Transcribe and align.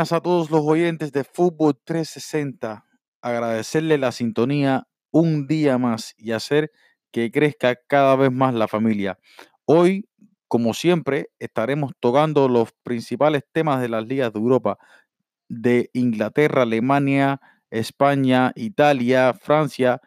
A 0.00 0.22
todos 0.22 0.50
los 0.50 0.62
oyentes 0.62 1.12
de 1.12 1.24
Fútbol 1.24 1.78
360. 1.84 2.86
Agradecerle 3.20 3.98
la 3.98 4.12
sintonía 4.12 4.88
un 5.10 5.46
día 5.46 5.76
más 5.76 6.14
y 6.16 6.32
hacer 6.32 6.72
que 7.12 7.30
crezca 7.30 7.76
cada 7.86 8.16
vez 8.16 8.32
más 8.32 8.54
la 8.54 8.66
familia. 8.66 9.18
Hoy, 9.66 10.08
como 10.48 10.72
siempre, 10.72 11.28
estaremos 11.38 11.92
tocando 12.00 12.48
los 12.48 12.70
principales 12.82 13.42
temas 13.52 13.82
de 13.82 13.90
las 13.90 14.06
ligas 14.06 14.32
de 14.32 14.38
Europa, 14.38 14.78
de 15.50 15.90
Inglaterra, 15.92 16.62
Alemania, 16.62 17.38
España, 17.68 18.52
Italia, 18.56 19.34
Francia 19.34 20.00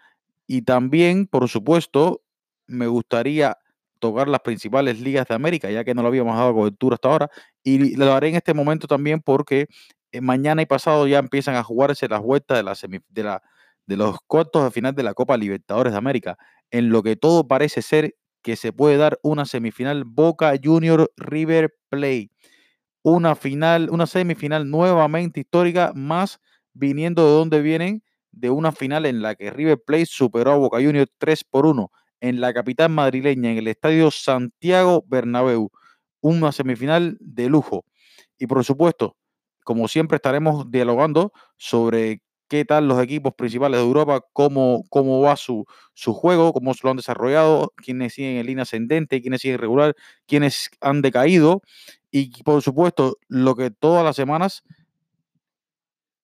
y 0.48 0.64
también, 0.64 1.28
por 1.28 1.48
supuesto, 1.50 2.24
me 2.66 2.88
gustaría 2.88 3.60
tocar 4.04 4.28
las 4.28 4.42
principales 4.42 5.00
ligas 5.00 5.26
de 5.30 5.34
América, 5.34 5.72
ya 5.72 5.86
que 5.86 5.94
no 5.94 6.02
lo 6.02 6.10
habíamos 6.10 6.36
dado 6.36 6.54
cobertura 6.54 6.96
hasta 6.96 7.08
ahora, 7.08 7.30
y 7.64 7.96
lo 7.96 8.12
haré 8.12 8.28
en 8.28 8.36
este 8.36 8.54
momento 8.54 8.86
también 8.86 9.22
porque 9.22 9.68
eh, 10.12 10.20
mañana 10.20 10.62
y 10.62 10.66
pasado 10.66 11.08
ya 11.08 11.20
empiezan 11.20 11.56
a 11.56 11.64
jugarse 11.64 12.10
las 12.10 12.22
vueltas 12.22 12.58
de, 12.58 12.64
la 12.64 12.76
de, 13.08 13.24
la, 13.24 13.42
de 13.86 13.96
los 13.96 14.18
cuartos 14.28 14.62
de 14.66 14.72
final 14.72 14.94
de 14.94 15.04
la 15.04 15.14
Copa 15.14 15.38
Libertadores 15.38 15.94
de 15.94 15.98
América, 15.98 16.38
en 16.70 16.90
lo 16.90 17.02
que 17.02 17.16
todo 17.16 17.48
parece 17.48 17.82
ser 17.82 18.16
que 18.42 18.58
se 18.58 18.74
puede 18.74 18.98
dar 18.98 19.20
una 19.24 19.46
semifinal 19.46 20.04
Boca 20.04 20.54
Junior 20.62 21.10
River 21.16 21.74
Play. 21.88 22.30
Una 23.04 23.36
final, 23.36 23.90
una 23.90 24.06
semifinal 24.06 24.70
nuevamente 24.70 25.40
histórica, 25.40 25.94
más 25.96 26.42
viniendo 26.74 27.26
de 27.26 27.32
donde 27.32 27.62
vienen 27.62 28.04
de 28.34 28.50
una 28.50 28.74
final 28.74 29.06
en 29.06 29.22
la 29.22 29.36
que 29.36 29.50
River 29.50 29.82
Plate 29.82 30.08
superó 30.08 30.52
a 30.52 30.58
Boca 30.58 30.78
Junior 30.78 31.08
3 31.20 31.46
por 31.46 31.66
1 31.68 31.90
en 32.24 32.40
la 32.40 32.54
capital 32.54 32.90
madrileña, 32.90 33.52
en 33.52 33.58
el 33.58 33.68
estadio 33.68 34.10
Santiago 34.10 35.04
Bernabéu. 35.08 35.70
Una 36.22 36.54
semifinal 36.54 37.18
de 37.20 37.50
lujo. 37.50 37.84
Y 38.40 38.48
por 38.48 38.64
supuesto, 38.64 39.18
como 39.66 39.90
siempre, 39.90 40.16
estaremos 40.16 40.72
dialogando 40.72 41.34
sobre 41.58 42.22
qué 42.48 42.64
tal 42.64 42.88
los 42.88 43.02
equipos 43.04 43.34
principales 43.34 43.80
de 43.82 43.86
Europa, 43.86 44.22
cómo, 44.32 44.84
cómo 44.90 45.20
va 45.22 45.36
su, 45.36 45.66
su 45.94 46.14
juego, 46.14 46.54
cómo 46.54 46.74
se 46.74 46.80
lo 46.84 46.92
han 46.92 46.98
desarrollado, 46.98 47.74
quiénes 47.76 48.14
siguen 48.14 48.38
en 48.38 48.46
línea 48.46 48.64
ascendente, 48.64 49.22
quiénes 49.22 49.42
siguen 49.42 49.60
regular, 49.60 49.94
quiénes 50.26 50.70
han 50.80 51.02
decaído. 51.02 51.62
Y 52.10 52.42
por 52.44 52.62
supuesto, 52.62 53.18
lo 53.28 53.56
que 53.56 53.70
todas 53.70 54.06
las 54.06 54.16
semanas 54.16 54.64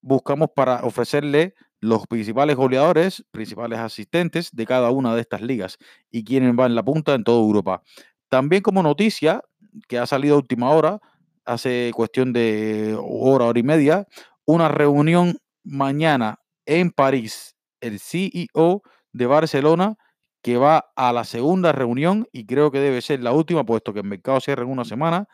buscamos 0.02 0.50
para 0.56 0.82
ofrecerle 0.86 1.56
los 1.82 2.08
principales 2.08 2.56
goleadores, 2.56 3.26
principales 3.32 3.80
asistentes 3.80 4.50
de 4.52 4.66
cada 4.66 4.92
una 4.92 5.16
de 5.16 5.22
estas 5.22 5.42
ligas 5.42 5.78
y 6.12 6.24
quiénes 6.24 6.56
van 6.56 6.72
en 6.72 6.76
la 6.76 6.84
punta 6.84 7.14
en 7.14 7.24
toda 7.24 7.42
Europa. 7.42 7.84
También 8.30 8.62
como 8.62 8.84
noticia 8.84 9.42
que 9.88 9.98
ha 9.98 10.06
salido 10.06 10.36
a 10.36 10.40
última 10.40 10.72
hora, 10.72 11.00
hace 11.46 11.92
cuestión 11.96 12.34
de 12.34 12.98
hora, 13.00 13.46
hora 13.46 13.60
y 13.60 13.64
media, 13.64 14.08
una 14.46 14.68
reunión 14.68 15.38
mañana 15.64 16.40
en 16.66 16.92
París, 16.92 17.56
el 17.82 18.00
CEO 18.00 18.82
de 19.14 19.26
Barcelona, 19.26 19.96
que 20.42 20.58
va 20.58 20.92
a 20.96 21.14
la 21.14 21.24
segunda 21.24 21.72
reunión 21.72 22.28
y 22.32 22.46
creo 22.46 22.72
que 22.72 22.80
debe 22.80 23.02
ser 23.02 23.22
la 23.22 23.32
última, 23.32 23.66
puesto 23.66 23.94
que 23.94 24.00
el 24.00 24.06
mercado 24.06 24.40
cierra 24.40 24.64
en 24.64 24.70
una 24.70 24.86
semana, 24.86 25.28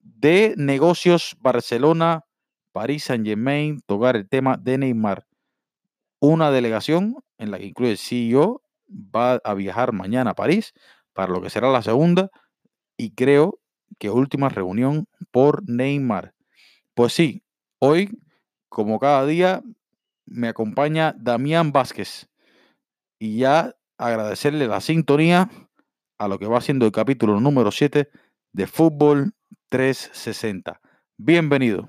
de 0.00 0.54
negocios 0.56 1.36
Barcelona, 1.40 2.24
París 2.72 3.04
Saint 3.04 3.26
Germain, 3.26 3.80
tocar 3.86 4.16
el 4.16 4.28
tema 4.28 4.56
de 4.56 4.78
Neymar 4.78 5.24
una 6.24 6.50
delegación 6.50 7.16
en 7.38 7.50
la 7.50 7.58
que 7.58 7.66
incluye 7.66 7.92
el 7.92 7.98
CEO 7.98 8.62
va 8.90 9.34
a 9.44 9.54
viajar 9.54 9.92
mañana 9.92 10.30
a 10.30 10.34
París 10.34 10.74
para 11.12 11.32
lo 11.32 11.40
que 11.40 11.50
será 11.50 11.70
la 11.70 11.82
segunda 11.82 12.30
y 12.96 13.10
creo 13.10 13.58
que 13.98 14.10
última 14.10 14.48
reunión 14.48 15.06
por 15.30 15.68
Neymar. 15.68 16.34
Pues 16.94 17.12
sí, 17.12 17.42
hoy, 17.78 18.18
como 18.68 18.98
cada 18.98 19.26
día, 19.26 19.62
me 20.26 20.48
acompaña 20.48 21.14
Damián 21.18 21.72
Vázquez 21.72 22.28
y 23.18 23.38
ya 23.38 23.74
agradecerle 23.98 24.66
la 24.66 24.80
sintonía 24.80 25.50
a 26.18 26.28
lo 26.28 26.38
que 26.38 26.46
va 26.46 26.60
siendo 26.60 26.86
el 26.86 26.92
capítulo 26.92 27.40
número 27.40 27.70
7 27.70 28.08
de 28.52 28.66
Fútbol 28.66 29.34
360. 29.68 30.80
Bienvenido. 31.16 31.88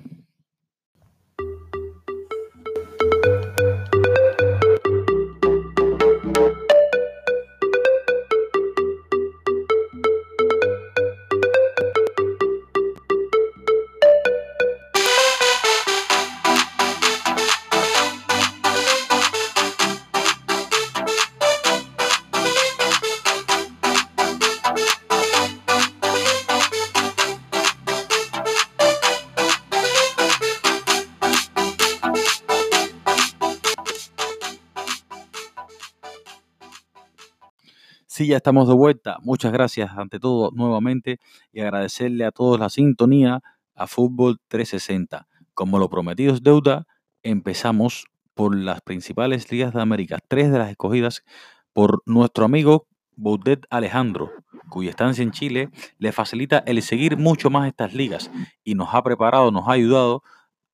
Sí, 38.25 38.29
ya 38.29 38.37
estamos 38.37 38.67
de 38.67 38.73
vuelta. 38.73 39.17
Muchas 39.21 39.51
gracias 39.51 39.91
ante 39.95 40.19
todo 40.19 40.49
nuevamente 40.51 41.19
y 41.53 41.59
agradecerle 41.59 42.25
a 42.25 42.31
todos 42.31 42.59
la 42.59 42.71
sintonía 42.71 43.43
a 43.75 43.85
Fútbol 43.85 44.39
360. 44.47 45.27
Como 45.53 45.77
lo 45.77 45.89
prometido 45.91 46.33
es 46.33 46.41
deuda, 46.41 46.87
empezamos 47.21 48.05
por 48.33 48.55
las 48.55 48.81
principales 48.81 49.51
ligas 49.51 49.75
de 49.75 49.81
América, 49.83 50.17
tres 50.27 50.51
de 50.51 50.57
las 50.57 50.71
escogidas 50.71 51.23
por 51.71 52.01
nuestro 52.07 52.45
amigo 52.45 52.87
Baudet 53.15 53.67
Alejandro, 53.69 54.31
cuya 54.69 54.89
estancia 54.89 55.21
en 55.21 55.29
Chile 55.29 55.69
le 55.99 56.11
facilita 56.11 56.63
el 56.65 56.81
seguir 56.81 57.17
mucho 57.17 57.51
más 57.51 57.67
estas 57.67 57.93
ligas 57.93 58.31
y 58.63 58.73
nos 58.73 58.95
ha 58.95 59.03
preparado, 59.03 59.51
nos 59.51 59.67
ha 59.67 59.73
ayudado 59.73 60.23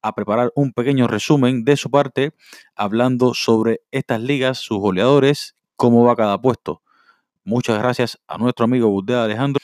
a 0.02 0.16
preparar 0.16 0.54
un 0.56 0.72
pequeño 0.72 1.06
resumen 1.08 1.66
de 1.66 1.76
su 1.76 1.92
parte 1.92 2.32
hablando 2.78 3.34
sobre 3.34 3.82
estas 3.92 4.22
ligas, 4.22 4.60
sus 4.60 4.78
goleadores, 4.78 5.58
cómo 5.76 6.06
va 6.06 6.16
cada 6.16 6.40
puesto. 6.40 6.82
Muchas 7.44 7.80
gracias 7.80 8.20
a 8.28 8.38
nuestro 8.38 8.66
amigo 8.66 8.90
Budde 8.90 9.16
Alejandro 9.16 9.60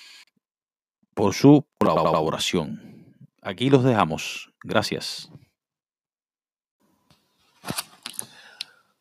por 1.13 1.33
su 1.35 1.63
colaboración. 1.79 3.15
Aquí 3.41 3.69
los 3.69 3.83
dejamos. 3.83 4.51
Gracias. 4.63 5.29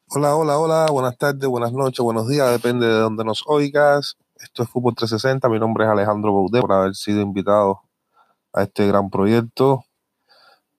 Hola, 0.09 0.37
hola, 0.37 0.59
hola. 0.59 0.87
Buenas 0.91 1.17
tardes, 1.17 1.49
buenas 1.49 1.73
noches, 1.73 2.01
buenos 2.01 2.29
días. 2.29 2.51
Depende 2.51 2.87
de 2.87 3.01
donde 3.01 3.25
nos 3.25 3.45
oigas. 3.47 4.17
Esto 4.37 4.63
es 4.63 4.69
Fútbol 4.69 4.95
360. 4.95 5.49
Mi 5.49 5.59
nombre 5.59 5.85
es 5.85 5.91
Alejandro 5.91 6.35
Baudet 6.35 6.61
por 6.61 6.73
haber 6.73 6.95
sido 6.95 7.23
invitado 7.23 7.81
a 8.53 8.63
este 8.65 8.87
gran 8.87 9.09
proyecto. 9.09 9.85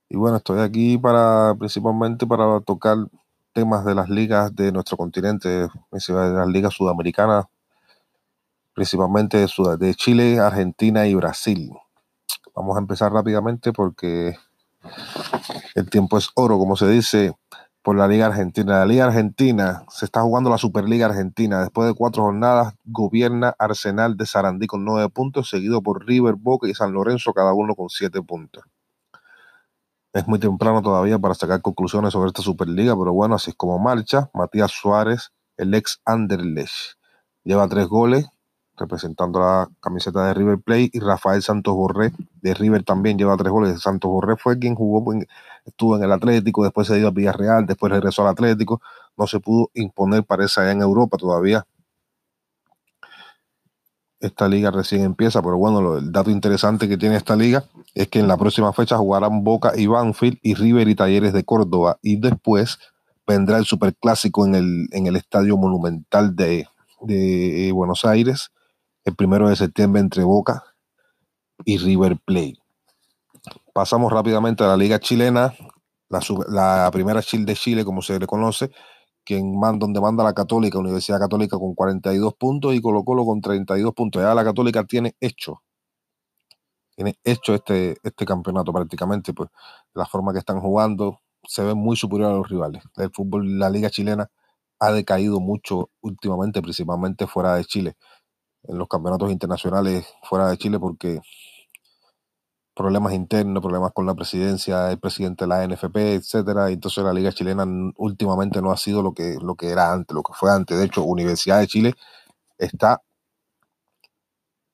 Y 0.07 0.17
bueno, 0.17 0.37
estoy 0.37 0.59
aquí 0.61 0.97
para 0.99 1.55
principalmente 1.57 2.27
para 2.27 2.59
tocar 2.61 2.97
temas 3.53 3.83
de 3.85 3.95
las 3.95 4.07
ligas 4.07 4.55
de 4.55 4.71
nuestro 4.71 4.97
continente, 4.97 5.67
las 5.91 6.47
ligas 6.47 6.73
sudamericanas, 6.75 7.45
principalmente 8.77 9.37
de, 9.39 9.77
de 9.79 9.95
Chile, 9.95 10.39
Argentina 10.39 11.07
y 11.07 11.15
Brasil. 11.15 11.71
Vamos 12.55 12.77
a 12.77 12.79
empezar 12.79 13.11
rápidamente 13.11 13.73
porque 13.73 14.37
el 15.73 15.89
tiempo 15.89 16.19
es 16.19 16.29
oro, 16.35 16.59
como 16.59 16.75
se 16.75 16.87
dice, 16.87 17.35
por 17.81 17.97
la 17.97 18.07
Liga 18.07 18.27
Argentina. 18.27 18.77
La 18.77 18.85
Liga 18.85 19.05
Argentina 19.05 19.83
se 19.89 20.05
está 20.05 20.21
jugando 20.21 20.51
la 20.51 20.59
Superliga 20.59 21.07
Argentina. 21.07 21.61
Después 21.61 21.87
de 21.87 21.95
cuatro 21.95 22.21
jornadas, 22.21 22.75
gobierna 22.85 23.55
Arsenal 23.57 24.15
de 24.15 24.27
Sarandí 24.27 24.67
con 24.67 24.85
nueve 24.85 25.09
puntos, 25.09 25.49
seguido 25.49 25.81
por 25.81 26.05
River, 26.05 26.35
Boca 26.35 26.67
y 26.67 26.75
San 26.75 26.91
Lorenzo, 26.93 27.33
cada 27.33 27.53
uno 27.53 27.73
con 27.73 27.89
siete 27.89 28.21
puntos. 28.21 28.63
Es 30.13 30.27
muy 30.27 30.37
temprano 30.37 30.83
todavía 30.83 31.17
para 31.17 31.33
sacar 31.33 31.63
conclusiones 31.63 32.13
sobre 32.13 32.27
esta 32.27 32.43
Superliga, 32.43 32.95
pero 32.95 33.11
bueno, 33.11 33.33
así 33.33 33.49
es 33.49 33.57
como 33.57 33.79
marcha. 33.79 34.29
Matías 34.35 34.69
Suárez, 34.69 35.31
el 35.57 35.73
ex 35.73 35.99
Anderlecht, 36.05 36.99
lleva 37.43 37.67
tres 37.67 37.87
goles, 37.87 38.27
representando 38.77 39.39
la 39.39 39.69
camiseta 39.81 40.27
de 40.27 40.33
River 40.33 40.59
Plate, 40.59 40.91
y 40.93 40.99
Rafael 40.99 41.41
Santos 41.41 41.73
Borré 41.73 42.13
de 42.41 42.53
River 42.53 42.83
también 42.83 43.17
lleva 43.17 43.35
tres 43.35 43.51
goles. 43.51 43.81
Santos 43.81 44.09
Borré 44.09 44.37
fue 44.37 44.57
quien 44.59 44.75
jugó, 44.75 45.13
estuvo 45.65 45.97
en 45.97 46.03
el 46.03 46.11
Atlético, 46.11 46.63
después 46.63 46.87
se 46.87 46.97
dio 46.97 47.07
a 47.07 47.11
Villarreal, 47.11 47.65
después 47.65 47.91
regresó 47.91 48.21
al 48.21 48.29
Atlético, 48.29 48.81
no 49.17 49.27
se 49.27 49.39
pudo 49.39 49.71
imponer, 49.73 50.23
parece, 50.23 50.61
allá 50.61 50.71
en 50.71 50.81
Europa 50.81 51.17
todavía. 51.17 51.65
Esta 54.19 54.47
liga 54.47 54.71
recién 54.71 55.01
empieza, 55.01 55.41
pero 55.43 55.57
bueno, 55.57 55.97
el 55.97 56.11
dato 56.11 56.31
interesante 56.31 56.87
que 56.87 56.97
tiene 56.97 57.17
esta 57.17 57.35
liga 57.35 57.65
es 57.93 58.07
que 58.07 58.19
en 58.19 58.27
la 58.27 58.37
próxima 58.37 58.73
fecha 58.73 58.97
jugarán 58.97 59.43
Boca 59.43 59.73
y 59.75 59.85
Banfield 59.85 60.39
y 60.41 60.55
River 60.55 60.87
y 60.87 60.95
Talleres 60.95 61.33
de 61.33 61.43
Córdoba, 61.43 61.97
y 62.01 62.15
después 62.15 62.79
vendrá 63.27 63.57
el 63.57 63.65
Superclásico 63.65 64.45
en 64.45 64.55
el, 64.55 64.87
en 64.91 65.07
el 65.07 65.15
Estadio 65.17 65.57
Monumental 65.57 66.35
de, 66.35 66.67
de 67.01 67.71
Buenos 67.73 68.05
Aires 68.05 68.51
el 69.07 69.15
primero 69.15 69.47
de 69.47 69.55
septiembre 69.55 70.01
entre 70.01 70.23
Boca 70.25 70.65
y 71.63 71.77
River 71.77 72.17
Plate. 72.25 72.57
Pasamos 73.73 74.11
rápidamente 74.11 74.65
a 74.65 74.67
la 74.67 74.75
Liga 74.75 74.99
Chilena, 74.99 75.53
la, 76.09 76.89
primera 76.91 77.21
Chile 77.21 77.45
de 77.45 77.55
Chile, 77.55 77.85
como 77.85 78.01
se 78.01 78.19
le 78.19 78.27
conoce, 78.27 78.69
quien 79.23 79.57
manda, 79.57 79.85
donde 79.85 80.01
manda 80.01 80.25
la 80.25 80.33
Católica, 80.33 80.77
Universidad 80.77 81.19
Católica 81.19 81.57
con 81.57 81.73
42 81.73 82.33
puntos 82.35 82.75
y 82.75 82.81
Colo 82.81 83.05
Colo 83.05 83.25
con 83.25 83.39
32 83.39 83.93
puntos. 83.93 84.21
Ya 84.21 84.35
la 84.35 84.43
Católica 84.43 84.83
tiene 84.83 85.15
hecho, 85.21 85.63
tiene 86.93 87.17
hecho 87.23 87.55
este, 87.55 87.95
este 88.03 88.25
campeonato 88.25 88.73
prácticamente, 88.73 89.33
pues 89.33 89.49
la 89.93 90.05
forma 90.05 90.33
que 90.33 90.39
están 90.39 90.59
jugando 90.59 91.21
se 91.47 91.63
ve 91.63 91.75
muy 91.75 91.95
superior 91.95 92.31
a 92.31 92.35
los 92.35 92.49
rivales. 92.49 92.83
El 92.97 93.11
fútbol, 93.11 93.57
la 93.57 93.69
liga 93.69 93.89
chilena 93.89 94.29
ha 94.79 94.91
decaído 94.91 95.39
mucho 95.39 95.91
últimamente, 96.01 96.61
principalmente 96.61 97.25
fuera 97.25 97.55
de 97.55 97.63
Chile, 97.63 97.95
en 98.67 98.77
los 98.77 98.87
campeonatos 98.87 99.31
internacionales 99.31 100.05
fuera 100.23 100.49
de 100.49 100.57
Chile, 100.57 100.79
porque 100.79 101.21
problemas 102.77 103.13
internos, 103.13 103.61
problemas 103.61 103.91
con 103.91 104.05
la 104.05 104.13
presidencia, 104.13 104.91
el 104.91 104.99
presidente 104.99 105.45
de 105.45 105.49
la 105.49 105.67
NFP, 105.67 105.97
etcétera. 106.15 106.69
Entonces 106.69 107.03
la 107.03 107.11
liga 107.11 107.31
chilena 107.31 107.65
últimamente 107.97 108.61
no 108.61 108.71
ha 108.71 108.77
sido 108.77 109.01
lo 109.01 109.13
que, 109.13 109.37
lo 109.41 109.55
que 109.55 109.69
era 109.69 109.91
antes, 109.91 110.13
lo 110.13 110.23
que 110.23 110.33
fue 110.33 110.51
antes. 110.51 110.77
De 110.77 110.85
hecho, 110.85 111.03
Universidad 111.03 111.59
de 111.59 111.67
Chile 111.67 111.93
está 112.57 113.01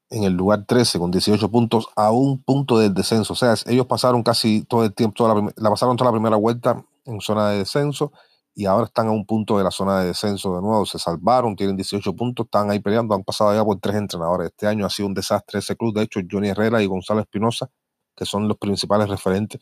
en 0.09 0.23
el 0.23 0.33
lugar 0.33 0.65
13 0.65 0.99
con 0.99 1.11
18 1.11 1.49
puntos 1.49 1.87
a 1.95 2.11
un 2.11 2.43
punto 2.43 2.77
del 2.77 2.93
descenso. 2.93 3.33
O 3.33 3.35
sea, 3.35 3.55
ellos 3.65 3.87
pasaron 3.87 4.21
casi 4.21 4.63
todo 4.63 4.83
el 4.83 4.93
tiempo, 4.93 5.15
toda 5.15 5.35
la, 5.55 5.69
pasaron 5.69 5.97
toda 5.97 6.11
la 6.11 6.15
primera 6.15 6.35
vuelta 6.35 6.83
en 7.05 7.19
zona 7.21 7.49
de 7.49 7.59
descenso 7.59 8.11
y 8.55 8.65
ahora 8.65 8.85
están 8.85 9.07
a 9.07 9.11
un 9.11 9.25
punto 9.25 9.57
de 9.57 9.63
la 9.63 9.71
zona 9.71 9.99
de 10.01 10.07
descenso 10.07 10.55
de 10.55 10.61
nuevo. 10.61 10.85
Se 10.85 10.99
salvaron, 10.99 11.55
tienen 11.55 11.75
18 11.75 12.15
puntos, 12.15 12.45
están 12.45 12.69
ahí 12.69 12.79
peleando, 12.79 13.15
han 13.15 13.23
pasado 13.23 13.53
ya 13.53 13.63
por 13.63 13.79
tres 13.79 13.95
entrenadores. 13.95 14.49
Este 14.49 14.67
año 14.67 14.85
ha 14.85 14.89
sido 14.89 15.07
un 15.07 15.13
desastre 15.13 15.59
ese 15.59 15.75
club. 15.75 15.95
De 15.95 16.03
hecho, 16.03 16.19
Johnny 16.29 16.49
Herrera 16.49 16.81
y 16.81 16.85
Gonzalo 16.85 17.21
Espinosa 17.21 17.69
que 18.15 18.25
son 18.25 18.47
los 18.47 18.57
principales 18.57 19.09
referentes 19.09 19.61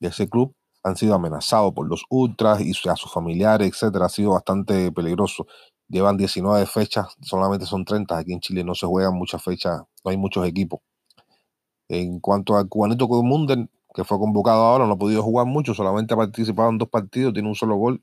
de 0.00 0.08
ese 0.08 0.28
club, 0.28 0.54
han 0.82 0.96
sido 0.96 1.14
amenazados 1.14 1.72
por 1.74 1.88
los 1.88 2.04
ultras 2.08 2.60
y 2.60 2.72
a 2.88 2.96
sus 2.96 3.12
familiares, 3.12 3.68
etcétera. 3.68 4.06
Ha 4.06 4.08
sido 4.08 4.30
bastante 4.32 4.92
peligroso. 4.92 5.46
Llevan 5.88 6.16
19 6.16 6.66
fechas, 6.66 7.08
solamente 7.22 7.66
son 7.66 7.84
30. 7.84 8.16
Aquí 8.16 8.32
en 8.32 8.40
Chile 8.40 8.64
no 8.64 8.74
se 8.74 8.86
juegan 8.86 9.14
muchas 9.14 9.42
fechas, 9.42 9.82
no 10.04 10.10
hay 10.10 10.16
muchos 10.16 10.46
equipos. 10.46 10.80
En 11.88 12.20
cuanto 12.20 12.56
al 12.56 12.68
cubanito 12.68 13.08
Munden, 13.08 13.70
que 13.94 14.04
fue 14.04 14.18
convocado 14.18 14.62
ahora, 14.62 14.86
no 14.86 14.92
ha 14.92 14.98
podido 14.98 15.22
jugar 15.22 15.46
mucho, 15.46 15.74
solamente 15.74 16.14
ha 16.14 16.16
participado 16.16 16.70
en 16.70 16.78
dos 16.78 16.88
partidos, 16.88 17.32
tiene 17.32 17.48
un 17.48 17.54
solo 17.54 17.76
gol. 17.76 18.02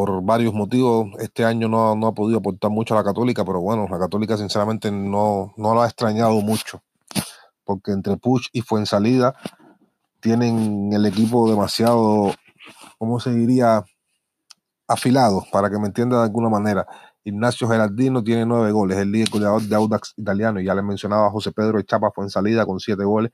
Por 0.00 0.22
varios 0.22 0.54
motivos, 0.54 1.08
este 1.18 1.44
año 1.44 1.68
no, 1.68 1.94
no 1.94 2.06
ha 2.06 2.14
podido 2.14 2.38
aportar 2.38 2.70
mucho 2.70 2.94
a 2.94 2.96
la 2.96 3.04
Católica, 3.04 3.44
pero 3.44 3.60
bueno, 3.60 3.86
la 3.86 3.98
Católica 3.98 4.34
sinceramente 4.38 4.90
no, 4.90 5.52
no 5.58 5.74
lo 5.74 5.82
ha 5.82 5.86
extrañado 5.86 6.40
mucho 6.40 6.82
porque 7.64 7.92
entre 7.92 8.16
Push 8.16 8.46
y 8.52 8.62
Fuensalida 8.62 9.34
tienen 10.20 10.90
el 10.94 11.04
equipo 11.04 11.50
demasiado, 11.50 12.32
¿cómo 12.98 13.20
se 13.20 13.32
diría? 13.34 13.84
Afilado, 14.88 15.44
para 15.52 15.68
que 15.68 15.78
me 15.78 15.88
entienda 15.88 16.16
de 16.16 16.24
alguna 16.24 16.48
manera. 16.48 16.86
Ignacio 17.22 17.68
Gerardino 17.68 18.24
tiene 18.24 18.46
nueve 18.46 18.72
goles, 18.72 18.96
el 18.96 19.12
líder 19.12 19.28
goleador 19.28 19.62
de 19.62 19.76
Audax 19.76 20.14
italiano. 20.16 20.60
Ya 20.60 20.74
le 20.74 20.82
mencionaba 20.82 21.26
a 21.26 21.30
José 21.30 21.52
Pedro 21.52 21.82
Chapa 21.82 22.10
Fuensalida 22.10 22.64
con 22.64 22.80
siete 22.80 23.04
goles 23.04 23.32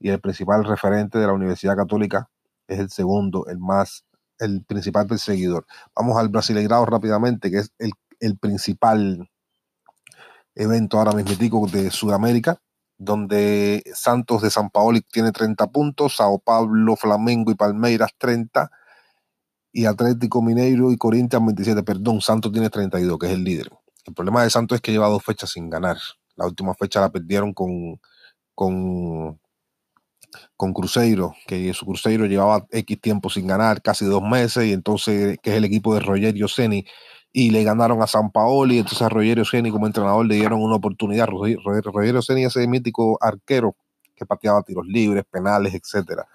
y 0.00 0.08
el 0.08 0.18
principal 0.18 0.64
referente 0.64 1.18
de 1.18 1.26
la 1.26 1.34
Universidad 1.34 1.76
Católica 1.76 2.30
es 2.66 2.78
el 2.78 2.88
segundo, 2.88 3.46
el 3.48 3.58
más, 3.58 4.06
el 4.38 4.64
principal 4.64 5.06
perseguidor. 5.06 5.66
Vamos 5.94 6.18
al 6.18 6.28
Brasileirado 6.28 6.86
rápidamente, 6.86 7.50
que 7.50 7.58
es 7.58 7.72
el, 7.78 7.92
el 8.20 8.38
principal 8.38 9.28
evento 10.54 10.98
ahora 10.98 11.12
mismo 11.12 11.66
de 11.66 11.90
Sudamérica 11.90 12.58
donde 12.98 13.82
Santos 13.94 14.42
de 14.42 14.50
San 14.50 14.70
Paoli 14.70 15.02
tiene 15.02 15.32
30 15.32 15.66
puntos, 15.68 16.16
Sao 16.16 16.38
Paulo, 16.38 16.96
Flamengo 16.96 17.50
y 17.50 17.54
Palmeiras 17.54 18.10
30, 18.18 18.70
y 19.72 19.84
Atlético 19.84 20.40
Mineiro 20.42 20.90
y 20.90 20.96
Corinthians 20.96 21.44
27, 21.44 21.82
perdón, 21.82 22.20
Santos 22.20 22.52
tiene 22.52 22.70
32, 22.70 23.18
que 23.18 23.26
es 23.26 23.32
el 23.32 23.44
líder. 23.44 23.68
El 24.06 24.14
problema 24.14 24.42
de 24.42 24.50
Santos 24.50 24.76
es 24.76 24.82
que 24.82 24.92
lleva 24.92 25.08
dos 25.08 25.22
fechas 25.22 25.50
sin 25.50 25.68
ganar. 25.68 25.98
La 26.36 26.46
última 26.46 26.74
fecha 26.74 27.00
la 27.00 27.10
perdieron 27.10 27.52
con, 27.52 28.00
con, 28.54 29.38
con 30.56 30.72
Cruzeiro, 30.72 31.34
que 31.46 31.72
su 31.74 31.86
Cruzeiro 31.86 32.26
llevaba 32.26 32.66
X 32.70 33.00
tiempo 33.00 33.30
sin 33.30 33.46
ganar, 33.46 33.82
casi 33.82 34.04
dos 34.04 34.22
meses, 34.22 34.64
y 34.66 34.72
entonces, 34.72 35.38
que 35.42 35.50
es 35.50 35.56
el 35.56 35.64
equipo 35.64 35.94
de 35.94 36.00
Rogerio 36.00 36.48
Ceni, 36.48 36.84
y 37.32 37.50
le 37.50 37.64
ganaron 37.64 38.02
a 38.02 38.06
San 38.06 38.30
Paoli, 38.30 38.78
entonces 38.78 39.02
a 39.02 39.08
Rogerio 39.08 39.44
Ceni 39.44 39.70
como 39.70 39.86
entrenador 39.86 40.24
le 40.26 40.36
dieron 40.36 40.62
una 40.62 40.76
oportunidad. 40.76 41.26
Rogerio 41.26 42.22
Ceni 42.22 42.44
ese 42.44 42.66
mítico 42.66 43.18
arquero 43.20 43.76
que 44.14 44.24
pateaba 44.24 44.62
tiros 44.62 44.86
libres, 44.86 45.24
penales, 45.30 45.74
etcétera. 45.74 46.26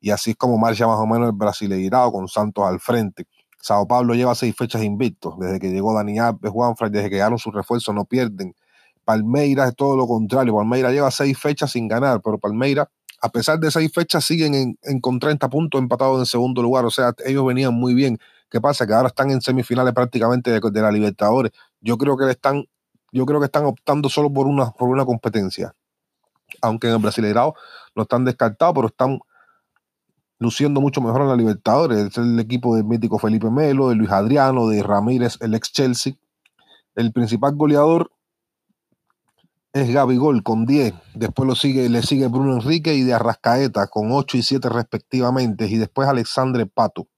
Y 0.00 0.10
así 0.10 0.32
es 0.32 0.36
como 0.36 0.58
marcha 0.58 0.86
más 0.86 0.98
o 0.98 1.06
menos 1.06 1.28
el 1.28 1.32
Brasileirado 1.34 2.12
con 2.12 2.28
Santos 2.28 2.66
al 2.66 2.78
frente. 2.78 3.26
Sao 3.58 3.88
Paulo 3.88 4.12
lleva 4.12 4.34
seis 4.34 4.54
fechas 4.54 4.82
invictos. 4.82 5.34
Desde 5.38 5.58
que 5.58 5.70
llegó 5.70 5.94
Dani 5.94 6.18
Alves, 6.18 6.52
Juanfray, 6.52 6.90
desde 6.90 7.08
que 7.08 7.14
llegaron 7.14 7.38
sus 7.38 7.54
refuerzos, 7.54 7.94
no 7.94 8.04
pierden. 8.04 8.54
Palmeiras 9.02 9.70
es 9.70 9.76
todo 9.76 9.96
lo 9.96 10.06
contrario. 10.06 10.54
Palmeiras 10.54 10.92
lleva 10.92 11.10
seis 11.10 11.38
fechas 11.38 11.72
sin 11.72 11.88
ganar, 11.88 12.20
pero 12.22 12.38
Palmeiras, 12.38 12.88
a 13.24 13.30
pesar 13.30 13.58
de 13.58 13.70
seis 13.70 13.90
fechas, 13.90 14.22
siguen 14.22 14.76
en, 14.82 15.00
con 15.00 15.18
30 15.18 15.48
puntos 15.48 15.80
empatados 15.80 16.18
en 16.18 16.26
segundo 16.26 16.60
lugar. 16.60 16.84
O 16.84 16.90
sea, 16.90 17.14
ellos 17.24 17.46
venían 17.46 17.72
muy 17.72 17.94
bien. 17.94 18.18
¿Qué 18.50 18.60
pasa? 18.60 18.86
Que 18.86 18.92
ahora 18.92 19.08
están 19.08 19.30
en 19.30 19.40
semifinales 19.40 19.94
prácticamente 19.94 20.50
de, 20.50 20.82
la 20.82 20.92
Libertadores. 20.92 21.50
Yo 21.80 21.96
creo 21.96 22.18
que 22.18 22.30
están, 22.30 22.66
yo 23.12 23.24
creo 23.24 23.40
que 23.40 23.46
están 23.46 23.64
optando 23.64 24.10
solo 24.10 24.30
por 24.30 24.46
una, 24.46 24.72
por 24.72 24.90
una 24.90 25.06
competencia. 25.06 25.74
Aunque 26.60 26.88
en 26.88 26.92
el 26.92 26.98
Brasileirado 26.98 27.54
no 27.96 28.02
están 28.02 28.26
descartados, 28.26 28.74
pero 28.74 28.88
están 28.88 29.18
luciendo 30.38 30.82
mucho 30.82 31.00
mejor 31.00 31.22
en 31.22 31.28
la 31.28 31.36
Libertadores. 31.36 31.98
Es 32.00 32.18
el 32.18 32.38
equipo 32.38 32.76
del 32.76 32.84
mítico 32.84 33.18
Felipe 33.18 33.48
Melo, 33.48 33.88
de 33.88 33.94
Luis 33.94 34.10
Adriano, 34.10 34.68
de 34.68 34.82
Ramírez, 34.82 35.38
el 35.40 35.54
ex 35.54 35.72
Chelsea. 35.72 36.12
El 36.94 37.10
principal 37.10 37.56
goleador 37.56 38.10
es 39.74 39.92
Gol 39.92 40.44
con 40.44 40.66
10. 40.66 40.94
Después 41.14 41.48
lo 41.48 41.56
sigue, 41.56 41.88
le 41.88 42.02
sigue 42.02 42.28
Bruno 42.28 42.54
Enrique 42.54 42.94
y 42.94 43.02
de 43.02 43.12
Arrascaeta 43.12 43.88
con 43.88 44.12
8 44.12 44.36
y 44.36 44.42
7 44.42 44.68
respectivamente. 44.68 45.66
Y 45.66 45.78
después 45.78 46.08
Alexandre 46.08 46.64
Pato. 46.66 47.08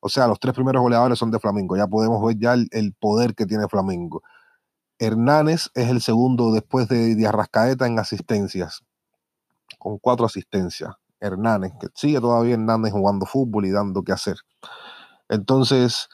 O 0.00 0.08
sea, 0.08 0.26
los 0.26 0.40
tres 0.40 0.54
primeros 0.54 0.82
goleadores 0.82 1.18
son 1.18 1.30
de 1.30 1.38
Flamengo. 1.38 1.76
Ya 1.76 1.86
podemos 1.86 2.24
ver 2.24 2.38
ya 2.38 2.54
el, 2.54 2.94
poder 2.98 3.34
que 3.34 3.44
tiene 3.44 3.68
Flamengo. 3.68 4.22
Hernández 4.98 5.68
es 5.74 5.90
el 5.90 6.00
segundo 6.00 6.52
después 6.52 6.88
de, 6.88 7.14
de 7.14 7.26
Arrascaeta 7.26 7.86
en 7.86 7.98
asistencias, 7.98 8.82
con 9.78 9.98
cuatro 9.98 10.24
asistencias. 10.24 10.90
Hernández, 11.20 11.72
que 11.78 11.88
sigue 11.94 12.20
todavía 12.20 12.54
Hernández 12.54 12.92
jugando 12.92 13.26
fútbol 13.26 13.66
y 13.66 13.70
dando 13.70 14.02
que 14.02 14.12
hacer. 14.12 14.36
Entonces, 15.28 16.08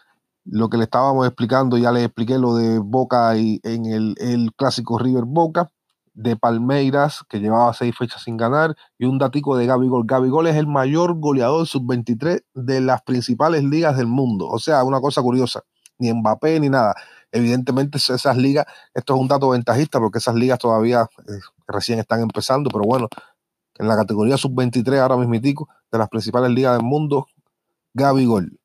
lo 0.51 0.69
que 0.69 0.77
le 0.77 0.85
estábamos 0.85 1.27
explicando, 1.27 1.79
ya 1.79 1.93
le 1.93 2.05
expliqué 2.05 2.37
lo 2.39 2.57
de 2.57 2.81
Boca 2.81 3.37
y 3.37 3.61
en 3.63 3.87
el, 3.87 4.15
el 4.19 4.53
clásico 4.57 4.99
River 4.99 5.25
Boca 5.25 5.71
de 6.13 6.37
Palmeiras, 6.37 7.25
que 7.29 7.39
llevaba 7.39 7.73
seis 7.73 7.95
fechas 7.97 8.23
sin 8.25 8.37
ganar, 8.37 8.75
y 8.99 9.07
un 9.07 9.19
datico 9.19 9.57
de 9.57 9.67
Gabigol. 9.67 10.05
Gabigol 10.07 10.49
es 10.49 10.57
el 10.57 10.67
mayor 10.67 11.19
goleador 11.19 11.67
sub-23 11.67 12.43
de 12.55 12.81
las 12.81 13.03
principales 13.03 13.63
ligas 13.63 13.97
del 13.97 14.09
mundo. 14.09 14.49
O 14.49 14.59
sea, 14.59 14.83
una 14.83 15.01
cosa 15.01 15.23
curiosa, 15.23 15.63
ni 15.99 16.13
Mbappé 16.13 16.59
ni 16.59 16.69
nada. 16.69 16.95
Evidentemente 17.31 17.99
esas 17.99 18.37
ligas, 18.37 18.67
esto 18.93 19.15
es 19.15 19.21
un 19.21 19.29
dato 19.29 19.51
ventajista 19.51 20.01
porque 20.01 20.19
esas 20.19 20.35
ligas 20.35 20.59
todavía 20.59 21.03
eh, 21.03 21.39
recién 21.69 22.01
están 22.01 22.21
empezando, 22.23 22.71
pero 22.71 22.85
bueno, 22.85 23.09
en 23.79 23.87
la 23.87 23.97
categoría 23.97 24.37
sub-23 24.37 24.99
ahora 24.99 25.17
mismo 25.17 25.69
de 25.93 25.99
las 25.99 26.09
principales 26.09 26.51
ligas 26.51 26.77
del 26.77 26.85
mundo, 26.85 27.27
Gabigol. 27.95 28.60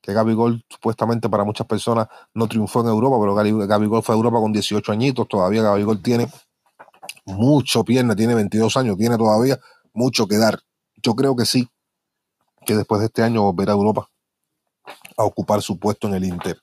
Que 0.00 0.12
Gabigol 0.12 0.64
supuestamente 0.68 1.28
para 1.28 1.44
muchas 1.44 1.66
personas 1.66 2.08
no 2.34 2.48
triunfó 2.48 2.80
en 2.80 2.88
Europa, 2.88 3.16
pero 3.20 3.34
Gabigol 3.66 4.02
fue 4.02 4.14
a 4.14 4.18
Europa 4.18 4.38
con 4.38 4.52
18 4.52 4.92
añitos, 4.92 5.28
todavía 5.28 5.62
Gabigol 5.62 6.02
tiene 6.02 6.28
mucho 7.26 7.84
pierna, 7.84 8.16
tiene 8.16 8.34
22 8.34 8.76
años, 8.76 8.96
tiene 8.96 9.16
todavía 9.16 9.58
mucho 9.92 10.26
que 10.26 10.38
dar. 10.38 10.60
Yo 11.02 11.14
creo 11.14 11.36
que 11.36 11.46
sí, 11.46 11.68
que 12.64 12.74
después 12.74 13.00
de 13.00 13.06
este 13.06 13.22
año 13.22 13.42
volverá 13.42 13.72
a 13.72 13.76
Europa 13.76 14.08
a 15.16 15.24
ocupar 15.24 15.62
su 15.62 15.78
puesto 15.78 16.08
en 16.08 16.14
el 16.14 16.24
Inter. 16.24 16.58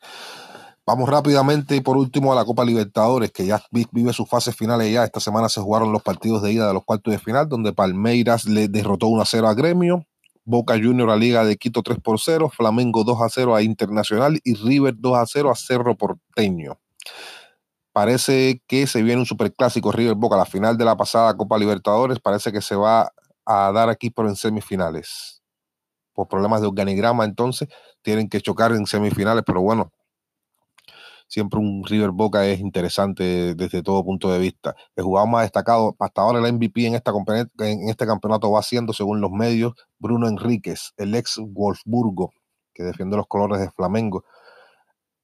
Vamos 0.86 1.10
rápidamente 1.10 1.76
y 1.76 1.82
por 1.82 1.98
último 1.98 2.32
a 2.32 2.36
la 2.36 2.46
Copa 2.46 2.64
Libertadores, 2.64 3.32
que 3.32 3.46
ya 3.46 3.62
vive 3.92 4.14
sus 4.14 4.30
fases 4.30 4.56
finales 4.56 4.92
ya. 4.92 5.04
Esta 5.04 5.20
semana 5.20 5.50
se 5.50 5.60
jugaron 5.60 5.92
los 5.92 6.02
partidos 6.02 6.42
de 6.42 6.54
ida 6.54 6.66
de 6.66 6.74
los 6.74 6.86
cuartos 6.86 7.12
de 7.12 7.20
final, 7.20 7.50
donde 7.50 7.74
Palmeiras 7.74 8.46
le 8.46 8.70
derrotó 8.70 9.08
1 9.08 9.22
a 9.22 9.26
0 9.26 9.50
a 9.50 9.54
Gremio, 9.54 10.06
Boca 10.48 10.74
Junior 10.82 11.12
a 11.12 11.16
Liga 11.16 11.46
de 11.46 11.58
Quito 11.58 11.84
3 11.84 12.00
por 12.00 12.20
0, 12.20 12.50
Flamengo 12.50 13.04
2 13.04 13.22
a 13.22 13.30
0 13.30 13.56
a 13.56 13.62
Internacional 13.62 14.40
y 14.44 14.56
River 14.56 14.96
2 14.98 15.18
a 15.18 15.26
0 15.28 15.52
a 15.52 15.56
Cerro 15.56 15.96
Porteño 15.96 16.80
parece 17.98 18.62
que 18.68 18.86
se 18.86 19.02
viene 19.02 19.22
un 19.22 19.26
superclásico 19.26 19.92
River 19.92 20.14
Boca, 20.14 20.38
la 20.38 20.46
final 20.46 20.78
de 20.78 20.86
la 20.86 20.96
pasada 20.96 21.36
Copa 21.36 21.58
Libertadores, 21.58 22.20
parece 22.20 22.52
que 22.52 22.62
se 22.62 22.76
va 22.76 23.12
a 23.44 23.72
dar 23.72 23.90
aquí 23.90 24.12
por 24.12 24.28
en 24.28 24.36
semifinales. 24.36 25.42
Por 26.14 26.28
problemas 26.28 26.62
de 26.62 26.68
organigrama, 26.68 27.26
entonces, 27.26 27.70
tienen 28.04 28.30
que 28.30 28.40
chocar 28.40 28.72
en 28.74 28.86
semifinales, 28.86 29.42
pero 29.44 29.64
bueno, 29.64 29.92
siempre 31.28 31.60
un 31.60 31.84
River 31.86 32.12
Boca 32.12 32.46
es 32.46 32.60
interesante 32.60 33.56
desde 33.56 33.84
todo 33.84 34.04
punto 34.04 34.32
de 34.32 34.40
vista. 34.40 34.76
El 34.96 35.04
jugador 35.04 35.30
más 35.30 35.44
destacado, 35.44 35.96
hasta 36.00 36.22
ahora 36.22 36.40
el 36.40 36.54
MVP 36.54 36.88
en, 36.88 36.96
esta, 36.96 37.12
en 37.60 37.90
este 37.90 38.06
campeonato 38.06 38.52
va 38.52 38.64
siendo, 38.64 38.94
según 38.94 39.22
los 39.22 39.32
medios, 39.32 39.74
Bruno 40.00 40.28
Enríquez, 40.28 40.94
el 40.98 41.16
ex 41.16 41.40
Wolfsburgo, 41.40 42.34
que 42.74 42.84
defiende 42.84 43.18
los 43.18 43.28
colores 43.28 43.60
de 43.60 43.72
Flamengo. 43.72 44.24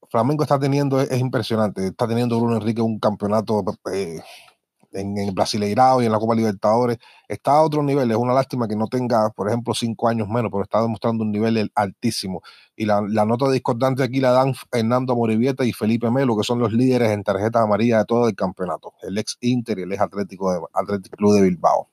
Flamengo 0.10 0.44
está 0.44 0.60
teniendo, 0.60 1.02
es, 1.02 1.20
impresionante, 1.20 1.88
está 1.88 2.08
teniendo 2.08 2.40
Bruno 2.40 2.58
Enrique 2.58 2.82
un 2.82 3.00
campeonato 3.00 3.64
eh, 3.92 4.22
en 4.94 5.18
el 5.18 5.32
Brasileirao 5.32 6.02
y 6.02 6.06
en 6.06 6.12
la 6.12 6.20
Copa 6.20 6.36
Libertadores, 6.36 6.98
está 7.28 7.52
a 7.54 7.62
otro 7.62 7.84
nivel. 7.84 8.10
Es 8.12 8.18
una 8.18 8.34
lástima 8.34 8.68
que 8.68 8.76
no 8.76 8.88
tenga, 8.88 9.30
por 9.32 9.48
ejemplo, 9.48 9.74
cinco 9.74 10.08
años 10.08 10.28
menos, 10.28 10.52
pero 10.52 10.64
está 10.64 10.82
demostrando 10.82 11.24
un 11.24 11.32
nivel 11.32 11.72
altísimo. 11.76 12.42
Y 12.76 12.86
la, 12.86 13.02
nota 13.02 13.50
discordante 13.50 14.04
aquí 14.04 14.20
la 14.20 14.32
dan 14.32 14.54
Hernando 14.72 15.16
Morivieta 15.16 15.66
y 15.66 15.74
Felipe 15.74 16.10
Melo, 16.10 16.38
que 16.38 16.44
son 16.44 16.60
los 16.60 16.74
líderes 16.74 17.12
en 17.12 17.24
tarjeta 17.24 17.62
amarilla 17.62 18.00
de 18.00 18.06
todo 18.06 18.28
el 18.28 18.36
campeonato, 18.36 18.94
el 19.02 19.18
ex 19.18 19.38
Inter 19.42 19.80
y 19.80 19.82
el 19.84 19.92
ex 19.92 20.02
Atlético, 20.02 20.52
de, 20.52 20.60
Atlético 20.74 21.18
Club 21.18 21.36
de 21.36 21.42
Bilbao. 21.44 21.90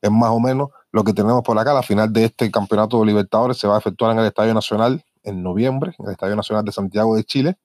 Es 0.00 0.10
más 0.10 0.30
o 0.30 0.40
menos 0.40 0.68
lo 0.92 1.04
que 1.04 1.12
tenemos 1.12 1.42
por 1.42 1.58
acá. 1.58 1.74
La 1.74 1.82
final 1.82 2.12
de 2.12 2.26
este 2.26 2.50
campeonato 2.50 3.00
de 3.00 3.06
Libertadores 3.06 3.58
se 3.58 3.66
va 3.66 3.76
a 3.76 3.78
efectuar 3.78 4.12
en 4.12 4.20
el 4.20 4.26
Estadio 4.26 4.54
Nacional 4.54 5.04
en 5.22 5.42
noviembre, 5.42 5.92
en 5.98 6.06
el 6.06 6.12
Estadio 6.12 6.36
Nacional 6.36 6.64
de 6.64 6.72
Santiago 6.72 7.16
de 7.16 7.24
Chile 7.24 7.58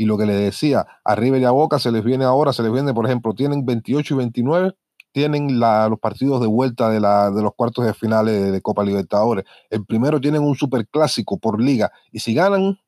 y 0.00 0.06
lo 0.06 0.16
que 0.16 0.24
le 0.24 0.34
decía, 0.34 0.86
a 1.04 1.14
River 1.14 1.42
y 1.42 1.44
a 1.44 1.50
Boca 1.50 1.78
se 1.78 1.92
les 1.92 2.02
viene 2.02 2.24
ahora, 2.24 2.54
se 2.54 2.62
les 2.62 2.72
viene, 2.72 2.94
por 2.94 3.04
ejemplo, 3.04 3.34
tienen 3.34 3.66
28 3.66 4.14
y 4.14 4.16
29, 4.16 4.74
tienen 5.12 5.60
los 5.60 5.98
partidos 6.00 6.40
de 6.40 6.46
vuelta 6.46 6.88
de, 6.88 7.00
los 7.00 7.54
cuartos 7.54 7.84
de 7.84 7.92
finales 7.92 8.50
de, 8.50 8.62
Copa 8.62 8.82
Libertadores. 8.82 9.44
El 9.68 9.84
primero 9.84 10.18
tienen 10.18 10.40
un 10.40 10.54
superclásico 10.54 11.36
por 11.36 11.60
liga 11.60 11.92
y 12.12 12.20
si 12.20 12.32
ganan, 12.32 12.80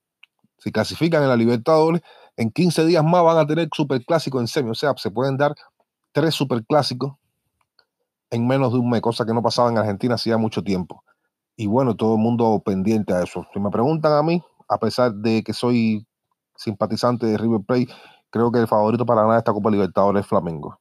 si 0.57 0.73
clasifican 0.73 1.23
en 1.23 1.29
la 1.29 1.37
Libertadores, 1.37 2.01
en 2.39 2.51
15 2.51 2.87
días 2.87 3.05
más 3.05 3.23
van 3.23 3.37
a 3.37 3.47
tener 3.47 3.69
superclásico 3.77 4.41
en 4.41 4.47
semi. 4.47 4.71
O 4.71 4.75
sea, 4.75 4.95
se 4.97 5.11
pueden 5.11 5.37
dar 5.37 5.55
tres 6.13 6.35
superclásicos 6.35 7.13
en 8.31 8.47
menos 8.47 8.73
de 8.73 8.79
un 8.79 8.89
mes, 8.89 9.03
cosa 9.03 9.27
que 9.27 9.35
no 9.35 9.43
pasaba 9.43 9.69
en 9.69 9.77
Argentina 9.77 10.15
hacía 10.15 10.39
mucho 10.39 10.65
tiempo. 10.65 11.05
Y 11.57 11.67
bueno, 11.67 11.95
todo 11.95 12.15
el 12.15 12.23
mundo 12.23 12.63
pendiente 12.65 13.13
a 13.13 13.23
eso. 13.23 13.47
Si 13.53 13.61
me 13.61 13.69
preguntan 13.69 14.13
a 14.13 14.23
mí, 14.23 14.43
a 14.67 14.79
pesar 14.79 15.13
de 15.13 15.43
que 15.43 15.53
soy 15.53 16.07
simpatizante 16.63 17.27
de 17.27 17.37
River 17.37 17.61
Plate, 17.67 17.89
creo 18.31 18.51
que 18.51 18.61
el 18.61 18.69
favorito 18.69 19.05
para 19.07 19.23
ganar 19.23 19.39
esta 19.39 19.53
Copa 19.53 19.71
Libertadores 19.71 20.23
es 20.23 20.27
Flamengo. 20.27 20.79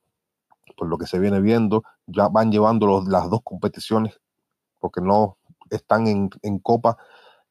Por 0.77 0.87
lo 0.87 0.97
que 0.97 1.07
se 1.07 1.19
viene 1.19 1.41
viendo, 1.41 1.83
ya 2.07 2.29
van 2.29 2.51
llevando 2.51 3.03
las 3.07 3.29
dos 3.29 3.41
competiciones, 3.43 4.19
porque 4.79 5.01
no 5.01 5.37
están 5.69 6.07
en, 6.07 6.59
Copa 6.59 6.97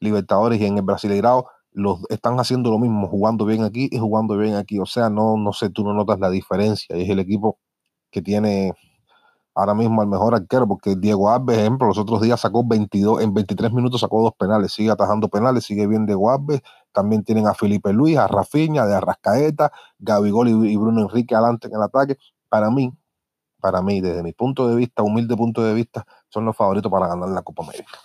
Libertadores 0.00 0.60
y 0.60 0.66
en 0.66 0.78
el 0.78 0.82
Brasileirao, 0.82 1.49
los 1.72 2.00
están 2.08 2.40
haciendo 2.40 2.70
lo 2.70 2.78
mismo, 2.78 3.08
jugando 3.08 3.44
bien 3.44 3.62
aquí 3.62 3.88
y 3.90 3.99
jugando 3.99 4.37
bien 4.37 4.56
aquí. 4.56 4.78
O 4.80 4.87
sea, 4.87 5.10
no, 5.10 5.37
no 5.37 5.52
sé, 5.52 5.70
tú 5.70 5.84
no 5.84 5.94
notas 5.94 6.18
la 6.18 6.30
diferencia. 6.30 6.96
Es 6.96 7.08
el 7.08 7.20
equipo 7.20 7.58
que 8.10 8.22
tiene 8.22 8.75
ahora 9.54 9.75
mismo 9.75 10.00
al 10.00 10.08
mejor 10.08 10.34
arquero, 10.34 10.66
porque 10.66 10.96
Diego 10.96 11.30
Alves, 11.30 11.58
ejemplo, 11.58 11.87
los 11.88 11.99
otros 11.99 12.20
días 12.20 12.40
sacó 12.40 12.64
22, 12.66 13.22
en 13.22 13.34
23 13.34 13.72
minutos 13.72 14.00
sacó 14.00 14.22
dos 14.22 14.32
penales, 14.38 14.72
sigue 14.72 14.90
atajando 14.90 15.28
penales, 15.28 15.64
sigue 15.64 15.87
bien 15.87 16.06
Diego 16.06 16.30
Alves, 16.30 16.62
también 16.92 17.25
tienen 17.25 17.47
a 17.47 17.54
Felipe 17.54 17.92
Luis, 17.92 18.18
a 18.18 18.26
Rafiña, 18.26 18.87
de 18.87 18.94
Arrascaeta, 18.94 19.73
Gabigol 19.99 20.49
y, 20.49 20.76
Bruno 20.76 21.02
Enrique 21.02 21.35
adelante 21.35 21.68
en 21.68 21.75
el 21.75 21.82
ataque. 21.82 22.16
Para 22.49 22.70
mí, 22.70 22.92
para 23.61 23.82
mí, 23.82 24.00
desde 24.00 24.23
mi 24.23 24.32
punto 24.32 24.68
de 24.68 24.76
vista, 24.76 25.02
humilde 25.02 25.37
punto 25.37 25.62
de 25.62 25.75
vista, 25.75 26.06
son 26.28 26.44
los 26.44 26.56
favoritos 26.56 26.90
para 26.90 27.09
ganar 27.09 27.28
la 27.28 27.42
Copa 27.42 27.64
América. 27.64 27.99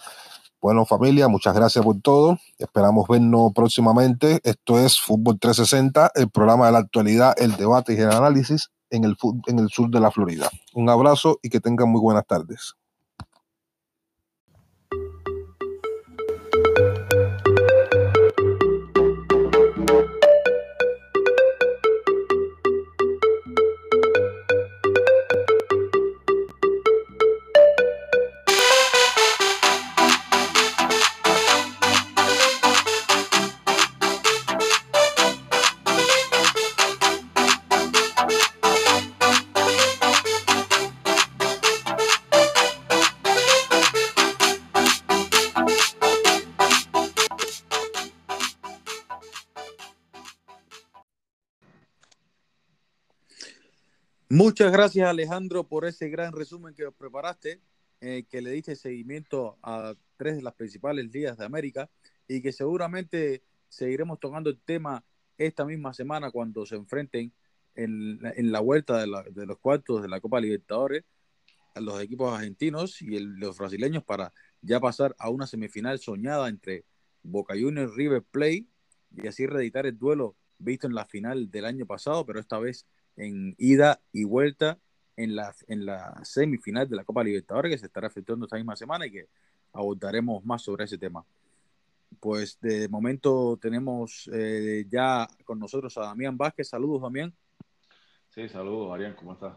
Bueno, 0.61 0.85
familia, 0.85 1.27
muchas 1.27 1.53
gracias 1.53 1.83
por 1.83 2.01
todo. 2.01 2.37
Esperamos 2.57 3.07
vernos 3.07 3.51
próximamente. 3.53 4.39
Esto 4.43 4.79
es 4.79 4.99
Fútbol 4.99 5.39
360, 5.39 6.11
el 6.15 6.29
programa 6.29 6.65
de 6.65 6.71
la 6.71 6.79
actualidad, 6.79 7.35
el 7.37 7.55
debate 7.55 7.93
y 7.93 7.97
el 7.97 8.11
análisis 8.11 8.71
en 8.89 9.03
el, 9.03 9.15
en 9.47 9.59
el 9.59 9.69
sur 9.69 9.89
de 9.89 9.99
la 9.99 10.11
Florida. 10.11 10.49
Un 10.73 10.89
abrazo 10.89 11.39
y 11.43 11.49
que 11.49 11.59
tengan 11.59 11.89
muy 11.89 12.01
buenas 12.01 12.25
tardes. 12.25 12.75
Muchas 54.55 54.71
gracias 54.71 55.09
Alejandro 55.09 55.67
por 55.67 55.83
ese 55.83 56.07
gran 56.07 56.31
resumen 56.31 56.73
que 56.73 56.89
preparaste, 56.89 57.59
eh, 57.99 58.23
que 58.29 58.41
le 58.41 58.51
diste 58.51 58.77
seguimiento 58.77 59.57
a 59.61 59.95
tres 60.15 60.37
de 60.37 60.43
las 60.43 60.53
principales 60.53 61.11
ligas 61.11 61.37
de 61.37 61.43
América 61.43 61.89
y 62.25 62.41
que 62.41 62.53
seguramente 62.53 63.43
seguiremos 63.67 64.17
tocando 64.17 64.49
el 64.49 64.57
tema 64.57 65.03
esta 65.37 65.65
misma 65.65 65.93
semana 65.93 66.31
cuando 66.31 66.65
se 66.65 66.77
enfrenten 66.77 67.33
en, 67.75 68.51
la 68.53 68.61
vuelta 68.61 68.97
de, 68.97 69.07
los 69.45 69.57
cuartos 69.59 70.01
de 70.01 70.07
la 70.07 70.21
Copa 70.21 70.39
Libertadores 70.39 71.03
a 71.73 71.81
los 71.81 72.01
equipos 72.01 72.33
argentinos 72.33 73.01
y 73.01 73.19
los 73.19 73.57
brasileños 73.57 74.05
para 74.05 74.31
ya 74.61 74.79
pasar 74.79 75.17
a 75.19 75.29
una 75.29 75.47
semifinal 75.47 75.99
soñada 75.99 76.47
entre 76.47 76.85
Boca 77.23 77.55
Juniors 77.59 77.93
River 77.93 78.23
Plate 78.23 78.67
y 79.17 79.27
así 79.27 79.47
reeditar 79.47 79.85
el 79.85 79.99
duelo 79.99 80.37
visto 80.59 80.87
en 80.87 80.95
la 80.95 81.03
final 81.03 81.51
del 81.51 81.65
año 81.65 81.85
pasado, 81.85 82.25
pero 82.25 82.39
esta 82.39 82.57
vez 82.57 82.85
en 83.17 83.55
ida 83.57 84.01
y 84.11 84.23
vuelta 84.23 84.79
en 85.17 85.35
la, 85.35 85.55
en 85.67 85.85
la 85.85 86.23
semifinal 86.23 86.89
de 86.89 86.95
la 86.95 87.03
Copa 87.03 87.23
Libertadores 87.23 87.71
que 87.71 87.77
se 87.77 87.85
estará 87.85 88.07
efectuando 88.07 88.45
esta 88.45 88.57
misma 88.57 88.75
semana 88.75 89.05
y 89.05 89.11
que 89.11 89.27
abordaremos 89.73 90.43
más 90.45 90.61
sobre 90.61 90.85
ese 90.85 90.97
tema. 90.97 91.25
Pues 92.19 92.59
de 92.61 92.87
momento 92.87 93.57
tenemos 93.61 94.29
eh, 94.33 94.85
ya 94.89 95.27
con 95.43 95.59
nosotros 95.59 95.97
a 95.97 96.01
Damián 96.01 96.37
Vázquez. 96.37 96.69
Saludos, 96.69 97.01
Damián. 97.01 97.33
Sí, 98.29 98.47
saludos, 98.49 98.93
Arián, 98.93 99.15
¿cómo 99.15 99.33
estás? 99.33 99.55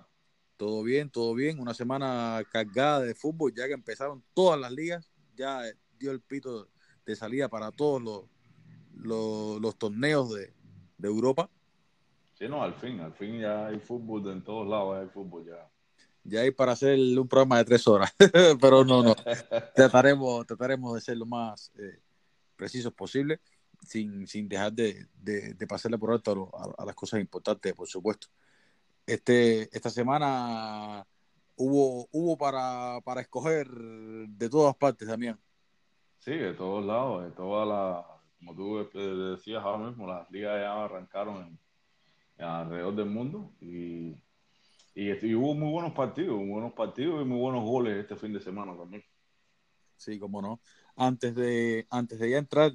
Todo 0.57 0.83
bien, 0.83 1.11
todo 1.11 1.35
bien. 1.35 1.61
Una 1.61 1.75
semana 1.75 2.43
cargada 2.51 3.01
de 3.01 3.15
fútbol, 3.15 3.53
ya 3.55 3.67
que 3.67 3.75
empezaron 3.75 4.25
todas 4.35 4.59
las 4.59 4.73
ligas. 4.73 5.11
Ya 5.37 5.63
dio 5.99 6.11
el 6.11 6.21
pito 6.21 6.69
de 7.07 7.17
salida 7.17 7.49
para 7.49 7.71
todos 7.71 8.03
los, 8.03 8.25
los, 8.97 9.61
los 9.61 9.79
torneos 9.79 10.35
de, 10.35 10.53
de 10.99 11.09
Europa. 11.09 11.49
Sí, 12.39 12.49
no, 12.49 12.63
al 12.63 12.75
fin, 12.75 13.01
al 13.01 13.13
fin 13.15 13.41
ya 13.41 13.67
hay 13.67 13.81
fútbol 13.81 14.31
en 14.31 14.45
todos 14.45 14.65
lados, 14.69 14.97
hay 14.97 15.09
fútbol 15.09 15.45
ya. 15.45 15.69
Ya 16.23 16.43
hay 16.43 16.53
para 16.53 16.71
hacer 16.71 16.97
un 16.97 17.27
programa 17.27 17.59
de 17.59 17.65
tres 17.65 17.89
horas, 17.89 18.15
pero 18.61 18.85
no, 18.85 19.03
no. 19.03 19.17
trataremos, 19.75 20.47
trataremos 20.47 20.95
de 20.95 21.01
ser 21.01 21.17
lo 21.17 21.27
más 21.27 21.73
eh, 21.77 21.99
precisos 22.55 22.93
posible, 22.93 23.41
sin, 23.83 24.25
sin 24.29 24.49
dejar 24.49 24.73
de, 24.73 25.09
de, 25.21 25.67
pasarle 25.67 25.99
por 25.99 26.13
alto 26.13 26.49
a, 26.79 26.85
las 26.85 26.95
cosas 26.95 27.19
importantes, 27.19 27.75
por 27.75 27.89
supuesto. 27.89 28.29
Este, 29.05 29.63
esta 29.77 29.91
semana 29.91 31.05
hubo, 31.57 32.07
hubo 32.13 32.39
para, 32.39 33.01
para 33.01 33.21
escoger 33.21 33.67
de 33.69 34.49
todas 34.49 34.77
partes 34.77 35.09
también. 35.09 35.37
Sí, 36.21 36.37
de 36.37 36.55
todos 36.55 36.85
lados, 36.85 37.25
de 37.25 37.33
todas 37.33 37.67
las, 37.67 38.07
como 38.39 38.55
tú 38.55 38.79
este, 38.79 39.01
decías 39.01 39.61
ahora 39.65 39.89
mismo, 39.89 40.07
las 40.07 40.31
ligas 40.31 40.61
ya 40.61 40.85
arrancaron 40.85 41.45
en 41.45 41.68
alrededor 42.39 42.95
del 42.95 43.07
mundo 43.07 43.53
y, 43.61 44.17
y, 44.95 45.35
hubo 45.35 45.55
muy 45.55 45.71
buenos 45.71 45.93
partidos, 45.93 46.37
buenos 46.37 46.73
partidos 46.73 47.23
y 47.23 47.25
muy 47.25 47.39
buenos 47.39 47.65
goles 47.65 47.97
este 47.99 48.17
fin 48.17 48.33
de 48.33 48.41
semana 48.41 48.77
también. 48.77 49.05
Sí, 49.97 50.19
cómo 50.19 50.41
no. 50.41 50.61
Antes 50.97 51.35
de, 51.35 51.87
antes 51.91 52.19
de 52.19 52.31
ya 52.31 52.39
entrar 52.39 52.73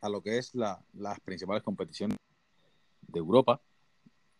a 0.00 0.08
lo 0.08 0.22
que 0.22 0.38
es 0.38 0.54
la, 0.54 0.82
las 0.94 1.20
principales 1.20 1.62
competiciones 1.62 2.16
de 3.02 3.18
Europa, 3.18 3.60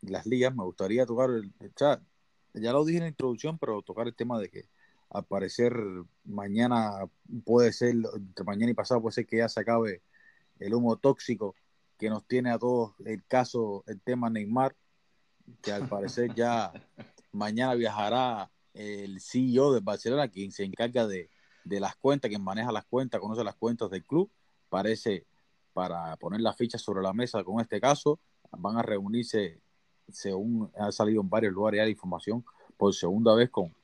las 0.03 0.27
ligas, 0.27 0.55
me 0.55 0.65
gustaría 0.65 1.07
tocar 1.07 1.31
el, 1.31 1.53
chat. 1.75 2.03
Ya 2.55 2.73
lo 2.73 2.85
dije 2.85 2.99
en 2.99 3.05
la 3.05 3.09
introducción, 3.09 3.59
pero 3.59 3.83
tocar 3.83 4.07
el 4.07 4.15
tema 4.15 4.39
de 4.39 4.49
que 4.49 4.69
al 5.11 5.25
parecer 5.25 5.75
mañana 6.25 7.09
puede 7.45 7.73
ser, 7.73 7.95
entre 8.15 8.45
mañana 8.45 8.71
y 8.71 8.75
pasado 8.75 9.01
puede 9.01 9.15
ser 9.15 9.27
que 9.27 9.39
ya 9.39 9.49
se 9.49 9.61
acabe 9.61 10.03
el 10.59 10.75
humo 10.75 10.97
tóxico 10.97 11.55
que 11.99 12.11
nos 12.11 12.27
tiene 12.27 12.51
a 12.51 12.59
todos 12.59 12.95
el 13.05 13.25
caso, 13.27 13.85
el 13.87 14.01
tema 14.01 14.31
Neymar, 14.31 14.75
que 15.63 15.73
al 15.73 15.89
parecer 15.89 16.35
ya 16.35 16.73
mañana 17.33 17.75
viajará 17.75 18.51
el 18.75 19.21
CEO 19.21 19.73
de 19.73 19.81
Barcelona, 19.81 20.29
quien 20.29 20.53
se 20.53 20.65
encarga 20.65 21.07
de, 21.07 21.31
las 21.65 21.97
cuentas, 21.97 22.29
quien 22.29 22.43
maneja 22.43 22.71
las 22.71 22.85
cuentas, 22.85 23.21
conoce 23.21 23.43
las 23.43 23.57
cuentas 23.57 23.91
del 23.91 24.05
club. 24.05 24.31
Parece 24.69 25.27
para 25.73 26.17
poner 26.17 26.41
las 26.41 26.57
fichas 26.57 26.81
sobre 26.81 27.03
la 27.03 27.13
mesa 27.13 27.43
con 27.43 27.61
este 27.61 27.81
caso. 27.81 28.21
Van 28.51 28.77
a 28.77 28.83
reunirse, 28.83 29.61
según 30.09 30.71
ha 30.79 30.93
salido 30.93 31.23
en 31.23 31.29
varios 31.29 31.53
lugares 31.53 31.81
la 31.81 31.89
información, 31.89 32.45
por 32.77 32.95
segunda 32.95 33.35
vez 33.35 33.51
con, 33.51 33.75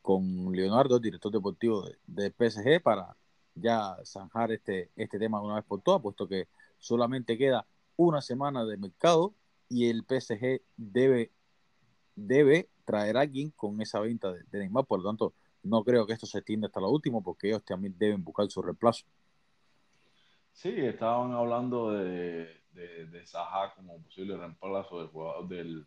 con 0.00 0.52
Leonardo, 0.52 0.98
director 0.98 1.32
deportivo 1.32 1.84
de, 2.06 2.30
PSG, 2.30 2.82
para 2.82 3.16
ya 3.54 3.96
zanjar 4.04 4.52
este, 4.52 4.90
este 4.96 5.18
tema 5.18 5.38
de 5.38 5.46
una 5.46 5.56
vez 5.56 5.64
por 5.64 5.80
todas, 5.82 6.00
puesto 6.00 6.28
que 6.28 6.48
solamente 6.78 7.38
queda 7.38 7.66
una 7.96 8.20
semana 8.20 8.64
de 8.64 8.76
mercado 8.76 9.34
y 9.68 9.88
el 9.88 10.04
PSG 10.04 10.62
debe, 10.76 11.32
debe 12.14 12.68
traer 12.84 13.16
a 13.16 13.20
alguien 13.20 13.50
con 13.50 13.80
esa 13.80 14.00
venta 14.00 14.32
de, 14.32 14.44
Neymar, 14.52 14.84
por 14.86 15.00
lo 15.00 15.08
tanto, 15.08 15.34
no 15.62 15.82
creo 15.82 16.06
que 16.06 16.12
esto 16.12 16.26
se 16.26 16.38
extienda 16.38 16.68
hasta 16.68 16.80
lo 16.80 16.90
último, 16.90 17.22
porque 17.22 17.48
ellos 17.48 17.64
también 17.64 17.94
deben 17.98 18.22
buscar 18.22 18.48
su 18.48 18.62
reemplazo. 18.62 19.04
Sí, 20.52 20.70
estaban 20.70 21.32
hablando 21.32 21.90
de, 21.90 22.48
de, 22.72 23.24
como 23.74 24.00
posible 24.02 24.36
reemplazo 24.36 25.00
del 25.00 25.08
jugador 25.08 25.48
del, 25.48 25.86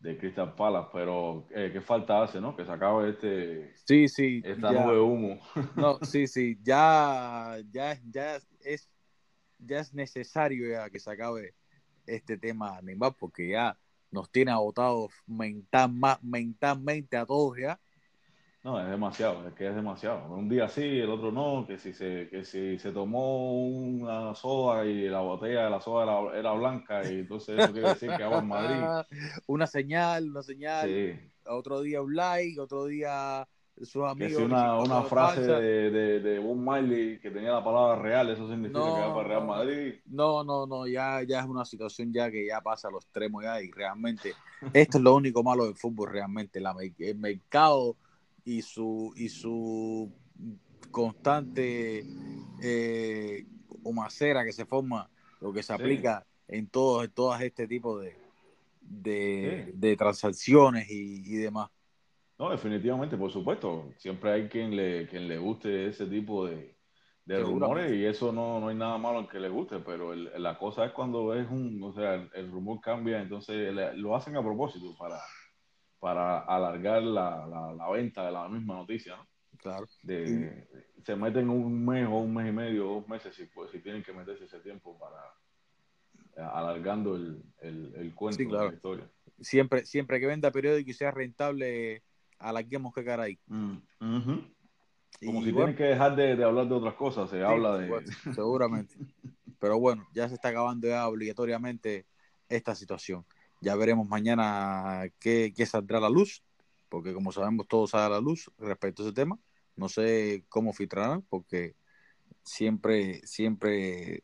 de 0.00 0.18
Crystal 0.18 0.54
Palace, 0.54 0.88
pero 0.92 1.46
eh, 1.50 1.70
¿qué 1.72 1.80
falta 1.80 2.22
hace, 2.22 2.40
no? 2.40 2.56
Que 2.56 2.64
se 2.64 2.72
acabe 2.72 3.10
este, 3.10 3.74
sí, 3.84 4.08
sí, 4.08 4.42
esta 4.44 4.72
nube 4.72 4.94
de 4.94 5.00
humo. 5.00 5.40
No, 5.76 5.98
sí, 6.02 6.26
sí, 6.26 6.58
ya, 6.62 7.58
ya, 7.70 8.00
ya 8.10 8.36
es, 8.60 8.90
ya 9.58 9.80
es 9.80 9.94
necesario 9.94 10.70
ya 10.70 10.90
que 10.90 11.00
se 11.00 11.10
acabe 11.10 11.54
este 12.06 12.38
tema 12.38 12.80
Neymar, 12.82 13.14
porque 13.18 13.48
ya 13.50 13.76
nos 14.10 14.30
tiene 14.30 14.52
agotados 14.52 15.12
mental, 15.26 15.92
mentalmente 16.22 17.16
a 17.16 17.26
todos 17.26 17.58
ya. 17.58 17.78
No, 18.62 18.80
es 18.80 18.90
demasiado, 18.90 19.46
es 19.46 19.54
que 19.54 19.68
es 19.68 19.74
demasiado. 19.76 20.34
Un 20.34 20.48
día 20.48 20.68
sí, 20.68 20.82
el 20.82 21.08
otro 21.08 21.30
no, 21.30 21.64
que 21.64 21.78
si 21.78 21.92
se, 21.92 22.28
que 22.28 22.44
si 22.44 22.78
se 22.80 22.90
tomó 22.90 23.64
una 23.68 24.34
soda 24.34 24.84
y 24.84 25.08
la 25.08 25.20
botella 25.20 25.64
de 25.64 25.70
la 25.70 25.80
soda 25.80 26.36
era, 26.36 26.52
blanca 26.52 27.08
y 27.08 27.20
entonces 27.20 27.60
eso 27.60 27.72
quiere 27.72 27.90
decir 27.90 28.10
que 28.16 28.24
va 28.24 28.40
en 28.40 28.48
Madrid. 28.48 29.06
una 29.46 29.68
señal, 29.68 30.30
una 30.30 30.42
señal. 30.42 30.88
Sí. 30.88 31.30
Otro 31.46 31.80
día 31.80 32.02
un 32.02 32.16
like, 32.16 32.58
otro 32.58 32.86
día 32.86 33.46
sus 33.82 34.04
amigos. 34.04 34.38
Que 34.38 34.44
una, 34.44 34.78
una 34.78 35.02
frase 35.02 35.42
de, 35.42 35.90
de, 35.90 36.20
de 36.20 36.38
Bob 36.38 36.56
Miley 36.56 37.18
que 37.20 37.30
tenía 37.30 37.52
la 37.52 37.64
palabra 37.64 38.00
real, 38.00 38.30
eso 38.30 38.48
significa 38.48 38.80
que 38.80 39.00
va 39.00 39.14
para 39.14 39.28
Real 39.28 39.46
Madrid. 39.46 39.94
No, 40.06 40.42
no, 40.44 40.66
no, 40.66 40.86
ya, 40.86 41.22
ya 41.22 41.40
es 41.40 41.46
una 41.46 41.64
situación 41.64 42.12
ya 42.12 42.30
que 42.30 42.46
ya 42.46 42.60
pasa 42.60 42.88
a 42.88 42.90
los 42.90 43.04
extremos 43.04 43.44
ya 43.44 43.60
y 43.60 43.70
realmente 43.70 44.32
esto 44.72 44.98
es 44.98 45.04
lo 45.04 45.14
único 45.14 45.42
malo 45.42 45.66
del 45.66 45.74
fútbol 45.74 46.10
realmente, 46.10 46.60
la, 46.60 46.74
el 46.98 47.18
mercado 47.18 47.96
y 48.44 48.62
su, 48.62 49.12
y 49.16 49.28
su 49.28 50.10
constante 50.90 52.04
eh, 52.62 53.46
humacera 53.82 54.44
que 54.44 54.52
se 54.52 54.64
forma, 54.64 55.10
lo 55.40 55.52
que 55.52 55.62
se 55.62 55.72
aplica 55.72 56.24
en 56.48 56.68
todos 56.68 57.12
todas 57.12 57.42
este 57.42 57.66
tipo 57.66 57.98
de, 57.98 58.16
de, 58.80 59.96
transacciones 59.96 60.86
y, 60.90 61.36
demás. 61.36 61.70
No, 62.38 62.50
definitivamente, 62.50 63.16
por 63.16 63.30
supuesto. 63.30 63.92
Siempre 63.96 64.32
hay 64.32 64.48
quien 64.48 64.76
le, 64.76 65.06
quien 65.08 65.26
le 65.26 65.38
guste 65.38 65.86
ese 65.86 66.06
tipo 66.06 66.46
de, 66.46 66.74
rumores 67.26 67.92
y 67.92 68.04
eso 68.04 68.32
no, 68.32 68.60
no 68.60 68.68
hay 68.68 68.76
nada 68.76 68.98
malo 68.98 69.20
en 69.20 69.26
que 69.26 69.40
le 69.40 69.48
guste, 69.48 69.80
pero 69.80 70.14
la 70.14 70.58
cosa 70.58 70.84
es 70.84 70.92
cuando 70.92 71.34
es 71.34 71.48
un, 71.50 71.82
o 71.82 71.92
sea, 71.92 72.14
el, 72.34 72.50
rumor 72.50 72.80
cambia, 72.80 73.20
entonces 73.20 73.74
lo 73.96 74.14
hacen 74.14 74.36
a 74.36 74.42
propósito 74.42 74.94
para, 74.96 75.18
para 75.98 76.40
alargar 76.40 77.02
la, 77.02 77.74
la, 77.76 77.90
venta 77.90 78.26
de 78.26 78.32
la 78.32 78.48
misma 78.48 78.74
noticia, 78.74 79.16
¿no? 79.16 79.26
Claro. 79.56 79.86
De, 80.02 80.68
se 81.04 81.16
meten 81.16 81.48
un 81.48 81.84
mes 81.84 82.06
o 82.06 82.18
un 82.18 82.34
mes 82.34 82.48
y 82.48 82.52
medio, 82.52 82.84
dos 82.84 83.08
meses, 83.08 83.34
si, 83.34 83.46
pues, 83.46 83.70
si 83.70 83.80
tienen 83.80 84.02
que 84.02 84.12
meterse 84.12 84.44
ese 84.44 84.60
tiempo 84.60 84.98
para 84.98 85.22
eh, 86.36 86.48
alargando 86.52 87.16
el, 87.16 87.42
el, 87.60 88.14
cuento 88.14 88.42
de 88.42 88.68
la 88.68 88.74
historia. 88.74 89.10
Siempre, 89.40 89.86
siempre 89.86 90.20
que 90.20 90.26
venda 90.26 90.50
periódico 90.50 90.90
y 90.90 90.94
sea 90.94 91.10
rentable, 91.10 92.02
alarguemos 92.38 92.94
que 92.94 93.04
cara 93.04 93.24
ahí. 93.24 93.38
Mm, 93.46 93.76
Como 95.24 95.42
si 95.42 95.52
tienen 95.52 95.76
que 95.76 95.84
dejar 95.84 96.16
de, 96.16 96.36
de, 96.36 96.44
hablar 96.44 96.68
de 96.68 96.74
otras 96.74 96.94
cosas, 96.94 97.30
se 97.30 97.42
habla 97.42 97.78
de... 97.78 97.88
seguramente. 98.34 98.94
Pero 99.58 99.78
bueno, 99.78 100.06
ya 100.12 100.28
se 100.28 100.34
está 100.34 100.48
acabando 100.48 100.88
ya 100.88 101.08
obligatoriamente 101.08 102.06
esta 102.48 102.74
situación. 102.74 103.24
Ya 103.60 103.74
veremos 103.74 104.06
mañana 104.06 105.10
qué, 105.18 105.52
saldrá 105.66 105.98
a 105.98 106.02
la 106.02 106.10
luz, 106.10 106.42
porque 106.88 107.14
como 107.14 107.32
sabemos 107.32 107.66
todo 107.66 107.86
sale 107.86 108.04
a 108.04 108.08
la 108.10 108.20
luz 108.20 108.50
respecto 108.58 109.02
a 109.02 109.06
ese 109.06 109.14
tema. 109.14 109.38
No 109.76 109.88
sé 109.88 110.44
cómo 110.48 110.72
filtrarán, 110.72 111.22
porque 111.22 111.74
siempre, 112.42 113.26
siempre 113.26 114.22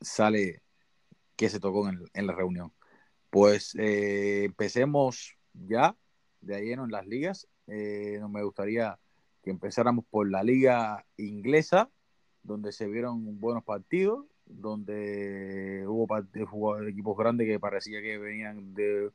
sale 0.00 0.62
que 1.36 1.48
se 1.48 1.60
tocó 1.60 1.88
en, 1.88 2.26
la 2.26 2.32
reunión. 2.34 2.72
Pues 3.30 3.74
eh, 3.76 4.44
empecemos 4.44 5.34
ya 5.52 5.96
de 6.40 6.56
ahí 6.56 6.72
en 6.72 6.90
las 6.90 7.06
ligas. 7.06 7.46
Eh, 7.66 8.20
me 8.30 8.42
gustaría 8.42 8.98
que 9.42 9.50
empezáramos 9.50 10.04
por 10.10 10.30
la 10.30 10.42
liga 10.42 11.04
inglesa, 11.16 11.90
donde 12.42 12.72
se 12.72 12.86
vieron 12.86 13.40
buenos 13.40 13.64
partidos 13.64 14.24
donde 14.48 15.84
hubo 15.86 16.82
equipos 16.82 17.16
grandes 17.16 17.46
que 17.46 17.60
parecía 17.60 18.00
que 18.00 18.18
venían 18.18 18.74
de, 18.74 19.10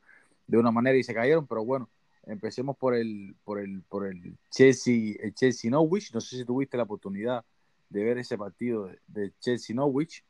una 0.48 0.70
manera 0.70 0.96
y 0.96 1.02
se 1.02 1.14
cayeron, 1.14 1.46
pero 1.46 1.64
bueno, 1.64 1.88
empecemos 2.24 2.76
por 2.76 2.94
el 2.94 3.34
por 3.44 3.58
el 3.58 3.82
por 3.82 4.06
el 4.06 4.36
Chelsea 4.50 5.16
el 5.20 5.34
Chelsea 5.34 5.70
Norwich, 5.70 6.12
no 6.14 6.20
sé 6.20 6.36
si 6.36 6.44
tuviste 6.44 6.76
la 6.76 6.84
oportunidad 6.84 7.44
de 7.90 8.04
ver 8.04 8.18
ese 8.18 8.38
partido 8.38 8.90
de, 9.06 9.32
Chelsea 9.40 9.74
Norwich. 9.74 10.24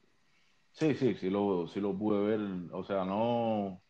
Sí, 0.73 0.95
sí, 0.95 1.15
sí 1.15 1.31
lo, 1.31 1.69
sí 1.69 1.81
lo 1.81 1.97
pude 1.97 2.21
ver, 2.21 2.41
o 2.73 2.83
sea, 2.83 3.05
no 3.05 3.81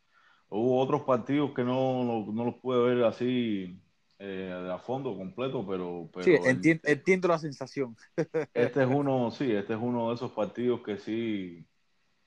hubo 0.54 0.80
otros 0.80 1.02
partidos 1.02 1.52
que 1.52 1.64
no, 1.64 2.26
no 2.32 2.44
los 2.44 2.54
pude 2.56 2.94
ver 2.94 3.04
así 3.04 3.76
eh, 4.20 4.70
a 4.72 4.78
fondo 4.78 5.16
completo, 5.16 5.66
pero, 5.66 6.08
pero 6.12 6.24
sí, 6.24 6.80
entiendo, 6.84 7.28
la 7.28 7.38
sensación. 7.38 7.96
Este 8.54 8.82
es 8.82 8.88
uno, 8.88 9.32
sí, 9.32 9.50
este 9.50 9.72
es 9.74 9.78
uno 9.82 10.08
de 10.10 10.14
esos 10.14 10.30
partidos 10.30 10.80
que 10.82 10.96
sí, 10.96 11.66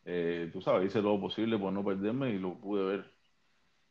eh, 0.03 0.49
tú 0.51 0.61
sabes, 0.61 0.87
hice 0.87 0.99
todo 0.99 1.15
lo 1.15 1.21
posible 1.21 1.57
por 1.57 1.71
no 1.71 1.85
perderme 1.85 2.31
y 2.31 2.37
lo 2.37 2.59
pude 2.59 2.83
ver, 2.83 3.11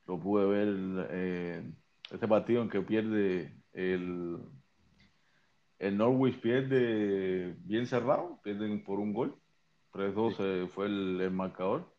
lo 0.06 0.20
pude 0.20 0.44
ver 0.44 1.08
eh, 1.10 1.72
este 2.10 2.28
partido 2.28 2.60
en 2.60 2.68
que 2.68 2.82
pierde 2.82 3.56
el, 3.72 4.38
el 5.78 5.96
Norwich 5.96 6.38
pierde 6.40 7.56
bien 7.60 7.86
cerrado, 7.86 8.38
pierden 8.42 8.84
por 8.84 9.00
un 9.00 9.14
gol, 9.14 9.34
3-2 9.92 10.68
fue 10.68 10.86
el 10.86 11.30
marcador 11.30 11.95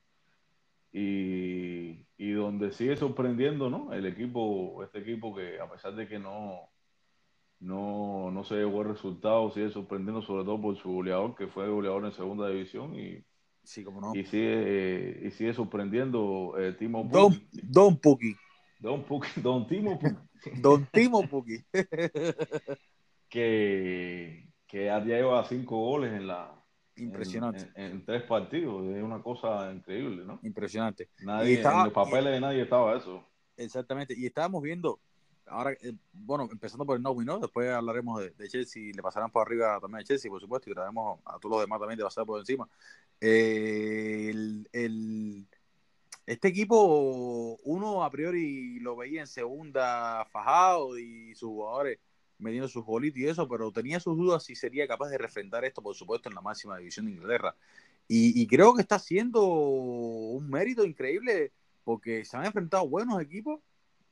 y, 0.97 2.07
y, 2.17 2.31
donde 2.31 2.71
sigue 2.71 2.97
sorprendiendo, 2.97 3.69
¿no? 3.69 3.93
El 3.93 4.07
equipo, 4.07 4.83
este 4.83 4.99
equipo 4.99 5.35
que 5.35 5.59
a 5.59 5.69
pesar 5.69 5.93
de 5.95 6.07
que 6.07 6.17
no, 6.17 6.71
no, 7.59 8.31
no 8.31 8.43
se 8.43 8.55
llevó 8.55 8.81
el 8.81 8.89
resultado, 8.89 9.51
sigue 9.51 9.69
sorprendiendo 9.69 10.23
sobre 10.23 10.43
todo 10.43 10.59
por 10.59 10.75
su 10.77 10.91
goleador, 10.91 11.35
que 11.35 11.47
fue 11.47 11.69
goleador 11.69 12.05
en 12.05 12.13
segunda 12.13 12.49
división 12.49 12.95
y, 12.99 13.23
sí, 13.63 13.83
como 13.83 14.01
no. 14.01 14.15
y, 14.15 14.25
sigue, 14.25 15.21
y 15.23 15.31
sigue 15.31 15.53
sorprendiendo 15.53 16.55
eh, 16.57 16.73
Timo 16.73 17.07
Don, 17.11 17.47
Don 17.51 17.97
Puki. 17.97 18.35
Don 18.79 19.03
Puki, 19.03 19.41
Don 19.41 19.67
Timo 19.67 19.99
Puki. 19.99 20.15
Don 20.61 20.87
Timo 20.91 21.27
Puki. 21.27 21.63
que, 23.29 24.49
que 24.65 24.85
ya 24.85 24.99
lleva 24.99 25.45
cinco 25.45 25.77
goles 25.77 26.13
en 26.13 26.25
la, 26.25 26.57
Impresionante. 26.97 27.69
En, 27.75 28.03
tres 28.05 28.23
partidos, 28.23 28.85
es 28.95 29.03
una 29.03 29.21
cosa 29.21 29.71
increíble, 29.71 30.25
¿no? 30.25 30.39
Impresionante. 30.43 31.09
Nadie, 31.23 31.61
en 31.61 31.83
los 31.83 31.93
papeles 31.93 32.33
de 32.33 32.39
nadie 32.39 32.61
estaba 32.63 32.97
eso. 32.97 33.23
Exactamente, 33.55 34.13
y 34.17 34.25
estábamos 34.25 34.61
viendo, 34.61 34.99
ahora, 35.47 35.71
eh, 35.81 35.93
bueno, 36.13 36.47
empezando 36.51 36.85
por 36.85 36.97
el 36.97 37.03
Novi, 37.03 37.25
¿no? 37.25 37.39
Después 37.39 37.69
hablaremos 37.69 38.21
de, 38.37 38.47
Chelsea, 38.47 38.91
le 38.95 39.01
pasarán 39.01 39.31
por 39.31 39.45
arriba 39.45 39.79
también 39.79 40.01
a 40.01 40.03
Chelsea, 40.03 40.29
por 40.29 40.41
supuesto, 40.41 40.69
y 40.69 40.73
traemos 40.73 41.19
a 41.25 41.39
todos 41.39 41.53
los 41.53 41.61
demás 41.61 41.79
también 41.79 41.97
de 41.97 42.03
pasar 42.03 42.25
por 42.25 42.39
encima. 42.39 42.67
Eh, 43.19 44.29
el, 44.71 45.47
este 46.25 46.49
equipo, 46.49 47.57
uno 47.63 48.03
a 48.03 48.11
priori 48.11 48.79
lo 48.79 48.95
veía 48.95 49.21
en 49.21 49.27
segunda 49.27 50.25
fajado 50.25 50.99
y 50.99 51.33
sus 51.35 51.49
jugadores 51.49 51.99
metiendo 52.39 52.67
sus 52.67 52.85
golitos 52.85 53.19
y 53.19 53.27
eso, 53.27 53.47
pero 53.47 53.71
tenía 53.71 53.99
sus 53.99 54.17
dudas 54.17 54.43
si 54.43 54.55
sería 54.55 54.87
capaz 54.87 55.09
de 55.09 55.17
refrendar 55.17 55.65
esto, 55.65 55.81
por 55.81 55.95
supuesto, 55.95 56.29
en 56.29 56.35
la 56.35 56.41
máxima 56.41 56.77
división 56.77 57.05
de 57.05 57.13
Inglaterra. 57.13 57.55
Y, 58.09 58.47
creo 58.47 58.73
que 58.73 58.81
está 58.81 58.95
haciendo 58.95 59.43
un 59.45 60.49
mérito 60.49 60.85
increíble 60.85 61.51
porque 61.83 62.23
se 62.23 62.37
han 62.37 62.45
enfrentado 62.45 62.87
buenos 62.87 63.21
equipos 63.21 63.59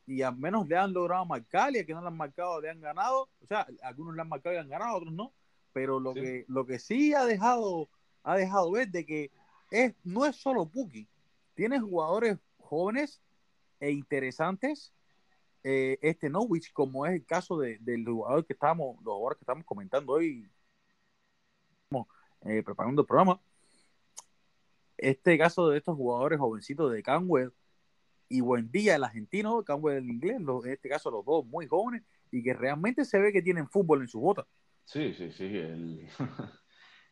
y 0.05 0.21
al 0.21 0.35
menos 0.35 0.67
le 0.67 0.75
han 0.75 0.93
logrado 0.93 1.25
marcar 1.25 1.73
y 1.73 1.79
a 1.79 1.85
que 1.85 1.93
no 1.93 2.01
le 2.01 2.07
han 2.07 2.17
marcado 2.17 2.59
le 2.59 2.69
han 2.69 2.81
ganado. 2.81 3.29
O 3.41 3.47
sea, 3.47 3.65
algunos 3.83 4.13
le 4.15 4.21
han 4.21 4.27
marcado 4.27 4.53
y 4.53 4.59
han 4.59 4.67
ganado, 4.67 4.97
otros 4.97 5.13
no. 5.13 5.31
Pero 5.71 6.01
lo, 6.01 6.13
Que, 6.13 6.43
lo 6.49 6.65
que 6.65 6.77
sí 6.77 7.13
ha 7.13 7.23
dejado, 7.23 7.87
ha 8.23 8.35
dejado 8.35 8.69
ver 8.71 8.89
de 8.89 9.05
que 9.05 9.31
es, 9.71 9.93
no 10.03 10.25
es 10.25 10.35
solo 10.35 10.65
Puki. 10.65 11.07
Tiene 11.53 11.79
jugadores 11.79 12.37
jóvenes 12.59 13.21
e 13.79 13.91
interesantes 13.91 14.93
eh, 15.67 15.97
este 16.03 16.29
Norwich, 16.29 16.71
como 16.71 17.07
es 17.07 17.13
el 17.13 17.25
caso 17.25 17.57
de, 17.57 17.79
del 17.79 18.05
jugador 18.05 18.45
que 18.45 18.53
estamos, 18.53 18.97
los 18.97 19.15
jugadores 19.15 19.39
que 19.39 19.43
estamos 19.43 19.65
comentando 19.65 20.13
hoy, 20.13 20.47
eh, 22.45 22.61
preparando 22.61 23.01
el 23.01 23.07
programa, 23.07 23.41
este 24.95 25.39
caso 25.39 25.69
de 25.69 25.79
estos 25.79 25.95
jugadores 25.95 26.37
jovencitos 26.37 26.91
de 26.91 27.01
Canwell 27.01 27.51
y 28.29 28.41
buen 28.41 28.69
día 28.69 28.95
el 28.95 29.03
argentino, 29.03 29.63
Canwell 29.63 29.97
el 29.97 30.09
inglés, 30.11 30.37
en 30.37 30.71
este 30.71 30.87
caso 30.87 31.09
los 31.09 31.25
dos 31.25 31.43
muy 31.47 31.65
jóvenes 31.65 32.03
y 32.29 32.43
que 32.43 32.53
realmente 32.53 33.03
se 33.03 33.17
ve 33.17 33.33
que 33.33 33.41
tienen 33.41 33.67
fútbol 33.67 34.01
en 34.01 34.07
su 34.07 34.19
bota. 34.19 34.45
Sí, 34.83 35.15
sí, 35.15 35.31
sí. 35.31 35.47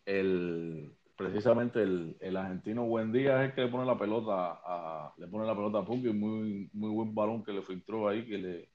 El 0.06 0.96
precisamente 1.16 1.82
el, 1.82 2.18
el, 2.20 2.38
argentino 2.38 2.86
buen 2.86 3.12
día 3.12 3.44
es 3.44 3.50
el 3.50 3.56
que 3.56 3.62
le 3.62 3.68
pone 3.68 3.86
la 3.86 3.98
pelota 3.98 4.60
a, 4.64 5.14
le 5.18 5.28
pone 5.28 5.46
la 5.46 5.56
pelota 5.56 5.80
a 5.80 5.86
Puki, 5.86 6.10
muy, 6.10 6.70
muy 6.74 6.90
buen 6.90 7.14
balón 7.14 7.44
que 7.44 7.54
le 7.54 7.62
filtró 7.62 8.08
ahí, 8.08 8.26
que 8.26 8.38
le, 8.38 8.70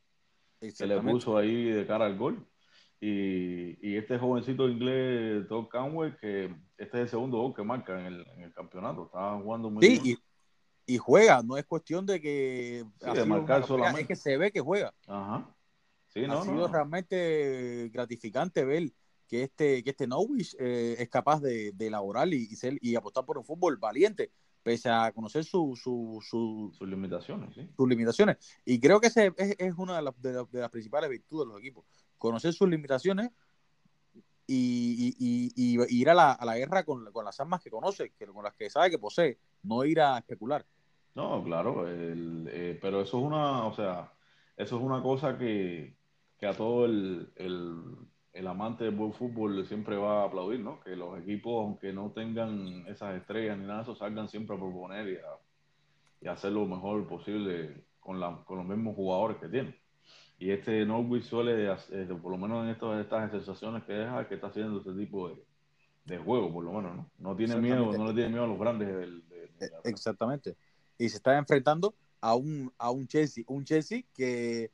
que 0.60 0.86
le 0.86 1.00
puso 1.00 1.36
ahí 1.36 1.64
de 1.64 1.86
cara 1.86 2.06
al 2.06 2.16
gol. 2.16 2.46
Y, 3.00 3.78
y 3.88 3.96
este 3.96 4.18
jovencito 4.18 4.68
inglés, 4.68 5.46
Todd 5.48 5.68
Canwell, 5.68 6.16
que 6.16 6.46
este 6.76 6.96
es 6.96 7.02
el 7.02 7.08
segundo 7.08 7.38
gol 7.38 7.54
que 7.54 7.62
marca 7.62 7.98
en 7.98 8.06
el, 8.06 8.26
en 8.34 8.42
el 8.42 8.52
campeonato. 8.52 9.06
Está 9.06 9.38
jugando 9.38 9.70
muy 9.70 9.86
bien. 9.86 10.00
Y, 10.04 10.18
y, 10.94 10.98
juega, 10.98 11.42
no 11.42 11.56
es 11.56 11.64
cuestión 11.64 12.04
de 12.06 12.20
que. 12.20 12.84
Sí, 13.00 13.10
de 13.12 13.24
marcar 13.24 13.64
solamente. 13.64 14.02
Es 14.02 14.08
que 14.08 14.16
se 14.16 14.36
ve 14.36 14.50
que 14.50 14.60
juega. 14.60 14.92
Ajá. 15.06 15.48
Sí, 16.08 16.24
ha 16.24 16.42
sido 16.42 16.66
realmente 16.66 17.90
gratificante 17.92 18.64
ver 18.64 18.90
que 19.28 19.44
este, 19.44 19.84
que 19.84 19.90
este 19.90 20.06
Norwich 20.06 20.56
eh, 20.58 20.96
es 20.98 21.08
capaz 21.08 21.40
de, 21.40 21.72
de 21.72 21.86
elaborar 21.86 22.26
y, 22.28 22.48
y, 22.50 22.56
ser, 22.56 22.78
y 22.80 22.96
apostar 22.96 23.24
por 23.24 23.38
un 23.38 23.44
fútbol 23.44 23.76
valiente, 23.76 24.32
pese 24.62 24.88
a 24.88 25.12
conocer 25.12 25.44
su, 25.44 25.78
su, 25.80 26.20
su, 26.26 26.72
sus 26.76 26.88
limitaciones. 26.88 27.54
¿sí? 27.54 27.68
Sus 27.76 27.88
limitaciones. 27.88 28.38
Y 28.64 28.80
creo 28.80 29.00
que 29.00 29.08
ese 29.08 29.32
es, 29.36 29.54
es 29.58 29.74
una 29.76 29.96
de 29.96 30.02
las, 30.02 30.20
de, 30.20 30.32
de 30.50 30.60
las 30.60 30.70
principales 30.70 31.10
virtudes 31.10 31.46
de 31.46 31.52
los 31.52 31.60
equipos. 31.60 31.84
Conocer 32.16 32.52
sus 32.52 32.68
limitaciones 32.68 33.30
y, 34.46 35.14
y, 35.18 35.52
y, 35.54 36.00
ir 36.00 36.08
a 36.08 36.14
la, 36.14 36.32
a 36.32 36.44
la 36.46 36.56
guerra 36.56 36.82
con, 36.82 37.12
con, 37.12 37.24
las 37.24 37.38
armas 37.38 37.62
que 37.62 37.70
conoce, 37.70 38.12
que, 38.18 38.26
con 38.26 38.42
las 38.42 38.54
que 38.54 38.70
sabe 38.70 38.90
que 38.90 38.98
posee, 38.98 39.38
no 39.62 39.84
ir 39.84 40.00
a 40.00 40.18
especular. 40.18 40.64
No, 41.14 41.44
claro, 41.44 41.86
el, 41.86 42.48
eh, 42.50 42.78
pero 42.80 43.02
eso 43.02 43.18
es 43.18 43.24
una, 43.24 43.66
o 43.66 43.74
sea, 43.74 44.12
eso 44.56 44.76
es 44.76 44.82
una 44.82 45.02
cosa 45.02 45.36
que, 45.36 45.96
que 46.38 46.46
a 46.46 46.56
todo 46.56 46.86
el, 46.86 47.30
el, 47.36 47.82
el, 48.38 48.46
amante 48.46 48.84
del 48.84 48.94
buen 48.94 49.12
fútbol 49.12 49.66
siempre 49.66 49.96
va 49.96 50.22
a 50.22 50.26
aplaudir, 50.26 50.60
¿no? 50.60 50.80
Que 50.80 50.96
los 50.96 51.18
equipos, 51.20 51.64
aunque 51.64 51.92
no 51.92 52.10
tengan 52.12 52.86
esas 52.86 53.16
estrellas 53.16 53.58
ni 53.58 53.64
nada 53.64 53.78
de 53.78 53.82
eso, 53.82 53.96
salgan 53.96 54.28
siempre 54.28 54.56
a 54.56 54.58
proponer 54.58 55.08
y 55.08 55.16
a, 55.16 55.38
y 56.20 56.28
a 56.28 56.32
hacer 56.32 56.52
lo 56.52 56.66
mejor 56.66 57.06
posible 57.06 57.84
con, 58.00 58.20
la, 58.20 58.42
con 58.44 58.58
los 58.58 58.66
mismos 58.66 58.94
jugadores 58.96 59.38
que 59.38 59.48
tienen. 59.48 59.76
Y 60.38 60.50
este 60.50 60.86
Norwich 60.86 61.24
suele, 61.24 61.70
eh, 61.70 62.06
por 62.22 62.30
lo 62.30 62.38
menos 62.38 62.64
en 62.64 62.70
estos, 62.70 63.00
estas 63.00 63.30
sensaciones 63.30 63.82
que 63.84 63.92
deja, 63.92 64.28
que 64.28 64.36
está 64.36 64.46
haciendo 64.46 64.78
este 64.78 64.92
tipo 64.92 65.28
de, 65.28 65.36
de 66.04 66.18
juego, 66.18 66.52
por 66.52 66.64
lo 66.64 66.72
menos, 66.72 66.96
¿no? 66.96 67.10
No 67.18 67.36
tiene 67.36 67.56
miedo, 67.56 67.92
no 67.92 68.06
le 68.06 68.14
tiene 68.14 68.28
miedo 68.28 68.44
a 68.44 68.48
los 68.48 68.58
grandes 68.58 68.88
del, 68.88 69.28
de, 69.28 69.48
de 69.58 69.70
Exactamente. 69.84 70.56
Y 70.96 71.08
se 71.08 71.16
está 71.16 71.36
enfrentando 71.36 71.94
a 72.20 72.34
un, 72.34 72.72
a 72.78 72.90
un 72.90 73.06
Chelsea, 73.06 73.44
un 73.48 73.64
Chelsea 73.64 74.02
que 74.14 74.70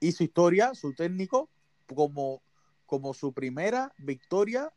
hizo 0.00 0.22
historia, 0.22 0.74
su 0.74 0.94
técnico, 0.94 1.48
como, 1.92 2.40
como 2.94 3.12
su 3.12 3.32
primera 3.32 3.92
victoria 3.98 4.72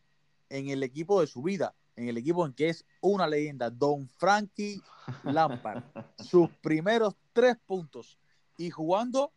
en 0.49 0.69
el 0.69 0.82
equipo 0.82 1.21
de 1.21 1.27
su 1.27 1.43
vida, 1.43 1.75
en 1.95 2.08
el 2.08 2.17
equipo 2.17 2.47
en 2.47 2.53
que 2.53 2.69
es 2.69 2.84
una 2.99 3.27
leyenda, 3.27 3.69
Don 3.69 4.08
Frankie 4.08 4.82
Lampard. 5.23 5.84
sus 6.17 6.49
primeros 6.63 7.15
tres 7.32 7.58
puntos 7.67 8.17
y 8.58 8.71
jugando 8.71 9.32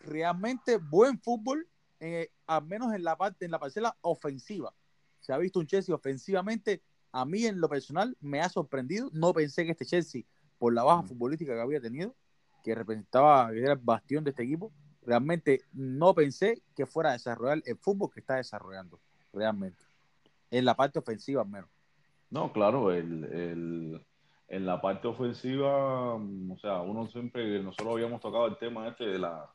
realmente 0.00 0.78
buen 0.78 1.20
fútbol, 1.20 1.68
eh, 2.00 2.30
al 2.48 2.64
menos 2.64 2.92
en 2.94 3.04
la 3.04 3.16
parte, 3.16 3.44
en 3.44 3.52
la 3.52 3.60
parcela 3.60 3.96
ofensiva. 4.00 4.74
Se 5.20 5.32
ha 5.32 5.38
visto 5.38 5.60
un 5.60 5.68
Chelsea 5.68 5.94
ofensivamente, 5.94 6.82
a 7.12 7.24
mí 7.24 7.46
en 7.46 7.60
lo 7.60 7.68
personal 7.68 8.16
me 8.20 8.40
ha 8.40 8.48
sorprendido. 8.48 9.08
No 9.12 9.32
pensé 9.32 9.64
que 9.64 9.70
este 9.70 9.86
Chelsea, 9.86 10.24
por 10.58 10.74
la 10.74 10.82
baja 10.82 11.04
futbolística 11.04 11.54
que 11.54 11.60
había 11.60 11.80
tenido, 11.80 12.12
que 12.64 12.74
representaba, 12.74 13.52
que 13.52 13.60
era 13.60 13.74
el 13.74 13.78
bastión 13.78 14.24
de 14.24 14.30
este 14.30 14.42
equipo, 14.42 14.72
realmente 15.04 15.62
no 15.72 16.14
pensé 16.14 16.62
que 16.74 16.86
fuera 16.86 17.10
a 17.10 17.14
desarrollar 17.14 17.62
el 17.64 17.76
fútbol 17.76 18.10
que 18.10 18.20
está 18.20 18.36
desarrollando, 18.36 19.00
realmente. 19.32 19.82
En 20.50 20.64
la 20.64 20.74
parte 20.74 20.98
ofensiva, 20.98 21.42
al 21.42 21.48
menos. 21.48 21.70
No, 22.30 22.52
claro, 22.52 22.92
el, 22.92 23.24
el, 23.24 24.06
en 24.48 24.66
la 24.66 24.80
parte 24.80 25.08
ofensiva, 25.08 26.14
o 26.14 26.56
sea, 26.60 26.80
uno 26.80 27.06
siempre, 27.08 27.62
nosotros 27.62 27.94
habíamos 27.94 28.20
tocado 28.20 28.46
el 28.46 28.58
tema 28.58 28.88
este 28.88 29.04
de 29.04 29.18
la, 29.18 29.50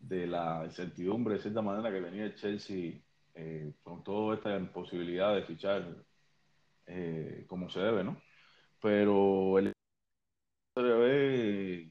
de 0.00 0.26
la 0.26 0.62
incertidumbre, 0.64 1.34
de 1.34 1.40
cierta 1.40 1.62
manera, 1.62 1.90
que 1.90 2.00
tenía 2.04 2.24
el 2.24 2.34
Chelsea 2.34 3.00
eh, 3.34 3.72
con 3.82 4.02
toda 4.02 4.36
esta 4.36 4.56
imposibilidad 4.56 5.34
de 5.34 5.42
fichar 5.42 5.96
eh, 6.86 7.44
como 7.46 7.68
se 7.70 7.80
debe, 7.80 8.04
¿no? 8.04 8.20
Pero 8.80 9.58
el 9.58 9.72
se 10.74 11.87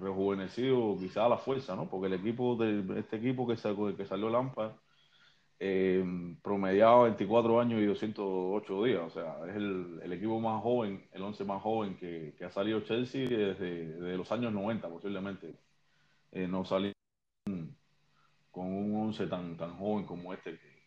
rejuvenecido 0.00 0.96
quizá 0.98 1.26
a 1.26 1.28
la 1.28 1.38
fuerza, 1.38 1.76
¿no? 1.76 1.88
Porque 1.88 2.06
el 2.06 2.14
equipo 2.14 2.56
de 2.56 2.98
este 2.98 3.16
equipo 3.16 3.46
que 3.46 3.56
salió, 3.56 3.96
que 3.96 4.06
salió 4.06 4.30
Lampard 4.30 4.72
eh, 5.62 6.02
promediaba 6.42 7.04
24 7.04 7.60
años 7.60 7.82
y 7.82 7.84
208 7.84 8.84
días, 8.84 9.02
o 9.02 9.10
sea, 9.10 9.36
es 9.46 9.56
el, 9.56 10.00
el 10.02 10.12
equipo 10.14 10.40
más 10.40 10.62
joven, 10.62 11.06
el 11.12 11.22
11 11.22 11.44
más 11.44 11.62
joven 11.62 11.96
que, 11.96 12.34
que 12.38 12.46
ha 12.46 12.50
salido 12.50 12.80
Chelsea 12.80 13.28
desde, 13.28 13.88
desde, 13.88 14.16
los 14.16 14.32
años 14.32 14.54
90 14.54 14.88
posiblemente. 14.88 15.54
Eh, 16.32 16.48
no 16.48 16.64
salió 16.64 16.92
con 18.50 18.66
un 18.66 19.02
11 19.08 19.26
tan, 19.26 19.56
tan 19.58 19.76
joven 19.76 20.06
como 20.06 20.32
este 20.32 20.52
que, 20.52 20.82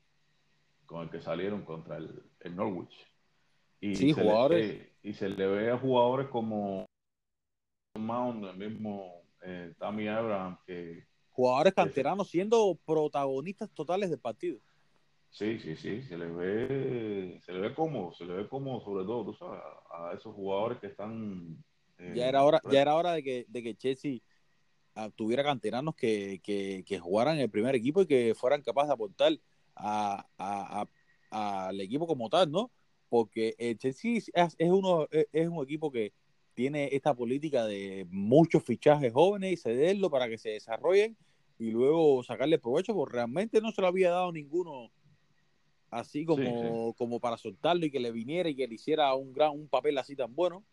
con 0.88 1.04
el 1.04 1.10
que 1.12 1.22
salieron 1.22 1.62
contra 1.62 1.98
el, 1.98 2.24
el 2.40 2.56
Norwich. 2.56 3.08
Y, 3.80 3.96
sí, 3.96 4.14
se 4.14 4.24
jugadores. 4.24 4.68
Le, 4.68 4.94
y 5.04 5.14
se 5.14 5.30
le 5.30 5.46
ve 5.46 5.70
a 5.70 5.78
jugadores 5.78 6.30
como 6.30 6.88
Mount, 8.04 8.44
el 8.46 8.58
mismo 8.58 9.24
eh, 9.42 9.74
Tammy 9.80 10.08
Abraham, 10.08 10.58
que... 10.66 11.06
Jugadores 11.32 11.74
canteranos 11.74 12.30
siendo 12.30 12.78
protagonistas 12.86 13.70
totales 13.72 14.10
del 14.10 14.20
partido. 14.20 14.60
Sí, 15.32 15.60
sí, 15.60 15.76
sí, 15.76 16.04
se 16.04 16.16
le 16.16 16.28
ve, 16.28 17.42
se 17.44 17.52
le 17.54 17.60
ve 17.60 17.74
cómodo, 17.74 18.14
se 18.14 18.24
le 18.24 18.34
ve 18.34 18.48
cómodo 18.48 18.82
sobre 18.82 19.04
todo, 19.04 19.26
tú 19.26 19.34
sabes, 19.34 19.60
a, 19.92 20.10
a 20.10 20.14
esos 20.14 20.36
jugadores 20.36 20.78
que 20.78 20.88
están... 20.88 21.58
Eh, 21.98 22.14
ya 22.16 22.28
era 22.28 22.44
hora, 22.44 22.62
ya 22.70 22.82
era 22.82 22.96
hora 22.96 23.14
de 23.14 23.24
que, 23.24 23.46
de 23.50 23.64
que 23.64 23.76
Chelsea 23.76 24.20
uh, 24.96 25.10
tuviera 25.16 25.44
canteranos 25.44 25.96
que, 25.96 26.40
que, 26.44 26.84
que, 26.86 27.00
jugaran 27.00 27.38
en 27.38 27.42
el 27.42 27.50
primer 27.50 27.74
equipo 27.74 28.04
y 28.04 28.06
que 28.06 28.36
fueran 28.36 28.62
capaces 28.62 28.90
de 28.90 28.94
aportar 28.94 29.34
a, 29.76 30.28
a, 30.38 30.88
al 31.32 31.82
equipo 31.82 32.06
como 32.06 32.30
tal, 32.30 32.52
¿no? 32.52 32.72
Porque 33.10 33.56
el 33.58 33.80
Chelsea 33.80 34.18
es, 34.18 34.32
es, 34.36 34.70
uno, 34.70 35.08
es 35.10 35.48
un 35.48 35.64
equipo 35.64 35.92
que 35.92 36.14
tiene 36.54 36.90
esta 36.92 37.14
política 37.14 37.66
de 37.66 38.08
muchos 38.10 38.64
fichajes 38.64 39.14
jóvenes 39.14 39.54
y 39.54 39.58
cederlo 39.58 40.10
para 40.10 40.28
que 40.30 40.38
se 40.38 40.50
desarrollen 40.50 41.18
y 41.60 41.72
luego 41.72 42.24
sacarle 42.24 42.60
provecho, 42.60 42.94
porque 42.94 43.16
realmente 43.16 43.62
no 43.62 43.72
se 43.72 43.82
lo 43.82 43.88
había 43.88 44.12
dado 44.12 44.32
ninguno 44.32 44.92
así 45.90 46.26
como, 46.26 46.44
sí, 46.44 46.50
sí. 46.50 46.96
como 46.98 47.20
para 47.20 47.38
soltarlo 47.38 47.86
y 47.86 47.92
que 47.92 48.00
le 48.00 48.12
viniera 48.12 48.50
y 48.50 48.56
que 48.56 48.68
le 48.68 48.76
hiciera 48.76 49.14
un 49.14 49.32
gran 49.32 49.52
un 49.52 49.68
papel 49.68 49.98
así 49.98 50.16
tan 50.16 50.34
bueno. 50.34 50.64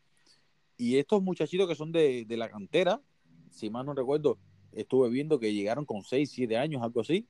Y 0.77 0.97
estos 0.97 1.23
muchachitos 1.23 1.69
que 1.69 1.75
son 1.75 1.93
de, 1.93 2.25
de 2.25 2.37
la 2.37 2.49
cantera, 2.49 3.03
si 3.51 3.69
mal 3.69 3.85
no 3.85 3.93
recuerdo, 3.93 4.39
estuve 4.73 5.11
viendo 5.11 5.39
que 5.39 5.53
llegaron 5.53 5.85
con 5.85 6.03
6, 6.03 6.31
7 6.31 6.57
años, 6.57 6.83
algo 6.83 7.03
así, 7.03 7.27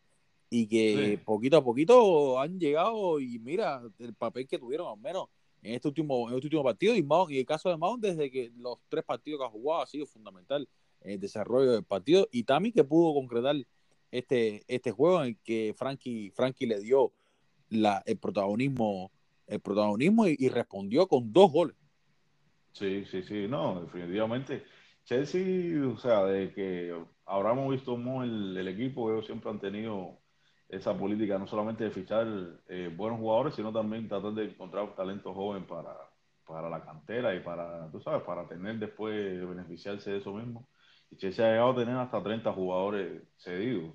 y 0.48 0.66
que 0.66 1.16
sí. 1.16 1.24
poquito 1.24 1.56
a 1.56 1.64
poquito 1.64 2.38
han 2.38 2.58
llegado 2.58 3.18
y 3.20 3.38
mira 3.38 3.82
el 3.98 4.14
papel 4.14 4.46
que 4.46 4.58
tuvieron, 4.58 4.88
al 4.88 4.98
menos 4.98 5.28
en 5.62 5.74
este 5.74 5.88
último, 5.88 6.28
en 6.28 6.36
este 6.36 6.46
último 6.46 6.64
partido. 6.64 6.94
Y, 6.94 7.02
Mount, 7.02 7.30
y 7.30 7.38
el 7.38 7.46
caso 7.46 7.68
de 7.68 7.76
Mount, 7.76 8.02
desde 8.02 8.30
que 8.30 8.50
los 8.56 8.78
tres 8.88 9.04
partidos 9.04 9.40
que 9.40 9.46
ha 9.46 9.50
jugado, 9.50 9.82
ha 9.82 9.86
sido 9.86 10.06
fundamental 10.06 10.68
en 11.02 11.12
el 11.12 11.20
desarrollo 11.20 11.72
del 11.72 11.84
partido. 11.84 12.28
Y 12.32 12.44
también 12.44 12.72
que 12.72 12.84
pudo 12.84 13.14
concretar 13.14 13.56
este, 14.10 14.64
este 14.66 14.90
juego 14.90 15.22
en 15.22 15.28
el 15.28 15.36
que 15.38 15.74
Frankie, 15.76 16.30
Frankie 16.30 16.66
le 16.66 16.80
dio 16.80 17.12
la, 17.68 18.02
el 18.06 18.18
protagonismo, 18.18 19.10
el 19.46 19.60
protagonismo 19.60 20.26
y, 20.26 20.36
y, 20.38 20.48
respondió 20.48 21.06
con 21.06 21.32
dos 21.32 21.52
goles. 21.52 21.76
Sí, 22.72 23.04
sí, 23.04 23.22
sí, 23.22 23.46
no, 23.48 23.82
definitivamente. 23.82 24.64
Chelsea, 25.04 25.88
o 25.88 25.96
sea, 25.96 26.24
de 26.24 26.52
que 26.52 26.94
ahora 27.24 27.52
hemos 27.52 27.72
visto 27.72 27.96
el, 28.22 28.56
el 28.56 28.68
equipo, 28.68 29.10
ellos 29.10 29.26
siempre 29.26 29.50
han 29.50 29.58
tenido 29.58 30.19
esa 30.70 30.96
política 30.96 31.38
no 31.38 31.46
solamente 31.46 31.84
de 31.84 31.90
fichar 31.90 32.26
eh, 32.68 32.92
buenos 32.96 33.18
jugadores, 33.18 33.54
sino 33.54 33.72
también 33.72 34.08
tratar 34.08 34.32
de 34.32 34.44
encontrar 34.44 34.94
talento 34.94 35.34
joven 35.34 35.66
para, 35.66 35.96
para 36.46 36.70
la 36.70 36.84
cantera 36.84 37.34
y 37.34 37.40
para, 37.40 37.90
tú 37.90 38.00
sabes, 38.00 38.22
para 38.22 38.46
tener 38.46 38.78
después 38.78 39.14
beneficiarse 39.48 40.12
de 40.12 40.18
eso 40.18 40.32
mismo. 40.32 40.68
Y 41.10 41.16
Chelsea 41.16 41.44
ha 41.44 41.50
llegado 41.50 41.72
a 41.72 41.76
tener 41.76 41.96
hasta 41.96 42.22
30 42.22 42.52
jugadores 42.52 43.22
cedidos. 43.36 43.94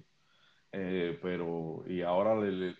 Eh, 0.74 1.18
pero, 1.22 1.84
y 1.88 2.02
ahora 2.02 2.36
le, 2.36 2.52
le, 2.52 2.74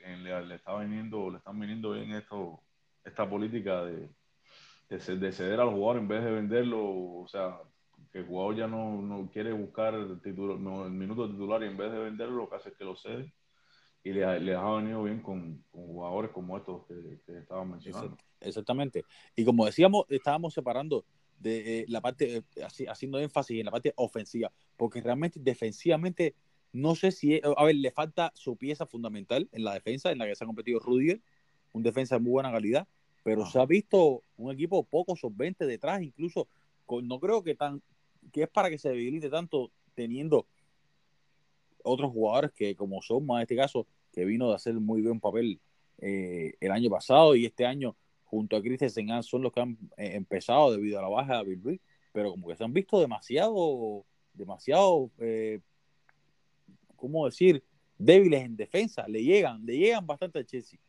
le, 0.44 0.56
está 0.56 0.78
viniendo, 0.78 1.30
le 1.32 1.38
están 1.38 1.58
viniendo 1.58 1.92
bien 1.92 2.12
esto, 2.12 2.62
esta 3.06 3.30
política 3.30 3.86
de, 3.86 4.10
de, 4.90 5.18
de 5.18 5.32
ceder 5.32 5.62
al 5.62 5.70
jugador 5.70 6.02
en 6.02 6.08
vez 6.10 6.24
de 6.24 6.32
venderlo, 6.32 6.84
o 6.84 7.28
sea, 7.30 7.58
que 8.12 8.20
el 8.20 8.28
jugador 8.28 8.56
ya 8.58 8.68
no, 8.68 9.02
no 9.02 9.30
quiere 9.32 9.54
buscar 9.54 9.94
el, 9.94 10.22
titular, 10.22 10.58
no, 10.60 10.86
el 10.86 10.92
minuto 10.92 11.30
titular 11.30 11.64
y 11.64 11.68
en 11.68 11.78
vez 11.78 11.92
de 11.92 12.00
venderlo 12.00 12.36
lo 12.36 12.50
que 12.50 12.56
hace 12.58 12.70
es 12.70 12.76
que 12.76 12.84
lo 12.84 12.98
cede 12.98 13.34
y 14.06 14.14
le, 14.14 14.40
le 14.40 14.56
ha 14.56 14.70
venido 14.76 15.04
bien 15.04 15.20
con, 15.20 15.64
con, 15.72 15.88
jugadores 15.88 16.30
como 16.30 16.56
estos 16.56 16.86
que, 16.86 17.20
que 17.26 17.40
estaban 17.40 17.72
mencionando. 17.72 18.16
Exactamente. 18.40 19.04
Y 19.36 19.44
como 19.44 19.66
decíamos, 19.66 20.06
estábamos 20.10 20.54
separando 20.54 21.04
de 21.40 21.80
eh, 21.80 21.86
la 21.88 22.02
parte, 22.02 22.38
eh, 22.38 22.88
haciendo 22.88 23.20
énfasis 23.20 23.60
en 23.60 23.66
la 23.66 23.72
parte 23.72 23.94
ofensiva, 23.96 24.52
porque 24.78 25.02
realmente 25.02 25.40
defensivamente 25.42 26.36
no 26.72 26.94
sé 26.94 27.12
si, 27.12 27.42
a 27.44 27.64
ver, 27.64 27.76
le 27.76 27.90
falta 27.90 28.32
su 28.36 28.58
pieza 28.58 28.86
fundamental 28.86 29.50
en 29.52 29.64
la 29.64 29.74
defensa, 29.74 30.12
en 30.12 30.20
la 30.20 30.28
que 30.28 30.36
se 30.36 30.44
ha 30.44 30.48
competido 30.48 30.80
Rudiger, 30.80 31.22
un 31.72 31.82
defensa 31.82 32.16
de 32.16 32.22
muy 32.22 32.32
buena 32.32 32.52
calidad, 32.52 32.88
pero 33.24 33.46
se 33.48 33.60
ha 33.60 33.66
visto 33.66 34.22
un 34.38 34.54
equipo 34.54 34.84
poco 34.84 35.16
solvente 35.16 35.66
detrás, 35.66 36.04
incluso 36.04 36.48
no 37.02 37.20
creo 37.20 37.44
que 37.44 37.56
tan 37.56 37.82
que 38.32 38.44
es 38.44 38.50
para 38.50 38.70
que 38.70 38.78
se 38.78 38.90
debilite 38.90 39.30
tanto 39.30 39.72
teniendo 39.96 40.48
otros 41.86 42.12
jugadores 42.12 42.52
que 42.52 42.76
como 42.76 43.02
son 43.02 43.26
más 43.26 43.38
en 43.38 43.42
este 43.44 43.56
caso 43.56 43.88
que 44.12 44.26
vino 44.26 44.50
de 44.50 44.56
hacer 44.56 44.74
muy 44.76 45.02
buen 45.02 45.20
papel 45.20 45.60
eh, 46.00 46.54
el 46.60 46.72
año 46.72 46.90
pasado 46.90 47.36
y 47.36 47.46
este 47.46 47.66
año 47.66 47.96
junto 48.24 48.58
a 48.58 48.62
Christensen 48.62 49.24
son 49.24 49.44
los 49.44 49.52
que 49.54 49.62
han 49.62 49.78
eh, 49.98 50.16
empezado 50.16 50.72
debido 50.72 51.00
a 51.00 51.02
la 51.02 51.08
baja 51.08 51.38
de 51.38 51.44
Bill 51.46 51.64
Ruiz, 51.64 51.82
pero 52.12 52.32
como 52.32 52.48
que 52.48 52.56
se 52.56 52.64
han 52.64 52.74
visto 52.74 53.00
demasiado, 53.00 54.06
demasiado, 54.34 55.12
eh, 55.20 55.62
¿cómo 56.96 57.26
decir? 57.26 57.64
Débiles 57.98 58.44
en 58.44 58.58
defensa, 58.58 59.08
le 59.08 59.24
llegan, 59.24 59.66
le 59.66 59.78
llegan 59.78 60.06
bastante 60.06 60.40
a 60.40 60.46
Chelsea. 60.46 60.80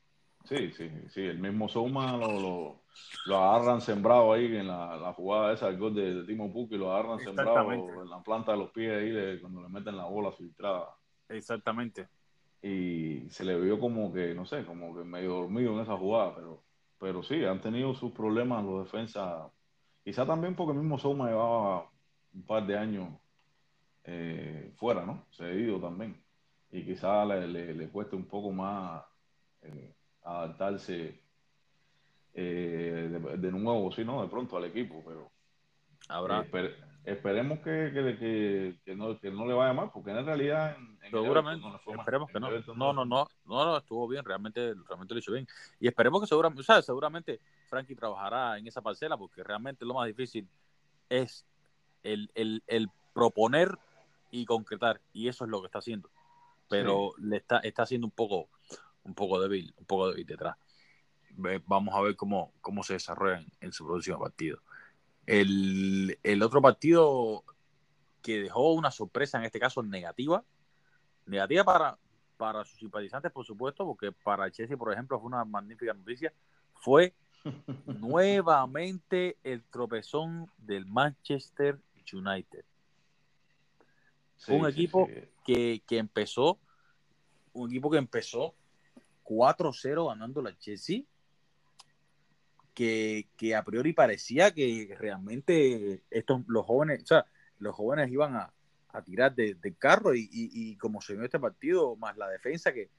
Sí, 0.47 0.71
sí, 0.73 0.91
sí, 1.09 1.23
el 1.23 1.39
mismo 1.39 1.69
Souma 1.69 2.17
lo, 2.17 2.81
lo, 3.27 3.37
agarran 3.37 3.81
sembrado 3.81 4.33
ahí 4.33 4.57
en 4.57 4.69
la, 4.69 5.13
jugada 5.15 5.53
esa, 5.53 5.69
el 5.69 5.77
gol 5.77 5.95
de, 5.95 6.25
Timo 6.25 6.53
Pukki, 6.53 6.77
lo 6.77 6.93
agarran 6.93 7.19
sembrado 7.19 7.73
en 7.73 8.09
la 8.09 8.23
planta 8.23 8.53
de 8.53 8.59
los 8.59 8.71
pies 8.71 8.93
ahí 8.93 9.41
cuando 9.41 9.63
le 9.63 9.69
meten 9.69 9.97
la 9.97 10.05
bola 10.05 10.31
filtrada. 10.31 10.95
Exactamente. 11.29 12.09
Y 12.63 13.29
se 13.29 13.45
le 13.45 13.61
vio 13.61 13.81
como 13.81 14.13
que, 14.13 14.35
no 14.35 14.47
sé, 14.47 14.65
como 14.65 14.95
que 14.97 15.05
medio 15.05 15.35
dormido 15.35 15.75
en 15.75 15.81
esa 15.81 15.97
jugada, 15.97 16.35
pero, 16.37 16.63
pero 16.99 17.23
sí, 17.23 17.45
han 17.45 17.61
tenido 17.61 17.95
sus 17.95 18.13
problemas 18.13 18.65
los 18.65 18.85
defensas. 18.85 19.51
Quizá 20.05 20.25
también 20.25 20.55
porque 20.55 20.73
el 20.73 20.79
mismo 20.79 20.99
Souma 20.99 21.29
llevaba 21.29 21.91
un 22.33 22.43
par 22.47 22.65
de 22.67 22.79
años 22.79 23.09
eh, 24.05 24.73
fuera, 24.77 25.05
¿no? 25.05 25.27
Cedido 25.33 25.81
también. 25.81 26.23
Y 26.71 26.85
quizá 26.85 27.25
le, 27.25 27.75
le, 27.75 27.89
cueste 27.89 28.15
un 28.15 28.27
poco 28.27 28.53
más. 28.53 29.05
Eh, 29.63 29.95
adaptarse 30.27 31.21
eh, 32.35 33.09
de, 33.39 33.53
nuevo, 33.53 33.91
sí, 33.93 34.05
¿no? 34.05 34.23
De 34.23 34.29
pronto 34.29 34.57
al 34.57 34.65
equipo, 34.65 35.03
pero 35.07 35.31
Habrá. 36.09 36.45
esperemos 37.05 37.61
que, 37.61 37.91
que, 37.95 38.77
que, 38.85 38.97
no, 38.97 39.19
que 39.19 39.31
no 39.31 39.47
le 39.47 39.55
vaya 39.55 39.73
mal, 39.73 39.91
porque 39.93 40.11
en 40.11 40.27
realidad 40.27 40.77
seguramente 41.11 41.67
esperemos 41.97 42.31
que 42.31 42.41
no. 42.41 42.51
No, 42.75 42.93
no, 42.93 43.05
no, 43.05 43.29
no, 43.47 43.77
estuvo 43.79 44.09
bien, 44.09 44.25
realmente, 44.25 44.75
realmente 44.87 45.15
lo 45.15 45.21
hizo 45.21 45.33
bien. 45.33 45.47
Y 45.81 45.87
esperemos 45.87 46.21
que 46.21 46.27
seguramente, 46.27 46.61
o 46.61 46.65
sea, 46.65 46.83
seguramente 46.83 47.41
Frankie 47.69 47.95
trabajará 47.95 48.59
en 48.59 48.67
esa 48.67 48.83
parcela, 48.83 49.17
porque 49.17 49.45
realmente 49.45 49.85
lo 49.85 49.95
más 49.95 50.07
difícil 50.07 50.47
es 51.09 51.47
el, 52.03 52.31
el, 52.35 52.63
el 52.67 52.91
proponer 53.15 53.79
y 54.31 54.45
concretar, 54.45 55.01
y 55.13 55.29
eso 55.29 55.45
es 55.45 55.51
lo 55.51 55.61
que 55.61 55.67
está 55.67 55.79
haciendo. 55.79 56.11
Pero 56.69 57.13
le 57.19 57.37
está, 57.37 57.61
está 57.61 57.85
haciendo 57.85 58.09
un 58.09 58.11
poco 58.11 58.49
un 59.07 59.15
poco 59.15 59.41
débil, 59.41 59.73
un 59.79 59.87
poco 59.87 60.09
débil 60.09 60.27
detrás. 60.27 60.57
Vamos 61.67 61.95
a 61.95 62.01
ver 62.01 62.17
cómo, 62.17 62.53
cómo 62.61 62.83
se 62.83 62.95
desarrolla 62.95 63.45
en, 63.61 63.73
su 63.73 63.87
próximo 63.87 64.19
partido. 64.19 64.59
El, 65.27 66.43
otro 66.43 66.61
partido 66.63 67.45
que 68.23 68.43
dejó 68.43 68.73
una 68.73 68.91
sorpresa, 68.91 69.39
en 69.39 69.45
este 69.45 69.61
caso 69.61 69.83
negativa, 69.83 70.43
negativa 71.27 71.65
para, 71.65 71.99
para 72.37 72.65
sus 72.65 72.79
simpatizantes, 72.79 73.33
por 73.33 73.45
supuesto, 73.45 73.85
porque 73.85 74.13
para 74.13 74.51
Chelsea, 74.51 74.77
por 74.77 74.93
ejemplo, 74.93 75.19
fue 75.21 75.29
una 75.29 75.45
magnífica 75.45 75.93
noticia, 75.93 76.33
fue 76.75 77.15
nuevamente 77.87 79.37
el 79.45 79.63
tropezón 79.65 80.51
del 80.59 80.87
Manchester 80.87 81.79
United. 82.13 82.65
un 84.49 84.67
equipo 84.67 85.09
Que, 85.45 85.83
que 85.87 85.99
empezó, 85.99 86.59
un 87.53 87.71
equipo 87.71 87.91
que 87.91 87.99
empezó 87.99 88.55
4-0 89.27 90.09
ganando 90.09 90.41
la 90.41 90.57
Chelsea, 90.57 91.03
que, 92.75 93.55
a 93.57 93.65
priori 93.65 93.93
parecía 93.93 94.53
que 94.53 94.95
realmente 94.99 96.03
estos, 96.11 96.43
los 96.47 96.65
jóvenes, 96.67 97.03
o 97.03 97.07
sea, 97.07 97.27
los 97.59 97.75
jóvenes 97.75 98.11
iban 98.11 98.37
a, 98.37 98.53
tirar 99.05 99.35
del 99.35 99.77
carro 99.79 100.13
y, 100.15 100.75
como 100.77 101.03
se 101.03 101.15
vio 101.15 101.25
este 101.25 101.39
partido, 101.39 101.97
más 101.97 102.17
la 102.17 102.29
defensa 102.29 102.73
que, 102.73 102.91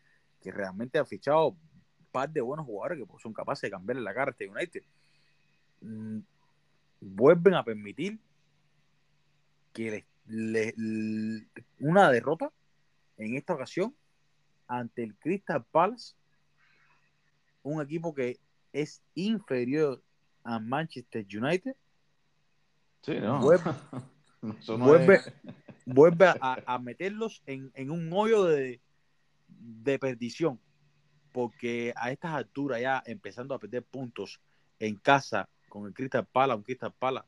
realmente 0.44 0.98
ha 0.98 1.04
fichado 1.04 1.50
un 1.50 1.58
par 2.12 2.30
de 2.30 2.40
buenos 2.40 2.66
jugadores 2.66 3.00
que 3.00 3.06
pues, 3.06 3.22
son 3.22 3.34
capaces 3.34 3.64
de 3.64 3.72
cambiarle 3.72 4.02
la 4.02 4.14
cara 4.14 4.30
a 4.30 4.32
este 4.32 4.48
United. 4.48 4.84
Mm, 5.82 6.20
vuelven 7.02 7.54
a 7.56 7.66
permitir 7.66 8.18
que 9.74 10.06
una 11.80 12.12
derrota 12.12 12.52
en 13.18 13.36
esta 13.36 13.56
ocasión 13.56 13.94
ante 14.68 15.04
el 15.04 15.16
Crystal 15.16 15.64
Palace, 15.72 16.16
un 17.64 17.82
equipo 17.82 18.14
que 18.14 18.40
es 18.74 19.02
inferior 19.16 20.02
a 20.44 20.60
Manchester 20.60 21.26
United. 21.26 21.76
Sí, 23.02 23.20
no. 23.20 23.40
Vuelve, 25.86 26.26
a, 26.42 26.80
meterlos 26.80 27.42
en, 27.46 27.92
un 27.92 28.12
hoyo 28.14 28.46
de, 28.46 28.80
perdición, 30.00 30.60
porque 31.32 31.94
a 31.96 32.12
estas 32.12 32.34
alturas 32.34 32.82
ya 32.82 33.02
empezando 33.06 33.56
a 33.56 33.60
perder 33.60 33.84
puntos 33.84 34.40
en 34.80 34.96
casa 34.96 35.50
con 35.70 35.88
el 35.88 35.94
Crystal 35.94 36.26
Palace, 36.26 36.58
un 36.58 36.64
Crystal 36.64 36.94
Palace 36.98 37.28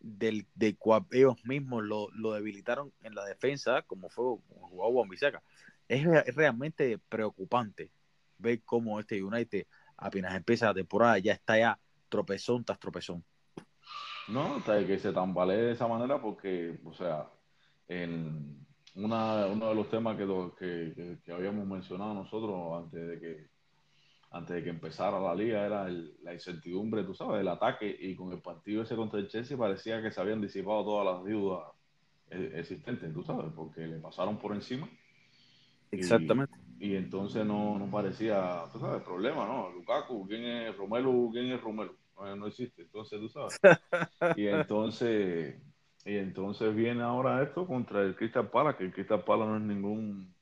del, 0.00 0.46
cual 0.78 1.06
ellos 1.12 1.36
mismos 1.44 1.84
lo, 1.84 2.32
debilitaron 2.32 2.92
en 3.02 3.14
la 3.14 3.24
defensa, 3.24 3.82
como 3.82 4.08
fue 4.08 4.24
como 4.48 4.68
jugó 4.68 4.92
Bombisaca 4.92 5.42
es, 5.90 6.36
realmente 6.36 6.98
preocupante 7.08 7.90
ver 8.38 8.62
cómo 8.64 9.00
este 9.00 9.22
United 9.22 9.66
apenas 9.96 10.34
empieza 10.36 10.66
la 10.66 10.74
temporada 10.74 11.18
ya 11.18 11.32
está 11.32 11.58
ya 11.58 11.78
tropezón 12.08 12.64
tras 12.64 12.78
tropezón. 12.78 13.24
No, 14.28 14.56
hasta 14.56 14.86
que 14.86 14.98
se 14.98 15.12
tambalee 15.12 15.56
de 15.56 15.72
esa 15.72 15.88
manera 15.88 16.22
porque, 16.22 16.78
o 16.84 16.94
sea, 16.94 17.28
en 17.88 18.64
una, 18.94 19.46
uno 19.46 19.68
de 19.68 19.74
los 19.74 19.90
temas 19.90 20.16
que, 20.16 21.18
que, 21.24 21.32
habíamos 21.32 21.66
mencionado 21.66 22.14
nosotros 22.14 22.84
antes 22.84 23.08
de 23.08 23.20
que 23.20 23.50
antes 24.32 24.54
de 24.54 24.62
que 24.62 24.70
empezara 24.70 25.18
la 25.18 25.34
liga 25.34 25.66
era 25.66 25.88
la 25.88 26.32
incertidumbre, 26.32 27.02
tú 27.02 27.14
sabes, 27.14 27.38
del 27.38 27.48
ataque 27.48 27.96
y 27.98 28.14
con 28.14 28.32
el 28.32 28.40
partido 28.40 28.84
ese 28.84 28.94
contra 28.94 29.18
el 29.18 29.26
Chelsea 29.26 29.58
parecía 29.58 30.00
que 30.00 30.12
se 30.12 30.20
habían 30.20 30.40
disipado 30.40 30.84
todas 30.84 31.04
las 31.04 31.24
dudas 31.24 31.64
eh, 32.30 32.52
existentes, 32.54 33.12
tú 33.12 33.24
sabes, 33.24 33.52
porque 33.56 33.80
le 33.88 33.98
pasaron 33.98 34.38
por 34.38 34.54
encima 34.54 34.88
Exactamente. 35.90 36.54
Y, 36.78 36.94
entonces 36.96 37.44
no, 37.44 37.78
no 37.78 37.90
parecía, 37.90 38.64
tú 38.72 38.78
sabes, 38.78 39.02
problema, 39.02 39.44
¿no? 39.46 39.70
Lukaku, 39.70 40.26
¿quién 40.26 40.44
es 40.44 40.76
Romelu? 40.76 41.30
¿Quién 41.32 41.52
es 41.52 41.60
Romelu? 41.60 41.94
No, 42.16 42.46
existe, 42.46 42.82
entonces 42.82 43.18
tú 43.18 43.28
sabes. 43.28 43.58
y 44.36 44.46
entonces, 44.46 45.60
y 46.04 46.16
entonces 46.16 46.74
viene 46.74 47.02
ahora 47.02 47.42
esto 47.42 47.66
contra 47.66 48.02
el 48.02 48.14
Crystal 48.14 48.48
Palace, 48.50 48.78
que 48.78 48.84
el 48.84 48.92
Crystal 48.92 49.24
Palace 49.24 49.50
no 49.50 49.56
es 49.56 49.62
ningún, 49.62 50.34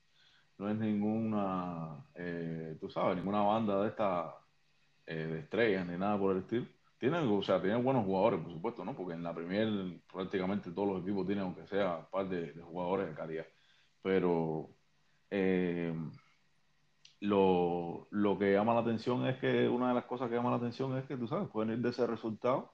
no 0.57 0.69
es 0.69 0.77
ninguna, 0.77 2.05
eh, 2.15 2.77
tú 2.79 2.89
sabes, 2.89 3.17
ninguna 3.17 3.41
banda 3.41 3.81
de 3.81 3.89
esta 3.89 4.35
eh, 5.11 5.25
de 5.25 5.39
estrellas 5.39 5.87
ni 5.87 5.97
nada 5.97 6.19
por 6.19 6.35
el 6.35 6.43
estilo. 6.43 6.67
Tienen, 6.99 7.27
o 7.27 7.41
sea, 7.41 7.61
tienen 7.61 7.83
buenos 7.83 8.05
jugadores, 8.05 8.41
por 8.41 8.51
supuesto, 8.51 8.85
¿no? 8.85 8.95
Porque 8.95 9.13
en 9.13 9.23
la 9.23 9.33
Premier 9.33 10.01
prácticamente 10.11 10.71
todos 10.71 10.87
los 10.89 11.01
equipos 11.01 11.25
tienen, 11.25 11.45
aunque 11.45 11.65
sea, 11.65 11.97
un 11.97 12.05
par 12.11 12.29
de 12.29 12.53
jugadores 12.61 13.07
de 13.07 13.15
calidad. 13.15 13.45
Pero 14.03 14.69
eh, 15.31 15.93
lo, 17.21 18.07
lo, 18.11 18.39
que 18.39 18.53
llama 18.53 18.73
la 18.73 18.79
atención 18.81 19.25
es 19.27 19.37
que 19.37 19.67
una 19.67 19.89
de 19.89 19.93
las 19.93 20.05
cosas 20.05 20.29
que 20.29 20.35
llama 20.35 20.51
la 20.51 20.57
atención 20.57 20.97
es 20.97 21.05
que, 21.05 21.17
tú 21.17 21.27
sabes, 21.27 21.49
pueden 21.49 21.71
ir 21.73 21.79
de 21.79 21.89
ese 21.89 22.07
resultado, 22.07 22.73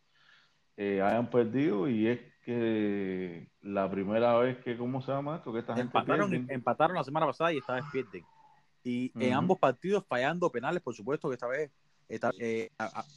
eh, 0.78 1.02
hayan 1.02 1.30
perdido 1.30 1.90
y 1.90 2.08
es 2.08 2.20
que 2.44 3.50
la 3.62 3.90
primera 3.90 4.38
vez 4.38 4.58
que, 4.64 4.78
¿cómo 4.78 5.02
se 5.02 5.12
llama 5.12 5.38
esto? 5.38 5.52
Que 5.52 5.60
esta 5.60 5.74
empataron, 5.80 6.30
gente 6.30 6.54
empataron 6.54 6.96
la 6.96 7.04
semana 7.04 7.26
pasada 7.26 7.54
y 7.54 7.58
esta 7.58 7.76
vez 7.76 7.86
pierden. 7.92 8.24
Y 8.84 9.12
en 9.16 9.34
ambos 9.34 9.58
partidos 9.58 10.06
fallando 10.08 10.52
penales, 10.52 10.82
por 10.84 10.94
supuesto 10.94 11.28
que 11.28 11.34
esta 11.34 11.48
vez, 11.48 11.72
eh, 12.08 12.70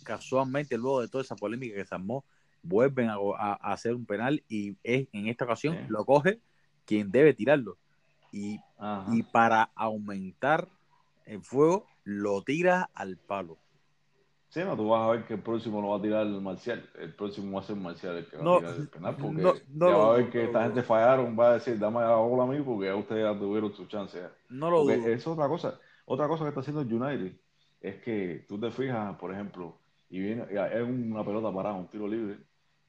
casualmente 0.02 0.78
luego 0.78 1.02
de 1.02 1.08
toda 1.08 1.22
esa 1.22 1.36
polémica 1.36 1.74
que 1.74 1.84
se 1.84 1.94
armó, 1.94 2.24
vuelven 2.62 3.10
a, 3.10 3.52
hacer 3.60 3.94
un 3.94 4.06
penal 4.06 4.42
y 4.48 4.78
es, 4.82 5.08
en 5.12 5.28
esta 5.28 5.44
ocasión 5.44 5.76
lo 5.88 6.06
coge 6.06 6.40
quien 6.86 7.10
debe 7.10 7.34
tirarlo 7.34 7.76
y, 8.32 8.60
y 9.12 9.22
para 9.24 9.70
aumentar 9.74 10.68
el 11.24 11.42
fuego 11.42 11.86
lo 12.04 12.42
tira 12.42 12.90
al 12.94 13.16
palo. 13.16 13.58
Sí, 14.48 14.60
no, 14.64 14.76
tú 14.76 14.88
vas 14.88 15.02
a 15.02 15.10
ver 15.10 15.26
que 15.26 15.34
el 15.34 15.42
próximo 15.42 15.82
lo 15.82 15.88
va 15.88 15.98
a 15.98 16.00
tirar 16.02 16.26
el 16.26 16.40
Marcial. 16.40 16.88
El 16.98 17.14
próximo 17.14 17.56
va 17.56 17.60
a 17.60 17.66
ser 17.66 17.76
Marcial 17.76 18.16
el 18.16 18.26
que 18.26 18.38
va 18.38 18.56
a 18.56 18.58
tirar 18.58 18.74
el 18.76 18.88
penal. 18.88 19.16
Porque 19.16 19.42
ya 19.74 19.96
va 19.96 20.14
a 20.14 20.16
ver 20.16 20.30
que 20.30 20.44
esta 20.44 20.64
gente 20.64 20.82
fallaron. 20.82 21.38
Va 21.38 21.50
a 21.50 21.54
decir, 21.54 21.78
dame 21.78 22.00
la 22.00 22.16
bola 22.16 22.44
a 22.44 22.46
mí 22.46 22.62
porque 22.62 22.86
ya 22.86 22.96
ustedes 22.96 23.24
ya 23.24 23.38
tuvieron 23.38 23.74
su 23.74 23.86
chance. 23.86 24.18
No 24.48 24.70
lo 24.70 24.88
Es 24.90 25.26
otra 25.26 25.48
cosa. 25.48 25.78
Otra 26.06 26.26
cosa 26.26 26.44
que 26.44 26.48
está 26.48 26.60
haciendo 26.60 26.80
el 26.80 26.92
United 26.92 27.38
es 27.80 28.02
que 28.02 28.46
tú 28.48 28.58
te 28.58 28.70
fijas, 28.70 29.16
por 29.16 29.32
ejemplo, 29.32 29.78
y 30.08 30.20
viene, 30.20 30.44
es 30.50 30.82
una 30.82 31.24
pelota 31.24 31.52
parada, 31.52 31.74
un 31.74 31.88
tiro 31.88 32.08
libre, 32.08 32.38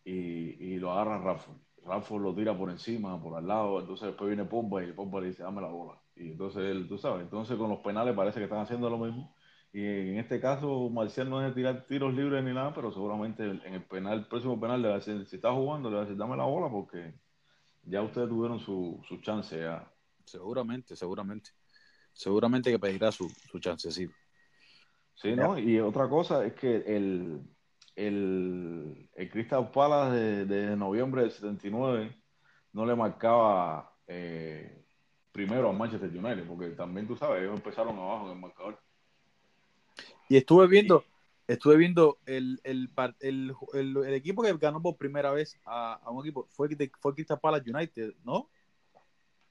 y, 0.06 0.78
lo 0.78 0.91
agarra 0.91 1.19
Rafa. 1.19 1.52
Rafa 1.89 2.15
lo 2.17 2.36
tira 2.36 2.56
por 2.56 2.69
encima, 2.69 3.19
por 3.21 3.36
al 3.36 3.47
lado, 3.47 3.80
entonces 3.80 4.08
después 4.08 4.30
viene 4.30 4.45
Pomba 4.45 4.84
y 4.84 4.91
Pomba 4.91 5.19
le 5.19 5.28
dice, 5.28 5.41
dame 5.41 5.62
la 5.62 5.69
bola. 5.69 5.99
Y 6.15 6.32
entonces 6.32 6.62
él, 6.63 6.88
tú 6.88 6.99
sabes, 6.99 7.23
entonces 7.23 7.58
con 7.58 7.69
los 7.69 7.80
penales 7.80 8.15
parece 8.15 8.38
que 8.39 8.43
están 8.43 8.60
haciendo 8.60 8.89
lo 8.89 8.99
mismo. 8.99 9.36
Y 9.73 9.84
en 9.84 10.17
este 10.19 10.39
caso, 10.39 10.89
Marcial 10.89 11.30
no 11.30 11.41
es 11.41 11.49
de 11.49 11.56
tirar 11.56 11.86
tiros 11.88 12.13
libres 12.13 12.43
ni 12.43 12.54
nada, 12.54 12.73
pero 12.73 12.91
seguramente 12.91 13.43
en 13.43 13.73
el 13.73 13.84
penal, 13.84 14.19
el 14.19 14.25
próximo 14.28 14.60
penal 14.60 14.82
le 14.82 14.88
va 14.89 14.95
a 14.95 14.97
decir, 14.97 15.25
si 15.25 15.38
está 15.38 15.52
jugando, 15.52 15.89
le 15.89 15.95
va 15.95 16.02
a 16.02 16.06
decir, 16.06 16.17
dame 16.17 16.38
la 16.38 16.45
bola 16.45 16.69
porque 16.69 17.13
ya 17.84 18.02
ustedes 18.04 18.30
tuvieron 18.30 18.60
su, 18.60 19.02
su 19.08 19.17
chance 19.21 19.58
ya. 19.60 19.91
Seguramente, 20.25 20.95
seguramente. 20.95 21.49
Seguramente 22.13 22.71
que 22.71 22.80
pedirá 22.80 23.12
su, 23.12 23.28
su 23.30 23.60
chancecito. 23.60 24.13
Sí, 25.15 25.36
¿no? 25.36 25.58
Y 25.58 25.80
otra 25.80 26.08
cosa 26.08 26.45
es 26.45 26.54
que 26.54 26.78
el, 26.86 27.41
el, 28.07 29.09
el 29.13 29.29
Crystal 29.29 29.69
Palace 29.71 30.45
de, 30.45 30.75
noviembre 30.77 31.23
del 31.23 31.31
79 31.31 32.15
no 32.71 32.85
le 32.85 32.95
marcaba 32.95 33.93
eh, 34.07 34.85
primero 35.31 35.69
a 35.69 35.73
Manchester 35.73 36.09
United, 36.09 36.47
porque 36.47 36.69
también 36.69 37.07
tú 37.07 37.17
sabes, 37.17 37.41
ellos 37.41 37.57
empezaron 37.57 37.97
abajo 37.97 38.27
en 38.27 38.31
el 38.33 38.39
marcador. 38.39 38.79
Y 40.29 40.38
estuve 40.38 40.67
viendo, 40.67 41.03
estuve 41.47 41.75
viendo 41.75 42.19
el, 42.25 42.62
el, 42.63 42.89
el, 43.19 43.55
el, 43.73 44.13
equipo 44.13 44.43
que 44.43 44.53
ganó 44.53 44.81
por 44.81 44.95
primera 44.95 45.31
vez 45.31 45.59
a, 45.65 45.95
a 45.95 46.12
un 46.12 46.25
equipo, 46.25 46.47
fue, 46.51 46.69
fue 47.01 47.13
Crystal 47.13 47.39
Palace 47.39 47.69
United, 47.69 48.13
¿no? 48.23 48.49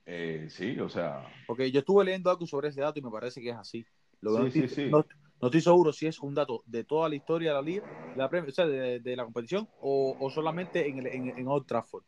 Eh, 0.07 0.47
sí, 0.49 0.79
o 0.81 0.89
sea. 0.89 1.23
Porque 1.47 1.71
yo 1.71 1.81
estuve 1.81 2.03
leyendo 2.07 2.31
algo 2.31 2.47
sobre 2.47 2.69
ese 2.69 2.81
dato 2.81 2.99
y 2.99 3.03
me 3.03 3.11
parece 3.11 3.43
que 3.43 3.51
es 3.51 3.57
así. 3.57 3.85
Lo 4.23 4.43
sí, 4.51 4.63
sí, 4.63 4.69
sí. 4.69 4.89
No, 4.91 5.05
estoy 5.47 5.61
seguro 5.61 5.93
si 5.93 6.07
es 6.07 6.19
un 6.21 6.35
dato 6.35 6.63
de 6.67 6.85
toda 6.85 7.09
la 7.09 7.15
historia 7.15 7.51
de 7.51 7.55
la 7.55 7.63
liga, 7.63 7.87
de 8.15 8.17
la, 8.17 8.27
o 8.27 8.51
sea, 8.51 8.67
de, 8.67 9.17
la 9.17 9.25
competición, 9.25 9.69
o, 9.81 10.17
o 10.19 10.31
solamente 10.31 10.89
en, 10.89 10.99
el, 10.99 11.07
en, 11.07 11.39
en, 11.39 11.49
Old 11.49 11.67
Trafford. 11.67 12.05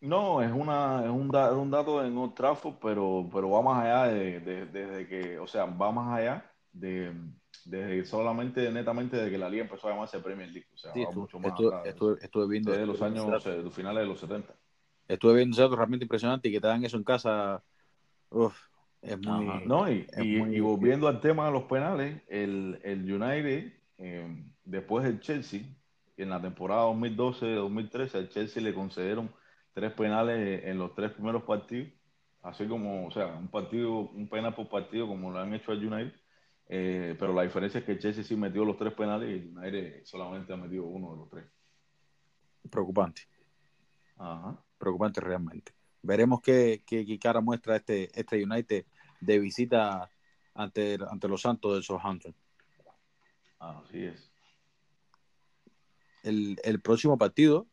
No, 0.00 0.42
es, 0.42 0.52
una, 0.52 1.02
es 1.04 1.10
un, 1.10 1.28
da, 1.28 1.52
un 1.52 1.70
dato 1.70 2.04
en 2.04 2.16
Old 2.16 2.34
Trafford, 2.34 2.74
pero, 2.80 3.28
pero 3.32 3.50
va 3.50 3.62
más 3.62 3.84
allá 3.84 4.04
de, 4.12 4.40
de, 4.40 5.06
que, 5.08 5.38
o 5.38 5.46
sea, 5.46 5.64
va 5.64 5.90
más 5.90 6.18
allá 6.18 6.50
de, 6.72 7.12
de 7.64 8.04
solamente, 8.04 8.70
netamente, 8.70 9.16
de 9.16 9.30
que 9.30 9.38
la 9.38 9.48
liga 9.48 9.64
empezó 9.64 9.88
a 9.88 9.92
llamarse 9.92 10.18
Premier 10.18 10.50
League. 10.50 10.68
O 10.74 10.76
sea, 10.76 10.92
va 10.92 11.12
mucho 11.12 11.38
más 11.38 11.52
estuve, 11.86 12.18
estuve, 12.20 12.48
viendo. 12.48 12.72
Desde 12.72 12.86
los 12.86 13.00
años, 13.00 13.24
o 13.24 13.40
sea, 13.40 13.70
finales 13.70 14.02
de 14.02 14.08
los 14.08 14.20
70 14.20 14.54
estuve 15.08 15.34
viendo 15.36 15.62
algo 15.62 15.76
realmente 15.76 16.04
impresionante 16.04 16.48
y 16.48 16.52
que 16.52 16.60
te 16.60 16.66
dan 16.66 16.84
eso 16.84 16.96
en 16.96 17.04
casa. 17.04 17.62
Uf, 18.30 18.56
es 19.04 19.20
muy. 19.20 19.66
No, 19.66 19.90
y, 19.90 20.06
y, 20.18 20.60
volviendo 20.60 21.08
al 21.08 21.20
tema 21.20 21.46
de 21.46 21.52
los 21.52 21.64
penales, 21.64 22.22
el, 22.28 22.80
el 22.82 23.12
United, 23.12 23.72
eh, 23.98 24.44
después 24.64 25.04
del 25.04 25.20
Chelsea, 25.20 25.62
en 26.16 26.30
la 26.30 26.40
temporada 26.40 26.86
2012-2013, 26.86 28.14
al 28.14 28.28
Chelsea 28.28 28.62
le 28.62 28.74
concedieron 28.74 29.30
tres 29.72 29.92
penales 29.92 30.64
en 30.64 30.78
los 30.78 30.94
tres 30.94 31.12
primeros 31.12 31.42
partidos, 31.42 31.88
así 32.42 32.66
como, 32.66 33.06
o 33.06 33.10
sea, 33.10 33.26
un 33.34 33.48
partido, 33.48 34.10
un 34.10 34.28
penal 34.28 34.54
por 34.54 34.68
partido, 34.68 35.06
como 35.06 35.30
lo 35.30 35.38
han 35.38 35.54
hecho 35.54 35.72
al 35.72 35.84
United. 35.84 36.14
Eh, 36.66 37.14
pero 37.18 37.34
la 37.34 37.42
diferencia 37.42 37.80
es 37.80 37.84
que 37.84 37.92
el 37.92 37.98
Chelsea 37.98 38.24
sí 38.24 38.36
metió 38.36 38.64
los 38.64 38.78
tres 38.78 38.94
penales 38.94 39.28
y 39.28 39.32
el 39.34 39.58
United 39.58 40.04
solamente 40.04 40.52
ha 40.52 40.56
metido 40.56 40.84
uno 40.84 41.12
de 41.12 41.16
los 41.18 41.28
tres. 41.28 41.44
Preocupante. 42.70 43.22
Ajá 44.16 44.58
preocupante 44.84 45.20
realmente. 45.20 45.72
Veremos 46.02 46.40
qué, 46.42 46.82
qué, 46.86 47.18
cara 47.18 47.40
muestra 47.40 47.76
este, 47.76 48.10
este 48.18 48.44
United 48.44 48.84
de 49.24 49.38
visita 49.38 50.10
ante, 50.54 50.98
ante 51.08 51.28
los 51.28 51.42
Santos 51.42 51.74
del 51.74 51.82
Southampton. 51.82 52.34
Así 53.58 54.04
es. 54.04 54.30
El, 56.22 56.58
el, 56.64 56.80
próximo 56.80 57.18
partido, 57.18 57.66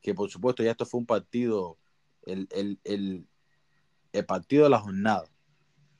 que 0.00 0.14
por 0.14 0.30
supuesto 0.30 0.62
ya 0.62 0.70
esto 0.70 0.86
fue 0.86 1.00
un 1.00 1.06
partido, 1.06 1.78
el, 2.22 2.48
el, 2.52 2.80
el, 2.84 3.26
el 4.12 4.26
partido 4.26 4.64
de 4.64 4.70
la 4.70 4.80
jornada, 4.80 5.24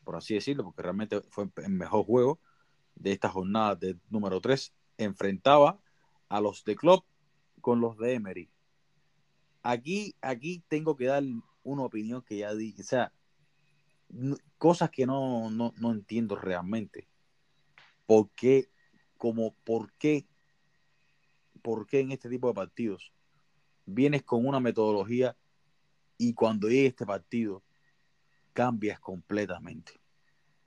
por 0.04 0.16
así 0.16 0.34
decirlo, 0.34 0.64
porque 0.64 0.82
realmente 0.82 1.20
fue 1.30 1.50
el 1.56 1.72
mejor 1.72 2.04
juego 2.04 2.40
de 2.94 3.12
esta 3.12 3.28
jornada 3.28 3.74
de 3.74 3.98
número 4.08 4.40
3, 4.40 4.72
enfrentaba 4.96 5.80
a 6.28 6.40
los 6.40 6.64
de 6.64 6.76
Klopp 6.76 7.04
con 7.60 7.80
los 7.80 7.98
de 7.98 8.14
Emery 8.14 8.50
aquí, 9.62 10.14
aquí 10.20 10.62
tengo 10.68 10.96
que 10.96 11.06
dar 11.06 11.22
una 11.62 11.82
opinión 11.82 12.22
que 12.22 12.38
ya 12.38 12.54
dije, 12.54 12.82
o 12.82 12.84
sea, 12.84 13.12
cosas 14.58 14.90
que 14.90 15.06
no, 15.06 15.50
no, 15.50 15.72
no 15.78 15.92
entiendo 15.92 16.36
realmente. 16.36 17.08
¿Por 18.06 18.30
qué? 18.30 18.68
Como, 19.16 19.54
¿por 19.64 19.92
qué? 19.94 20.26
¿Por 21.62 21.86
qué 21.86 22.00
en 22.00 22.12
este 22.12 22.28
tipo 22.28 22.48
de 22.48 22.54
partidos 22.54 23.12
vienes 23.86 24.22
con 24.22 24.46
una 24.46 24.60
metodología 24.60 25.36
y 26.16 26.34
cuando 26.34 26.68
llegue 26.68 26.86
este 26.86 27.06
partido 27.06 27.62
cambias 28.52 29.00
completamente? 29.00 29.92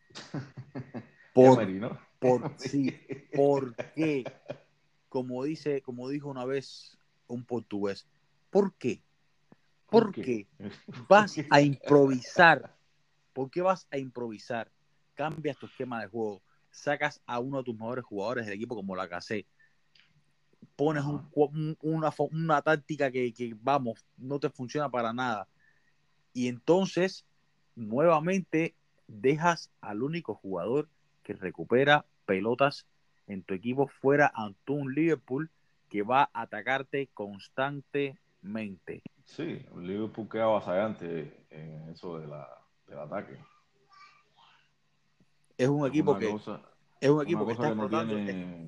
Por, 1.34 1.66
por, 2.20 2.54
sí, 2.58 2.94
¿por 3.34 3.74
qué? 3.96 4.26
Como 5.08 5.46
dice, 5.46 5.82
como 5.82 6.10
dijo 6.10 6.28
una 6.28 6.44
vez 6.44 6.98
un 7.28 7.46
portugués, 7.46 8.06
¿Por 8.52 8.74
qué? 8.76 9.02
Porque 9.90 10.48
vas 11.10 11.38
a 11.50 11.62
improvisar. 11.62 12.76
¿Por 13.34 13.50
qué 13.50 13.62
vas 13.62 13.88
a 13.92 13.98
improvisar? 13.98 14.72
Cambias 15.16 15.58
tu 15.58 15.66
esquema 15.66 16.02
de 16.02 16.08
juego. 16.08 16.42
Sacas 16.72 17.22
a 17.26 17.40
uno 17.40 17.60
de 17.60 17.64
tus 17.64 17.76
mejores 17.76 18.06
jugadores 18.06 18.46
del 18.46 18.56
equipo 18.56 18.76
como 18.76 18.96
la 18.96 19.08
KC. 19.08 19.46
Pones 20.76 21.04
una, 21.82 22.62
táctica 22.62 23.12
que, 23.12 23.34
que, 23.34 23.56
vamos, 23.62 24.06
no 24.18 24.40
te 24.40 24.50
funciona 24.50 24.90
para 24.90 25.14
nada. 25.14 25.48
Y 26.34 26.48
entonces, 26.48 27.26
nuevamente, 27.76 28.76
dejas 29.08 29.70
al 29.82 30.02
único 30.02 30.36
jugador 30.36 30.90
que 31.24 31.34
recupera 31.34 32.06
pelotas 32.26 32.86
en 33.28 33.44
tu 33.44 33.54
equipo 33.54 33.88
fuera 33.88 34.32
ante 34.34 34.72
un 34.72 34.94
Liverpool 34.94 35.52
que 35.90 36.04
va 36.04 36.30
a 36.34 36.42
atacarte 36.44 37.10
constante 37.14 38.18
mente. 38.42 39.02
Sí, 39.26 39.66
Liverpool 39.78 40.30
queda 40.30 40.46
avasallante 40.46 41.46
en 41.50 41.90
eso 41.90 42.20
de 42.20 42.28
la, 42.28 42.61
del 42.92 43.00
ataque. 43.00 43.38
Es 45.58 45.68
un 45.68 45.88
equipo 45.88 46.18
que 46.18 46.36
es 47.02 47.10
un 47.10 47.24
equipo 47.24 47.48
que, 47.48 47.54
está, 47.54 47.70
explotando, 47.70 48.16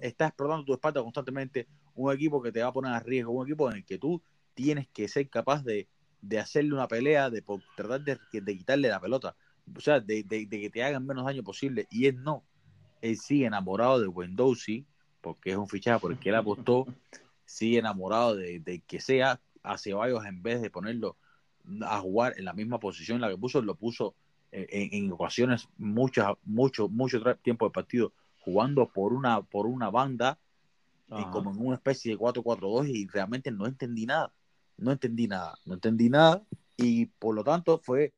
está 0.01 0.27
explotando 0.27 0.65
tu 0.65 0.73
espalda 0.73 1.03
constantemente, 1.03 1.67
un 1.93 2.11
equipo 2.11 2.41
que 2.41 2.51
te 2.51 2.63
va 2.63 2.69
a 2.69 2.73
poner 2.73 2.91
a 2.91 2.99
riesgo, 2.99 3.31
un 3.31 3.45
equipo 3.45 3.69
en 3.69 3.77
el 3.77 3.85
que 3.85 3.99
tú 3.99 4.23
tienes 4.55 4.87
que 4.87 5.07
ser 5.07 5.29
capaz 5.29 5.63
de, 5.63 5.87
de 6.19 6.39
hacerle 6.39 6.73
una 6.73 6.87
pelea, 6.87 7.29
de 7.29 7.43
tratar 7.75 8.01
de, 8.01 8.17
de, 8.31 8.57
quitarle 8.57 8.87
la 8.87 8.99
pelota, 8.99 9.35
o 9.75 9.79
sea, 9.79 9.99
de, 9.99 10.23
de, 10.23 10.47
que 10.49 10.69
te 10.71 10.83
hagan 10.83 11.05
menos 11.05 11.25
daño 11.25 11.43
posible, 11.43 11.87
y 11.91 12.07
él 12.07 12.23
no. 12.23 12.43
Él 13.01 13.17
sigue 13.17 13.45
enamorado 13.45 13.99
de 13.99 14.07
Wendowsi, 14.07 14.83
porque 15.21 15.51
es 15.51 15.57
un 15.57 15.67
fichaje 15.67 15.99
por 15.99 16.11
el 16.11 16.17
que 16.17 16.29
él 16.29 16.35
apostó, 16.35 16.87
sigue 17.45 17.77
enamorado 17.77 18.35
de, 18.35 18.59
de 18.61 18.79
que 18.79 18.99
sea, 18.99 19.39
a 19.61 19.77
Ceballos 19.77 20.25
en 20.25 20.41
vez 20.41 20.59
de 20.59 20.71
ponerlo 20.71 21.17
a 21.81 21.99
jugar 21.99 22.33
en 22.37 22.45
la 22.45 22.53
misma 22.53 22.79
posición 22.79 23.15
en 23.15 23.21
la 23.21 23.29
que 23.29 23.37
puso, 23.37 23.61
lo 23.61 23.75
puso 23.75 24.15
eh, 24.51 24.89
en, 24.91 25.11
ocasiones 25.11 25.67
mucho, 25.77 26.37
mucho, 26.43 26.89
mucho 26.89 27.19
tiempo 27.37 27.65
de 27.65 27.71
partido 27.71 28.13
jugando 28.39 28.87
por 28.89 29.13
una, 29.13 29.41
por 29.41 29.65
una 29.65 29.89
banda 29.89 30.37
y 31.15 31.23
como 31.25 31.51
en 31.51 31.59
una 31.59 31.75
especie 31.75 32.11
de 32.11 32.17
4-4-2 32.17 32.89
y 32.89 33.07
realmente 33.07 33.51
no 33.51 33.67
entendí 33.67 34.05
nada, 34.05 34.33
no 34.77 34.91
entendí 34.91 35.27
nada, 35.27 35.57
no 35.65 35.75
entendí 35.75 36.09
nada 36.09 36.43
y 36.75 37.05
por 37.05 37.35
lo 37.35 37.43
tanto 37.43 37.77
fue 37.77 38.13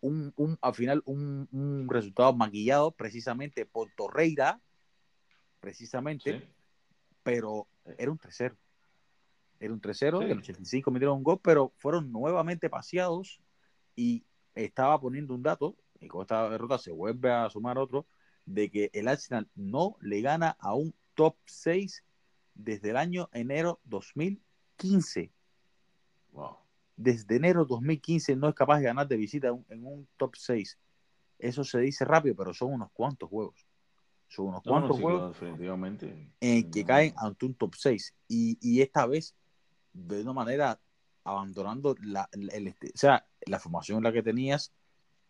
un, 0.00 0.32
un 0.36 0.58
al 0.60 0.74
final 0.74 1.02
un, 1.04 1.48
un, 1.52 1.88
resultado 1.88 2.34
maquillado 2.34 2.90
precisamente 2.90 3.64
por 3.64 3.90
Torreira, 3.96 4.60
precisamente, 5.60 6.48
pero 7.22 7.68
era 7.96 8.10
un 8.10 8.18
3-0 8.18 8.56
era 9.62 9.72
un 9.72 9.80
3-0, 9.80 10.22
en 10.22 10.30
el 10.30 10.38
85 10.38 10.90
metieron 10.90 11.18
un 11.18 11.22
gol, 11.22 11.40
pero 11.40 11.72
fueron 11.78 12.10
nuevamente 12.10 12.68
paseados 12.68 13.40
y 13.94 14.24
estaba 14.56 15.00
poniendo 15.00 15.34
un 15.34 15.42
dato, 15.44 15.76
y 16.00 16.08
con 16.08 16.22
esta 16.22 16.50
derrota 16.50 16.78
se 16.78 16.90
vuelve 16.90 17.30
a 17.30 17.48
sumar 17.48 17.78
otro, 17.78 18.04
de 18.44 18.68
que 18.72 18.90
el 18.92 19.06
Arsenal 19.06 19.48
no 19.54 19.96
le 20.00 20.20
gana 20.20 20.56
a 20.58 20.74
un 20.74 20.92
top 21.14 21.36
6 21.44 22.02
desde 22.54 22.90
el 22.90 22.96
año 22.96 23.28
enero 23.32 23.78
2015. 23.84 25.30
Wow. 26.32 26.56
Desde 26.96 27.36
enero 27.36 27.64
2015 27.64 28.34
no 28.34 28.48
es 28.48 28.56
capaz 28.56 28.78
de 28.78 28.86
ganar 28.86 29.06
de 29.06 29.16
visita 29.16 29.48
en 29.68 29.86
un 29.86 30.08
top 30.16 30.34
6. 30.34 30.76
Eso 31.38 31.62
se 31.62 31.78
dice 31.78 32.04
rápido, 32.04 32.34
pero 32.34 32.52
son 32.52 32.72
unos 32.72 32.90
cuantos 32.92 33.28
juegos. 33.30 33.64
Son 34.26 34.46
unos 34.46 34.62
cuantos 34.62 34.98
juegos 34.98 35.38
definitivamente. 35.38 36.32
en 36.40 36.70
que 36.70 36.84
caen 36.84 37.14
ante 37.16 37.46
un 37.46 37.54
top 37.54 37.76
6. 37.76 38.12
Y, 38.26 38.58
y 38.60 38.80
esta 38.80 39.06
vez 39.06 39.36
de 39.92 40.22
una 40.22 40.32
manera 40.32 40.80
abandonando 41.24 41.94
la, 42.00 42.28
el, 42.32 42.68
o 42.68 42.98
sea, 42.98 43.26
la 43.46 43.58
formación 43.58 43.98
en 43.98 44.04
la 44.04 44.12
que 44.12 44.22
tenías, 44.22 44.72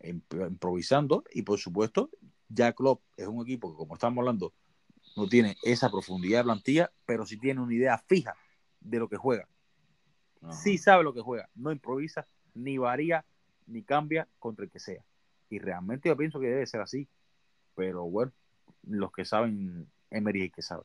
improvisando, 0.01 1.23
y 1.33 1.43
por 1.43 1.59
supuesto, 1.59 2.09
ya 2.49 2.73
Klopp 2.73 3.01
es 3.17 3.27
un 3.27 3.41
equipo 3.41 3.71
que, 3.71 3.77
como 3.77 3.93
estamos 3.93 4.19
hablando, 4.19 4.53
no 5.15 5.27
tiene 5.27 5.55
esa 5.63 5.89
profundidad 5.89 6.39
de 6.39 6.43
plantilla, 6.45 6.91
pero 7.05 7.25
sí 7.25 7.37
tiene 7.37 7.61
una 7.61 7.73
idea 7.73 7.97
fija 7.97 8.35
de 8.79 8.99
lo 8.99 9.07
que 9.07 9.17
juega. 9.17 9.47
Sí 10.51 10.77
sabe 10.77 11.03
lo 11.03 11.13
que 11.13 11.21
juega, 11.21 11.49
no 11.55 11.71
improvisa, 11.71 12.27
ni 12.53 12.77
varía, 12.77 13.25
ni 13.65 13.83
cambia 13.83 14.27
contra 14.39 14.65
el 14.65 14.71
que 14.71 14.79
sea. 14.79 15.03
Y 15.49 15.59
realmente 15.59 16.09
yo 16.09 16.17
pienso 16.17 16.39
que 16.39 16.47
debe 16.47 16.65
ser 16.65 16.81
así. 16.81 17.07
Pero 17.75 18.03
bueno, 18.03 18.33
los 18.83 19.11
que 19.11 19.23
saben, 19.23 19.87
Emery 20.09 20.45
es 20.45 20.51
que 20.51 20.61
sabe. 20.61 20.83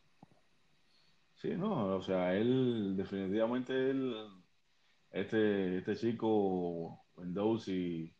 Sí, 1.38 1.54
no, 1.56 1.96
o 1.96 2.02
sea, 2.02 2.34
él 2.34 2.96
definitivamente 2.96 3.72
él, 3.90 4.12
este, 5.12 5.78
este 5.78 5.94
chico 5.96 7.04
Windows 7.16 7.68
y 7.68 8.12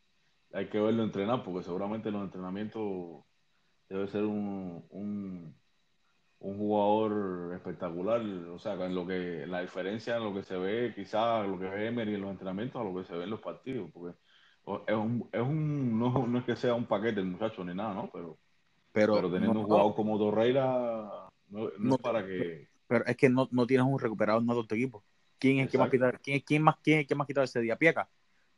hay 0.52 0.68
que 0.68 0.78
verlo 0.80 1.02
entrenar 1.02 1.42
porque 1.42 1.64
seguramente 1.64 2.12
los 2.12 2.22
entrenamientos 2.22 3.24
debe 3.88 4.06
ser 4.06 4.22
un, 4.22 4.86
un, 4.90 5.56
jugador 6.40 7.54
espectacular. 7.56 8.20
O 8.50 8.58
sea, 8.60 8.74
en 8.74 8.94
lo 8.94 9.04
que 9.04 9.46
la 9.48 9.62
diferencia 9.62 10.16
en 10.16 10.24
lo 10.24 10.32
que 10.32 10.44
se 10.44 10.56
ve, 10.56 10.92
quizás 10.94 11.46
lo 11.48 11.58
que 11.58 11.68
ve 11.68 11.88
Emery 11.88 12.14
en 12.14 12.20
los 12.20 12.30
entrenamientos 12.30 12.80
a 12.80 12.84
lo 12.84 12.94
que 12.94 13.04
se 13.04 13.16
ve 13.16 13.24
en 13.24 13.30
los 13.30 13.40
partidos, 13.40 13.90
porque 13.92 14.16
es 14.86 14.94
un, 14.94 15.28
es 15.32 15.40
un 15.40 15.98
no, 15.98 16.38
es 16.38 16.44
que 16.44 16.54
sea 16.54 16.74
un 16.74 16.86
paquete 16.86 17.18
el 17.18 17.26
muchacho 17.26 17.64
ni 17.64 17.74
nada, 17.74 17.94
¿no? 17.94 18.10
Pero, 18.12 18.38
pero, 18.92 19.30
teniendo 19.30 19.58
un 19.58 19.66
jugador 19.66 19.94
como 19.96 20.18
Torreira, 20.18 21.28
no, 21.48 21.68
es 21.68 21.98
para 22.00 22.24
que. 22.24 22.68
Pero 22.88 23.04
es 23.06 23.16
que 23.16 23.28
no, 23.28 23.46
tienes 23.66 23.86
un 23.86 23.98
recuperado 23.98 24.40
en 24.40 24.50
otro 24.50 24.76
equipo. 24.76 25.04
¿Quién 25.38 25.58
es 25.58 25.66
el 25.66 25.70
que 25.70 25.78
más 25.78 25.90
quitado? 25.90 26.12
¿Quién, 26.20 26.40
quién 26.40 26.62
más, 26.62 26.76
quién 26.82 26.98
es 26.98 27.02
el 27.02 27.06
que 27.06 27.14
más 27.14 27.26
quitado 27.26 27.44
ese 27.44 27.60
día? 27.60 27.76
Pieca. 27.76 28.08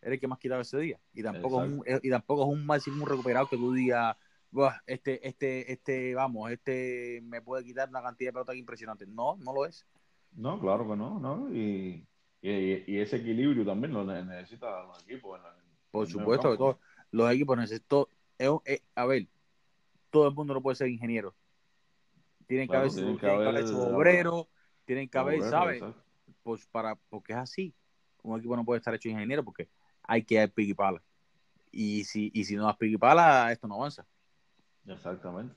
Era 0.01 0.15
el 0.15 0.21
que 0.21 0.29
más 0.29 0.39
quitado 0.39 0.63
ese 0.63 0.79
día. 0.79 0.99
Y 1.13 1.23
tampoco, 1.23 1.63
es 1.63 1.71
un, 1.71 1.83
eh, 1.85 2.01
y 2.03 2.09
tampoco 2.09 2.43
es 2.45 2.49
un 2.49 2.65
máximo 2.65 3.05
recuperado 3.05 3.49
que 3.49 3.57
tú 3.57 3.73
digas, 3.73 4.17
este, 4.87 5.27
este, 5.27 5.71
este, 5.73 6.15
vamos, 6.15 6.51
este 6.51 7.21
me 7.23 7.43
puede 7.43 7.65
quitar 7.65 7.89
una 7.89 8.03
cantidad 8.03 8.29
de 8.29 8.33
pelotas 8.33 8.57
impresionante. 8.57 9.07
No, 9.07 9.37
no 9.37 9.53
lo 9.53 9.67
es. 9.67 9.87
No, 10.33 10.59
claro 10.59 10.89
que 10.89 10.97
no, 10.97 11.19
¿no? 11.19 11.53
Y, 11.53 12.07
y, 12.41 12.99
ese 12.99 13.17
equilibrio 13.17 13.65
también 13.65 13.93
lo 13.93 14.05
necesitan 14.05 14.87
los 14.87 15.03
equipos. 15.03 15.41
Por 15.91 16.07
supuesto, 16.07 16.53
que 16.53 16.57
todos 16.57 16.77
los 17.11 17.31
equipos 17.33 17.59
necesitan. 17.59 18.05
a 18.95 19.07
ver, 19.07 19.27
todo 20.11 20.29
el 20.29 20.35
mundo 20.35 20.55
no 20.55 20.63
puede 20.63 20.77
ser 20.77 20.89
ingeniero. 20.89 21.35
Tienen 22.51 22.67
que 22.67 22.77
haber, 22.77 22.91
tienen 22.91 23.17
que 23.17 23.31
haber, 23.31 23.65
obreros, 23.77 24.49
tienen 24.85 25.09
que 25.09 25.19
haber, 25.19 25.41
¿sabes? 25.45 25.85
Pues 26.43 26.67
para, 26.67 26.97
porque 27.09 27.33
es 27.33 27.39
así. 27.39 27.73
Un 28.25 28.41
equipo 28.41 28.57
no 28.57 28.65
puede 28.65 28.79
estar 28.79 28.93
hecho 28.93 29.09
ingeniero 29.09 29.45
porque 29.45 29.69
hay 30.03 30.25
que 30.25 30.35
dar 30.35 30.51
pique 30.51 30.75
pala. 30.75 31.01
Y 31.71 32.03
si, 32.03 32.29
y 32.35 32.43
si 32.43 32.57
no 32.57 32.65
das 32.65 32.77
pique 32.77 32.99
pala, 32.99 33.53
esto 33.53 33.69
no 33.69 33.77
avanza. 33.77 34.05
Exactamente. 34.85 35.55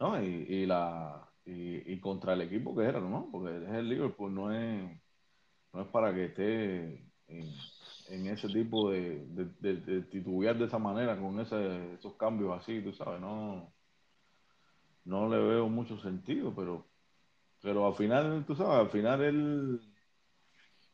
No, 0.00 0.18
y, 0.18 0.46
y 0.48 0.64
la 0.64 1.30
y, 1.44 2.00
contra 2.00 2.32
el 2.32 2.40
equipo 2.40 2.74
que 2.74 2.84
era, 2.84 3.00
¿no? 3.00 3.28
Porque 3.30 3.58
es 3.58 3.74
el 3.74 3.86
Liverpool, 3.86 4.34
no 4.34 4.50
es, 4.50 4.98
no 5.74 5.82
es 5.82 5.88
para 5.88 6.14
que 6.14 6.24
esté 6.24 7.06
en, 7.26 8.26
ese 8.28 8.48
tipo 8.48 8.90
de, 8.90 9.26
de, 9.60 10.02
titubear 10.04 10.56
de 10.56 10.64
esa 10.64 10.78
manera, 10.78 11.20
con 11.20 11.38
ese, 11.38 11.92
esos 11.92 12.14
cambios 12.14 12.58
así, 12.58 12.80
tú 12.80 12.94
sabes, 12.94 13.20
no, 13.20 13.73
no 15.04 15.28
le 15.28 15.38
veo 15.38 15.68
mucho 15.68 15.98
sentido, 15.98 16.54
pero, 16.54 16.86
pero 17.60 17.86
al 17.86 17.94
final, 17.94 18.44
tú 18.46 18.54
sabes, 18.54 18.80
al 18.80 18.90
final 18.90 19.22
él, 19.22 19.80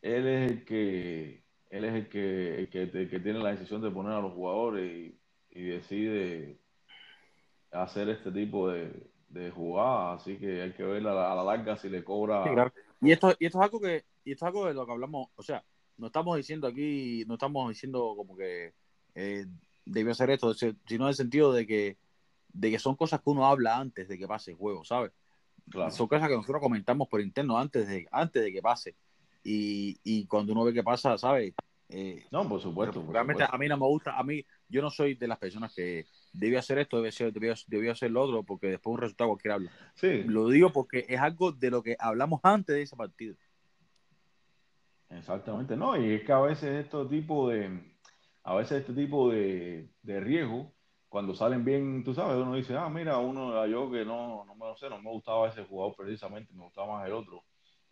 él 0.02 0.26
es 0.26 0.50
el 0.50 0.64
que 0.64 1.44
él 1.70 1.84
es 1.84 1.94
el 1.94 2.08
que, 2.08 2.68
que, 2.70 3.20
tiene 3.20 3.38
la 3.38 3.52
decisión 3.52 3.80
de 3.80 3.92
poner 3.92 4.12
a 4.12 4.20
los 4.20 4.32
jugadores 4.32 5.12
y 5.50 5.62
decide 5.62 6.58
hacer 7.70 8.08
este 8.08 8.32
tipo 8.32 8.68
de, 8.68 9.11
de 9.30 9.50
jugadas, 9.50 10.20
así 10.20 10.36
que 10.36 10.62
hay 10.62 10.72
que 10.72 10.82
ver 10.82 11.06
a 11.06 11.34
la, 11.34 11.44
larga 11.44 11.76
si 11.76 11.88
le 11.88 12.04
cobra. 12.04 12.72
Y 13.00 13.12
esto, 13.12 13.34
y 13.38 13.46
esto 13.46 13.58
es 13.58 13.64
algo 13.64 13.80
que, 13.80 14.04
y 14.24 14.32
esto 14.32 14.44
es 14.44 14.48
algo 14.48 14.66
de 14.66 14.74
lo 14.74 14.84
que 14.84 14.92
hablamos, 14.92 15.28
o 15.36 15.42
sea, 15.42 15.64
no 15.96 16.08
estamos 16.08 16.36
diciendo 16.36 16.66
aquí, 16.66 17.24
no 17.26 17.34
estamos 17.34 17.68
diciendo 17.68 18.14
como 18.16 18.36
que 18.36 18.74
eh, 19.14 19.46
debió 19.84 20.12
hacer 20.12 20.30
esto, 20.30 20.52
sino 20.54 20.74
en 20.88 21.08
el 21.08 21.14
sentido 21.14 21.52
de 21.52 21.66
que, 21.66 21.96
de 22.53 22.70
que 22.70 22.78
son 22.78 22.96
cosas 22.96 23.20
que 23.20 23.30
uno 23.30 23.46
habla 23.46 23.78
antes 23.78 24.09
de 24.09 24.18
que 24.18 24.26
pase 24.26 24.53
el 24.53 24.57
juego, 24.57 24.84
¿sabes? 24.84 25.12
Son 25.90 26.09
cosas 26.09 26.28
que 26.28 26.36
nosotros 26.36 26.61
comentamos 26.61 27.09
por 27.09 27.20
interno 27.20 27.59
antes 27.59 27.86
de, 27.86 28.07
antes 28.11 28.42
de 28.42 28.53
que 28.53 28.61
pase. 28.61 28.96
Y, 29.44 29.98
y 30.03 30.26
cuando 30.26 30.53
uno 30.53 30.64
ve 30.64 30.72
que 30.72 30.82
pasa, 30.82 31.16
¿sabes? 31.16 31.55
Eh, 31.92 32.24
no, 32.30 32.48
por 32.48 32.61
supuesto. 32.61 33.05
realmente 33.11 33.44
a 33.48 33.59
mí 33.59 33.68
no 33.68 33.76
me 33.76 33.86
gusta, 33.86 34.16
a 34.16 34.22
mí, 34.22 34.44
yo 34.68 34.80
no 34.80 34.90
soy 34.90 35.14
de 35.14 35.26
las 35.26 35.38
personas 35.38 35.74
que 35.74 36.07
debía 36.32 36.61
hacer 36.61 36.78
esto, 36.78 37.03
debía, 37.03 37.92
hacer 37.92 38.11
lo 38.11 38.22
otro, 38.22 38.42
porque 38.44 38.68
después 38.68 38.94
un 38.94 39.01
resultado 39.01 39.30
cualquiera 39.30 39.57
habla. 39.57 39.72
Sí. 39.94 40.22
Lo 40.24 40.48
digo 40.48 40.72
porque 40.72 41.05
es 41.09 41.18
algo 41.20 41.53
de 41.53 41.70
lo 41.70 41.82
que 41.82 41.96
hablamos 41.98 42.40
antes 42.44 42.76
de 42.76 42.82
ese 42.82 42.96
partido. 42.96 43.34
Exactamente, 45.09 45.76
no, 45.76 46.01
y 46.01 46.12
es 46.14 46.22
que 46.22 46.32
a 46.32 46.40
veces 46.40 46.84
este 46.84 47.05
tipo 47.07 47.48
de, 47.48 47.80
a 48.44 48.55
veces 48.55 48.80
este 48.80 48.92
tipo 48.92 49.30
de, 49.30 49.90
de 50.03 50.20
riesgo, 50.20 50.72
cuando 51.11 51.34
salen 51.34 51.64
bien, 51.64 52.04
tú 52.04 52.14
sabes, 52.14 52.36
uno 52.38 52.54
dice, 52.54 52.76
ah, 52.76 52.88
mira, 52.88 53.18
uno, 53.18 53.66
yo 53.66 53.90
que 53.90 54.04
no, 54.04 54.44
no 54.44 54.54
me 54.54 54.66
lo 54.66 54.76
sé, 54.76 54.88
no 54.88 55.02
me 55.02 55.11
gustaba 55.11 55.48
ese 55.48 55.64
jugador 55.64 55.96
precisamente, 55.96 56.54
me 56.54 56.62
gustaba 56.64 56.98
más 56.98 57.06
el 57.06 57.12
otro. 57.14 57.42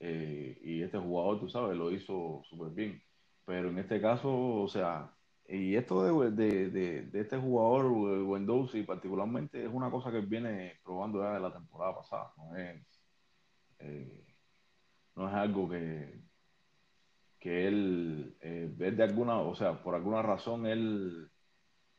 Eh, 0.00 0.56
y 0.62 0.82
este 0.82 0.98
jugador, 0.98 1.40
tú 1.40 1.48
sabes, 1.48 1.76
lo 1.76 1.90
hizo 1.90 2.42
súper 2.48 2.70
bien. 2.70 3.02
Pero 3.44 3.70
en 3.70 3.78
este 3.78 4.00
caso, 4.00 4.30
o 4.62 4.68
sea, 4.68 5.12
y 5.48 5.74
esto 5.74 6.30
de, 6.30 6.70
de, 6.70 6.70
de, 7.10 7.20
este 7.20 7.38
jugador, 7.38 7.86
Wendowsi, 7.86 8.82
particularmente, 8.84 9.64
es 9.64 9.70
una 9.72 9.90
cosa 9.90 10.12
que 10.12 10.20
viene 10.20 10.78
probando 10.84 11.20
ya 11.22 11.34
de 11.34 11.40
la 11.40 11.52
temporada 11.52 11.96
pasada. 11.96 12.32
No 12.36 12.56
es, 12.56 12.82
eh, 13.80 14.24
no 15.16 15.28
es 15.28 15.34
algo 15.34 15.68
que, 15.68 16.20
que 17.40 17.66
él, 17.66 18.36
eh, 18.40 18.70
de 18.76 19.02
alguna, 19.02 19.38
o 19.40 19.54
sea, 19.56 19.82
por 19.82 19.94
alguna 19.96 20.22
razón 20.22 20.66
él, 20.66 21.30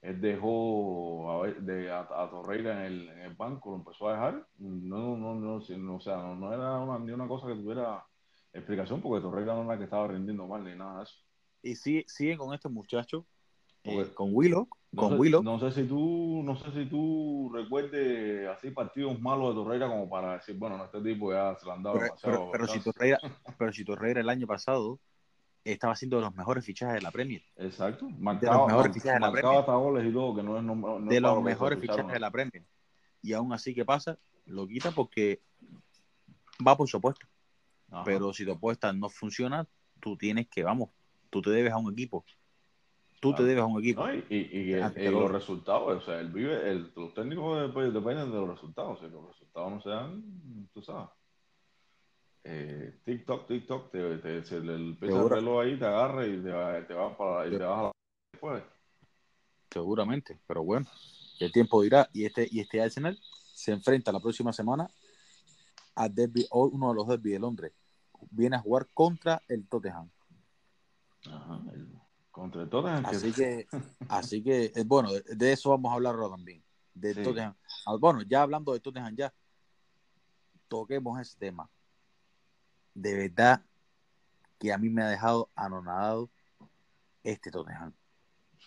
él 0.01 0.21
dejó 0.21 1.43
a, 1.43 1.47
de, 1.47 1.91
a, 1.91 2.29
Torreira 2.29 2.85
en 2.85 2.93
el, 2.93 3.09
en 3.09 3.19
el, 3.19 3.35
banco, 3.35 3.71
lo 3.71 3.77
empezó 3.77 4.07
a 4.07 4.13
dejar. 4.13 4.47
No, 4.57 5.17
no, 5.17 5.35
no, 5.35 5.59
no 5.59 5.95
o 5.95 5.99
sea, 5.99 6.17
no, 6.17 6.53
era 6.53 6.79
una, 6.79 6.99
ni 6.99 7.11
una 7.11 7.27
cosa 7.27 7.47
que 7.47 7.55
tuviera 7.55 8.05
explicación, 8.53 9.01
porque 9.01 9.21
Torreira 9.21 9.53
no 9.53 9.63
era 9.63 9.77
que 9.77 9.83
estaba 9.83 10.07
rindiendo 10.07 10.47
mal 10.47 10.63
ni 10.63 10.75
nada 10.75 10.99
de 10.99 11.03
eso. 11.03 11.15
Y 11.61 11.75
sí, 11.75 12.05
siguen 12.07 12.37
con 12.37 12.53
este 12.53 12.69
muchacho 12.69 13.25
eh, 13.83 14.11
con 14.13 14.29
Willow, 14.33 14.67
con 14.95 15.19
Willow. 15.19 15.43
No 15.43 15.59
sé 15.59 15.71
si 15.71 15.87
tú, 15.87 16.41
no 16.43 16.55
sé 16.55 16.71
si 16.71 16.85
tú 16.85 17.51
recuerdes 17.53 18.47
así 18.47 18.71
partidos 18.71 19.19
malos 19.19 19.49
de 19.49 19.61
Torreira 19.61 19.87
como 19.87 20.09
para 20.09 20.33
decir, 20.33 20.57
bueno, 20.57 20.83
este 20.83 21.01
tipo 21.01 21.31
ya 21.31 21.55
se 21.55 21.65
lo 21.65 21.73
han 21.73 21.83
dado 21.83 21.95
pero, 21.95 22.05
demasiado. 22.05 22.51
Pero, 22.51 22.67
si 22.67 22.79
Torreira, 22.79 23.19
pero 23.57 23.73
si 23.73 23.85
Torreira 23.85 24.21
el 24.21 24.29
año 24.29 24.47
pasado 24.47 24.99
estaba 25.63 25.93
haciendo 25.93 26.17
de 26.17 26.23
los 26.23 26.35
mejores 26.35 26.65
fichajes 26.65 26.95
de 26.95 27.01
la 27.01 27.11
Premier. 27.11 27.43
Exacto. 27.57 28.09
Marcaba, 28.17 28.53
de 28.53 28.59
los 28.59 28.67
mejores 28.67 28.93
fichajes 28.93 29.13
de 29.13 29.19
la 29.19 29.31
Premier. 29.31 29.59
hasta 29.59 29.75
goles 29.75 30.05
y 30.05 30.13
todo, 30.13 30.35
que 30.35 30.43
no 30.43 30.57
es, 30.57 30.63
no, 30.63 30.99
De 31.01 31.21
los 31.21 31.43
mejores 31.43 31.79
fichajes 31.79 32.13
de 32.13 32.19
la 32.19 32.31
Premier. 32.31 32.63
Y 33.21 33.33
aún 33.33 33.53
así, 33.53 33.73
¿qué 33.73 33.85
pasa? 33.85 34.17
Lo 34.45 34.67
quita 34.67 34.91
porque 34.91 35.41
va 36.65 36.77
por 36.77 36.87
su 36.87 36.97
opuesto. 36.97 37.27
Pero 38.05 38.33
si 38.33 38.45
tu 38.45 38.51
apuesta 38.51 38.93
no 38.93 39.09
funciona, 39.09 39.67
tú 39.99 40.15
tienes 40.15 40.47
que, 40.47 40.63
vamos, 40.63 40.89
tú 41.29 41.41
te 41.41 41.49
debes 41.49 41.73
a 41.73 41.77
un 41.77 41.91
equipo 41.91 42.23
tú 43.19 43.33
te 43.33 43.43
debes 43.43 43.63
a 43.63 43.65
un 43.65 43.79
equipo. 43.79 44.05
y, 44.29 44.35
y, 44.35 45.09
los 45.09 45.31
resultados, 45.31 46.01
o 46.03 46.05
sea, 46.05 46.19
el 46.19 46.29
vive, 46.29 46.69
el, 46.69 46.91
los 46.95 47.13
técnicos 47.13 47.73
dependen 47.73 48.31
de 48.31 48.37
los 48.37 48.49
resultados. 48.49 48.99
Si 48.99 49.07
los 49.07 49.27
resultados 49.27 49.71
no 49.71 49.81
se 49.81 49.89
dan, 49.89 50.69
tú 50.73 50.81
sabes. 50.81 51.09
Eh, 52.43 52.99
TikTok, 53.03 53.47
TikTok, 53.47 53.91
te, 53.91 54.17
te, 54.17 54.59
le 54.61 54.75
empieza 54.75 55.21
el 55.21 55.29
reloj 55.29 55.61
ahí, 55.61 55.77
te 55.77 55.85
agarra 55.85 56.25
y 56.25 56.41
te, 56.41 56.83
te 56.87 56.93
va 56.93 57.17
para 57.17 57.47
y 57.47 57.51
te 57.51 57.57
vas 57.57 57.79
a 57.79 57.83
la 57.83 57.91
después. 58.31 58.63
Seguramente, 59.71 60.39
pero 60.47 60.63
bueno, 60.63 60.87
el 61.39 61.51
tiempo 61.51 61.81
dirá. 61.81 62.09
Y 62.13 62.25
este, 62.25 62.47
y 62.49 62.59
este 62.59 62.81
Arsenal 62.81 63.19
se 63.53 63.71
enfrenta 63.71 64.11
la 64.11 64.19
próxima 64.19 64.53
semana 64.53 64.89
a 65.95 66.07
derby, 66.07 66.47
uno 66.51 66.89
de 66.89 66.95
los 66.95 67.07
derbis 67.07 67.33
de 67.33 67.39
Londres. 67.39 67.73
Viene 68.31 68.55
a 68.55 68.59
jugar 68.59 68.87
contra 68.93 69.41
el 69.47 69.67
Tottenham. 69.67 70.09
Ajá, 71.25 71.61
el 71.73 71.93
contra 72.31 72.67
Tottenham. 72.69 73.05
Así 73.05 73.31
que, 73.33 73.67
así 74.07 74.41
que 74.41 74.71
eh, 74.75 74.83
bueno, 74.85 75.11
de, 75.11 75.51
eso 75.51 75.69
vamos 75.69 75.91
a 75.91 75.95
hablar 75.95 76.15
ahora 76.15 76.29
también. 76.29 76.63
De 76.93 77.13
Tottenham. 77.15 77.55
Ah, 77.85 77.95
bueno, 77.99 78.21
ya 78.23 78.41
hablando 78.41 78.73
de 78.73 78.79
Tottenham, 78.79 79.15
ya 79.15 79.33
toquemos 80.67 81.19
ese 81.19 81.37
tema. 81.37 81.69
De 82.99 83.15
verdad 83.15 83.63
que 84.59 84.73
a 84.73 84.77
mí 84.77 84.89
me 84.89 85.01
ha 85.01 85.07
dejado 85.07 85.49
anonadado 85.55 86.29
este 87.23 87.49
Tottenham. 87.49 87.93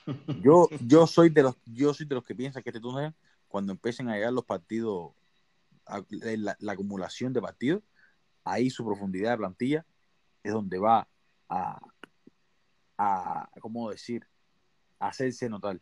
Yo, 0.42 0.68
yo 0.80 1.06
soy 1.06 1.28
de 1.28 1.42
los, 1.42 1.56
yo 1.64 1.94
soy 1.94 2.06
de 2.06 2.14
los 2.14 2.24
que 2.24 2.34
piensan 2.34 2.62
que 2.62 2.70
este 2.70 2.80
Tottenham, 2.80 3.12
cuando 3.46 3.72
empiecen 3.72 4.08
a 4.08 4.14
llegar 4.14 4.32
los 4.32 4.44
partidos, 4.44 5.12
la, 6.08 6.56
la 6.58 6.72
acumulación 6.72 7.32
de 7.32 7.42
partidos, 7.42 7.82
ahí 8.42 8.70
su 8.70 8.84
profundidad 8.84 9.32
de 9.32 9.36
plantilla 9.36 9.86
es 10.42 10.52
donde 10.52 10.78
va 10.78 11.06
a, 11.48 11.78
a, 12.98 13.50
¿cómo 13.60 13.90
decir?, 13.90 14.26
hacerse 14.98 15.48
notar. 15.48 15.78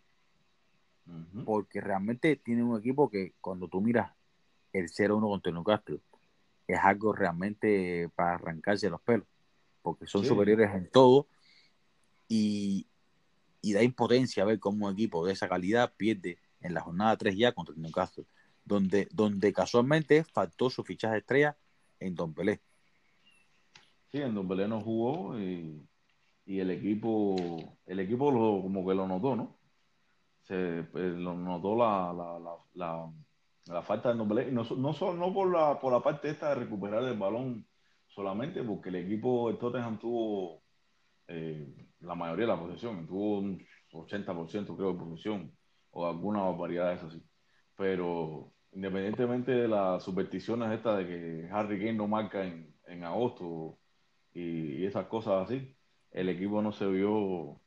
Porque 1.44 1.80
realmente 1.80 2.36
tiene 2.36 2.62
un 2.62 2.78
equipo 2.78 3.08
que 3.08 3.34
cuando 3.40 3.68
tú 3.68 3.80
miras 3.80 4.12
el 4.72 4.88
0-1 4.88 5.20
contra 5.20 5.52
Newcastle 5.52 6.00
es 6.72 6.80
algo 6.82 7.12
realmente 7.12 8.08
para 8.14 8.34
arrancarse 8.34 8.90
los 8.90 9.00
pelos, 9.00 9.26
porque 9.82 10.06
son 10.06 10.24
superiores 10.24 10.74
en 10.74 10.90
todo 10.90 11.26
y, 12.28 12.86
da 13.62 13.82
impotencia 13.82 14.44
ver 14.44 14.58
cómo 14.58 14.86
un 14.86 14.92
equipo 14.92 15.26
de 15.26 15.32
esa 15.32 15.48
calidad 15.48 15.92
pierde 15.96 16.38
en 16.60 16.74
la 16.74 16.80
jornada 16.80 17.16
3 17.16 17.36
ya 17.36 17.52
contra 17.52 17.74
el 17.74 17.82
Newcastle, 17.82 18.24
donde, 18.64 19.08
donde 19.12 19.52
casualmente 19.52 20.24
faltó 20.24 20.70
su 20.70 20.84
fichaje 20.84 21.18
estrella 21.18 21.56
en 21.98 22.14
Don 22.14 22.32
Pelé. 22.32 22.60
Sí, 24.10 24.18
en 24.18 24.34
Don 24.34 24.48
Pelé 24.48 24.68
no 24.68 24.80
jugó 24.80 25.38
y, 25.38 25.86
el 26.46 26.70
equipo, 26.70 27.36
el 27.86 28.00
equipo 28.00 28.32
lo, 28.32 28.62
como 28.62 28.86
que 28.86 28.94
lo 28.94 29.06
notó, 29.06 29.36
¿no? 29.36 29.56
Se 30.42 30.82
pues, 30.90 31.12
lo 31.14 31.34
notó 31.34 31.76
la, 31.76 32.12
la, 32.12 32.56
la, 32.74 33.12
falta 33.82 34.12
de 34.12 34.48
y 34.48 34.52
no, 34.52 34.64
no, 34.64 35.14
no 35.14 35.32
por, 35.34 35.52
la, 35.52 35.78
por 35.78 35.92
la 35.92 36.00
parte 36.00 36.30
esta 36.30 36.50
de 36.50 36.56
recuperar 36.56 37.02
el 37.04 37.18
balón 37.18 37.66
solamente, 38.06 38.62
porque 38.62 38.88
el 38.88 38.96
equipo, 38.96 39.50
el 39.50 39.58
Tottenham 39.58 39.98
tuvo 39.98 40.62
eh, 41.28 41.88
la 42.00 42.14
mayoría 42.14 42.46
de 42.46 42.52
la 42.52 42.60
posesión, 42.60 43.06
tuvo 43.06 43.38
un 43.38 43.64
80% 43.92 44.76
creo 44.76 44.92
de 44.92 44.98
posesión, 44.98 45.52
o 45.92 46.06
alguna 46.06 46.42
variedades 46.50 47.02
así. 47.02 47.22
Pero 47.76 48.52
independientemente 48.72 49.52
de 49.52 49.68
las 49.68 50.02
supersticiones 50.02 50.72
estas 50.72 50.98
de 50.98 51.06
que 51.06 51.48
Harry 51.52 51.78
Kane 51.78 51.94
no 51.94 52.08
marca 52.08 52.44
en, 52.44 52.74
en 52.86 53.04
agosto 53.04 53.78
y, 54.32 54.84
esas 54.84 55.06
cosas 55.06 55.44
así, 55.46 55.76
el 56.12 56.28
equipo 56.28 56.62
no 56.62 56.72
se 56.72 56.86
vio 56.86 57.60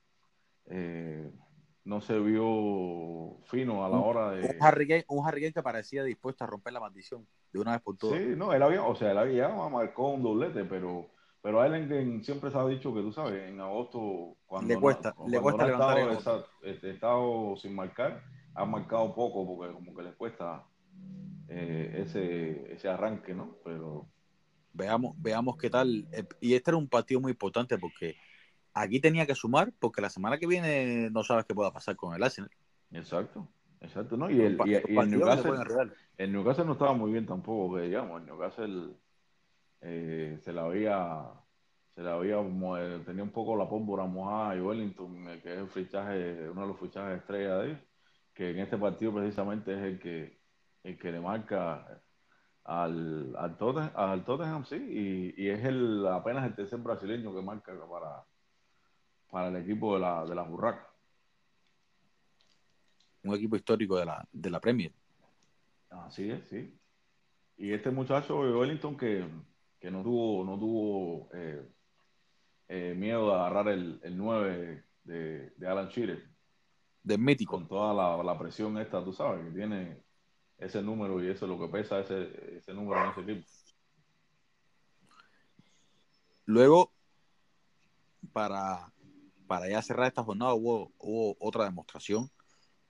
eh, 0.65 1.31
no 1.85 2.01
se 2.01 2.17
vio 2.19 3.37
fino 3.45 3.85
a 3.85 3.89
la 3.89 3.97
hora 3.97 4.31
de 4.31 4.41
un 4.45 4.55
Harry, 4.61 4.87
Kane, 4.87 5.05
un 5.09 5.27
Harry 5.27 5.41
Kane 5.41 5.53
que 5.53 5.63
parecía 5.63 6.03
dispuesto 6.03 6.43
a 6.43 6.47
romper 6.47 6.73
la 6.73 6.79
maldición 6.79 7.27
de 7.51 7.59
una 7.59 7.73
vez 7.73 7.81
por 7.81 7.97
todas. 7.97 8.19
Sí, 8.19 8.33
no, 8.37 8.53
él 8.53 8.63
había, 8.63 8.83
o 8.83 8.95
sea, 8.95 9.11
él 9.11 9.17
había 9.17 9.49
marcó 9.49 10.11
un 10.11 10.23
doblete, 10.23 10.63
pero 10.65 11.09
pero 11.43 11.59
a 11.59 11.67
él 11.67 12.23
siempre 12.23 12.51
se 12.51 12.57
ha 12.57 12.65
dicho 12.65 12.93
que 12.93 13.01
tú 13.01 13.11
sabes, 13.11 13.49
en 13.49 13.59
agosto 13.59 14.37
cuando 14.45 14.73
le 14.73 14.79
cuesta, 14.79 15.13
le 15.27 15.41
cuesta 15.41 15.65
levantar 15.65 16.11
estado, 16.11 16.47
este, 16.61 16.91
estado 16.91 17.55
sin 17.57 17.75
marcar, 17.75 18.23
ha 18.55 18.63
marcado 18.63 19.13
poco 19.13 19.45
porque 19.45 19.73
como 19.73 19.93
que 19.93 20.03
le 20.03 20.13
cuesta 20.13 20.65
eh, 21.49 22.05
ese, 22.05 22.71
ese 22.71 22.87
arranque, 22.87 23.33
¿no? 23.33 23.57
Pero 23.61 24.07
veamos, 24.71 25.15
veamos 25.17 25.57
qué 25.57 25.69
tal. 25.69 26.07
Eh, 26.13 26.23
y 26.39 26.53
este 26.53 26.71
era 26.71 26.77
un 26.77 26.87
partido 26.87 27.19
muy 27.19 27.31
importante 27.31 27.77
porque 27.77 28.15
aquí 28.73 28.99
tenía 28.99 29.25
que 29.25 29.35
sumar 29.35 29.71
porque 29.79 30.01
la 30.01 30.09
semana 30.09 30.37
que 30.37 30.47
viene 30.47 31.09
no 31.11 31.23
sabes 31.23 31.45
qué 31.45 31.53
pueda 31.53 31.71
pasar 31.71 31.95
con 31.95 32.15
el 32.15 32.23
Arsenal. 32.23 32.49
Exacto, 32.91 33.47
exacto, 33.81 34.17
¿no? 34.17 34.29
Y 34.29 34.41
el, 34.41 34.57
y, 34.65 34.75
el, 34.75 35.09
Newcastle, 36.31 36.65
no 36.65 36.73
estaba 36.73 36.93
muy 36.93 37.11
bien 37.11 37.25
tampoco, 37.25 37.75
que 37.75 37.83
digamos, 37.83 38.21
el 38.21 38.27
Newcastle 38.27 38.95
eh, 39.81 40.37
se 40.41 40.53
la 40.53 40.65
había 40.65 41.23
se 41.95 42.01
la 42.01 42.13
había 42.13 42.37
tenía 43.05 43.23
un 43.23 43.31
poco 43.31 43.55
la 43.55 43.69
pólvora 43.69 44.05
mojada 44.05 44.55
y 44.55 44.61
Wellington, 44.61 45.25
que 45.43 45.53
es 45.53 45.59
el 45.59 45.67
fichaje, 45.67 46.49
uno 46.49 46.61
de 46.61 46.67
los 46.67 46.79
fichajes 46.79 47.19
estrella 47.19 47.57
de 47.57 47.71
él, 47.71 47.87
que 48.33 48.49
en 48.49 48.59
este 48.59 48.77
partido 48.77 49.13
precisamente 49.13 49.73
es 49.73 49.81
el 49.83 49.99
que 49.99 50.39
el 50.83 50.97
que 50.97 51.11
le 51.11 51.19
marca 51.19 52.01
al, 52.63 53.35
al, 53.37 53.57
Tottenham, 53.57 53.91
al 53.95 54.25
Tottenham, 54.25 54.65
sí, 54.65 54.75
y, 54.75 55.43
y, 55.43 55.49
es 55.49 55.63
el 55.63 56.05
apenas 56.07 56.45
el 56.45 56.55
tercer 56.55 56.79
brasileño 56.79 57.33
que 57.33 57.41
marca 57.41 57.73
para, 57.89 58.25
para 59.33 59.47
el 59.47 59.55
equipo 59.55 59.95
de 59.95 59.99
la, 59.99 60.23
de 60.25 60.35
la 60.35 60.43
Burraca. 60.43 60.87
Un 63.23 63.33
equipo 63.33 63.55
histórico 63.55 63.97
de 63.97 64.05
la, 64.05 64.23
de 64.31 64.49
la 64.51 64.59
Premier. 64.59 64.93
Así 65.89 66.29
es, 66.29 66.47
sí. 66.49 66.77
Y 67.57 67.73
este 67.73 67.89
muchacho 67.89 68.43
de 68.43 68.55
Wellington 68.55 68.95
que, 68.95 69.27
que 69.79 69.89
no 69.89 70.03
tuvo, 70.03 70.45
no 70.45 70.59
tuvo 70.59 71.29
eh, 71.33 71.67
eh, 72.67 72.93
miedo 72.95 73.29
de 73.29 73.33
agarrar 73.33 73.69
el, 73.69 73.99
el 74.03 74.15
9 74.15 74.83
de, 75.03 75.49
de 75.49 75.67
Alan 75.67 75.87
Shearer. 75.87 76.29
De 77.01 77.17
mítico. 77.17 77.55
Con 77.55 77.67
toda 77.67 77.91
la, 77.91 78.21
la 78.21 78.37
presión 78.37 78.77
esta, 78.77 79.03
tú 79.03 79.13
sabes, 79.13 79.43
que 79.45 79.51
tiene 79.51 79.97
ese 80.59 80.83
número 80.83 81.23
y 81.23 81.31
eso 81.31 81.45
es 81.45 81.49
lo 81.49 81.59
que 81.59 81.71
pesa 81.71 82.01
ese, 82.01 82.57
ese 82.57 82.71
número 82.71 83.03
en 83.03 83.09
ese 83.09 83.21
equipo. 83.21 83.47
Luego, 86.45 86.93
para, 88.31 88.92
para 89.53 89.69
ya 89.69 89.83
cerrar 89.83 90.07
esta 90.07 90.23
jornada, 90.23 90.55
hubo, 90.55 90.91
hubo 90.97 91.37
otra 91.39 91.65
demostración 91.65 92.31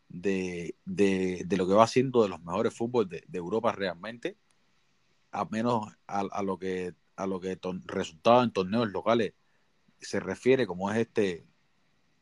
de, 0.08 0.78
de, 0.86 1.44
de, 1.46 1.58
lo 1.58 1.68
que 1.68 1.74
va 1.74 1.86
siendo 1.88 2.24
de 2.24 2.30
los 2.30 2.42
mejores 2.42 2.74
fútbol 2.74 3.10
de, 3.10 3.22
de 3.28 3.38
Europa 3.38 3.74
realmente, 3.74 4.38
a 5.34 5.44
menos 5.44 5.92
a, 6.08 6.22
a, 6.22 6.42
lo 6.42 6.58
que 6.58 6.96
a 7.18 7.28
lo 7.28 7.42
que 7.42 7.60
resultado 7.84 8.44
en 8.44 8.52
torneos 8.52 8.90
locales 8.94 9.34
se 10.00 10.22
refiere, 10.22 10.66
como 10.66 10.90
es 10.90 11.00
este, 11.00 11.46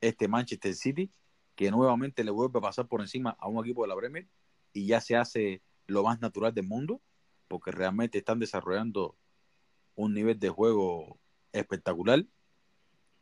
este 0.01 0.27
Manchester 0.27 0.73
City, 0.73 1.11
que 1.53 1.69
nuevamente 1.69 2.23
le 2.23 2.31
vuelve 2.31 2.57
a 2.57 2.63
pasar 2.63 2.87
por 2.87 3.01
encima 3.01 3.37
a 3.39 3.47
un 3.47 3.63
equipo 3.63 3.83
de 3.83 3.89
la 3.89 3.95
Premier 3.95 4.27
y 4.73 4.87
ya 4.87 5.01
se 5.01 5.17
hace 5.17 5.61
lo 5.85 6.01
más 6.01 6.19
natural 6.19 6.51
del 6.51 6.65
mundo, 6.65 6.99
porque 7.47 7.69
realmente 7.69 8.17
están 8.17 8.39
desarrollando 8.39 9.15
un 9.93 10.15
nivel 10.15 10.39
de 10.39 10.49
juego 10.49 11.19
espectacular 11.53 12.25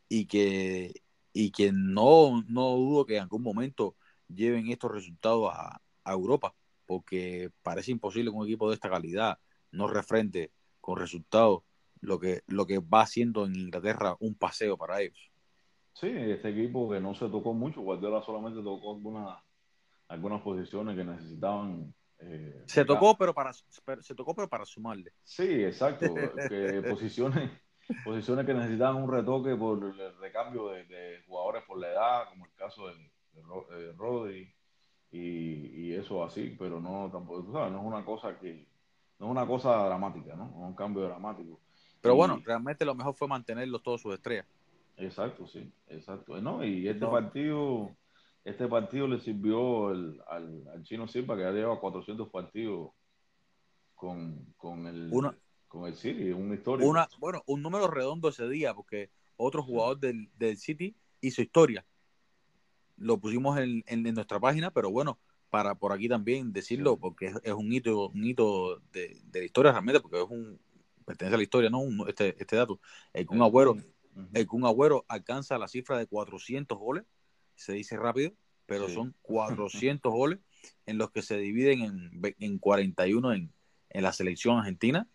y 0.08 0.24
que, 0.24 1.02
y 1.32 1.50
que 1.50 1.72
no, 1.72 2.42
no 2.48 2.70
dudo 2.76 3.06
que 3.06 3.16
en 3.16 3.22
algún 3.22 3.42
momento 3.42 3.96
lleven 4.28 4.68
estos 4.68 4.90
resultados 4.90 5.52
a, 5.52 5.80
Europa, 6.06 6.54
porque 6.86 7.52
parece 7.62 7.92
imposible 7.92 8.32
que 8.32 8.36
un 8.36 8.46
equipo 8.46 8.68
de 8.68 8.74
esta 8.74 8.90
calidad 8.90 9.38
no 9.70 9.86
refrende 9.86 10.50
con 10.80 10.98
resultados 10.98 11.62
lo 12.00 12.18
que, 12.18 12.42
lo 12.48 12.66
que 12.66 12.80
va 12.80 13.02
haciendo 13.02 13.46
en 13.46 13.54
Inglaterra 13.54 14.16
un 14.18 14.34
paseo 14.34 14.76
para 14.76 15.00
ellos. 15.00 15.30
Sí, 15.92 16.08
este 16.08 16.48
equipo 16.48 16.90
que 16.90 16.98
no 16.98 17.14
se 17.14 17.28
tocó 17.28 17.52
mucho, 17.52 17.82
Guardiola 17.82 18.22
solamente 18.22 18.60
tocó 18.60 18.92
algunas 18.96 19.38
algunas 20.10 20.42
posiciones 20.42 20.96
que 20.96 21.04
necesitaban. 21.04 21.94
Eh, 22.18 22.64
se 22.66 22.84
tocó, 22.84 23.16
pero 23.16 23.32
para 23.32 23.52
se 23.52 24.14
tocó, 24.14 24.34
pero 24.34 24.48
para 24.48 24.66
sumarle. 24.66 25.12
Sí, 25.22 25.64
exacto. 25.64 26.12
posiciones, 26.88 27.50
posiciones 28.04 28.46
que 28.46 28.54
necesitaban 28.54 29.02
un 29.02 29.10
retoque 29.10 29.54
por 29.56 29.84
el 29.84 30.16
recambio 30.18 30.68
de, 30.68 31.22
jugadores 31.26 31.64
por 31.64 31.78
la 31.78 31.88
edad, 31.88 32.28
como 32.28 32.46
el 32.46 32.52
caso 32.54 32.88
de, 32.88 32.94
de, 33.76 33.92
Rodri 33.92 34.52
y, 35.12 35.92
eso 35.92 36.22
así, 36.24 36.56
pero 36.58 36.80
no 36.80 37.10
tampoco, 37.12 37.44
tú 37.44 37.52
sabes, 37.52 37.72
no 37.72 37.80
es 37.80 37.84
una 37.84 38.04
cosa 38.04 38.38
que 38.38 38.66
no 39.18 39.26
es 39.26 39.32
una 39.32 39.46
cosa 39.46 39.84
dramática, 39.84 40.34
¿no? 40.34 40.46
un 40.46 40.74
cambio 40.74 41.02
dramático. 41.02 41.60
Pero 42.00 42.14
bueno, 42.14 42.40
realmente 42.42 42.84
lo 42.84 42.94
mejor 42.94 43.14
fue 43.14 43.28
mantenerlos 43.28 43.82
todos 43.82 44.00
sus 44.00 44.14
estrellas. 44.14 44.46
Exacto, 44.96 45.46
sí, 45.46 45.70
exacto. 45.88 46.40
No, 46.40 46.64
y 46.64 46.88
este 46.88 47.06
partido 47.06 47.90
este 48.44 48.66
partido 48.66 49.06
le 49.06 49.20
sirvió 49.20 49.88
al, 49.88 50.22
al, 50.28 50.82
Chino 50.82 51.06
Silva, 51.06 51.36
que 51.36 51.42
ya 51.42 51.50
lleva 51.50 51.78
400 51.78 52.28
partidos 52.30 52.90
con, 53.94 54.54
con 54.56 54.86
el, 54.86 55.10
con 55.70 55.86
el 55.86 55.94
City, 55.94 56.32
un 56.32 56.52
histórico. 56.52 56.90
Una, 56.90 57.08
bueno, 57.18 57.42
un 57.46 57.62
número 57.62 57.86
redondo 57.86 58.28
ese 58.28 58.48
día, 58.48 58.74
porque 58.74 59.08
otro 59.36 59.62
jugador 59.62 60.00
del, 60.00 60.28
del 60.36 60.58
City 60.58 60.96
hizo 61.20 61.40
historia. 61.40 61.86
Lo 62.96 63.18
pusimos 63.18 63.56
en, 63.58 63.84
en, 63.86 64.02
nuestra 64.14 64.40
página, 64.40 64.72
pero 64.72 64.90
bueno, 64.90 65.18
para 65.48 65.76
por 65.76 65.92
aquí 65.92 66.08
también 66.08 66.52
decirlo, 66.52 66.98
porque 66.98 67.32
es, 67.42 67.52
un 67.54 67.72
hito, 67.72 68.08
un 68.08 68.24
hito 68.24 68.80
de, 68.92 69.16
de, 69.24 69.38
la 69.38 69.44
historia 69.46 69.70
realmente, 69.70 70.00
porque 70.00 70.18
es 70.18 70.28
un 70.28 70.60
pertenece 71.06 71.34
a 71.34 71.38
la 71.38 71.42
historia, 71.42 71.70
¿no? 71.70 71.84
este, 72.08 72.36
este 72.38 72.56
dato. 72.56 72.80
El 73.12 73.26
Kun 73.26 73.40
Agüero, 73.40 73.76
el 74.34 74.46
Kun 74.46 74.64
Agüero 74.64 75.04
alcanza 75.08 75.56
la 75.56 75.68
cifra 75.68 75.96
de 75.98 76.06
400 76.06 76.76
goles 76.76 77.04
se 77.54 77.74
dice 77.74 77.96
rápido, 77.96 78.32
pero 78.66 78.88
son 78.88 79.14
400 79.22 80.12
goles 80.12 80.40
en 80.86 80.98
los 80.98 81.10
que 81.10 81.22
se 81.22 81.36
dividen 81.36 81.82
en, 81.82 82.34
en 82.38 82.58
41 82.58 83.32
en, 83.34 83.52
en, 83.90 84.02
la 84.02 84.12
selección 84.12 84.58
argentina, 84.58 85.08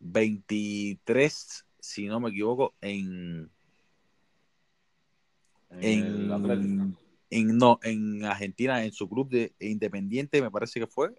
23, 0.00 1.66
si 1.80 2.06
no 2.06 2.20
me 2.20 2.30
equivoco, 2.30 2.74
en... 2.80 3.50
En, 5.80 6.94
en, 7.28 7.58
no, 7.58 7.80
en 7.82 8.24
Argentina, 8.24 8.84
en 8.84 8.92
su 8.92 9.08
club 9.08 9.28
de 9.28 9.52
Independiente, 9.58 10.40
me 10.40 10.50
parece 10.50 10.80
que 10.80 10.86
fue. 10.86 11.14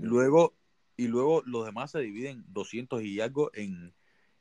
luego, 0.00 0.54
y 0.96 1.06
luego 1.06 1.42
los 1.46 1.66
demás 1.66 1.90
se 1.90 2.00
dividen 2.00 2.44
200 2.48 3.02
y 3.02 3.20
algo 3.20 3.50
en, 3.54 3.94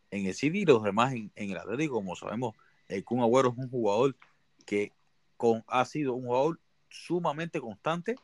en 0.10 0.26
el 0.26 0.34
City 0.34 0.62
y 0.62 0.66
los 0.66 0.84
demás 0.84 1.14
en, 1.14 1.32
en 1.36 1.52
el 1.52 1.58
Atlético. 1.58 1.96
Como 1.96 2.16
sabemos, 2.16 2.56
el 2.88 3.04
Kun 3.04 3.20
Agüero 3.20 3.50
es 3.50 3.58
un 3.58 3.70
jugador 3.70 4.16
que 4.66 4.94
con, 5.38 5.64
ha 5.68 5.86
sido 5.86 6.14
un 6.14 6.26
jugador 6.26 6.60
sumamente 6.90 7.60
constante 7.60 8.16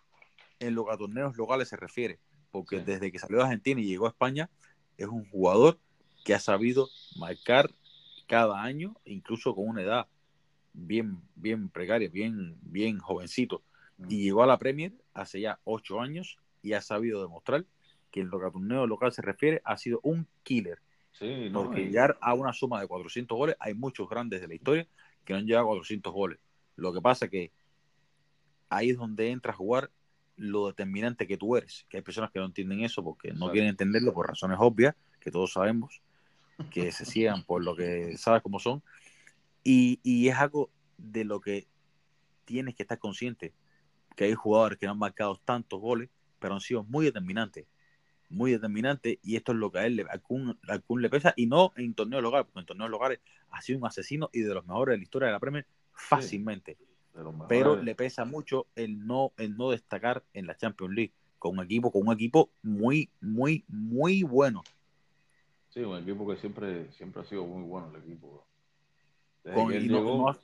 en 0.59 0.75
lo 0.75 0.85
que 0.85 0.93
a 0.93 0.97
torneos 0.97 1.37
locales 1.37 1.69
se 1.69 1.75
refiere, 1.75 2.19
porque 2.51 2.79
desde 2.79 3.11
que 3.11 3.19
salió 3.19 3.37
de 3.37 3.43
Argentina 3.43 3.81
y 3.81 3.85
llegó 3.85 4.05
a 4.05 4.09
España, 4.09 4.49
es 4.97 5.07
un 5.07 5.29
jugador 5.29 5.79
que 6.23 6.33
ha 6.33 6.39
sabido 6.39 6.89
marcar 7.17 7.69
cada 8.27 8.61
año, 8.61 8.95
incluso 9.05 9.55
con 9.55 9.67
una 9.67 9.81
edad 9.81 10.07
bien, 10.73 11.19
bien 11.35 11.69
precaria, 11.69 12.09
bien, 12.09 12.57
bien 12.61 12.99
jovencito. 12.99 13.63
Y 13.97 14.03
mm. 14.03 14.19
llegó 14.19 14.43
a 14.43 14.47
la 14.47 14.57
Premier 14.57 14.93
hace 15.13 15.41
ya 15.41 15.59
ocho 15.63 15.99
años 15.99 16.37
y 16.61 16.73
ha 16.73 16.81
sabido 16.81 17.21
demostrar 17.21 17.65
que 18.11 18.21
en 18.21 18.29
lo 18.29 18.39
que 18.39 18.47
a 18.47 18.51
torneo 18.51 18.87
local 18.87 19.11
se 19.11 19.21
refiere 19.21 19.61
ha 19.63 19.77
sido 19.77 19.99
un 20.03 20.27
killer. 20.43 20.79
Sí, 21.11 21.49
no, 21.49 21.65
Porque 21.65 21.81
y- 21.81 21.85
llegar 21.85 22.17
a 22.21 22.33
una 22.33 22.53
suma 22.53 22.79
de 22.81 22.87
400 22.87 23.37
goles, 23.37 23.55
hay 23.59 23.73
muchos 23.73 24.09
grandes 24.09 24.41
de 24.41 24.47
la 24.47 24.55
historia 24.55 24.87
que 25.25 25.33
no 25.33 25.39
han 25.39 25.45
llegado 25.45 25.65
a 25.65 25.69
400 25.69 26.13
goles. 26.13 26.39
Lo 26.75 26.93
que 26.93 27.01
pasa 27.01 27.27
que 27.27 27.51
ahí 28.69 28.91
es 28.91 28.97
donde 28.97 29.31
entra 29.31 29.51
a 29.51 29.55
jugar 29.55 29.91
lo 30.39 30.67
determinante 30.67 31.27
que 31.27 31.37
tú 31.37 31.55
eres. 31.55 31.85
Que 31.89 31.97
hay 31.97 32.03
personas 32.03 32.31
que 32.31 32.39
no 32.39 32.45
entienden 32.45 32.81
eso 32.81 33.03
porque 33.03 33.33
no 33.33 33.51
quieren 33.51 33.69
entenderlo 33.69 34.13
por 34.13 34.27
razones 34.27 34.57
obvias, 34.59 34.95
que 35.19 35.31
todos 35.31 35.53
sabemos, 35.53 36.01
que 36.71 36.91
se 36.91 37.05
ciegan 37.05 37.43
por 37.43 37.63
lo 37.63 37.75
que 37.75 38.17
sabes 38.17 38.41
cómo 38.41 38.59
son. 38.59 38.81
Y, 39.63 39.99
y 40.03 40.29
es 40.29 40.35
algo 40.37 40.71
de 40.97 41.25
lo 41.25 41.41
que 41.41 41.67
tienes 42.45 42.75
que 42.75 42.83
estar 42.83 42.97
consciente, 42.97 43.53
que 44.15 44.25
hay 44.25 44.33
jugadores 44.33 44.79
que 44.79 44.85
no 44.85 44.93
han 44.93 44.99
marcado 44.99 45.39
tantos 45.43 45.79
goles, 45.79 46.09
pero 46.39 46.55
han 46.55 46.61
sido 46.61 46.83
muy 46.83 47.05
determinantes 47.05 47.67
muy 48.29 48.51
determinante 48.51 49.19
y 49.23 49.35
esto 49.35 49.51
es 49.51 49.57
lo 49.57 49.71
que 49.71 49.79
a 49.79 49.85
él 49.85 49.95
le, 49.95 50.03
a 50.03 50.17
Kun, 50.19 50.57
a 50.67 50.79
Kun 50.79 51.01
le 51.01 51.09
pesa 51.09 51.33
y 51.35 51.47
no 51.47 51.73
en 51.75 51.93
torneos 51.93 52.21
locales, 52.21 52.45
porque 52.45 52.59
en 52.61 52.65
torneos 52.67 52.91
locales 52.91 53.19
ha 53.49 53.61
sido 53.61 53.79
un 53.79 53.85
asesino 53.85 54.29
y 54.31 54.41
de 54.41 54.53
los 54.53 54.65
mejores 54.65 54.93
de 54.93 54.97
la 54.97 55.03
historia 55.03 55.27
de 55.27 55.33
la 55.33 55.39
Premier 55.39 55.65
fácilmente. 55.93 56.77
Pero 57.47 57.75
le 57.83 57.95
pesa 57.95 58.25
mucho 58.25 58.67
el 58.75 59.05
no 59.05 59.31
el 59.37 59.55
no 59.57 59.69
destacar 59.71 60.23
en 60.33 60.47
la 60.47 60.55
Champions 60.57 60.93
League 60.93 61.13
con 61.37 61.57
un 61.57 61.63
equipo 61.65 61.91
con 61.91 62.07
un 62.07 62.13
equipo 62.13 62.49
muy 62.63 63.09
muy 63.21 63.63
muy 63.67 64.23
bueno, 64.23 64.63
Sí, 65.69 65.81
un 65.81 65.97
equipo 65.99 66.27
que 66.27 66.35
siempre, 66.37 66.91
siempre 66.93 67.21
ha 67.21 67.25
sido 67.25 67.45
muy 67.45 67.61
bueno 67.63 67.91
el 67.95 68.01
equipo. 68.01 68.43
Con, 69.43 69.53
no- 69.67 69.69
llegó, 69.71 70.17
no 70.17 70.29
ha- 70.29 70.39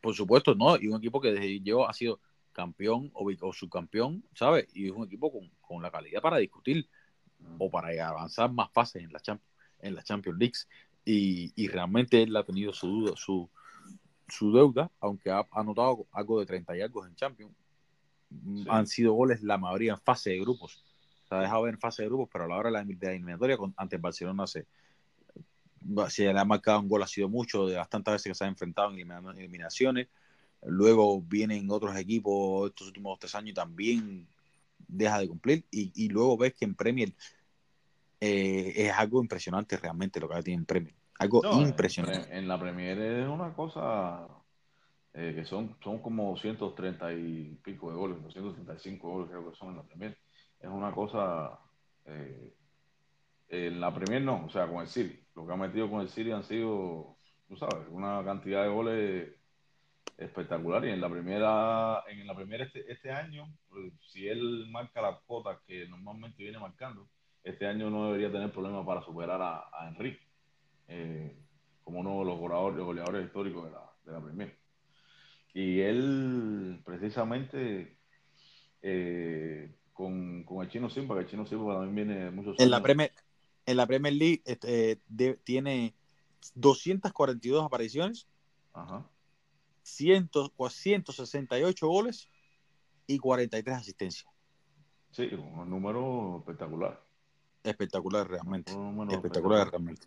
por 0.00 0.14
supuesto, 0.14 0.54
no, 0.54 0.76
y 0.76 0.88
un 0.88 0.98
equipo 0.98 1.20
que 1.20 1.32
desde 1.32 1.60
llegó 1.60 1.88
ha 1.88 1.92
sido 1.92 2.20
campeón 2.52 3.10
o, 3.14 3.30
o 3.40 3.52
subcampeón, 3.52 4.24
¿sabes? 4.34 4.66
Y 4.74 4.86
es 4.86 4.92
un 4.92 5.06
equipo 5.06 5.32
con, 5.32 5.50
con 5.60 5.82
la 5.82 5.90
calidad 5.90 6.20
para 6.20 6.38
discutir 6.38 6.88
o 7.58 7.70
para 7.70 8.08
avanzar 8.08 8.52
más 8.52 8.70
fases 8.72 9.02
en 9.02 9.12
la, 9.12 9.20
Champ- 9.20 9.40
en 9.80 9.94
la 9.94 10.02
Champions 10.02 10.38
League. 10.38 10.54
Y, 11.04 11.52
y 11.56 11.68
realmente 11.68 12.22
él 12.22 12.36
ha 12.36 12.44
tenido 12.44 12.72
su, 12.72 12.86
duda, 12.88 13.12
su, 13.16 13.48
su 14.30 14.52
deuda, 14.52 14.90
aunque 15.00 15.30
ha 15.30 15.46
anotado 15.52 16.06
algo 16.12 16.40
de 16.40 16.46
30 16.46 16.76
y 16.76 16.80
algo 16.80 17.06
en 17.06 17.14
Champions. 17.14 17.52
Sí. 18.30 18.64
Han 18.68 18.86
sido 18.86 19.12
goles 19.14 19.42
la 19.42 19.58
mayoría 19.58 19.92
en 19.92 20.00
fase 20.00 20.30
de 20.30 20.40
grupos. 20.40 20.84
Se 21.28 21.34
ha 21.34 21.40
dejado 21.40 21.62
ver 21.62 21.74
en 21.74 21.80
fase 21.80 22.02
de 22.02 22.08
grupos, 22.08 22.28
pero 22.32 22.44
a 22.44 22.48
la 22.48 22.56
hora 22.56 22.68
de 22.70 22.72
la, 22.72 22.84
de 22.84 22.96
la 23.06 23.12
eliminatoria 23.12 23.56
ante 23.76 23.96
el 23.96 24.02
Barcelona 24.02 24.46
se, 24.46 24.66
se 26.08 26.32
le 26.32 26.38
ha 26.38 26.44
marcado 26.44 26.80
un 26.80 26.88
gol, 26.88 27.02
ha 27.02 27.06
sido 27.06 27.28
mucho, 27.28 27.66
de 27.66 27.76
las 27.76 27.88
tantas 27.88 28.14
veces 28.14 28.30
que 28.30 28.34
se 28.34 28.44
ha 28.44 28.48
enfrentado 28.48 28.90
en 28.90 28.96
elimina- 28.98 29.34
eliminaciones. 29.36 30.08
Luego 30.62 31.20
vienen 31.22 31.70
otros 31.70 31.96
equipos 31.96 32.68
estos 32.68 32.88
últimos 32.88 33.18
tres 33.18 33.34
años 33.34 33.50
y 33.50 33.54
también 33.54 34.28
deja 34.86 35.18
de 35.18 35.28
cumplir. 35.28 35.64
Y, 35.70 35.90
y 35.94 36.08
luego 36.08 36.36
ves 36.36 36.54
que 36.54 36.64
en 36.66 36.74
Premier 36.74 37.12
eh, 38.20 38.72
es 38.76 38.92
algo 38.92 39.22
impresionante 39.22 39.76
realmente 39.76 40.20
lo 40.20 40.28
que 40.28 40.42
tiene 40.42 40.60
en 40.60 40.66
Premier. 40.66 40.94
Algo 41.20 41.42
No, 41.42 41.60
en- 41.60 41.68
impresionante. 41.68 42.34
En, 42.36 42.48
la 42.48 42.58
Premier 42.58 42.98
es 42.98 43.28
una 43.28 43.52
cosa 43.52 44.26
eh, 45.12 45.32
que 45.34 45.44
son, 45.44 45.76
son 45.84 45.98
como 45.98 46.30
230 46.30 47.12
y 47.12 47.58
pico 47.62 47.90
de 47.90 47.96
goles, 47.96 48.22
235 48.22 49.06
goles 49.08 49.28
creo 49.28 49.50
que 49.50 49.56
son 49.56 49.70
en 49.70 49.76
la 49.76 49.82
Premier. 49.82 50.16
Es 50.58 50.68
una 50.70 50.92
cosa... 50.92 51.58
eh, 52.06 52.54
en 53.48 53.80
la 53.80 53.92
Premier 53.94 54.22
no, 54.22 54.46
o 54.46 54.50
sea, 54.50 54.66
con 54.66 54.80
el 54.80 54.88
City. 54.88 55.18
Lo 55.34 55.46
que 55.46 55.52
ha 55.52 55.56
metido 55.56 55.90
con 55.90 56.00
el 56.00 56.08
City 56.08 56.30
han 56.30 56.44
sido, 56.44 57.16
tú 57.48 57.56
sabes, 57.56 57.86
una 57.90 58.24
cantidad 58.24 58.62
de 58.62 58.68
goles 58.70 59.28
espectacular. 60.16 60.84
Y 60.86 60.90
en 60.90 61.00
la 61.02 61.10
primera, 61.10 62.02
en 62.08 62.26
la 62.26 62.34
primera 62.34 62.64
este, 62.64 62.90
este 62.90 63.10
año, 63.10 63.46
pues, 63.68 63.92
si 64.10 64.26
él 64.26 64.68
marca 64.70 65.02
las 65.02 65.20
cuotas 65.26 65.58
que 65.66 65.86
normalmente 65.86 66.42
viene 66.42 66.58
marcando, 66.58 67.08
este 67.44 67.66
año 67.66 67.90
no 67.90 68.06
debería 68.06 68.32
tener 68.32 68.50
problemas 68.52 68.86
para 68.86 69.02
superar 69.02 69.42
a, 69.42 69.64
a 69.72 69.88
Enrique 69.88 70.29
eh, 70.90 71.36
como 71.84 72.00
uno 72.00 72.18
de 72.18 72.24
los 72.24 72.38
goleadores, 72.38 72.84
goleadores 72.84 73.26
históricos 73.26 73.64
de 73.64 73.70
la, 73.70 73.92
de 74.04 74.12
la 74.12 74.20
Premier. 74.20 74.58
Y 75.54 75.80
él, 75.80 76.82
precisamente, 76.84 77.98
eh, 78.82 79.76
con, 79.92 80.44
con, 80.44 80.64
el 80.64 80.70
Chino 80.70 80.90
Silva, 80.90 81.14
que 81.14 81.22
el 81.22 81.28
Chino 81.28 81.46
Silva 81.46 81.74
también 81.74 82.08
viene 82.08 82.24
de 82.24 82.30
muchos 82.30 82.58
En 82.58 82.70
la. 82.70 82.82
Premier, 82.82 83.12
en 83.66 83.76
la 83.76 83.86
Premier 83.86 84.14
League 84.14 84.42
este, 84.44 85.00
de- 85.06 85.34
tiene 85.44 85.94
242 86.54 87.64
apariciones, 87.64 88.26
Ajá. 88.72 89.08
100, 89.82 90.30
168 90.68 91.86
goles 91.86 92.28
y 93.06 93.18
43 93.18 93.76
asistencias. 93.76 94.30
Sí, 95.12 95.28
un 95.34 95.70
número 95.70 96.38
espectacular. 96.38 97.00
Espectacular 97.62 98.28
realmente. 98.28 98.72
Espectacular 99.10 99.68
realmente. 99.70 100.06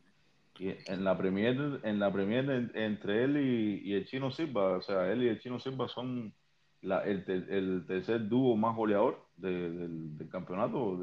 Y 0.59 0.69
en 0.69 1.03
la 1.03 1.17
Premier, 1.17 1.79
en 1.83 1.99
la 1.99 2.11
Premier 2.13 2.49
en- 2.49 2.71
entre 2.75 3.23
él 3.23 3.37
y, 3.83 3.93
el 3.93 4.05
Chino 4.05 4.31
Silva, 4.31 4.77
o 4.77 4.81
sea, 4.81 5.11
él 5.11 5.23
y 5.23 5.27
el 5.29 5.39
Chino 5.39 5.59
Silva 5.59 5.87
son 5.87 6.33
la- 6.81 7.03
el, 7.05 7.23
el 7.49 7.85
tercer 7.87 8.27
dúo 8.29 8.55
más 8.55 8.75
goleador 8.75 9.25
de- 9.37 9.69
del, 9.71 10.29
campeonato. 10.29 10.99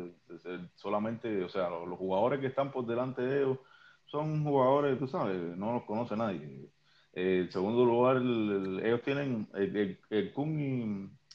solamente, 0.77 1.43
o 1.45 1.49
sea, 1.49 1.69
los, 1.71 1.99
jugadores 1.99 2.41
que 2.41 2.47
están 2.49 2.71
por 2.73 2.87
delante 2.87 3.23
de 3.23 3.43
ellos 3.43 3.59
son 4.07 4.43
jugadores, 4.45 4.99
tú 4.99 5.07
sabes, 5.09 5.37
no 5.57 5.73
los 5.75 5.85
conoce 5.85 6.17
nadie. 6.17 6.71
Eh, 7.13 7.41
el 7.41 7.51
segundo 7.53 7.85
lugar, 7.85 8.17
el- 8.17 8.79
el- 8.79 8.87
ellos 8.87 9.03
tienen, 9.03 9.49
el 9.55 10.33
Kun 10.33 10.61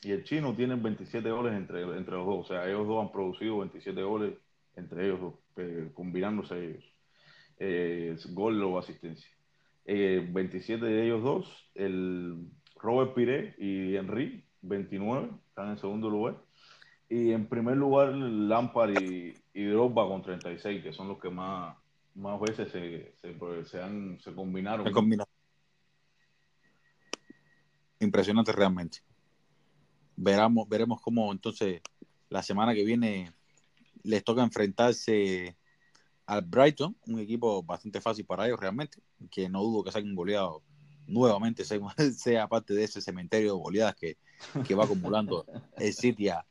y, 0.03 0.07
y 0.07 0.11
el 0.11 0.23
Chino 0.23 0.55
tienen 0.55 0.81
27 0.83 1.29
goles 1.31 1.53
entre, 1.53 1.81
entre 1.83 2.15
los 2.15 2.25
dos. 2.25 2.45
O 2.45 2.47
sea, 2.47 2.67
ellos 2.67 2.87
dos 2.87 3.01
han 3.05 3.11
producido 3.11 3.59
27 3.59 4.01
goles 4.03 4.33
entre 4.75 5.05
ellos 5.05 5.19
dos, 5.21 5.33
eh, 5.57 5.91
combinándose 5.93 6.55
ellos 6.71 6.94
eh, 7.59 8.15
gol 8.31 8.61
o 8.63 8.77
asistencia. 8.77 9.29
Eh, 9.85 10.27
27 10.31 10.83
de 10.85 11.05
ellos 11.05 11.23
dos, 11.23 11.69
el 11.75 12.47
Robert 12.77 13.13
Piré 13.13 13.55
y 13.59 13.95
Henry, 13.95 14.43
29, 14.61 15.29
están 15.49 15.69
en 15.69 15.77
segundo 15.77 16.09
lugar. 16.09 16.41
Y 17.07 17.31
en 17.31 17.47
primer 17.47 17.77
lugar, 17.77 18.09
Lampard 18.13 18.99
y, 18.99 19.33
y 19.53 19.65
Drogba 19.65 20.07
con 20.07 20.23
36, 20.23 20.81
que 20.83 20.91
son 20.91 21.07
los 21.07 21.19
que 21.19 21.29
más, 21.29 21.77
más 22.15 22.39
veces 22.41 22.71
se, 22.71 23.13
se, 23.21 23.65
se 23.65 23.81
han, 23.81 24.19
se 24.21 24.33
combinaron. 24.33 24.87
El 24.87 24.93
combina- 24.93 25.25
Impresionante 27.99 28.51
realmente. 28.51 28.99
Veramos, 30.17 30.67
veremos 30.67 31.01
cómo 31.01 31.31
entonces 31.31 31.81
la 32.29 32.41
semana 32.43 32.73
que 32.73 32.83
viene 32.83 33.31
les 34.03 34.23
toca 34.23 34.43
enfrentarse 34.43 35.55
al 36.25 36.41
Brighton, 36.41 36.95
un 37.07 37.19
equipo 37.19 37.61
bastante 37.63 38.01
fácil 38.01 38.25
para 38.25 38.45
ellos 38.47 38.59
realmente, 38.59 38.99
que 39.29 39.49
no 39.49 39.63
dudo 39.63 39.83
que 39.83 39.91
saquen 39.91 40.15
goleado 40.15 40.63
nuevamente, 41.07 41.63
sea, 41.65 41.79
sea 42.17 42.47
parte 42.47 42.73
de 42.73 42.83
ese 42.83 43.01
cementerio 43.01 43.53
de 43.53 43.59
goleadas 43.59 43.95
que, 43.95 44.17
que 44.67 44.75
va 44.75 44.85
acumulando 44.85 45.45
el 45.77 45.93
City 45.93 46.29
a, 46.29 46.45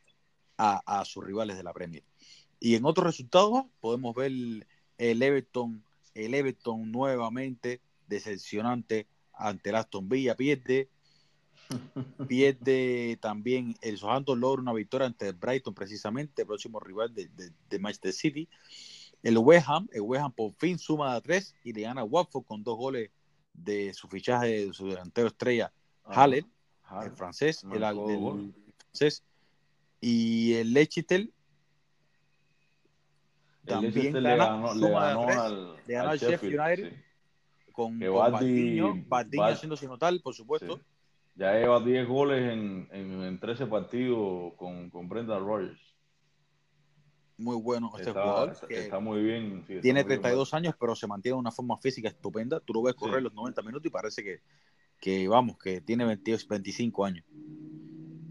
a, 0.56 1.00
a 1.00 1.04
sus 1.04 1.24
rivales 1.24 1.56
de 1.56 1.64
la 1.64 1.72
Premier. 1.72 2.04
Y 2.60 2.76
en 2.76 2.84
otros 2.84 3.06
resultados 3.06 3.64
podemos 3.80 4.14
ver 4.14 4.32
el 4.32 5.22
Everton, 5.22 5.82
el 6.14 6.34
Everton 6.34 6.90
nuevamente 6.90 7.80
decepcionante 8.06 9.06
ante 9.32 9.70
el 9.70 9.76
Aston 9.76 10.08
Villa, 10.08 10.36
pierde, 10.36 10.88
pierde 12.28 13.18
también 13.20 13.74
el 13.80 13.98
Southampton 13.98 14.38
logra 14.38 14.62
una 14.62 14.72
victoria 14.72 15.06
ante 15.06 15.28
el 15.28 15.34
Brighton 15.34 15.74
precisamente, 15.74 16.42
el 16.42 16.46
próximo 16.46 16.78
rival 16.78 17.12
de, 17.14 17.28
de, 17.28 17.50
de 17.68 17.78
Manchester 17.78 18.12
City. 18.12 18.48
El 19.24 19.38
West 19.38 19.66
Ham, 19.68 19.88
el 19.92 20.02
West 20.02 20.22
Ham 20.22 20.32
por 20.32 20.52
fin 20.52 20.78
suma 20.78 21.14
a 21.14 21.20
tres 21.22 21.54
y 21.64 21.72
le 21.72 21.80
gana 21.80 22.02
a 22.02 22.04
Watford 22.04 22.44
con 22.44 22.62
dos 22.62 22.76
goles 22.76 23.10
de 23.54 23.94
su 23.94 24.06
fichaje 24.06 24.66
de 24.66 24.72
su 24.74 24.86
delantero 24.88 25.28
estrella, 25.28 25.72
Haller, 26.04 26.44
el 27.02 27.10
francés, 27.12 27.64
el, 27.64 27.82
el, 27.82 28.54
francés, 28.76 29.24
y 29.98 30.52
el 30.52 30.74
Leicester 30.74 31.26
también 33.64 34.22
le 34.22 34.36
gana, 34.36 34.44
ganó, 34.46 34.74
le 34.74 34.90
ganó 34.90 35.28
al, 35.28 35.76
le 35.86 35.94
ganó 35.94 36.10
al 36.10 36.18
Sheffield 36.18 36.60
United 36.60 36.92
sí. 36.92 37.72
con, 37.72 37.98
con 37.98 38.32
Bardiño 38.32 39.04
Bar- 39.08 39.52
haciendo 39.52 39.76
notar, 39.88 40.12
por 40.22 40.34
supuesto. 40.34 40.76
Sí. 40.76 40.82
Ya 41.36 41.54
lleva 41.54 41.80
10 41.80 42.06
goles 42.06 42.52
en, 42.52 42.88
en, 42.92 43.22
en 43.22 43.40
13 43.40 43.66
partidos 43.66 44.52
con, 44.56 44.90
con 44.90 45.08
Brenda 45.08 45.38
Rogers. 45.38 45.80
Muy 47.36 47.56
bueno 47.56 47.90
este 47.96 48.10
está, 48.10 48.22
jugador. 48.22 48.52
está, 48.52 48.66
que 48.68 48.80
está 48.80 49.00
muy 49.00 49.22
bien. 49.22 49.64
sí, 49.66 49.74
está 49.74 49.82
tiene 49.82 50.02
muy 50.04 50.08
bien, 50.08 50.20
32 50.20 50.54
años, 50.54 50.74
pero 50.78 50.94
se 50.94 51.06
mantiene 51.06 51.34
de 51.34 51.40
una 51.40 51.50
forma 51.50 51.76
física 51.78 52.08
estupenda. 52.08 52.60
Tú 52.60 52.72
lo 52.74 52.82
ves 52.82 52.94
correr 52.94 53.18
Sí. 53.18 53.24
los 53.24 53.34
90 53.34 53.62
minutos 53.62 53.86
y 53.86 53.90
parece 53.90 54.22
que, 54.22 54.40
que 55.00 55.26
vamos, 55.26 55.58
que 55.58 55.80
tiene 55.80 56.04
22, 56.04 56.46
25 56.46 57.04
años. 57.04 57.24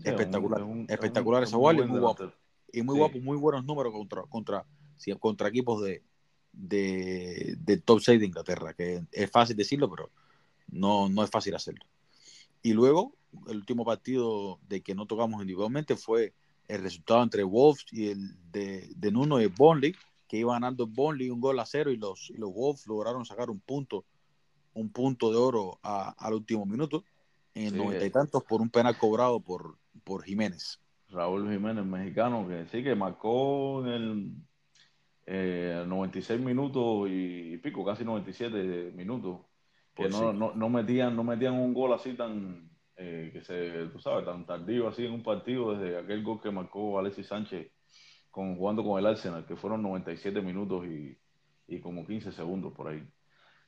Sí, 0.01 0.09
espectacular, 0.09 0.61
es 0.61 0.65
un- 0.67 0.85
espectacular 0.89 1.43
es 1.43 1.49
ese 1.49 1.55
jugador 1.57 1.83
y 1.85 1.87
muy 1.87 1.99
guapo. 1.99 2.31
Y 2.71 2.81
muy 2.81 2.97
guapo, 2.97 3.19
muy 3.19 3.37
buenos 3.37 3.65
números 3.65 3.93
contra, 3.93 4.23
contra, 4.23 4.65
contra 5.19 5.47
equipos 5.49 5.83
de, 5.83 6.01
de, 6.51 7.55
de 7.59 7.77
top 7.77 7.99
6 8.01 8.19
de 8.19 8.25
Inglaterra, 8.25 8.73
que 8.73 9.03
es 9.11 9.29
fácil 9.31 9.55
decirlo, 9.55 9.89
pero 9.89 10.09
no, 10.69 11.09
no 11.09 11.23
es 11.23 11.29
fácil 11.29 11.55
hacerlo. 11.55 11.85
Y 12.61 12.73
luego, 12.73 13.15
el 13.47 13.57
último 13.57 13.83
partido 13.85 14.59
de 14.67 14.81
que 14.81 14.95
no 14.95 15.05
tocamos 15.05 15.41
individualmente 15.41 15.95
fue 15.95 16.33
el 16.67 16.81
resultado 16.81 17.23
entre 17.23 17.43
Wolves 17.43 17.85
y 17.91 18.09
el 18.09 18.51
de, 18.51 18.89
de 18.95 19.11
Nuno 19.11 19.41
y 19.41 19.47
Burnley, 19.47 19.93
que 20.27 20.37
iba 20.37 20.53
ganando 20.53 20.87
Burnley 20.87 21.29
un 21.29 21.39
gol 21.41 21.59
a 21.59 21.65
cero 21.65 21.91
y 21.91 21.97
los, 21.97 22.29
y 22.29 22.37
los 22.37 22.53
Wolves 22.53 22.87
lograron 22.87 23.25
sacar 23.25 23.49
un 23.49 23.59
punto, 23.59 24.05
un 24.73 24.89
punto 24.89 25.31
de 25.31 25.37
oro 25.37 25.79
a- 25.83 26.15
al 26.17 26.33
último 26.33 26.65
minuto, 26.65 27.03
en 27.53 27.69
Sí, 27.71 27.75
noventa 27.77 28.03
y 28.03 28.07
eh. 28.07 28.11
tantos 28.11 28.43
por 28.43 28.61
un 28.61 28.69
penal 28.69 28.97
cobrado 28.97 29.39
por, 29.39 29.77
por 30.03 30.23
Jiménez. 30.23 30.79
Raúl 31.09 31.51
Jiménez, 31.51 31.85
mexicano, 31.85 32.47
que 32.47 32.65
sí, 32.65 32.83
que 32.83 32.95
marcó 32.95 33.85
en 33.85 33.91
el 33.91 34.31
eh, 35.25 35.83
96 35.87 36.41
minutos 36.41 37.07
y 37.11 37.57
pico, 37.57 37.85
casi 37.85 38.03
97 38.03 38.91
minutos. 38.95 39.39
Que 39.93 40.03
Pues 40.03 40.11
no, 40.11 40.31
sí. 40.33 40.37
no, 40.39 40.55
no 40.55 40.69
metían, 40.69 41.15
no 41.15 41.23
metían 41.23 41.53
un 41.53 41.73
gol 41.73 41.93
así 41.93 42.13
tan, 42.13 42.69
eh, 43.05 43.29
que 43.33 43.41
se, 43.41 43.87
tú 43.91 43.99
sabes, 43.99 44.25
tan 44.25 44.45
tardío 44.45 44.87
así 44.87 45.05
en 45.05 45.11
un 45.13 45.23
partido 45.23 45.75
desde 45.75 45.97
aquel 45.97 46.23
gol 46.23 46.39
que 46.41 46.51
marcó 46.51 46.97
Alexis 46.97 47.27
Sánchez 47.27 47.69
con, 48.31 48.55
jugando 48.55 48.83
con 48.83 48.97
el 48.97 49.05
Arsenal, 49.05 49.45
que 49.45 49.55
fueron 49.57 49.81
97 49.83 50.41
minutos 50.41 50.85
y, 50.85 51.17
y 51.67 51.79
como 51.81 52.05
15 52.05 52.31
segundos 52.31 52.71
por 52.73 52.87
ahí. 52.87 53.03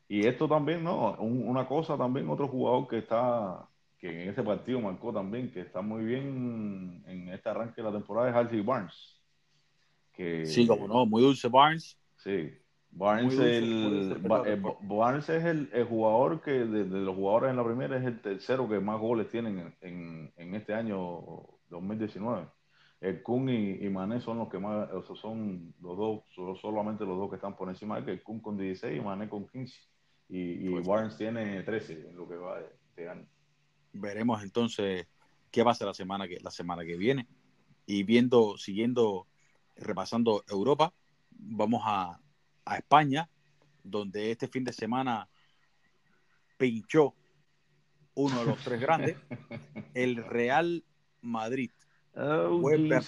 Y 0.08 0.26
esto 0.26 0.48
también, 0.48 0.84
¿no? 0.84 1.16
Un- 1.20 1.48
una 1.48 1.68
cosa 1.68 1.98
también, 1.98 2.30
otro 2.30 2.48
jugador 2.48 2.88
que 2.88 3.00
está, 3.00 3.68
que 3.98 4.24
en 4.24 4.30
este 4.30 4.44
partido 4.44 4.80
marcó 4.80 5.12
también, 5.12 5.52
que 5.52 5.62
está 5.62 5.82
muy 5.82 6.04
bien 6.06 7.04
en 7.08 7.30
este 7.30 7.50
arranque 7.50 7.82
de 7.82 7.90
la 7.90 7.92
temporada 7.98 8.30
es 8.30 8.36
Harvey 8.36 8.62
Barnes. 8.62 9.22
Que, 10.14 10.46
Sí, 10.46 10.66
como 10.66 10.88
no, 10.88 11.06
muy 11.06 11.22
dulce 11.22 11.50
Barnes. 11.50 11.98
Sí. 12.18 12.54
Barnes, 12.98 13.36
dulce, 13.36 13.58
el, 13.58 14.22
eh. 14.46 14.62
Barnes 14.84 15.28
es 15.30 15.44
el, 15.44 15.70
el 15.74 15.84
jugador 15.86 16.42
que 16.42 16.52
de, 16.52 16.86
de 16.86 17.00
los 17.00 17.14
jugadores 17.16 17.50
en 17.52 17.58
la 17.58 17.66
primera 17.66 17.98
es 17.98 18.06
el 18.06 18.22
tercero 18.22 18.70
que 18.70 18.80
más 18.80 19.00
goles 19.00 19.30
tienen 19.30 19.60
en, 19.60 19.76
en, 19.82 20.34
en 20.38 20.56
este 20.56 20.74
año 20.74 20.98
2019. 21.70 22.48
El 23.02 23.22
Kun 23.22 23.50
y, 23.50 23.72
y 23.86 23.90
Mané 23.90 24.22
son 24.22 24.38
los 24.38 24.48
que 24.50 24.58
más, 24.60 24.90
o 24.92 25.04
sea, 25.04 25.16
son 25.18 25.74
los 25.82 25.98
dos, 25.98 26.22
son 26.34 26.56
solamente 26.56 27.04
los 27.06 27.18
dos 27.18 27.30
que 27.30 27.36
están 27.36 27.56
por 27.58 27.68
encima 27.68 27.98
de 28.00 28.06
que 28.06 28.12
el 28.12 28.24
Kun 28.24 28.40
con 28.40 28.58
16 28.58 28.98
y 28.98 29.02
Mané 29.04 29.28
con 29.28 29.46
15. 29.48 29.78
Y, 30.30 30.40
y 30.68 30.70
Pues- 30.70 30.88
Barnes 30.88 31.18
tiene 31.18 31.62
13 31.64 32.10
en 32.10 32.16
lo 32.16 32.28
que 32.28 32.36
va 32.36 32.60
de, 32.60 32.70
de 32.96 33.10
año. 33.10 33.28
Veremos 33.92 34.42
entonces 34.42 35.06
qué 35.52 35.64
pasa 35.64 35.86
la 35.86 35.94
semana 35.94 36.28
que, 36.28 36.40
la 36.40 36.50
semana 36.52 36.86
que 36.86 36.96
viene. 36.96 37.28
Y 37.86 38.04
viendo, 38.04 38.58
siguiendo, 38.58 39.28
repasando 39.76 40.44
Europa, 40.50 40.94
vamos 41.32 41.82
a, 41.86 42.20
a 42.66 42.78
España, 42.78 43.30
donde 43.84 44.32
este 44.32 44.48
fin 44.48 44.64
de 44.64 44.74
semana 44.74 45.30
pinchó 46.58 47.14
uno 48.16 48.40
de 48.40 48.46
los 48.46 48.64
tres 48.64 48.80
grandes, 48.82 49.18
el 49.94 50.18
Real 50.24 50.84
Madrid. 51.22 51.72
Oh, 52.16 52.58
Vuelve. 52.60 53.02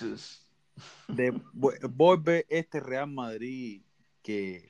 De, 1.08 1.32
vu- 1.53 1.74
vuelve 1.89 2.45
este 2.49 2.80
Real 2.80 3.10
Madrid 3.10 3.82
que, 4.22 4.70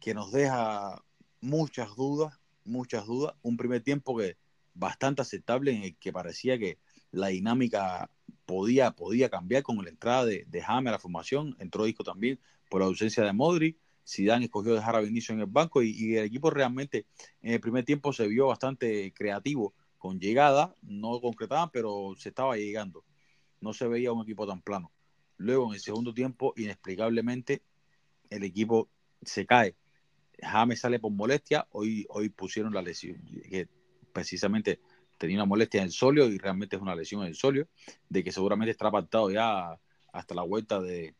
que 0.00 0.12
nos 0.12 0.32
deja 0.32 1.02
muchas 1.40 1.94
dudas, 1.96 2.38
muchas 2.64 3.06
dudas. 3.06 3.34
Un 3.42 3.56
primer 3.56 3.80
tiempo 3.82 4.16
que 4.16 4.36
bastante 4.74 5.22
aceptable 5.22 5.72
en 5.72 5.82
el 5.84 5.96
que 5.96 6.12
parecía 6.12 6.58
que 6.58 6.78
la 7.10 7.28
dinámica 7.28 8.10
podía, 8.48 8.92
podía 8.92 9.28
cambiar 9.28 9.62
con 9.62 9.76
la 9.84 9.90
entrada 9.90 10.24
de, 10.24 10.46
de 10.48 10.62
James 10.62 10.88
a 10.88 10.92
la 10.92 10.98
formación. 10.98 11.54
Entró 11.58 11.84
Disco 11.84 12.02
también 12.02 12.40
por 12.70 12.80
la 12.80 12.86
ausencia 12.86 13.22
de 13.22 13.34
Modri. 13.34 13.76
Zidane 14.08 14.46
escogió 14.46 14.74
dejar 14.74 14.96
a 14.96 15.00
Vinicius 15.00 15.36
en 15.36 15.40
el 15.40 15.46
banco 15.46 15.82
y, 15.82 15.90
y 15.90 16.16
el 16.16 16.24
equipo 16.24 16.48
realmente 16.48 17.04
en 17.42 17.52
el 17.52 17.60
primer 17.60 17.84
tiempo 17.84 18.10
se 18.14 18.26
vio 18.26 18.46
bastante 18.46 19.12
creativo 19.12 19.74
con 19.98 20.18
llegada, 20.18 20.74
no 20.80 21.20
concretaban, 21.20 21.68
pero 21.70 22.14
se 22.16 22.30
estaba 22.30 22.56
llegando. 22.56 23.04
No 23.60 23.74
se 23.74 23.86
veía 23.86 24.12
un 24.12 24.22
equipo 24.22 24.46
tan 24.46 24.62
plano. 24.62 24.92
Luego 25.36 25.68
en 25.68 25.74
el 25.74 25.80
segundo 25.80 26.14
tiempo, 26.14 26.54
inexplicablemente, 26.56 27.60
el 28.30 28.44
equipo 28.44 28.88
se 29.20 29.44
cae. 29.44 29.74
James 30.40 30.80
sale 30.80 30.98
por 31.00 31.12
molestia. 31.12 31.66
Hoy, 31.72 32.06
hoy 32.08 32.30
pusieron 32.30 32.72
la 32.72 32.80
lesión, 32.80 33.20
que 33.50 33.68
precisamente 34.14 34.80
tenía 35.18 35.36
una 35.36 35.44
molestia 35.44 35.80
en 35.80 35.86
el 35.86 35.92
solio 35.92 36.26
y 36.26 36.38
realmente 36.38 36.76
es 36.76 36.82
una 36.82 36.94
lesión 36.94 37.22
en 37.22 37.28
el 37.28 37.34
solio, 37.34 37.68
de 38.08 38.24
que 38.24 38.32
seguramente 38.32 38.70
estará 38.70 38.88
apartado 38.90 39.30
ya 39.30 39.78
hasta 40.12 40.34
la 40.34 40.42
vuelta 40.42 40.80
de, 40.80 41.14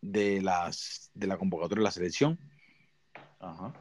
de, 0.00 0.40
las, 0.42 1.10
de 1.14 1.26
la 1.26 1.38
convocatoria 1.38 1.80
de 1.82 1.84
la 1.84 1.90
selección. 1.90 2.38
Ajá. 3.40 3.72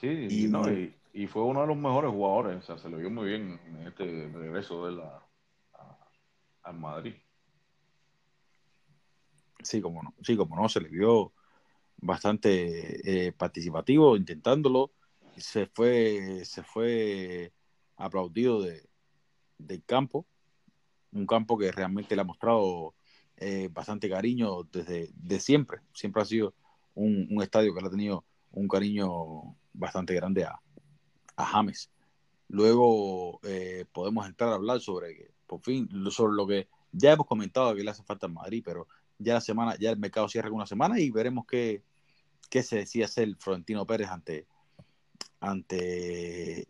Sí, 0.00 0.06
Y- 0.08 0.48
no, 0.48 0.70
y, 0.72 0.94
y 1.12 1.26
fue 1.26 1.42
uno 1.42 1.60
de 1.62 1.66
los 1.66 1.76
mejores 1.76 2.10
jugadores, 2.10 2.58
o 2.58 2.62
sea, 2.62 2.78
se 2.78 2.88
lo 2.88 2.96
vio 2.98 3.10
muy 3.10 3.28
bien 3.28 3.60
en 3.66 3.86
este 3.86 4.04
regreso 4.32 4.86
de 4.86 4.92
la 4.92 5.26
al 6.62 6.78
Madrid. 6.78 7.14
Sí, 9.62 9.80
como 9.80 10.02
no, 10.02 10.14
sí, 10.22 10.36
como 10.36 10.56
no, 10.56 10.68
se 10.68 10.80
le 10.80 10.88
vio 10.88 11.32
bastante 11.98 13.28
eh, 13.28 13.32
participativo, 13.32 14.16
intentándolo. 14.16 14.92
Se 15.36 15.66
fue, 15.66 16.44
se 16.44 16.62
fue 16.62 17.52
aplaudido 18.00 18.62
de, 18.62 18.88
del 19.58 19.84
campo, 19.84 20.26
un 21.12 21.26
campo 21.26 21.58
que 21.58 21.70
realmente 21.72 22.14
le 22.14 22.22
ha 22.22 22.24
mostrado 22.24 22.94
eh, 23.36 23.68
bastante 23.72 24.08
cariño 24.08 24.64
desde 24.64 25.10
de 25.14 25.40
siempre. 25.40 25.80
Siempre 25.92 26.22
ha 26.22 26.24
sido 26.24 26.54
un, 26.94 27.28
un 27.30 27.42
estadio 27.42 27.74
que 27.74 27.80
le 27.80 27.86
ha 27.86 27.90
tenido 27.90 28.24
un 28.52 28.68
cariño 28.68 29.56
bastante 29.72 30.14
grande 30.14 30.44
a, 30.44 30.60
a 31.36 31.44
James. 31.44 31.90
Luego 32.48 33.40
eh, 33.44 33.84
podemos 33.92 34.26
entrar 34.26 34.50
a 34.50 34.56
hablar 34.56 34.80
sobre 34.80 35.32
por 35.46 35.60
fin, 35.60 35.88
sobre 36.10 36.34
lo 36.34 36.46
que 36.46 36.68
ya 36.92 37.12
hemos 37.12 37.26
comentado 37.26 37.74
que 37.74 37.82
le 37.82 37.90
hace 37.90 38.02
falta 38.02 38.26
en 38.26 38.34
Madrid, 38.34 38.62
pero 38.64 38.88
ya 39.18 39.34
la 39.34 39.40
semana, 39.40 39.76
ya 39.78 39.90
el 39.90 39.98
mercado 39.98 40.28
cierra 40.28 40.48
con 40.48 40.56
una 40.56 40.66
semana 40.66 40.98
y 40.98 41.10
veremos 41.10 41.44
qué, 41.46 41.82
qué 42.48 42.62
se 42.62 42.76
decía 42.76 43.04
hacer 43.04 43.36
Florentino 43.36 43.86
Pérez 43.86 44.08
ante, 44.08 44.46
ante 45.40 46.68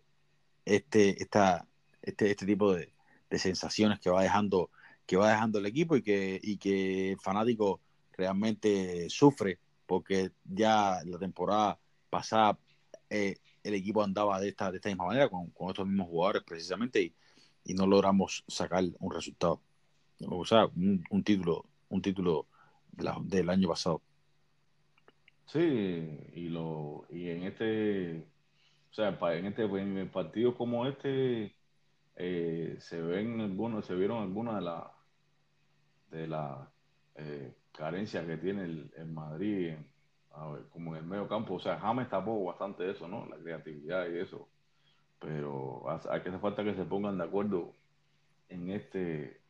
este, 0.64 1.22
esta, 1.22 1.66
este, 2.02 2.30
este 2.30 2.46
tipo 2.46 2.74
de, 2.74 2.92
de 3.30 3.38
sensaciones 3.38 4.00
que 4.00 4.10
va 4.10 4.22
dejando, 4.22 4.70
que 5.06 5.16
va 5.16 5.30
dejando 5.30 5.58
el 5.58 5.66
equipo 5.66 5.96
y 5.96 6.02
que, 6.02 6.40
y 6.42 6.56
que 6.58 7.12
el 7.12 7.20
fanático 7.20 7.80
realmente 8.12 9.08
sufre 9.08 9.58
porque 9.86 10.30
ya 10.44 11.00
la 11.04 11.18
temporada 11.18 11.80
pasada 12.10 12.56
eh, 13.08 13.38
el 13.64 13.74
equipo 13.74 14.04
andaba 14.04 14.40
de 14.40 14.48
esta, 14.48 14.70
de 14.70 14.76
esta 14.76 14.88
misma 14.88 15.06
manera 15.06 15.28
con, 15.28 15.50
con 15.50 15.70
estos 15.70 15.86
mismos 15.86 16.06
jugadores 16.08 16.44
precisamente 16.44 17.02
y, 17.02 17.14
no 17.74 17.86
logramos 17.86 18.44
sacar 18.48 18.84
un 18.98 19.12
resultado. 19.12 19.60
O 20.28 20.44
sea, 20.44 20.66
un, 20.66 21.04
un 21.10 21.22
título, 21.22 21.66
un 21.88 22.02
título 22.02 22.46
del 23.22 23.48
año 23.48 23.68
pasado. 23.68 24.02
Sí, 25.46 25.58
y 25.58 26.48
lo 26.48 27.06
y 27.10 27.28
en 27.28 27.42
este, 27.44 28.24
o 28.90 28.94
sea, 28.94 29.16
en 29.34 29.46
este 29.46 29.64
en 29.64 30.10
partidos 30.10 30.56
como 30.56 30.86
este 30.86 31.54
eh, 32.16 32.76
se 32.80 33.00
ven 33.00 33.40
algunos, 33.40 33.86
se 33.86 33.94
vieron 33.94 34.22
algunas 34.22 34.56
de 34.56 34.60
las 34.62 34.84
de 36.10 36.26
las 36.26 36.68
eh, 37.16 37.54
carencias 37.72 38.26
que 38.26 38.36
tiene 38.36 38.64
el, 38.64 38.92
el 38.96 39.06
Madrid 39.06 39.74
como 40.72 40.94
en 40.96 41.02
el 41.02 41.08
medio 41.08 41.28
campo. 41.28 41.54
O 41.54 41.60
sea, 41.60 41.78
James 41.78 42.08
tapó 42.08 42.44
bastante 42.44 42.90
eso, 42.90 43.08
¿no? 43.08 43.26
La 43.26 43.36
creatividad 43.36 44.08
y 44.08 44.18
eso. 44.18 44.48
Pero 45.18 45.84
hay 45.88 46.22
que 46.22 46.28
hacer 46.30 46.40
falta 46.40 46.64
que 46.64 46.74
se 46.74 46.84
pongan 46.84 47.18
de 47.18 47.24
acuerdo 47.24 47.74
en 48.48 48.70
este 48.70 49.40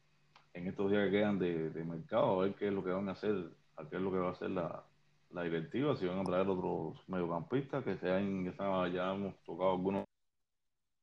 en 0.52 0.66
estos 0.66 0.90
días 0.90 1.04
que 1.06 1.12
quedan 1.12 1.38
de, 1.38 1.70
de 1.70 1.84
mercado, 1.84 2.40
a 2.40 2.44
ver 2.44 2.54
qué 2.56 2.68
es 2.68 2.72
lo 2.72 2.82
que 2.82 2.90
van 2.90 3.08
a 3.08 3.12
hacer, 3.12 3.50
a 3.76 3.88
qué 3.88 3.96
es 3.96 4.02
lo 4.02 4.10
que 4.10 4.18
va 4.18 4.28
a 4.30 4.32
hacer 4.32 4.50
la, 4.50 4.84
la 5.32 5.42
directiva, 5.42 5.96
si 5.96 6.06
van 6.06 6.18
a 6.18 6.24
traer 6.24 6.48
otros 6.48 6.98
mediocampistas 7.08 7.84
que 7.84 7.96
se 7.98 8.10
han, 8.10 8.44
que 8.44 8.56
ya 8.92 9.14
hemos 9.14 9.36
tocado 9.44 9.70
algunos 9.72 10.04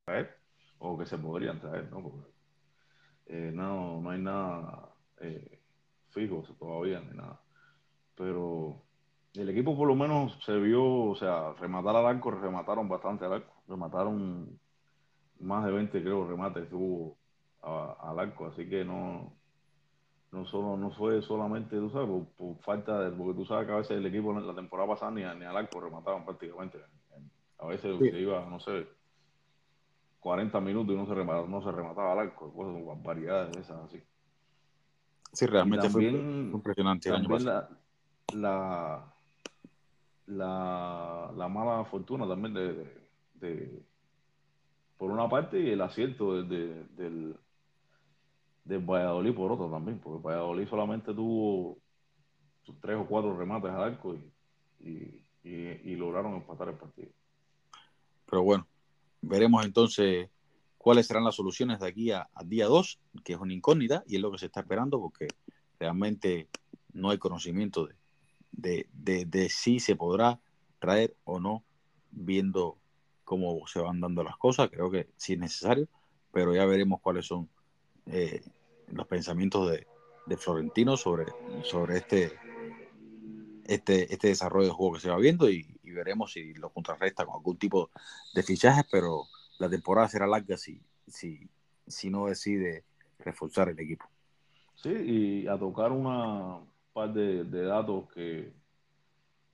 traer, 0.06 0.36
o 0.80 0.98
que 0.98 1.06
se 1.06 1.18
podrían 1.18 1.60
traer, 1.60 1.90
¿no? 1.92 2.04
Porque 2.04 2.28
eh, 3.28 3.52
no, 3.54 4.02
no 4.02 4.10
hay 4.10 4.20
nada 4.20 4.90
eh, 5.22 5.60
fijo 6.10 6.44
todavía 6.60 7.00
ni 7.02 7.16
nada. 7.18 7.40
Pero 8.16 8.82
el 9.34 9.50
equipo 9.50 9.78
por 9.78 9.88
lo 9.88 9.96
menos 9.96 10.38
se 10.46 10.58
vio, 10.58 10.84
o 10.84 11.16
sea, 11.16 11.54
rematar 11.54 11.96
al 11.96 12.06
arco, 12.06 12.32
remataron 12.32 12.90
bastante 12.90 13.26
al 13.26 13.34
arco, 13.34 13.54
remataron 13.68 14.60
más 15.40 15.66
de 15.66 15.72
20 15.72 16.02
creo 16.02 16.28
remates 16.28 16.72
hubo 16.72 17.18
al 17.62 18.20
arco, 18.20 18.48
así 18.48 18.68
que 18.68 18.84
no, 18.86 19.34
no 20.32 20.46
solo 20.46 20.76
no 20.78 20.92
fue 20.92 21.22
solamente, 21.22 21.78
tú 21.78 21.90
sabes, 21.90 22.08
por, 22.10 22.26
por 22.36 22.58
falta 22.64 23.00
de, 23.02 23.12
porque 23.12 23.34
tú 23.40 23.46
sabes 23.46 23.66
que 23.68 23.74
a 23.74 23.78
veces 23.78 23.98
el 23.98 24.06
equipo 24.06 24.32
en 24.38 24.46
la 24.46 24.54
temporada 24.56 24.90
pasada 24.90 25.12
ni, 25.12 25.22
ni 25.22 25.46
al 25.46 25.56
arco 25.58 25.80
remataban 25.80 26.26
prácticamente. 26.26 26.80
A 27.60 27.66
veces 27.68 27.98
Sí. 28.00 28.10
se 28.12 28.20
iba, 28.20 28.46
no 28.46 28.60
sé, 28.60 28.88
40 30.20 30.60
minutos 30.62 30.94
y 30.94 30.98
no 30.98 31.06
se 31.08 31.14
remataba, 31.16 31.48
no 31.48 31.62
se 31.64 31.72
remataba 31.72 32.12
al 32.14 32.20
arco, 32.20 32.54
cosas, 32.54 33.04
variedades 33.04 33.54
de 33.54 33.62
esas 33.62 33.78
así. 33.86 34.02
Sí, 35.32 35.46
realmente 35.46 35.88
Y 35.88 35.90
fue 35.90 36.04
también- 36.04 36.52
impresionante 36.54 37.10
el 37.10 37.16
año 37.16 37.28
También 37.28 37.46
pasado. 37.48 37.78
la, 38.34 38.40
la, 38.40 39.14
la, 40.28 41.32
la 41.36 41.48
mala 41.48 41.86
fortuna 41.86 42.28
también 42.28 42.54
de, 42.54 42.74
de- 42.74 43.08
de- 43.36 43.84
por 44.98 45.12
una 45.12 45.30
parte 45.30 45.60
y 45.60 45.70
el 45.70 45.82
acierto 45.82 46.42
de- 46.44 46.84
del, 46.96 47.38
del 48.68 48.80
Valladolid 48.80 49.34
por 49.34 49.52
otro 49.52 49.70
también, 49.70 50.00
porque 50.00 50.22
Valladolid 50.22 50.68
solamente 50.68 51.14
tuvo 51.14 51.78
sus 52.64 52.80
tres 52.82 52.98
o 52.98 53.06
cuatro 53.06 53.36
remates 53.38 53.72
al 53.72 53.84
arco 53.84 54.16
y, 54.80 55.24
y, 55.44 55.96
lograron 55.96 56.36
empatar 56.36 56.68
el 56.70 56.76
partido. 56.76 57.10
Pero 58.26 58.44
bueno, 58.44 58.68
veremos 59.22 59.66
entonces 59.66 60.30
cuáles 60.78 61.08
serán 61.08 61.24
las 61.24 61.36
soluciones 61.36 61.80
de 61.80 61.88
aquí 61.88 62.12
a, 62.12 62.28
día 62.46 62.66
2, 62.66 63.00
que 63.24 63.34
es 63.34 63.40
una 63.40 63.54
incógnita 63.54 64.04
y 64.06 64.18
es 64.18 64.22
lo 64.22 64.32
que 64.32 64.38
se 64.38 64.48
está 64.48 64.60
esperando 64.60 65.00
porque 65.00 65.28
realmente 65.80 66.50
no 66.92 67.10
hay 67.10 67.18
conocimiento 67.18 67.88
de, 68.52 68.88
de, 68.92 69.26
de, 69.26 69.50
si 69.50 69.80
se 69.80 69.96
podrá 69.96 70.40
traer 70.80 71.16
o 71.24 71.40
no 71.40 71.64
viendo 72.12 72.78
cómo 73.24 73.66
se 73.68 73.80
van 73.80 74.02
dando 74.02 74.24
las 74.24 74.36
cosas. 74.36 74.70
Creo 74.70 74.92
que 74.92 75.10
sí 75.16 75.34
es 75.34 75.40
necesario, 75.40 75.88
pero 76.34 76.54
ya 76.54 76.66
veremos 76.66 77.00
cuáles 77.00 77.26
son 77.26 77.50
eh, 78.08 78.42
los 78.88 79.08
pensamientos 79.08 79.72
de, 79.72 79.88
de, 80.26 80.38
Florentino 80.38 80.98
sobre, 80.98 81.26
sobre 81.64 81.98
este, 81.98 82.32
este, 83.66 84.14
este 84.14 84.30
desarrollo 84.30 84.68
de 84.68 84.74
juego 84.74 84.94
que 84.94 85.02
se 85.02 85.10
va 85.10 85.18
viendo 85.18 85.50
y, 85.50 85.66
veremos 85.84 86.34
si 86.34 86.54
lo 86.54 86.70
contrarresta 86.70 87.26
con 87.26 87.34
algún 87.34 87.58
tipo 87.58 87.90
de 88.36 88.44
fichajes, 88.44 88.86
pero 88.92 89.24
la 89.58 89.68
temporada 89.68 90.08
será 90.08 90.28
larga 90.28 90.56
si, 90.56 90.80
si, 91.08 91.50
si 91.88 92.12
no 92.12 92.28
decide 92.28 92.84
reforzar 93.18 93.70
el 93.70 93.80
equipo. 93.80 94.06
Sí, 94.76 94.90
y 94.90 95.48
a 95.48 95.58
tocar 95.58 95.92
una 95.92 96.60
par 96.94 97.14
de, 97.14 97.44
datos 97.44 98.08
que, 98.14 98.54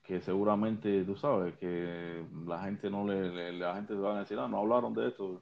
que 0.04 0.22
seguramente 0.22 1.04
tú 1.04 1.16
sabes 1.16 1.56
que 1.58 2.26
la 2.46 2.64
gente 2.64 2.90
no 2.90 3.08
le, 3.08 3.54
la 3.54 3.76
gente 3.76 3.94
va 3.94 4.18
a 4.18 4.20
decir, 4.20 4.38
ah, 4.38 4.48
no 4.48 4.60
hablaron 4.60 4.94
de 4.94 5.08
esto. 5.08 5.42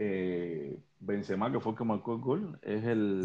Eh, 0.00 0.80
Benzema, 1.00 1.50
que 1.52 1.60
fue 1.60 1.72
el 1.72 1.78
que 1.78 1.84
marcó 1.84 2.14
el 2.14 2.20
gol, 2.20 2.58
es 2.62 2.84
el... 2.84 3.22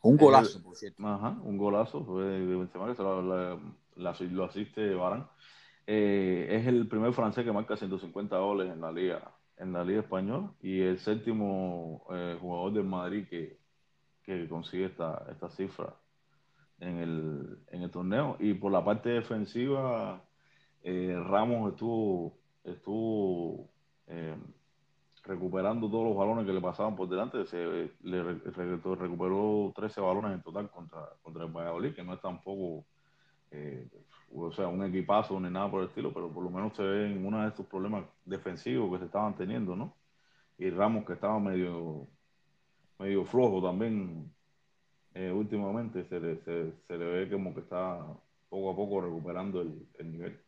Un, 0.00 0.16
golazo, 0.16 0.62
por 0.62 0.76
cierto. 0.76 1.06
Ajá, 1.06 1.38
un 1.42 1.56
golazo 1.56 2.04
fue 2.04 2.24
de 2.24 2.56
Benzema, 2.56 2.86
que 2.88 2.94
se 2.94 3.02
lo, 3.02 3.60
lo 3.96 4.44
asiste 4.44 4.94
Barán. 4.94 5.28
Eh, 5.86 6.48
es 6.50 6.66
el 6.66 6.88
primer 6.88 7.12
francés 7.12 7.44
que 7.44 7.52
marca 7.52 7.76
150 7.76 8.36
goles 8.38 8.72
en 8.72 8.80
la 8.80 8.90
liga 8.90 9.34
en 9.56 9.72
la 9.72 9.84
liga 9.84 10.00
española 10.00 10.52
y 10.60 10.80
el 10.80 10.98
séptimo 10.98 12.04
eh, 12.10 12.36
jugador 12.40 12.72
del 12.72 12.84
Madrid 12.84 13.26
que, 13.28 13.58
que 14.22 14.48
consigue 14.48 14.86
esta, 14.86 15.26
esta 15.30 15.50
cifra 15.50 15.94
en 16.80 16.98
el, 16.98 17.58
en 17.68 17.82
el 17.82 17.90
torneo. 17.90 18.36
Y 18.40 18.54
por 18.54 18.72
la 18.72 18.84
parte 18.84 19.10
defensiva, 19.10 20.22
eh, 20.82 21.16
Ramos 21.24 21.72
estuvo, 21.72 22.36
estuvo 22.64 23.70
eh, 24.06 24.36
recuperando 25.24 25.90
todos 25.90 26.04
los 26.04 26.16
balones 26.16 26.46
que 26.46 26.52
le 26.52 26.60
pasaban 26.60 26.94
por 26.94 27.08
delante. 27.08 27.46
Se, 27.46 27.90
le, 28.02 28.22
recuperó 28.22 29.72
13 29.74 30.00
balones 30.00 30.32
en 30.32 30.42
total 30.42 30.70
contra, 30.70 31.00
contra 31.22 31.44
el 31.44 31.50
Valladolid, 31.50 31.94
que 31.94 32.04
no 32.04 32.14
es 32.14 32.20
tampoco 32.20 32.84
eh, 33.50 33.88
o 34.34 34.52
sea, 34.52 34.66
un 34.66 34.84
equipazo 34.84 35.38
ni 35.38 35.48
nada 35.48 35.70
por 35.70 35.82
el 35.82 35.88
estilo, 35.88 36.12
pero 36.12 36.32
por 36.32 36.42
lo 36.42 36.50
menos 36.50 36.74
se 36.74 36.82
ve 36.82 37.06
en 37.06 37.24
uno 37.24 37.42
de 37.42 37.48
estos 37.48 37.66
problemas 37.66 38.04
defensivos 38.24 38.92
que 38.92 38.98
se 38.98 39.04
estaban 39.06 39.36
teniendo, 39.36 39.76
¿no? 39.76 39.96
Y 40.58 40.70
Ramos 40.70 41.04
que 41.04 41.12
estaba 41.12 41.38
medio, 41.38 42.08
medio 42.98 43.24
flojo 43.24 43.62
también 43.62 44.32
eh, 45.14 45.30
últimamente, 45.30 46.04
se 46.08 46.18
le, 46.18 46.36
se, 46.42 46.98
le 46.98 47.04
ve 47.04 47.30
como 47.30 47.54
que 47.54 47.60
está 47.60 48.04
poco 48.48 48.70
a 48.70 48.76
poco 48.76 49.00
recuperando 49.00 49.60
el, 49.62 50.10
nivel. 50.10 50.40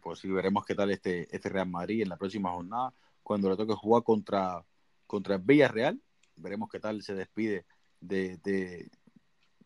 Pues 0.00 0.20
sí, 0.20 0.30
veremos 0.30 0.64
qué 0.64 0.74
tal 0.74 0.90
este, 0.90 1.34
este 1.34 1.48
Real 1.48 1.68
Madrid 1.68 2.02
en 2.02 2.08
la 2.08 2.16
próxima 2.16 2.50
jornada, 2.50 2.92
cuando 3.28 3.50
le 3.50 3.58
toque 3.58 3.74
jugar 3.74 4.02
contra, 4.04 4.64
contra 5.06 5.34
el 5.34 5.42
Villarreal, 5.42 6.00
veremos 6.36 6.70
qué 6.70 6.80
tal 6.80 7.02
se 7.02 7.14
despide 7.14 7.66
de, 8.00 8.38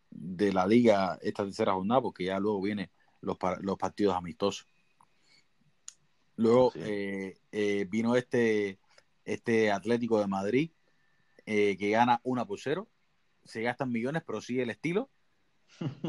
de 0.09 0.51
la 0.51 0.67
liga 0.67 1.17
esta 1.21 1.45
tercera 1.45 1.71
jornada, 1.71 2.01
porque 2.01 2.25
ya 2.25 2.41
luego 2.41 2.61
vienen 2.61 2.89
los, 3.21 3.37
los 3.61 3.77
partidos 3.77 4.17
amistosos. 4.17 4.67
Luego 6.35 6.73
eh, 6.75 7.37
eh, 7.53 7.87
vino 7.89 8.17
este, 8.17 8.79
este 9.23 9.71
Atlético 9.71 10.19
de 10.19 10.27
Madrid 10.27 10.71
eh, 11.45 11.77
que 11.77 11.89
gana 11.89 12.19
una 12.23 12.43
por 12.43 12.59
cero. 12.59 12.89
Se 13.45 13.61
gastan 13.61 13.93
millones, 13.93 14.23
pero 14.27 14.41
sigue 14.41 14.63
el 14.63 14.71
estilo. 14.71 15.09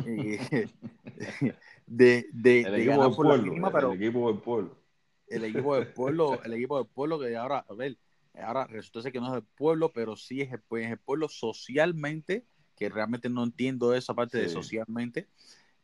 de, 1.87 2.27
de, 2.33 2.61
el, 2.63 2.75
equipo 2.75 3.05
del 3.05 3.15
pueblo, 3.15 3.71
pero 3.73 3.93
el 3.93 4.03
equipo 4.03 4.33
del 4.33 4.41
pueblo. 4.41 4.84
El 5.29 5.45
equipo 5.45 5.75
del 5.75 5.93
pueblo, 5.93 6.43
el 6.43 6.53
equipo 6.53 6.79
del 6.79 6.87
pueblo 6.87 7.19
que 7.19 7.37
ahora, 7.37 7.65
a 7.69 7.75
ver, 7.75 7.97
ahora 8.35 8.67
resulta 8.67 9.03
ser 9.03 9.13
que 9.13 9.21
no 9.21 9.29
es 9.29 9.43
el 9.43 9.49
pueblo, 9.57 9.93
pero 9.93 10.17
sí 10.17 10.41
es 10.41 10.53
el, 10.53 10.61
pues, 10.61 10.91
el 10.91 10.99
pueblo 10.99 11.29
socialmente 11.29 12.47
que 12.77 12.89
realmente 12.89 13.29
no 13.29 13.45
entiendo 13.45 13.95
esa 13.95 14.15
parte 14.15 14.39
de 14.39 14.49
socialmente. 14.49 15.29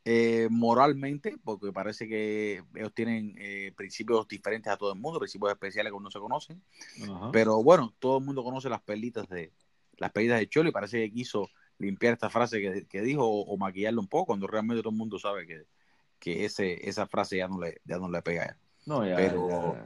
Eh, 0.06 0.48
moralmente, 0.50 1.36
porque 1.44 1.72
parece 1.72 2.08
que 2.08 2.64
ellos 2.74 2.94
tienen 2.94 3.34
eh, 3.38 3.72
principios 3.76 4.26
diferentes 4.26 4.72
a 4.72 4.78
todo 4.78 4.92
el 4.94 4.98
mundo, 4.98 5.18
principios 5.18 5.52
especiales 5.52 5.92
que 5.92 6.00
no 6.00 6.10
se 6.10 6.18
conocen. 6.18 6.62
Pero 7.32 7.62
bueno, 7.62 7.94
todo 7.98 8.18
el 8.18 8.24
mundo 8.24 8.42
conoce 8.42 8.68
las 8.70 8.80
perlitas 8.80 9.28
de 9.28 9.52
las 9.98 10.10
perlitas 10.10 10.40
de 10.40 10.48
Cholo 10.48 10.70
y 10.70 10.72
parece 10.72 10.98
que 10.98 11.12
quiso 11.12 11.50
limpiar 11.78 12.14
esta 12.14 12.30
frase 12.30 12.86
que, 12.88 13.02
dijo 13.02 13.26
o, 13.26 13.56
maquillarlo 13.58 14.00
un 14.00 14.08
poco 14.08 14.26
cuando 14.26 14.46
realmente 14.46 14.82
todo 14.82 14.90
el 14.90 14.96
mundo 14.96 15.18
sabe 15.18 15.46
que, 15.46 15.66
que 16.18 16.46
ese, 16.46 16.88
esa 16.88 17.06
frase 17.06 17.36
ya 17.36 17.48
no 17.48 17.60
le, 17.60 17.82
ya 17.84 17.98
no 17.98 18.08
le 18.08 18.22
pega. 18.22 18.56
No, 18.86 19.06
ya, 19.06 19.16
pero, 19.16 19.76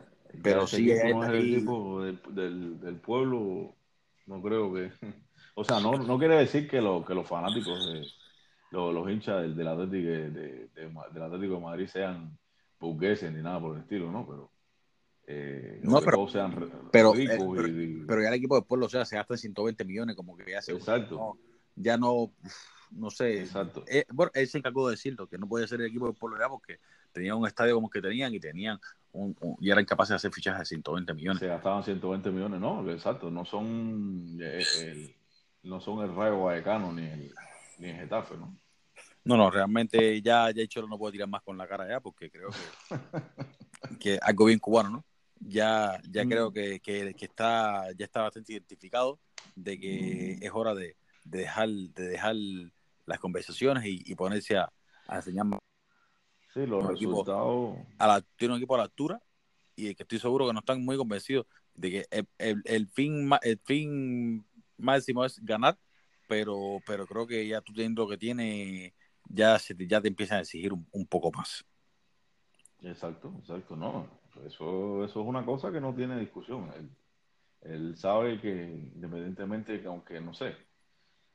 pero 0.42 0.66
sí 0.66 0.90
es 0.90 1.05
el 1.05 1.57
tipo 1.57 2.03
del, 2.03 2.80
del 2.80 2.97
pueblo, 2.97 3.74
no 4.26 4.42
creo 4.42 4.72
que 4.72 4.90
o 5.55 5.64
sea, 5.64 5.80
no, 5.80 5.92
no 5.92 6.18
quiere 6.18 6.36
decir 6.36 6.68
que, 6.68 6.80
lo, 6.80 7.05
que 7.05 7.14
los 7.14 7.26
fanáticos, 7.26 7.92
de, 7.92 8.07
los, 8.72 9.11
hinchas 9.11 9.42
del, 9.42 9.57
del, 9.57 9.68
Atlético 9.68 10.09
de, 10.09 10.68
del 11.12 11.22
Atlético 11.22 11.55
de 11.55 11.61
Madrid 11.61 11.86
sean 11.86 12.36
burgueses 12.80 13.32
ni 13.32 13.42
nada 13.42 13.61
por 13.61 13.76
el 13.76 13.82
estilo, 13.82 14.11
¿no? 14.11 14.26
Pero, 14.26 14.51
eh, 15.26 15.80
no, 15.82 16.01
pero, 16.01 16.28
sean 16.28 16.53
pero, 16.90 17.14
eh, 17.14 18.05
pero, 18.07 18.22
ya 18.22 18.28
el 18.28 18.34
equipo 18.34 18.57
de 18.57 18.62
pueblo, 18.62 18.86
o 18.86 18.88
sea, 18.88 19.05
se 19.05 19.16
gasta 19.16 19.36
120 19.36 19.84
millones, 19.84 20.16
como 20.16 20.36
que 20.36 20.51
ya 20.51 20.61
se. 20.61 20.72
Exacto. 20.72 21.38
ya 21.76 21.97
no, 21.97 22.32
no 22.90 23.11
sé. 23.11 23.40
Exacto. 23.40 23.84
Eh, 23.86 24.05
bueno, 24.12 24.32
él 24.34 24.49
se 24.49 24.59
encargó 24.59 24.88
de 24.88 24.95
decirlo, 24.95 25.28
que 25.28 25.38
no 25.38 25.49
podía 25.49 25.66
ser 25.66 25.80
el 25.80 25.86
equipo 25.86 26.09
de 26.09 26.14
pueblo 26.14 26.38
ya 26.38 26.49
porque 26.49 26.78
tenían 27.14 27.36
un 27.36 27.46
estadio 27.46 27.74
como 27.76 27.88
que 27.88 28.02
tenían 28.02 28.34
y 28.34 28.40
tenían 28.40 28.78
un, 29.12 29.36
y 29.60 29.70
eran 29.70 29.84
capaces 29.84 30.10
de 30.10 30.16
hacer 30.16 30.32
fichajes 30.32 30.60
de 30.60 30.66
120 30.66 31.14
millones. 31.14 31.38
Se 31.38 31.46
gastaban 31.46 31.82
120 31.82 32.30
millones, 32.30 32.60
no, 32.60 32.90
exacto, 32.90 33.30
no 33.30 33.44
son 33.44 34.36
el, 34.40 35.14
no 35.62 35.80
son 35.80 36.04
el 36.04 36.14
Rayo 36.14 36.42
Vallecano 36.42 36.92
ni 36.92 37.06
el, 37.06 37.32
ni 37.78 37.88
el 37.88 37.96
Getafe, 37.96 38.36
¿no? 38.36 38.58
No, 39.24 39.38
no, 39.38 39.50
realmente 39.50 40.20
ya, 40.20 40.50
ya 40.50 40.66
Cholo 40.66 40.86
no 40.86 40.98
puedo 40.98 41.12
tirar 41.12 41.28
más 41.28 41.42
con 41.42 41.56
la 41.56 41.66
cara 41.66 41.88
ya 41.88 42.00
porque 42.00 42.30
creo 42.30 42.50
que, 42.50 42.58
que 43.98 44.18
algo 44.20 44.46
bien 44.46 44.58
cubano, 44.58 44.90
¿no? 44.90 45.04
Ya, 45.40 46.00
ya 46.10 46.24
mm. 46.24 46.28
creo 46.28 46.52
que, 46.52 46.80
que, 46.80 47.14
está, 47.20 47.90
ya 47.96 48.04
está 48.04 48.22
bastante 48.22 48.52
identificado 48.52 49.18
de 49.54 49.78
que 49.78 50.38
mm. 50.40 50.44
es 50.44 50.50
hora 50.52 50.74
de, 50.74 50.96
dejar, 51.24 51.68
de 51.68 52.08
dejar 52.08 52.36
las 53.06 53.18
conversaciones 53.18 53.84
y, 53.86 54.14
ponerse 54.14 54.56
a, 54.56 54.70
enseñar 55.10 55.46
más. 55.46 55.60
Sí, 56.55 56.66
los 56.66 56.86
resultados. 56.86 57.76
a 57.98 58.07
la, 58.07 58.20
tiene 58.36 58.55
un 58.55 58.59
equipo 58.59 58.76
a 58.76 58.78
la 58.78 58.84
altura 58.84 59.20
y 59.74 59.92
que 59.96 60.05
estoy 60.05 60.20
seguro 60.20 60.46
que 60.46 60.52
no 60.52 60.61
están 60.61 60.84
muy 60.84 60.96
convencidos 60.96 61.46
de 61.74 61.90
que 61.90 62.07
el, 62.12 62.28
el, 62.38 62.62
el 62.64 62.86
fin, 62.86 63.28
el 63.42 63.59
fin 63.59 64.46
máximo 64.76 65.24
es 65.24 65.44
ganar, 65.44 65.76
pero, 66.28 66.78
pero 66.86 67.07
creo 67.09 67.26
que 67.26 67.46
ya 67.48 67.61
tú 67.61 67.72
teniendo 67.72 68.02
lo 68.02 68.09
que 68.09 68.18
tiene, 68.18 68.94
ya, 69.28 69.59
se 69.59 69.74
te, 69.74 69.86
ya 69.88 70.00
te 70.00 70.07
empiezan 70.07 70.38
a 70.38 70.40
exigir 70.42 70.72
un, 70.72 71.07
poco 71.07 71.32
más. 71.32 71.64
Exacto, 72.82 73.34
exacto, 73.40 73.74
no. 73.74 74.09
Eso, 74.46 75.05
eso 75.05 75.20
es 75.20 75.26
una 75.26 75.44
cosa 75.44 75.72
que 75.72 75.80
no 75.80 75.92
tiene 75.92 76.20
discusión. 76.20 76.70
Él, 77.62 77.96
sabe 77.96 78.40
que 78.40 78.90
independientemente 78.94 79.80
que 79.80 79.88
aunque, 79.88 80.20
no 80.20 80.34
sé, 80.34 80.55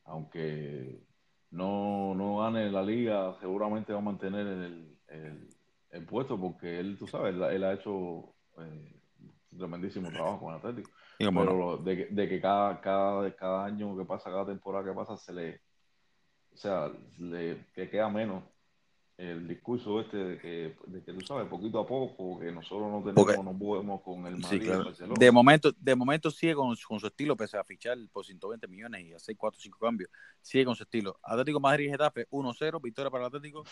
aunque 0.05 1.03
no, 1.51 2.13
no 2.15 2.37
gane 2.37 2.71
la 2.71 2.83
liga, 2.83 3.35
seguramente 3.39 3.91
va 3.91 3.99
a 3.99 4.03
mantener 4.03 4.45
el, 4.45 4.98
el, 5.09 6.05
puesto 6.05 6.39
porque 6.39 6.79
él, 6.79 6.97
tú 6.97 7.07
sabes, 7.07 7.35
él, 7.35 7.63
ha 7.63 7.73
hecho 7.73 8.33
eh, 8.59 9.01
tremendísimo 9.57 10.09
trabajo 10.09 10.39
con 10.39 10.53
Atlético. 10.53 10.91
Pero 11.17 11.77
de, 11.77 12.05
de, 12.05 12.29
que 12.29 12.39
cada, 12.39 12.79
cada, 12.79 13.35
cada 13.35 13.65
año 13.65 13.97
que 13.97 14.05
pasa, 14.05 14.29
cada 14.29 14.45
temporada 14.45 14.85
que 14.85 14.95
pasa, 14.95 15.17
se 15.17 15.33
le, 15.33 15.61
o 16.53 16.57
sea, 16.57 16.91
le 17.17 17.65
que 17.73 17.89
queda 17.89 18.09
menos 18.09 18.43
el 19.19 19.49
discurso 19.49 19.99
este 19.99 20.15
de 20.15 20.37
que, 20.37 20.75
de 20.87 21.03
que 21.03 21.11
tú 21.11 21.19
sabes, 21.25 21.49
poquito 21.49 21.79
a 21.79 21.85
poco, 21.85 22.39
que 22.39 22.53
nosotros 22.53 22.89
no 22.89 23.03
tenemos, 23.03 23.45
no 23.45 23.59
podemos 23.59 24.01
con 24.01 24.25
el 24.25 24.37
Madrid 24.37 24.71
De 25.17 25.29
momento, 25.29 25.73
de 25.77 25.93
momento 25.93 26.31
sigue 26.31 26.55
con, 26.55 26.73
con, 26.87 26.99
su 27.01 27.07
estilo, 27.07 27.35
pese 27.35 27.57
a 27.57 27.63
fichar 27.65 27.97
por 28.13 28.25
120 28.25 28.65
millones 28.69 29.03
y 29.03 29.13
hacer 29.13 29.35
4 29.35 29.57
o 29.57 29.61
5 29.61 29.77
cambios, 29.77 30.09
sigue 30.41 30.63
con 30.63 30.75
su 30.75 30.83
estilo. 30.83 31.19
Atlético 31.21 31.59
Madrid 31.59 31.87
y 31.87 31.89
Getafe 31.89 32.29
1-0, 32.29 32.81
victoria 32.81 33.11
para 33.11 33.25
el 33.25 33.27
Atlético. 33.27 33.65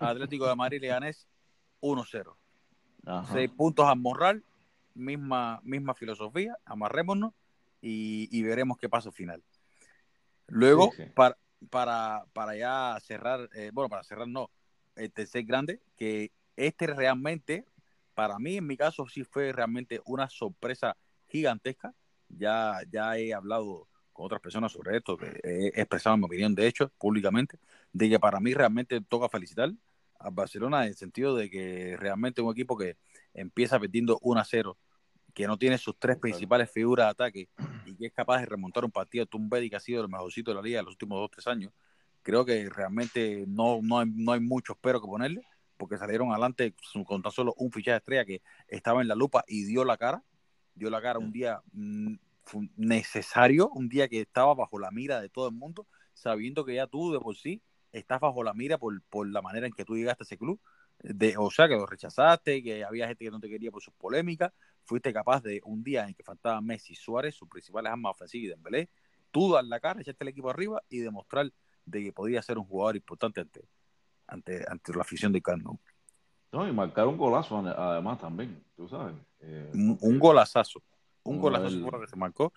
Atlético 0.00 0.48
de 0.48 0.56
Madrid 0.56 0.80
Leganés 0.80 1.28
1-0. 1.82 2.34
6 3.30 3.50
puntos 3.50 3.86
a 3.86 3.94
Morral 3.94 4.42
misma, 4.94 5.60
misma 5.64 5.92
filosofía, 5.92 6.56
amarrémonos 6.64 7.34
y, 7.82 8.42
veremos 8.42 8.78
qué 8.78 8.88
pasa 8.88 9.10
al 9.10 9.14
final. 9.14 9.42
Luego, 10.46 10.92
Sí, 10.96 11.02
sí. 11.02 11.10
Para, 11.14 11.36
para, 11.68 12.24
para 12.32 12.56
ya 12.56 12.98
cerrar, 13.02 13.50
eh, 13.54 13.70
bueno, 13.74 13.90
para 13.90 14.02
cerrar 14.02 14.26
no, 14.26 14.50
el 14.96 15.12
tercer 15.12 15.44
grande, 15.44 15.80
que 15.96 16.32
este 16.56 16.86
realmente, 16.86 17.64
para 18.14 18.38
mí, 18.38 18.56
en 18.56 18.66
mi 18.66 18.76
caso, 18.76 19.06
sí 19.08 19.24
fue 19.24 19.52
realmente 19.52 20.00
una 20.04 20.28
sorpresa 20.28 20.96
gigantesca. 21.28 21.94
Ya, 22.28 22.80
ya 22.90 23.16
he 23.18 23.32
hablado 23.34 23.88
con 24.12 24.26
otras 24.26 24.40
personas 24.40 24.72
sobre 24.72 24.96
esto, 24.96 25.18
he 25.42 25.68
expresado 25.74 26.16
mi 26.16 26.24
opinión, 26.24 26.54
de 26.54 26.66
hecho, 26.68 26.90
públicamente, 26.98 27.58
de 27.92 28.08
que 28.08 28.20
para 28.20 28.38
mí 28.38 28.54
realmente 28.54 29.00
toca 29.00 29.28
felicitar 29.28 29.72
a 30.20 30.30
Barcelona 30.30 30.84
en 30.84 30.90
el 30.90 30.94
sentido 30.94 31.34
de 31.34 31.50
que 31.50 31.96
realmente 31.98 32.40
un 32.40 32.52
equipo 32.52 32.78
que 32.78 32.96
empieza 33.34 33.78
perdiendo 33.78 34.18
1 34.22 34.40
a 34.40 34.44
0, 34.44 34.78
que 35.34 35.46
no 35.48 35.58
tiene 35.58 35.78
sus 35.78 35.98
tres 35.98 36.16
principales 36.16 36.70
figuras 36.70 37.06
de 37.06 37.10
ataque 37.10 37.48
y 37.84 37.96
que 37.96 38.06
es 38.06 38.12
capaz 38.12 38.38
de 38.40 38.46
remontar 38.46 38.84
un 38.84 38.92
partido. 38.92 39.26
Tom 39.26 39.48
Brady, 39.48 39.68
que 39.68 39.76
ha 39.76 39.80
sido 39.80 40.02
el 40.02 40.08
mejorcito 40.08 40.52
de 40.52 40.54
la 40.54 40.62
liga 40.62 40.78
en 40.78 40.84
los 40.86 40.94
últimos 40.94 41.18
dos 41.18 41.30
tres 41.32 41.46
años, 41.48 41.72
creo 42.24 42.44
que 42.44 42.68
realmente 42.68 43.44
no, 43.46 43.80
no, 43.82 44.00
hay, 44.00 44.10
no 44.12 44.32
hay 44.32 44.40
mucho 44.40 44.76
pero 44.80 45.00
que 45.00 45.06
ponerle, 45.06 45.42
porque 45.76 45.98
salieron 45.98 46.30
adelante 46.30 46.74
con 47.06 47.22
tan 47.22 47.30
solo 47.30 47.54
un 47.58 47.70
fichaje 47.70 47.98
estrella 47.98 48.24
que 48.24 48.42
estaba 48.66 49.02
en 49.02 49.08
la 49.08 49.14
lupa 49.14 49.44
y 49.46 49.64
dio 49.64 49.84
la 49.84 49.96
cara, 49.96 50.24
dio 50.74 50.90
la 50.90 51.00
cara 51.00 51.18
un 51.18 51.30
día 51.30 51.60
mm, 51.72 52.14
necesario, 52.76 53.68
un 53.68 53.88
día 53.88 54.08
que 54.08 54.22
estaba 54.22 54.54
bajo 54.54 54.78
la 54.78 54.90
mira 54.90 55.20
de 55.20 55.28
todo 55.28 55.48
el 55.48 55.54
mundo, 55.54 55.86
sabiendo 56.14 56.64
que 56.64 56.74
ya 56.74 56.86
tú 56.86 57.12
de 57.12 57.20
por 57.20 57.36
sí 57.36 57.62
estás 57.92 58.20
bajo 58.20 58.42
la 58.42 58.54
mira 58.54 58.78
por, 58.78 59.00
por 59.02 59.28
la 59.28 59.42
manera 59.42 59.66
en 59.66 59.72
que 59.72 59.84
tú 59.84 59.96
llegaste 59.96 60.22
a 60.22 60.24
ese 60.24 60.38
club. 60.38 60.60
De, 61.02 61.36
o 61.36 61.50
sea, 61.50 61.68
que 61.68 61.74
lo 61.74 61.86
rechazaste, 61.86 62.62
que 62.62 62.84
había 62.84 63.06
gente 63.06 63.24
que 63.24 63.30
no 63.30 63.40
te 63.40 63.48
quería 63.48 63.70
por 63.70 63.82
sus 63.82 63.92
polémicas, 63.94 64.52
fuiste 64.84 65.12
capaz 65.12 65.42
de 65.42 65.60
un 65.64 65.82
día 65.82 66.06
en 66.06 66.14
que 66.14 66.22
faltaban 66.22 66.64
Messi 66.64 66.94
Suárez, 66.94 67.34
sus 67.34 67.48
principales 67.48 67.92
armas 67.92 68.12
ofensivas 68.12 68.44
y 68.44 68.48
Dembélé, 68.48 68.88
tú 69.30 69.52
dar 69.52 69.64
la 69.64 69.80
cara, 69.80 70.00
echarte 70.00 70.24
el 70.24 70.28
equipo 70.28 70.48
arriba 70.48 70.82
y 70.88 71.00
demostrar 71.00 71.52
de 71.84 72.02
que 72.02 72.12
podía 72.12 72.42
ser 72.42 72.58
un 72.58 72.64
jugador 72.64 72.96
importante 72.96 73.40
ante, 73.40 73.68
ante, 74.26 74.64
ante 74.68 74.94
la 74.94 75.02
afición 75.02 75.32
de 75.32 75.42
Camp 75.42 75.62
Nou. 75.62 75.78
No, 76.52 76.68
y 76.68 76.72
marcar 76.72 77.06
un 77.08 77.16
golazo 77.16 77.58
ade- 77.58 77.74
además 77.76 78.20
también, 78.20 78.62
tú 78.76 78.88
sabes. 78.88 79.14
Eh, 79.40 79.70
Un, 79.74 79.98
un 80.00 80.18
golazazo, 80.18 80.82
un 81.24 81.40
seguro 81.70 82.00
que 82.00 82.06
se 82.06 82.16
marcó 82.16 82.52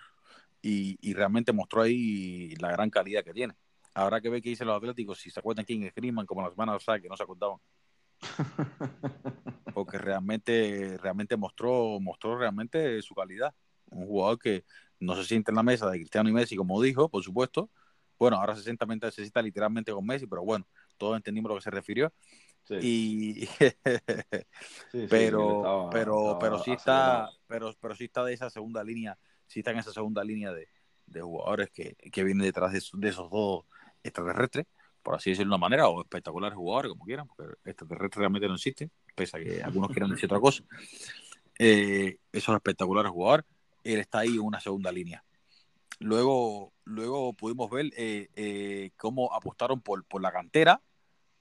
y, 0.62 0.98
y 1.02 1.14
realmente 1.14 1.52
mostró 1.52 1.82
ahí 1.82 2.56
la 2.58 2.72
gran 2.72 2.90
calidad 2.90 3.24
que 3.24 3.34
tiene. 3.34 3.56
Habrá 3.94 4.22
que 4.22 4.30
ver 4.30 4.42
qué 4.42 4.50
dicen 4.50 4.68
los 4.68 4.78
Atléticos, 4.78 5.20
si 5.20 5.32
se 5.32 5.40
acuerdan 5.40 5.66
quién 5.66 5.82
es 5.84 5.96
Griezmann, 5.96 6.28
como 6.28 6.44
la 6.44 6.52
semana 6.52 6.74
pasada, 6.74 7.00
que 7.00 7.10
no 7.10 7.18
se 7.18 7.24
acordaban. 7.24 7.58
porque 9.74 9.98
realmente, 9.98 10.98
realmente 11.02 11.38
mostró, 11.38 12.00
mostró 12.00 12.38
realmente 12.38 13.02
su 13.02 13.16
calidad. 13.16 13.54
Un 13.90 14.06
jugador 14.06 14.38
que 14.40 14.66
no 15.00 15.16
se 15.16 15.24
siente 15.24 15.52
en 15.52 15.56
la 15.56 15.64
mesa 15.64 15.90
de 15.90 15.98
Cristiano 15.98 16.30
y 16.30 16.34
Messi, 16.34 16.56
como 16.56 16.82
dijo, 16.82 17.10
por 17.10 17.24
supuesto. 17.24 17.70
Bueno, 18.20 18.38
ahora 18.38 18.56
se 18.56 18.64
sienta, 18.64 18.86
se 19.12 19.22
sienta 19.22 19.42
literalmente 19.42 19.92
con 19.92 20.06
Messi, 20.06 20.28
pero 20.28 20.44
bueno, 20.44 20.66
todos 20.98 21.18
entendimos 21.18 21.50
a 21.50 21.54
lo 21.54 21.60
que 21.60 21.64
se 21.64 21.72
refirió. 21.72 22.14
Sí, 22.64 22.76
Y 22.82 23.46
sí, 24.92 25.08
pero, 25.10 25.52
estaba- 25.54 25.90
pero, 25.92 26.16
estaba 26.18 26.40
pero 26.40 26.64
sí 26.64 26.72
está, 26.72 27.30
pero, 27.48 27.74
pero 27.80 27.96
sí 27.96 28.06
está 28.06 28.24
de 28.26 28.34
esa 28.34 28.50
segunda 28.50 28.84
línea, 28.84 29.18
sí 29.48 29.60
está 29.60 29.72
en 29.72 29.80
esa 29.80 29.92
segunda 29.94 30.24
línea 30.24 30.52
de, 30.52 30.68
de 31.06 31.22
jugadores 31.22 31.70
que, 31.72 31.96
que 31.96 32.24
vienen 32.24 32.44
detrás 32.46 32.72
de, 32.72 32.80
esos- 32.80 33.00
de 33.00 33.10
esos 33.10 33.30
dos 33.30 33.66
extraterrestres, 34.04 34.66
por 35.02 35.16
así 35.16 35.30
decirlo 35.32 35.52
de 35.52 35.56
una 35.56 35.62
manera, 35.62 35.88
o 35.88 36.02
espectaculares 36.02 36.58
jugadores, 36.58 36.92
como 36.92 37.06
quieran, 37.06 37.28
porque 37.28 37.54
extraterrestres 37.66 38.18
realmente 38.20 38.48
no 38.48 38.56
existen, 38.56 38.92
pese 39.16 39.38
a 39.38 39.40
que 39.44 39.64
algunos 39.64 39.92
quieran 39.92 40.10
decir 40.12 40.26
otra 40.26 40.40
cosa. 40.40 40.64
Eh, 41.60 42.18
esos 42.32 42.56
espectaculares 42.56 43.12
jugadores, 43.12 43.46
él 43.84 44.00
está 44.00 44.20
ahí 44.20 44.36
en 44.36 44.42
una 44.42 44.60
segunda 44.60 44.92
línea. 44.92 45.24
Luego, 46.00 46.74
luego 46.86 47.34
pudimos 47.34 47.70
ver 47.70 47.88
eh, 47.98 48.30
eh, 48.36 48.92
cómo 48.98 49.34
apostaron 49.34 49.82
por, 49.82 50.06
por 50.06 50.22
la 50.22 50.32
cantera, 50.32 50.82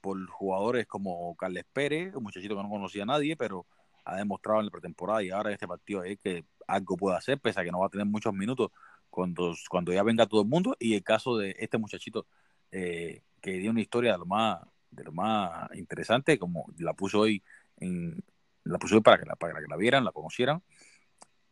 por 0.01 0.25
jugadores 0.27 0.87
como 0.87 1.35
Carles 1.35 1.65
Pérez, 1.71 2.15
un 2.15 2.23
muchachito 2.23 2.55
que 2.55 2.63
no 2.63 2.69
conocía 2.69 3.03
a 3.03 3.05
nadie, 3.05 3.35
pero 3.37 3.67
ha 4.05 4.15
demostrado 4.15 4.59
en 4.59 4.65
la 4.65 4.71
pretemporada 4.71 5.21
y 5.23 5.29
ahora 5.29 5.49
en 5.49 5.55
este 5.55 5.67
partido 5.67 6.01
que 6.23 6.45
algo 6.67 6.97
puede 6.97 7.17
hacer, 7.17 7.39
pese 7.39 7.59
a 7.59 7.63
que 7.63 7.71
no 7.71 7.79
va 7.79 7.87
a 7.87 7.89
tener 7.89 8.05
muchos 8.05 8.33
minutos 8.33 8.71
cuando, 9.09 9.53
cuando 9.69 9.93
ya 9.93 10.03
venga 10.03 10.27
todo 10.27 10.41
el 10.41 10.47
mundo. 10.47 10.75
Y 10.79 10.95
el 10.95 11.03
caso 11.03 11.37
de 11.37 11.55
este 11.59 11.77
muchachito 11.77 12.25
eh, 12.71 13.21
que 13.41 13.51
dio 13.51 13.71
una 13.71 13.81
historia 13.81 14.13
de 14.13 14.17
lo 14.19 14.25
más, 14.25 14.59
de 14.91 15.03
lo 15.03 15.11
más 15.11 15.69
interesante, 15.75 16.39
como 16.39 16.65
la 16.77 16.93
puso 16.93 17.19
hoy 17.21 17.43
en, 17.77 18.23
la 18.63 18.79
puso 18.79 19.01
para 19.01 19.17
que 19.19 19.25
la, 19.25 19.35
para 19.35 19.59
que 19.59 19.67
la 19.67 19.77
vieran, 19.77 20.03
la 20.05 20.11
conocieran. 20.11 20.63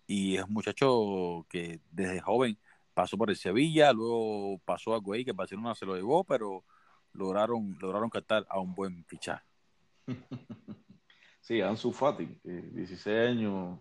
Y 0.08 0.38
es 0.38 0.43
un 0.43 0.53
muchacho 0.53 1.45
que 1.49 1.80
desde 1.91 2.22
joven 2.22 2.58
pasó 2.96 3.18
por 3.20 3.32
el 3.32 3.38
Sevilla, 3.38 3.93
luego 3.93 4.60
pasó 4.66 4.96
algo 4.96 5.14
ahí 5.14 5.26
que 5.26 5.34
Barcelona 5.34 5.76
se 5.76 5.88
lo 5.88 5.96
llevó, 5.98 6.26
pero 6.26 6.66
lograron, 7.14 7.78
lograron 7.82 8.10
captar 8.12 8.48
a 8.50 8.60
un 8.62 8.76
buen 8.76 9.06
fichaje. 9.06 9.46
Sí, 11.41 11.62
Ansu 11.62 11.91
Fati, 11.93 12.24
eh, 12.43 12.70
16 12.74 13.30
años 13.30 13.80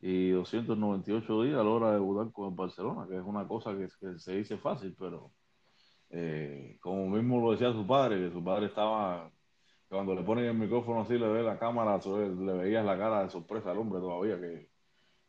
y 0.00 0.30
298 0.30 1.42
días 1.44 1.56
a 1.58 1.64
la 1.64 1.70
hora 1.70 1.88
de 1.88 1.94
debutar 1.94 2.32
con 2.32 2.50
el 2.50 2.54
Barcelona, 2.54 3.06
que 3.08 3.16
es 3.16 3.22
una 3.24 3.48
cosa 3.48 3.72
que, 3.76 3.88
que 4.00 4.18
se 4.18 4.36
dice 4.36 4.58
fácil, 4.58 4.94
pero 4.98 5.34
eh, 6.10 6.78
como 6.80 7.08
mismo 7.08 7.40
lo 7.40 7.52
decía 7.52 7.72
su 7.72 7.86
padre, 7.86 8.18
que 8.18 8.32
su 8.32 8.44
padre 8.44 8.66
estaba, 8.66 9.32
cuando 9.88 10.14
le 10.14 10.24
ponen 10.24 10.46
el 10.46 10.54
micrófono 10.54 11.02
así, 11.02 11.18
le 11.18 11.28
ve 11.28 11.42
la 11.42 11.58
cámara, 11.58 11.98
le 12.06 12.54
veías 12.54 12.84
la 12.84 12.98
cara 12.98 13.24
de 13.24 13.30
sorpresa 13.30 13.72
al 13.72 13.78
hombre 13.78 14.00
todavía, 14.00 14.40
que, 14.40 14.70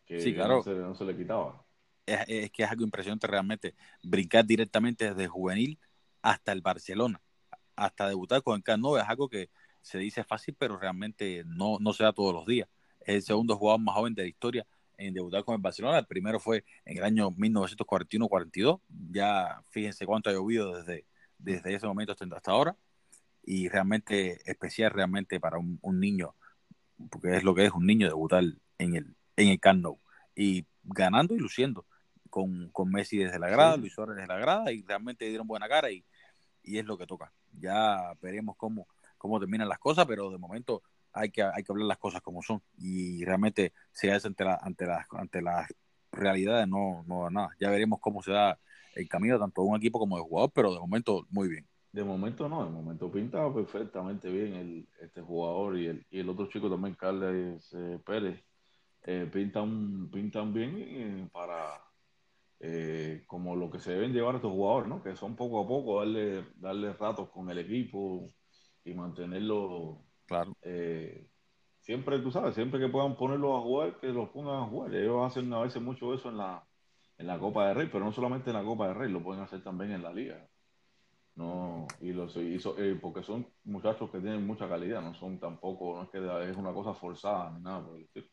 que 0.06 0.18
Sí, 0.18 0.34
claro. 0.34 0.56
no, 0.58 0.62
se, 0.64 0.74
no 0.76 0.96
se 0.96 1.06
le 1.06 1.18
quitaba. 1.18 1.66
Es, 2.06 2.52
que 2.52 2.64
es 2.64 2.70
algo 2.70 2.84
impresionante 2.84 3.28
realmente 3.28 3.76
brincar 4.02 4.46
directamente 4.46 5.14
desde 5.14 5.28
juvenil 5.28 5.80
hasta 6.22 6.52
el 6.52 6.62
Barcelona, 6.62 7.22
hasta 7.76 8.08
debutar 8.08 8.42
con 8.42 8.58
el 8.58 8.64
Camp 8.64 8.82
Nou 8.82 8.98
es 8.98 9.08
algo 9.08 9.30
que 9.30 9.50
se 9.82 9.98
dice 10.00 10.24
fácil, 10.24 10.56
pero 10.58 10.78
realmente 10.78 11.44
no, 11.46 11.78
no 11.80 11.94
se 11.94 12.04
da 12.04 12.14
todos 12.14 12.34
los 12.34 12.46
días. 12.46 12.68
Es 13.02 13.16
el 13.16 13.22
segundo 13.24 13.58
jugador 13.58 13.82
más 13.82 13.96
joven 13.96 14.14
de 14.16 14.24
la 14.24 14.28
historia 14.28 14.68
en 15.00 15.14
debutar 15.14 15.44
con 15.44 15.56
el 15.56 15.62
Barcelona. 15.62 16.00
El 16.00 16.06
primero 16.06 16.40
fue 16.40 16.66
en 16.86 16.98
el 16.98 17.04
año 17.04 17.32
1941-42. 17.32 18.82
Ya 19.12 19.64
fíjense 19.70 20.06
cuánto 20.06 20.30
ha 20.30 20.34
llovido 20.34 20.76
desde, 20.76 21.06
desde 21.38 21.74
ese 21.74 21.88
momento 21.88 22.12
hasta, 22.12 22.26
hasta 22.36 22.52
ahora. 22.52 22.76
Y 23.44 23.70
realmente 23.70 24.40
especial 24.46 24.92
realmente 24.92 25.40
para 25.40 25.58
un, 25.58 26.00
niño, 26.00 26.36
porque 27.10 27.38
es 27.38 27.44
lo 27.44 27.56
que 27.56 27.66
es 27.66 27.72
un 27.72 27.86
niño 27.86 28.08
debutar 28.08 28.44
en 28.78 28.96
el, 28.96 29.16
en 29.38 29.48
el 29.48 29.60
Camp. 29.60 29.86
Y 30.36 30.66
ganando 30.84 31.36
y 31.36 31.40
luciendo 31.40 31.86
con, 32.30 32.70
con 32.70 32.90
Messi 32.90 33.18
desde 33.18 33.40
la 33.40 33.50
grada, 33.50 33.76
sí. 33.76 33.82
Luis 33.82 33.94
Suárez 33.94 34.16
desde 34.16 34.28
la 34.28 34.40
grada, 34.40 34.72
y 34.72 34.84
realmente 34.84 35.26
dieron 35.26 35.48
buena 35.48 35.68
cara 35.68 35.92
y, 35.92 36.06
y 36.64 36.78
es 36.78 36.86
lo 36.86 36.98
que 36.98 37.08
toca. 37.08 37.32
Ya 37.60 38.14
veremos 38.22 38.56
cómo, 38.58 38.88
cómo 39.18 39.40
terminan 39.40 39.70
las 39.70 39.80
cosas, 39.80 40.06
pero 40.06 40.30
de 40.30 40.38
momento 40.38 40.84
hay 41.14 41.32
que, 41.32 41.42
hay 41.42 41.64
que 41.64 41.72
hablar 41.72 41.88
las 41.88 41.98
cosas 41.98 42.22
como 42.22 42.42
son. 42.42 42.62
Y 42.78 43.24
realmente 43.26 43.74
se 43.92 44.12
hace 44.12 44.28
ante, 44.28 44.44
la, 44.44 44.60
ante, 44.62 44.86
las, 44.86 45.06
ante 45.12 45.42
las 45.42 45.68
realidades, 46.12 46.68
no, 46.68 47.04
no 47.08 47.24
da 47.24 47.30
nada. 47.30 47.50
Ya 47.60 47.70
veremos 47.70 48.00
cómo 48.00 48.22
se 48.22 48.32
da 48.32 48.60
el 48.96 49.08
camino 49.08 49.40
tanto 49.40 49.62
de 49.64 49.68
un 49.68 49.78
equipo 49.78 50.00
como 50.00 50.18
de 50.18 50.24
jugador, 50.24 50.52
pero 50.54 50.74
de 50.74 50.80
momento 50.80 51.26
muy 51.30 51.48
bien. 51.48 51.68
De 51.92 52.04
momento 52.04 52.48
no, 52.48 52.64
de 52.64 52.70
momento 52.70 53.12
pinta 53.12 53.52
perfectamente 53.52 54.30
bien 54.30 54.54
el, 54.54 54.88
este 55.02 55.22
jugador 55.22 55.78
y 55.78 55.88
el, 55.88 56.06
y 56.12 56.20
el 56.20 56.30
otro 56.30 56.48
chico 56.48 56.70
también, 56.70 56.94
Carles 56.94 57.68
eh, 57.74 58.00
Pérez, 58.06 58.44
eh, 59.04 59.30
pintan, 59.32 60.10
pintan 60.12 60.54
bien 60.54 60.76
eh, 60.78 61.30
para 61.32 61.82
eh, 62.60 63.24
como 63.28 63.56
lo 63.56 63.72
que 63.72 63.80
se 63.80 63.94
deben 63.94 64.14
llevar 64.14 64.36
estos 64.36 64.52
jugadores, 64.52 64.90
¿no? 64.90 65.02
Que 65.02 65.16
son 65.16 65.36
poco 65.36 65.62
a 65.64 65.68
poco 65.68 66.00
darle, 66.00 66.46
darle 66.56 66.94
ratos 66.94 67.30
con 67.30 67.50
el 67.50 67.60
equipo 67.60 68.28
y 68.84 68.94
mantenerlo 68.94 70.04
claro. 70.26 70.54
Eh, 70.62 71.28
siempre, 71.80 72.20
tú 72.20 72.32
sabes, 72.32 72.56
siempre 72.56 72.80
que 72.80 72.90
puedan 72.90 73.16
ponerlos 73.16 73.58
a 73.58 73.62
jugar, 73.62 74.00
que 74.00 74.08
los 74.08 74.30
pongan 74.30 74.64
a 74.64 74.68
jugar. 74.68 74.94
Ellos 74.94 75.26
hacen 75.26 75.52
a 75.54 75.62
veces 75.62 75.82
mucho 75.82 76.14
eso 76.14 76.30
en 76.30 76.38
la, 76.38 76.68
en 77.18 77.28
la 77.28 77.40
Copa 77.40 77.68
de 77.68 77.74
Rey, 77.76 77.90
pero 77.92 78.06
no 78.06 78.12
solamente 78.12 78.50
en 78.50 78.58
la 78.58 78.64
Copa 78.64 78.90
de 78.90 78.94
Rey, 78.94 79.12
lo 79.12 79.24
pueden 79.24 79.42
hacer 79.44 79.64
también 79.64 79.92
en 79.92 80.04
la 80.04 80.14
Liga. 80.14 80.48
No, 81.36 81.88
y 82.02 82.12
los, 82.12 82.36
eh, 82.36 83.00
porque 83.02 83.24
son 83.24 83.48
muchachos 83.64 84.12
que 84.12 84.20
tienen 84.20 84.46
mucha 84.46 84.68
calidad, 84.68 85.02
no 85.02 85.14
son 85.14 85.40
tampoco, 85.40 85.96
no 85.96 86.04
es 86.04 86.10
que 86.10 86.50
es 86.52 86.58
una 86.58 86.74
cosa 86.74 86.94
forzada 86.94 87.52
ni 87.52 87.62
nada 87.64 87.86
por 87.86 87.96
el 87.96 88.04
estilo. 88.04 88.28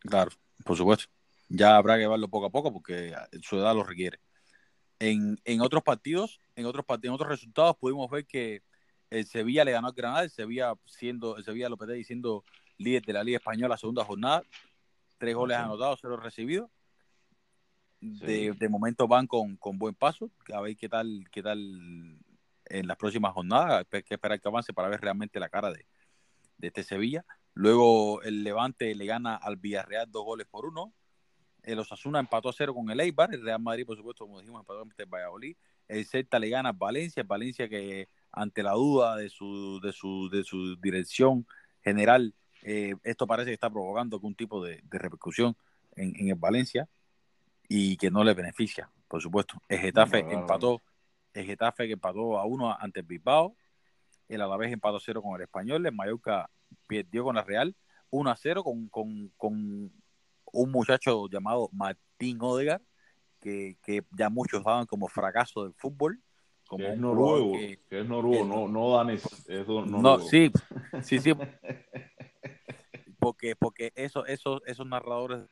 Claro, 0.00 0.30
por 0.64 0.76
supuesto. 0.76 1.06
Ya 1.48 1.76
habrá 1.76 1.94
que 1.94 2.02
llevarlo 2.02 2.28
poco 2.28 2.46
a 2.46 2.50
poco 2.50 2.72
porque 2.72 3.14
su 3.42 3.56
edad 3.56 3.74
lo 3.74 3.82
requiere. 3.82 4.18
En, 4.98 5.38
en 5.44 5.60
otros 5.60 5.82
partidos, 5.82 6.40
en 6.56 6.66
otros 6.66 6.84
partidos, 6.84 7.12
en 7.12 7.14
otros 7.14 7.28
resultados 7.30 7.76
pudimos 7.76 8.10
ver 8.10 8.26
que 8.26 8.62
el 9.10 9.26
Sevilla 9.26 9.64
le 9.64 9.72
ganó 9.72 9.88
al 9.88 9.94
Granada, 9.94 10.22
el 10.22 10.30
Sevilla 10.30 10.74
siendo, 10.86 11.36
el 11.36 11.44
Sevilla 11.44 11.68
Lopetegui 11.68 12.04
siendo 12.04 12.44
líder 12.78 13.02
de 13.02 13.12
la 13.12 13.24
Liga 13.24 13.38
Española 13.38 13.76
segunda 13.76 14.04
jornada, 14.04 14.42
tres 15.18 15.34
goles 15.34 15.56
sí. 15.56 15.62
anotados, 15.62 15.98
cero 16.00 16.16
recibidos. 16.16 16.70
De, 18.00 18.52
sí. 18.52 18.58
de, 18.58 18.68
momento 18.68 19.06
van 19.06 19.26
con, 19.26 19.56
con, 19.56 19.78
buen 19.78 19.94
paso, 19.94 20.30
a 20.54 20.60
ver 20.62 20.74
qué 20.74 20.88
tal, 20.88 21.26
qué 21.30 21.42
tal 21.42 22.18
en 22.64 22.86
las 22.86 22.96
próximas 22.96 23.34
jornadas, 23.34 23.86
hay 23.90 24.02
que 24.02 24.14
esperar 24.14 24.40
que 24.40 24.48
avance 24.48 24.72
para 24.72 24.88
ver 24.88 25.02
realmente 25.02 25.38
la 25.38 25.50
cara 25.50 25.70
de, 25.70 25.86
de 26.56 26.68
este 26.68 26.82
Sevilla. 26.82 27.26
Luego 27.54 28.22
el 28.22 28.44
Levante 28.44 28.94
le 28.94 29.06
gana 29.06 29.36
al 29.36 29.56
Villarreal 29.56 30.10
dos 30.10 30.24
goles 30.24 30.46
por 30.46 30.66
uno. 30.66 30.92
El 31.62 31.78
Osasuna 31.78 32.20
empató 32.20 32.48
a 32.48 32.52
cero 32.52 32.74
con 32.74 32.90
el 32.90 33.00
Eibar. 33.00 33.34
El 33.34 33.42
Real 33.42 33.60
Madrid, 33.60 33.84
por 33.84 33.96
supuesto, 33.96 34.24
como 34.24 34.40
dijimos, 34.40 34.60
empató 34.60 34.82
ante 34.82 35.02
el 35.02 35.08
Valladolid. 35.08 35.56
el 35.88 36.06
Celta 36.06 36.38
le 36.38 36.48
gana 36.48 36.70
a 36.70 36.72
Valencia, 36.72 37.22
Valencia 37.22 37.68
que 37.68 38.08
ante 38.32 38.62
la 38.62 38.72
duda 38.72 39.16
de 39.16 39.28
su, 39.28 39.80
de 39.82 39.92
su, 39.92 40.28
de 40.30 40.44
su 40.44 40.76
dirección 40.76 41.46
general, 41.82 42.34
eh, 42.62 42.94
esto 43.02 43.26
parece 43.26 43.50
que 43.50 43.54
está 43.54 43.70
provocando 43.70 44.16
algún 44.16 44.34
tipo 44.34 44.62
de, 44.62 44.82
repercusión 44.90 45.56
en, 45.96 46.14
en, 46.16 46.28
el 46.28 46.34
Valencia 46.36 46.88
y 47.68 47.96
que 47.96 48.10
no 48.10 48.22
le 48.22 48.34
beneficia, 48.34 48.90
por 49.08 49.20
supuesto. 49.20 49.62
El 49.68 49.78
Getafe 49.78 50.20
empató, 50.20 50.82
el 51.32 51.46
Getafe 51.46 51.86
que 51.86 51.94
empató 51.94 52.38
a 52.38 52.44
uno 52.44 52.76
ante 52.78 53.00
el 53.00 53.06
Bilbao, 53.06 53.56
el 54.28 54.40
Alavés 54.40 54.72
empató 54.72 54.96
a 54.96 55.00
cero 55.00 55.22
con 55.22 55.34
el 55.34 55.42
Español, 55.42 55.84
el 55.84 55.92
Mallorca 55.92 56.48
perdió 56.90 57.24
con 57.24 57.36
la 57.36 57.44
Real 57.44 57.74
1 58.10 58.30
a 58.30 58.36
0 58.36 58.64
con, 58.64 58.88
con, 58.88 59.32
con 59.36 59.92
un 60.52 60.70
muchacho 60.70 61.28
llamado 61.28 61.68
Martín 61.72 62.38
Odegar, 62.40 62.82
que, 63.40 63.76
que, 63.82 64.02
ya 64.16 64.28
muchos 64.28 64.64
daban 64.64 64.86
como 64.86 65.08
fracaso 65.08 65.64
del 65.64 65.74
fútbol. 65.74 66.20
Como 66.68 66.84
que 66.84 66.92
es 66.92 66.98
noruego, 66.98 67.52
que, 67.52 67.80
es 67.90 68.06
noruego, 68.06 68.44
no, 68.44 68.68
no 68.68 68.96
danés. 68.96 69.24
Es 69.48 69.66
no, 69.66 70.18
sí, 70.20 70.50
sí, 71.02 71.18
sí. 71.18 71.32
porque, 73.18 73.56
porque 73.56 73.92
eso, 73.94 74.24
eso, 74.26 74.60
esos 74.66 74.86
narradores 74.86 75.42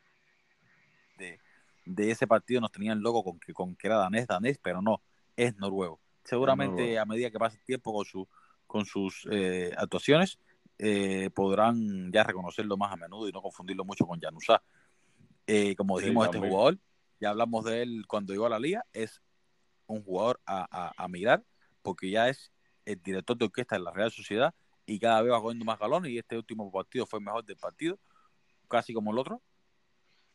de, 1.18 1.38
de, 1.84 2.10
ese 2.10 2.26
partido 2.26 2.60
nos 2.60 2.70
tenían 2.70 3.00
loco 3.00 3.24
con 3.24 3.40
que, 3.40 3.52
con 3.52 3.74
que 3.74 3.86
era 3.88 3.96
danés, 3.96 4.26
danés, 4.26 4.58
pero 4.62 4.80
no, 4.82 5.00
es 5.36 5.56
noruego. 5.56 6.00
Seguramente 6.24 6.98
a 6.98 7.04
medida 7.04 7.30
que 7.30 7.38
pase 7.38 7.56
el 7.56 7.64
tiempo 7.64 7.92
con, 7.92 8.04
su, 8.04 8.28
con 8.66 8.84
sus 8.84 9.26
eh, 9.30 9.72
actuaciones, 9.76 10.38
eh, 10.78 11.30
podrán 11.34 12.12
ya 12.12 12.22
reconocerlo 12.22 12.76
más 12.76 12.92
a 12.92 12.96
menudo 12.96 13.28
y 13.28 13.32
no 13.32 13.42
confundirlo 13.42 13.84
mucho 13.84 14.06
con 14.06 14.20
Januzá. 14.20 14.62
Eh, 15.46 15.74
como 15.74 15.98
dijimos, 15.98 16.26
este 16.26 16.38
jugador, 16.38 16.78
ya 17.20 17.30
hablamos 17.30 17.64
de 17.64 17.82
él 17.82 18.04
cuando 18.06 18.32
llegó 18.32 18.46
a 18.46 18.50
la 18.50 18.60
liga, 18.60 18.84
es 18.92 19.20
un 19.86 20.04
jugador 20.04 20.40
a, 20.46 21.06
mirar 21.08 21.42
porque 21.82 22.10
ya 22.10 22.28
es 22.28 22.52
el 22.84 23.02
director 23.02 23.36
de 23.36 23.46
orquesta 23.46 23.76
de 23.76 23.82
la 23.82 23.90
Real 23.90 24.12
Sociedad 24.12 24.54
y 24.86 24.98
cada 24.98 25.22
vez 25.22 25.32
va 25.32 25.40
cogiendo 25.40 25.64
más 25.64 25.78
galones 25.78 26.12
y 26.12 26.18
este 26.18 26.36
último 26.36 26.70
partido 26.70 27.06
fue 27.06 27.18
el 27.18 27.24
mejor 27.24 27.44
del 27.44 27.56
partido, 27.56 27.98
casi 28.68 28.92
como 28.92 29.10
el 29.10 29.18
otro. 29.18 29.42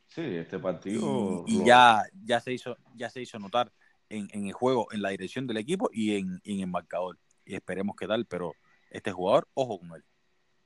Sí, 0.07 0.21
este 0.21 0.59
partido. 0.59 1.43
Y, 1.47 1.63
ya, 1.63 2.03
ya, 2.25 2.39
se 2.39 2.53
hizo, 2.53 2.77
ya 2.95 3.09
se 3.09 3.21
hizo 3.21 3.39
notar 3.39 3.71
en, 4.09 4.27
el 4.45 4.53
juego, 4.53 4.87
en 4.91 5.01
la 5.01 5.09
dirección 5.09 5.47
del 5.47 5.57
equipo 5.57 5.89
y 5.93 6.17
en, 6.17 6.41
en 6.43 6.59
el 6.59 6.67
marcador. 6.67 7.17
Y 7.45 7.55
esperemos 7.55 7.95
que 7.95 8.07
tal, 8.07 8.25
pero 8.25 8.53
este 8.89 9.11
jugador, 9.11 9.47
ojo 9.53 9.79
con 9.79 9.93
él 9.93 10.03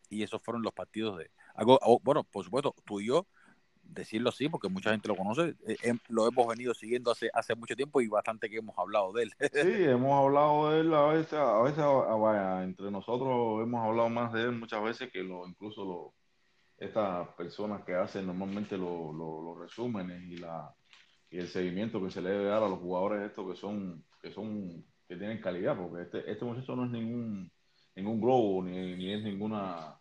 y 0.09 0.23
esos 0.23 0.41
fueron 0.41 0.63
los 0.63 0.73
partidos 0.73 1.17
de... 1.17 1.29
Algo, 1.55 1.79
bueno, 2.03 2.23
por 2.23 2.45
supuesto, 2.45 2.75
tú 2.85 2.99
y 2.99 3.07
yo, 3.07 3.27
decirlo 3.81 4.29
así, 4.29 4.49
porque 4.49 4.69
mucha 4.69 4.91
gente 4.91 5.07
lo 5.07 5.15
conoce, 5.15 5.55
eh, 5.67 5.77
em, 5.83 5.99
lo 6.09 6.27
hemos 6.27 6.47
venido 6.47 6.73
siguiendo 6.73 7.11
hace, 7.11 7.29
hace 7.33 7.55
mucho 7.55 7.75
tiempo 7.75 8.01
y 8.01 8.07
bastante 8.07 8.49
que 8.49 8.57
hemos 8.57 8.77
hablado 8.77 9.13
de 9.13 9.23
él. 9.23 9.31
Sí, 9.53 9.83
hemos 9.83 10.13
hablado 10.13 10.71
de 10.71 10.81
él 10.81 10.93
a 10.93 11.07
veces, 11.07 11.33
a 11.33 11.61
veces, 11.61 11.83
vaya, 11.83 12.63
entre 12.63 12.91
nosotros 12.91 13.63
hemos 13.63 13.85
hablado 13.85 14.09
más 14.09 14.33
de 14.33 14.43
él 14.43 14.51
muchas 14.51 14.83
veces 14.83 15.11
que 15.11 15.23
lo, 15.23 15.47
incluso 15.47 15.85
lo, 15.85 16.13
estas 16.77 17.27
personas 17.29 17.83
que 17.83 17.95
hacen 17.95 18.27
normalmente 18.27 18.77
los 18.77 19.15
lo, 19.15 19.55
resúmenes 19.59 20.21
y, 20.23 20.37
la, 20.37 20.73
y 21.29 21.39
el 21.39 21.47
seguimiento 21.47 22.03
que 22.03 22.11
se 22.11 22.21
le 22.21 22.29
debe 22.29 22.45
dar 22.45 22.63
a 22.63 22.69
los 22.69 22.79
jugadores 22.79 23.23
estos 23.23 23.49
que 23.49 23.59
son, 23.59 24.05
que 24.21 24.31
son, 24.31 24.85
que 25.07 25.15
tienen 25.15 25.41
calidad, 25.41 25.77
porque 25.77 26.03
este, 26.03 26.31
este 26.31 26.45
muchacho 26.45 26.75
no 26.75 26.85
es 26.85 26.91
ningún 26.91 27.51
ningún 27.95 28.21
globo, 28.21 28.63
ni, 28.63 28.95
ni 28.95 29.11
es 29.11 29.23
ninguna 29.23 29.96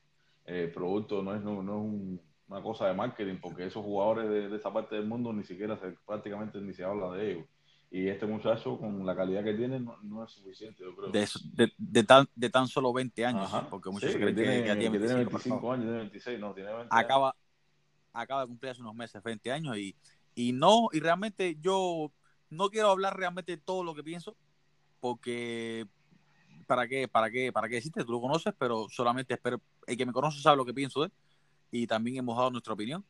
eh, 0.46 0.70
producto, 0.72 1.22
no 1.22 1.34
es, 1.34 1.42
no, 1.42 1.60
es 1.60 2.20
una 2.48 2.62
cosa 2.62 2.86
de 2.86 2.94
marketing, 2.94 3.36
porque 3.40 3.66
esos 3.66 3.84
jugadores 3.84 4.50
de, 4.50 4.56
esa 4.56 4.72
parte 4.72 4.94
del 4.94 5.06
mundo 5.06 5.32
ni 5.32 5.44
siquiera 5.44 5.76
se, 5.76 5.96
prácticamente 6.06 6.60
ni 6.60 6.72
se 6.72 6.84
habla 6.84 7.10
de 7.16 7.32
ellos. 7.32 7.46
Y 7.90 8.08
este 8.08 8.26
muchacho, 8.26 8.78
con 8.78 9.06
la 9.06 9.14
calidad 9.14 9.44
que 9.44 9.54
tiene, 9.54 9.80
no, 9.80 10.24
es 10.24 10.30
suficiente, 10.32 10.82
yo 10.82 10.94
creo. 10.94 11.10
De, 11.10 11.72
de, 11.78 12.04
tan, 12.04 12.28
de 12.34 12.50
tan 12.50 12.66
solo 12.66 12.92
20 12.92 13.24
años, 13.24 13.50
porque 13.70 13.90
muchos 13.90 14.12
creen 14.14 14.34
que, 14.34 14.42
tiene, 14.42 14.64
que, 14.64 14.98
tiene 14.98 15.14
25 15.14 15.72
años, 15.72 15.84
tiene 15.84 15.98
26, 15.98 16.40
no, 16.40 16.52
tiene 16.52 16.72
20 16.72 16.88
acaba, 16.90 17.34
acaba 18.12 18.42
de 18.42 18.48
cumplir 18.48 18.72
hace 18.72 18.82
unos 18.82 18.94
meses 18.94 19.22
20 19.22 19.52
años 19.52 19.76
y, 19.78 19.96
y 20.34 20.52
no, 20.52 20.88
y 20.92 21.00
realmente 21.00 21.56
yo 21.60 22.12
no 22.50 22.70
quiero 22.70 22.90
hablar 22.90 23.16
realmente 23.16 23.52
de 23.52 23.62
todo 23.62 23.84
lo 23.84 23.94
que 23.94 24.02
pienso, 24.02 24.36
porque 25.00 25.86
para 26.66 26.88
qué, 26.88 27.08
para 27.08 27.30
qué, 27.30 27.52
para 27.52 27.68
qué 27.68 27.76
existe, 27.78 28.04
tú 28.04 28.12
lo 28.12 28.20
conoces, 28.20 28.52
pero 28.58 28.86
solamente 28.90 29.34
espero, 29.34 29.60
el 29.86 29.96
que 29.96 30.06
me 30.06 30.12
conoce 30.12 30.40
sabe 30.40 30.56
lo 30.56 30.64
que 30.64 30.74
pienso 30.74 31.00
de 31.00 31.06
él 31.06 31.12
y 31.70 31.86
también 31.86 32.16
hemos 32.16 32.36
dado 32.36 32.50
nuestra 32.50 32.74
opinión 32.74 33.04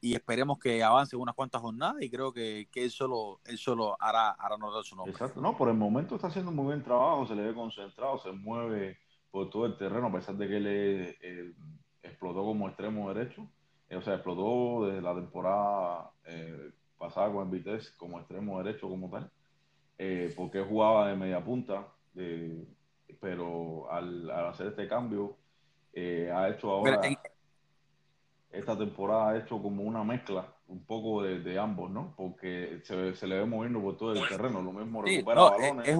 y 0.00 0.14
esperemos 0.14 0.58
que 0.58 0.82
avance 0.82 1.14
unas 1.16 1.34
cuantas 1.34 1.60
jornadas 1.60 2.02
y 2.02 2.10
creo 2.10 2.32
que, 2.32 2.68
que 2.72 2.84
él 2.84 2.90
solo 2.90 3.40
él 3.44 3.56
solo 3.58 3.96
hará, 4.00 4.30
hará 4.30 4.56
notar 4.56 4.84
su 4.84 4.96
nombre. 4.96 5.12
Exacto, 5.12 5.40
no, 5.40 5.56
por 5.56 5.68
el 5.68 5.76
momento 5.76 6.16
está 6.16 6.26
haciendo 6.26 6.50
muy 6.50 6.64
buen 6.64 6.82
trabajo, 6.82 7.26
se 7.26 7.34
le 7.34 7.42
ve 7.42 7.54
concentrado, 7.54 8.18
se 8.18 8.32
mueve 8.32 8.98
por 9.30 9.48
todo 9.48 9.66
el 9.66 9.76
terreno, 9.76 10.08
a 10.08 10.12
pesar 10.12 10.36
de 10.36 10.46
que 10.46 10.56
él 10.56 11.56
explotó 12.02 12.42
como 12.44 12.68
extremo 12.68 13.12
derecho, 13.12 13.48
eh, 13.88 13.96
o 13.96 14.02
sea, 14.02 14.14
explotó 14.14 14.86
desde 14.86 15.02
la 15.02 15.14
temporada 15.14 16.10
eh, 16.24 16.70
pasada 16.98 17.32
con 17.32 17.44
el 17.44 17.50
Vitesse 17.50 17.94
como 17.96 18.18
extremo 18.18 18.62
derecho 18.62 18.88
como 18.88 19.10
tal, 19.10 19.30
eh, 19.98 20.32
porque 20.36 20.62
jugaba 20.62 21.08
de 21.08 21.16
media 21.16 21.42
punta, 21.42 21.88
pero 23.20 23.90
al, 23.90 24.30
hacer 24.30 24.68
este 24.68 24.86
cambio, 24.86 25.36
eh, 25.92 26.30
ha 26.34 26.48
hecho 26.48 26.70
ahora, 26.70 27.00
esta 28.50 28.76
temporada 28.76 29.30
ha 29.30 29.38
hecho 29.38 29.60
como 29.60 29.82
una 29.82 30.04
mezcla 30.04 30.54
un 30.66 30.84
poco 30.84 31.22
de, 31.22 31.58
ambos, 31.58 31.90
¿no? 31.90 32.14
Porque 32.16 32.80
se, 32.84 33.26
le 33.26 33.38
ve 33.38 33.44
moviendo 33.44 33.80
por 33.80 33.96
todo 33.96 34.12
el 34.12 34.26
terreno, 34.28 34.62
lo 34.62 34.72
mismo 34.72 35.02
recupera 35.02 35.40
balones. 35.40 35.98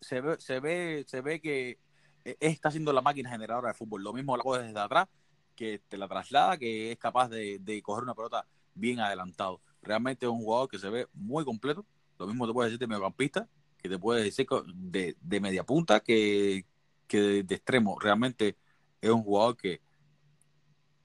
se, 0.00 0.20
ve, 0.20 0.36
se, 0.40 0.60
ve, 0.60 1.04
se 1.06 1.20
ve 1.20 1.40
que 1.40 1.78
e, 2.24 2.36
está 2.40 2.68
haciendo 2.68 2.92
la 2.92 3.00
máquina 3.00 3.30
generadora 3.30 3.68
de 3.68 3.74
fútbol, 3.74 4.02
lo 4.02 4.12
mismo 4.12 4.34
hago 4.34 4.58
desde 4.58 4.78
atrás, 4.78 5.08
que 5.54 5.80
te 5.88 5.96
la 5.96 6.08
traslada, 6.08 6.56
que 6.56 6.92
es 6.92 6.98
capaz 6.98 7.28
de, 7.28 7.58
de 7.60 7.82
coger 7.82 8.04
una 8.04 8.14
pelota 8.14 8.46
bien 8.74 9.00
adelantado. 9.00 9.60
Realmente 9.82 10.26
es 10.26 10.32
un 10.32 10.38
jugador 10.38 10.68
que 10.68 10.78
se 10.78 10.88
ve 10.88 11.06
muy 11.12 11.44
completo, 11.44 11.84
lo 12.18 12.26
mismo 12.26 12.46
te 12.46 12.52
puede 12.52 12.70
decir 12.70 12.78
de 12.78 12.86
mediocampista, 12.86 13.48
que 13.82 13.88
te 13.88 13.98
puede 13.98 14.22
decir 14.22 14.46
de, 14.74 15.16
de 15.20 15.40
media 15.40 15.64
punta 15.64 16.00
que, 16.00 16.64
de, 17.08 17.40
extremo. 17.40 17.98
Realmente 17.98 18.56
es 19.02 19.10
un 19.10 19.22
jugador 19.22 19.56
que 19.56 19.80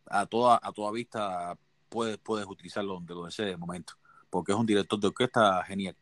a 0.06 0.26
toda, 0.26 0.60
a 0.62 0.72
toda 0.72 0.92
vista 0.92 1.58
puedes, 1.90 2.18
puedes 2.20 2.48
utilizarlo 2.48 2.94
donde 2.94 3.14
lo 3.14 3.26
desees 3.26 3.50
de 3.50 3.58
momento, 3.58 3.94
porque 4.30 4.54
es 4.54 4.58
un 4.58 4.66
director 4.66 5.00
de 5.00 5.08
orquesta 5.08 5.62
genial. 5.66 5.96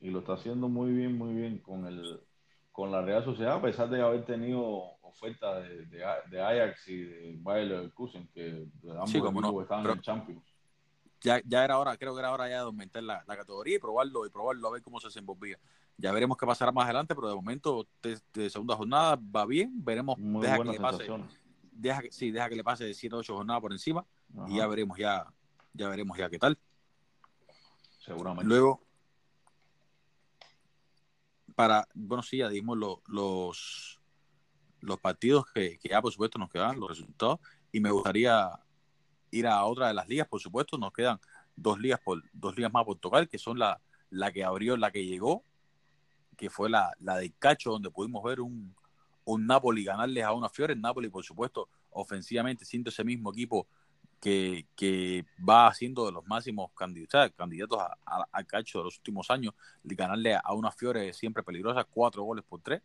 Y 0.00 0.10
lo 0.10 0.18
está 0.18 0.32
haciendo 0.32 0.68
muy 0.68 0.90
bien, 0.92 1.16
muy 1.16 1.34
bien 1.34 1.58
con 1.58 1.86
el 1.86 2.20
con 2.72 2.90
la 2.90 3.02
Real 3.02 3.22
Sociedad, 3.22 3.56
a 3.56 3.62
pesar 3.62 3.90
de 3.90 4.00
haber 4.00 4.24
tenido 4.24 4.62
ofertas 5.02 5.62
de, 5.68 5.84
de, 5.84 6.42
Ajax 6.42 6.88
y 6.88 7.02
de 7.02 7.36
Bayer 7.38 7.66
Leverkusen, 7.66 8.26
que 8.32 8.66
ambos 8.92 9.10
sí, 9.10 9.20
no, 9.20 9.60
están 9.60 9.86
en 9.86 10.00
Champions 10.00 10.52
ya, 11.22 11.40
ya 11.44 11.64
era 11.64 11.78
hora, 11.78 11.96
creo 11.96 12.14
que 12.14 12.20
era 12.20 12.32
hora 12.32 12.48
ya 12.48 12.56
de 12.56 12.62
aumentar 12.62 13.02
la, 13.02 13.24
categoría 13.24 13.76
y 13.76 13.78
probarlo 13.78 14.26
y 14.26 14.30
probarlo 14.30 14.68
a 14.68 14.72
ver 14.72 14.82
cómo 14.82 15.00
se 15.00 15.08
desenvolvía. 15.08 15.58
Ya 15.98 16.12
veremos 16.12 16.36
qué 16.36 16.46
pasará 16.46 16.72
más 16.72 16.84
adelante, 16.84 17.14
pero 17.14 17.28
de 17.28 17.34
momento, 17.34 17.86
de, 18.02 18.50
segunda 18.50 18.76
jornada 18.76 19.16
va 19.16 19.46
bien, 19.46 19.72
veremos, 19.84 20.16
deja 20.18 20.58
que 20.58 20.64
le 20.64 20.80
pase, 20.80 21.06
deja 21.70 22.02
sí, 22.10 22.30
deja 22.30 22.48
que 22.48 22.56
le 22.56 22.64
pase 22.64 22.84
de 22.84 22.94
7 22.94 23.14
o 23.14 23.18
8 23.18 23.36
jornadas 23.36 23.60
por 23.60 23.72
encima 23.72 24.04
y 24.48 24.56
ya 24.56 24.66
veremos 24.66 24.98
ya, 24.98 25.26
ya 25.74 25.88
veremos 25.88 26.16
ya 26.18 26.28
qué 26.28 26.38
tal. 26.38 26.58
Seguramente. 27.98 28.48
Luego, 28.48 28.82
para, 31.54 31.86
bueno, 31.94 32.22
sí, 32.22 32.38
ya 32.38 32.48
dimos 32.48 32.76
los, 32.76 34.00
los 34.80 34.98
partidos 34.98 35.44
que, 35.54 35.78
que 35.78 35.88
ya 35.90 36.02
por 36.02 36.10
supuesto 36.10 36.38
nos 36.38 36.50
quedan, 36.50 36.80
los 36.80 36.88
resultados, 36.88 37.38
y 37.70 37.80
me 37.80 37.90
gustaría 37.90 38.50
ir 39.30 39.46
a 39.46 39.64
otra 39.64 39.88
de 39.88 39.94
las 39.94 40.08
ligas, 40.08 40.28
por 40.28 40.40
supuesto, 40.40 40.78
nos 40.78 40.92
quedan 40.92 41.18
dos 41.56 41.78
ligas 41.78 42.00
por 42.00 42.22
dos 42.32 42.56
ligas 42.56 42.72
más 42.72 42.84
por 42.84 42.98
tocar, 42.98 43.28
que 43.28 43.38
son 43.38 43.58
la, 43.58 43.80
la 44.10 44.32
que 44.32 44.44
abrió, 44.44 44.76
la 44.76 44.90
que 44.90 45.04
llegó, 45.04 45.44
que 46.36 46.50
fue 46.50 46.70
la, 46.70 46.92
la 47.00 47.16
del 47.16 47.34
Cacho, 47.38 47.70
donde 47.70 47.90
pudimos 47.90 48.22
ver 48.22 48.40
un, 48.40 48.74
un 49.24 49.46
Napoli 49.46 49.84
ganarles 49.84 50.24
a 50.24 50.32
una 50.32 50.48
Fiore. 50.48 50.74
Napoli, 50.76 51.08
por 51.08 51.24
supuesto, 51.24 51.68
ofensivamente, 51.90 52.64
siendo 52.64 52.90
ese 52.90 53.04
mismo 53.04 53.30
equipo 53.30 53.66
que, 54.20 54.66
que 54.76 55.24
va 55.48 55.72
siendo 55.74 56.06
de 56.06 56.12
los 56.12 56.26
máximos 56.26 56.70
candidatos, 56.74 57.32
candidatos 57.36 57.78
al 58.04 58.46
Cacho 58.46 58.78
de 58.78 58.84
los 58.84 58.96
últimos 58.98 59.30
años, 59.30 59.54
de 59.82 59.94
ganarle 59.94 60.34
a 60.34 60.52
una 60.54 60.70
Fiore 60.70 61.12
siempre 61.12 61.42
peligrosa, 61.42 61.84
cuatro 61.84 62.22
goles 62.22 62.44
por 62.44 62.60
tres. 62.60 62.82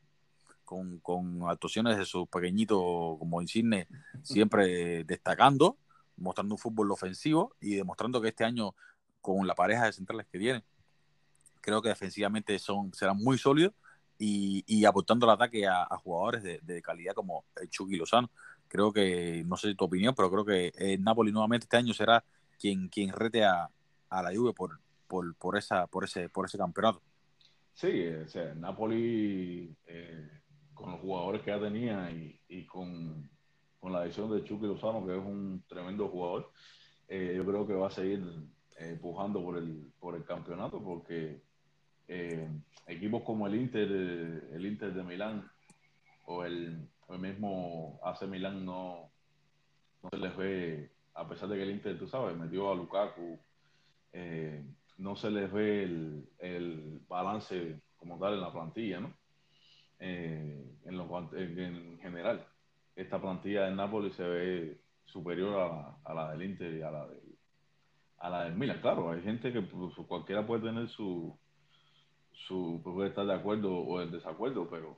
Con, 0.65 0.99
con 0.99 1.43
actuaciones 1.47 1.97
de 1.97 2.03
su 2.03 2.27
pequeñito 2.27 3.15
como 3.17 3.41
Insigne 3.41 3.87
siempre 4.21 5.05
destacando 5.05 5.77
mostrando 6.17 6.55
un 6.55 6.59
fútbol 6.59 6.91
ofensivo 6.91 7.55
y 7.61 7.75
demostrando 7.75 8.21
que 8.21 8.29
este 8.29 8.43
año, 8.43 8.75
con 9.21 9.47
la 9.47 9.55
pareja 9.55 9.85
de 9.85 9.93
centrales 9.93 10.27
que 10.27 10.37
viene, 10.37 10.63
creo 11.67 11.81
que 11.81 11.89
defensivamente 11.89 12.57
son, 12.59 12.93
serán 12.93 13.17
muy 13.17 13.37
sólidos 13.37 13.73
y, 14.17 14.63
y 14.65 14.85
aportando 14.85 15.25
el 15.25 15.33
ataque 15.33 15.67
a, 15.67 15.85
jugadores 15.97 16.41
de, 16.65 16.81
calidad 16.81 17.13
como 17.13 17.43
el 17.61 17.69
Chucky 17.69 17.97
Lozano. 17.97 18.31
Creo 18.69 18.93
que, 18.93 19.43
no 19.45 19.57
sé 19.57 19.75
tu 19.75 19.83
opinión, 19.83 20.15
pero 20.15 20.31
creo 20.31 20.45
que 20.45 20.71
el 20.77 21.03
Napoli 21.03 21.33
nuevamente 21.33 21.65
este 21.65 21.75
año 21.75 21.93
será 21.93 22.23
quien, 22.57 22.87
quien 22.87 23.11
rete 23.11 23.43
a, 23.43 23.69
a 24.09 24.23
la 24.23 24.33
Juve 24.33 24.53
por, 24.53 24.79
por, 25.07 25.35
por, 25.35 25.57
esa, 25.57 25.87
por, 25.87 26.05
ese, 26.05 26.29
por 26.29 26.45
ese 26.45 26.57
campeonato. 26.57 27.01
Sí, 27.73 28.07
o 28.07 28.29
sea, 28.29 28.55
Napoli, 28.55 29.75
eh, 29.87 30.29
con 30.73 30.91
los 30.91 31.01
jugadores 31.01 31.41
que 31.41 31.51
ya 31.51 31.59
tenía 31.59 32.09
y, 32.11 32.39
y 32.47 32.65
con, 32.65 33.29
con, 33.77 33.91
la 33.91 33.99
adición 33.99 34.31
de 34.31 34.41
Chucky 34.45 34.67
Lozano, 34.67 35.05
que 35.05 35.17
es 35.17 35.21
un 35.21 35.65
tremendo 35.67 36.07
jugador, 36.07 36.49
eh, 37.09 37.33
yo 37.35 37.45
creo 37.45 37.67
que 37.67 37.73
va 37.73 37.87
a 37.87 37.91
seguir 37.91 38.23
eh, 38.77 38.97
pujando 39.01 39.43
por 39.43 39.57
el, 39.57 39.91
por 39.99 40.15
el 40.15 40.23
campeonato, 40.23 40.81
porque 40.81 41.46
eh, 42.07 42.47
equipos 42.87 43.23
como 43.23 43.47
el 43.47 43.55
Inter, 43.55 43.89
el 44.53 44.65
Inter 44.65 44.93
de 44.93 45.03
Milán 45.03 45.49
o 46.25 46.43
el, 46.43 46.87
el 47.09 47.19
mismo 47.19 47.99
AC 48.03 48.23
Milán 48.23 48.65
no, 48.65 49.09
no 50.03 50.09
se 50.09 50.17
les 50.17 50.35
ve, 50.35 50.91
a 51.13 51.27
pesar 51.27 51.49
de 51.49 51.57
que 51.57 51.63
el 51.63 51.71
Inter, 51.71 51.97
tú 51.97 52.07
sabes, 52.07 52.37
metió 52.37 52.71
a 52.71 52.75
Lukaku, 52.75 53.39
eh, 54.13 54.63
no 54.97 55.15
se 55.15 55.29
les 55.29 55.51
ve 55.51 55.83
el, 55.83 56.29
el, 56.39 57.01
balance 57.07 57.81
como 57.97 58.17
tal 58.17 58.33
en 58.33 58.41
la 58.41 58.51
plantilla, 58.51 58.99
¿no? 58.99 59.13
Eh, 59.99 60.75
en, 60.85 60.97
lo, 60.97 61.29
en, 61.33 61.59
en, 61.59 61.99
general, 61.99 62.45
esta 62.95 63.21
plantilla 63.21 63.65
de 63.65 63.75
Nápoles 63.75 64.15
se 64.15 64.23
ve 64.23 64.81
superior 65.05 65.59
a, 65.59 65.97
a, 66.03 66.13
la 66.13 66.31
del 66.31 66.43
Inter 66.43 66.73
y 66.73 66.81
a 66.81 66.91
la 66.91 67.07
del, 67.07 67.37
a 68.19 68.29
la 68.29 68.43
del 68.45 68.55
Milan. 68.55 68.81
Claro, 68.81 69.11
hay 69.11 69.21
gente 69.21 69.51
que 69.51 69.61
pues, 69.61 69.93
cualquiera 70.07 70.45
puede 70.45 70.63
tener 70.63 70.87
su, 70.89 71.37
su 72.45 72.81
puede 72.83 73.09
estar 73.09 73.25
de 73.25 73.33
acuerdo 73.33 73.71
o 73.71 74.01
en 74.01 74.11
desacuerdo, 74.11 74.67
pero 74.69 74.97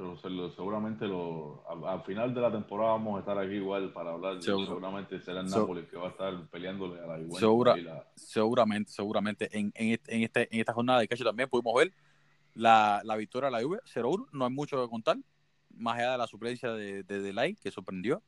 pero 0.00 0.16
se 0.16 0.30
lo, 0.30 0.50
seguramente 0.52 1.06
lo, 1.06 1.62
al, 1.68 1.84
al, 1.84 2.02
final 2.04 2.32
de 2.32 2.40
la 2.40 2.50
temporada 2.50 2.92
vamos 2.92 3.16
a 3.16 3.20
estar 3.20 3.38
aquí 3.38 3.56
igual 3.56 3.92
para 3.92 4.12
hablar. 4.12 4.42
Seguro. 4.42 4.66
Seguramente 4.66 5.20
será 5.20 5.40
el 5.40 5.50
Nápoles 5.50 5.86
que 5.90 5.98
va 5.98 6.06
a 6.06 6.10
estar 6.10 6.48
peleándole 6.48 6.98
a 7.00 7.06
la 7.06 7.16
Juventus. 7.16 7.38
Segura, 7.38 7.76
la... 7.76 8.06
Seguramente, 8.14 8.90
seguramente. 8.90 9.50
En, 9.52 9.70
en, 9.74 10.00
en, 10.06 10.22
este, 10.22 10.48
en 10.50 10.60
esta 10.60 10.72
jornada 10.72 11.00
de 11.00 11.08
cacho 11.08 11.22
también 11.22 11.50
pudimos 11.50 11.74
ver 11.74 11.92
la, 12.54 13.02
la 13.04 13.16
victoria 13.16 13.50
de 13.50 13.52
la 13.52 13.62
Juve, 13.62 13.80
0-1. 13.84 14.28
No 14.32 14.46
hay 14.46 14.50
mucho 14.50 14.82
que 14.82 14.88
contar, 14.88 15.18
más 15.76 15.98
allá 15.98 16.12
de 16.12 16.18
la 16.18 16.26
suplencia 16.26 16.72
de, 16.72 17.02
de 17.02 17.20
Delay, 17.20 17.54
que 17.56 17.70
sorprendió. 17.70 18.22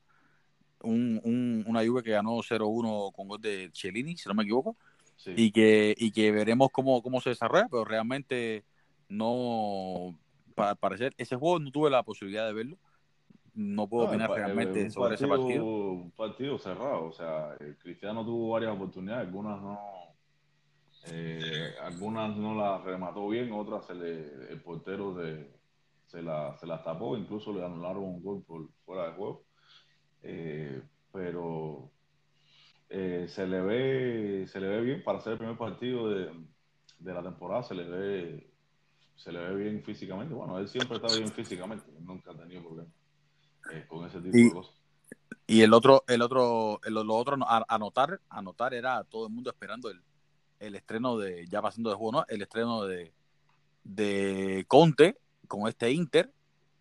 Un, 0.81 1.19
un, 1.23 1.63
una 1.65 1.83
Juve 1.83 2.03
que 2.03 2.11
ganó 2.11 2.33
0-1 2.37 3.13
con 3.13 3.27
gol 3.27 3.41
de 3.41 3.71
Cellini, 3.73 4.15
si 4.15 4.29
no 4.29 4.35
me 4.35 4.43
equivoco. 4.43 4.77
Sí. 5.23 5.33
Y, 5.37 5.51
que, 5.51 5.95
y 5.97 6.11
que 6.11 6.31
veremos 6.33 6.69
cómo, 6.71 7.01
cómo 7.01 7.21
se 7.21 7.29
desarrolla, 7.29 7.67
pero 7.69 7.85
realmente 7.85 8.65
no 9.07 10.17
para 10.53 10.75
parecer, 10.75 11.13
ese 11.17 11.37
juego 11.37 11.59
no 11.59 11.71
tuve 11.71 11.89
la 11.89 12.03
posibilidad 12.03 12.45
de 12.45 12.53
verlo. 12.53 12.77
No 13.53 13.87
puedo 13.87 14.05
no, 14.05 14.09
opinar 14.09 14.29
el, 14.31 14.35
realmente 14.35 14.81
el, 14.81 14.91
sobre 14.91 15.11
partido, 15.11 15.33
ese 15.33 15.41
partido. 15.41 15.65
Un 15.65 16.11
partido 16.11 16.57
cerrado, 16.57 17.05
o 17.05 17.11
sea, 17.13 17.55
el 17.61 17.77
Cristiano 17.77 18.25
tuvo 18.25 18.49
varias 18.49 18.73
oportunidades, 18.73 19.27
algunas 19.27 19.61
no, 19.61 19.79
eh, 21.05 21.73
algunas 21.81 22.35
no 22.35 22.55
las 22.55 22.83
remató 22.83 23.29
bien, 23.29 23.53
otras 23.53 23.85
se 23.85 23.93
le, 23.93 24.51
el 24.51 24.61
portero 24.61 25.13
de, 25.13 25.51
se, 26.07 26.21
la, 26.21 26.57
se 26.57 26.67
las 26.67 26.83
tapó, 26.83 27.15
incluso 27.15 27.53
le 27.53 27.63
anularon 27.63 28.03
un 28.03 28.21
gol 28.21 28.43
por 28.43 28.67
fuera 28.85 29.07
de 29.07 29.13
juego. 29.13 29.45
Eh, 30.23 30.81
pero 31.13 31.92
eh, 32.95 33.27
se 33.27 33.47
le 33.47 33.59
ve 33.59 34.45
se 34.47 34.59
le 34.59 34.67
ve 34.67 34.81
bien 34.81 35.03
para 35.03 35.19
ser 35.19 35.33
el 35.33 35.39
primer 35.39 35.57
partido 35.57 36.09
de, 36.09 36.31
de 36.99 37.13
la 37.13 37.23
temporada, 37.23 37.63
se 37.63 37.73
le 37.73 37.85
ve 37.85 38.53
se 39.15 39.31
le 39.31 39.39
ve 39.39 39.55
bien 39.55 39.83
físicamente. 39.83 40.35
Bueno, 40.35 40.59
él 40.59 40.67
siempre 40.67 40.97
está 40.97 41.07
bien 41.07 41.27
físicamente, 41.29 41.91
nunca 42.01 42.29
ha 42.29 42.37
tenido 42.37 42.61
problemas 42.61 42.93
eh, 43.71 43.85
con 43.87 44.05
ese 44.05 44.21
tipo 44.21 44.37
y, 44.37 44.43
de 44.43 44.51
cosas. 44.51 44.75
Y 45.47 45.61
el 45.61 45.73
otro, 45.73 46.03
el 46.07 46.21
otro, 46.21 46.81
el, 46.83 46.93
lo 46.93 47.15
otro 47.15 47.35
a, 47.41 47.65
anotar, 47.67 48.21
anotar 48.29 48.75
era 48.75 49.03
todo 49.05 49.25
el 49.25 49.33
mundo 49.33 49.49
esperando 49.49 49.89
el, 49.89 49.99
el 50.59 50.75
estreno 50.75 51.17
de, 51.17 51.47
ya 51.47 51.63
pasando 51.63 51.89
de 51.89 51.95
juego, 51.95 52.19
¿no? 52.19 52.25
El 52.27 52.43
estreno 52.43 52.83
de, 52.83 53.11
de 53.83 54.65
Conte 54.67 55.17
con 55.47 55.67
este 55.67 55.91
Inter, 55.91 56.31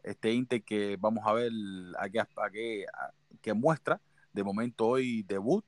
este 0.02 0.30
Inter 0.30 0.62
que 0.62 0.98
vamos 1.00 1.24
a 1.26 1.32
ver 1.32 1.50
a 1.98 2.10
qué, 2.10 2.20
a 2.20 2.50
qué, 2.52 2.84
a 2.92 3.12
qué 3.40 3.54
muestra. 3.54 3.98
De 4.30 4.44
momento 4.44 4.86
hoy 4.86 5.22
debut 5.22 5.64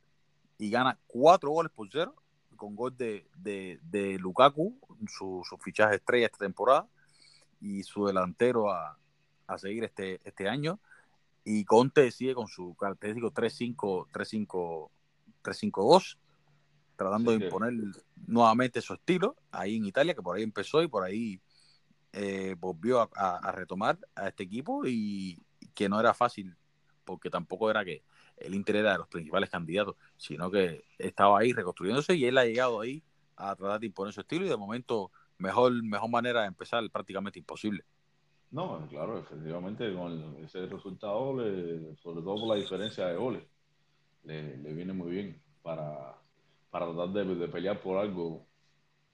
y 0.58 0.70
gana 0.70 0.98
cuatro 1.06 1.50
goles 1.50 1.72
por 1.72 1.88
cero 1.90 2.14
con 2.56 2.76
gol 2.76 2.96
de, 2.96 3.26
de, 3.36 3.80
de 3.82 4.18
Lukaku, 4.18 4.78
su, 5.08 5.42
su, 5.48 5.56
fichaje 5.58 5.96
estrella 5.96 6.26
esta 6.26 6.38
temporada, 6.38 6.88
y 7.60 7.82
su 7.82 8.06
delantero 8.06 8.70
a, 8.70 8.96
a 9.46 9.58
seguir 9.58 9.84
este, 9.84 10.20
este 10.24 10.48
año. 10.48 10.80
Y 11.44 11.64
Conte 11.64 12.10
sigue 12.10 12.34
con 12.34 12.48
su 12.48 12.74
característico 12.74 13.32
3-5-2, 13.32 16.18
tratando 16.96 17.32
sí, 17.32 17.38
de 17.38 17.44
imponer 17.44 17.72
que... 17.72 18.00
nuevamente 18.26 18.80
su 18.80 18.94
estilo 18.94 19.36
ahí 19.50 19.76
en 19.76 19.84
Italia, 19.84 20.14
que 20.14 20.22
por 20.22 20.36
ahí 20.36 20.42
empezó 20.42 20.82
y 20.82 20.88
por 20.88 21.04
ahí 21.04 21.38
eh, 22.12 22.56
volvió 22.58 23.02
a, 23.02 23.10
a, 23.14 23.36
a, 23.36 23.52
retomar 23.52 23.98
a 24.14 24.28
este 24.28 24.44
equipo 24.44 24.86
y 24.86 25.38
que 25.74 25.86
no 25.88 26.00
era 26.00 26.14
fácil, 26.14 26.56
porque 27.04 27.28
tampoco 27.28 27.70
era 27.70 27.84
que 27.84 28.02
el 28.44 28.54
Inter 28.54 28.76
era 28.76 28.92
de 28.92 28.98
los 28.98 29.08
principales 29.08 29.50
candidatos, 29.50 29.96
sino 30.16 30.50
que 30.50 30.84
estaba 30.98 31.38
ahí 31.38 31.52
reconstruyéndose 31.52 32.14
y 32.14 32.24
él 32.24 32.38
ha 32.38 32.44
llegado 32.44 32.80
ahí 32.80 33.02
a 33.36 33.54
tratar 33.56 33.80
de 33.80 33.86
imponer 33.86 34.12
su 34.12 34.20
estilo 34.20 34.46
y 34.46 34.48
de 34.48 34.56
momento 34.56 35.10
mejor, 35.38 35.72
mejor 35.82 36.10
manera 36.10 36.42
de 36.42 36.48
empezar 36.48 36.88
prácticamente 36.90 37.38
imposible. 37.38 37.84
No, 38.50 38.86
claro, 38.88 39.18
efectivamente 39.18 39.92
con 39.92 40.36
ese 40.44 40.66
resultado, 40.66 41.36
le, 41.36 41.96
sobre 41.96 42.22
todo 42.22 42.36
por 42.36 42.48
la 42.48 42.54
diferencia 42.54 43.06
de 43.06 43.16
goles, 43.16 43.42
le, 44.22 44.56
le 44.58 44.72
viene 44.72 44.92
muy 44.92 45.10
bien 45.10 45.42
para, 45.62 46.16
para 46.70 46.86
tratar 46.86 47.08
de, 47.08 47.34
de, 47.34 47.48
pelear 47.48 47.80
por 47.80 47.98
algo 47.98 48.46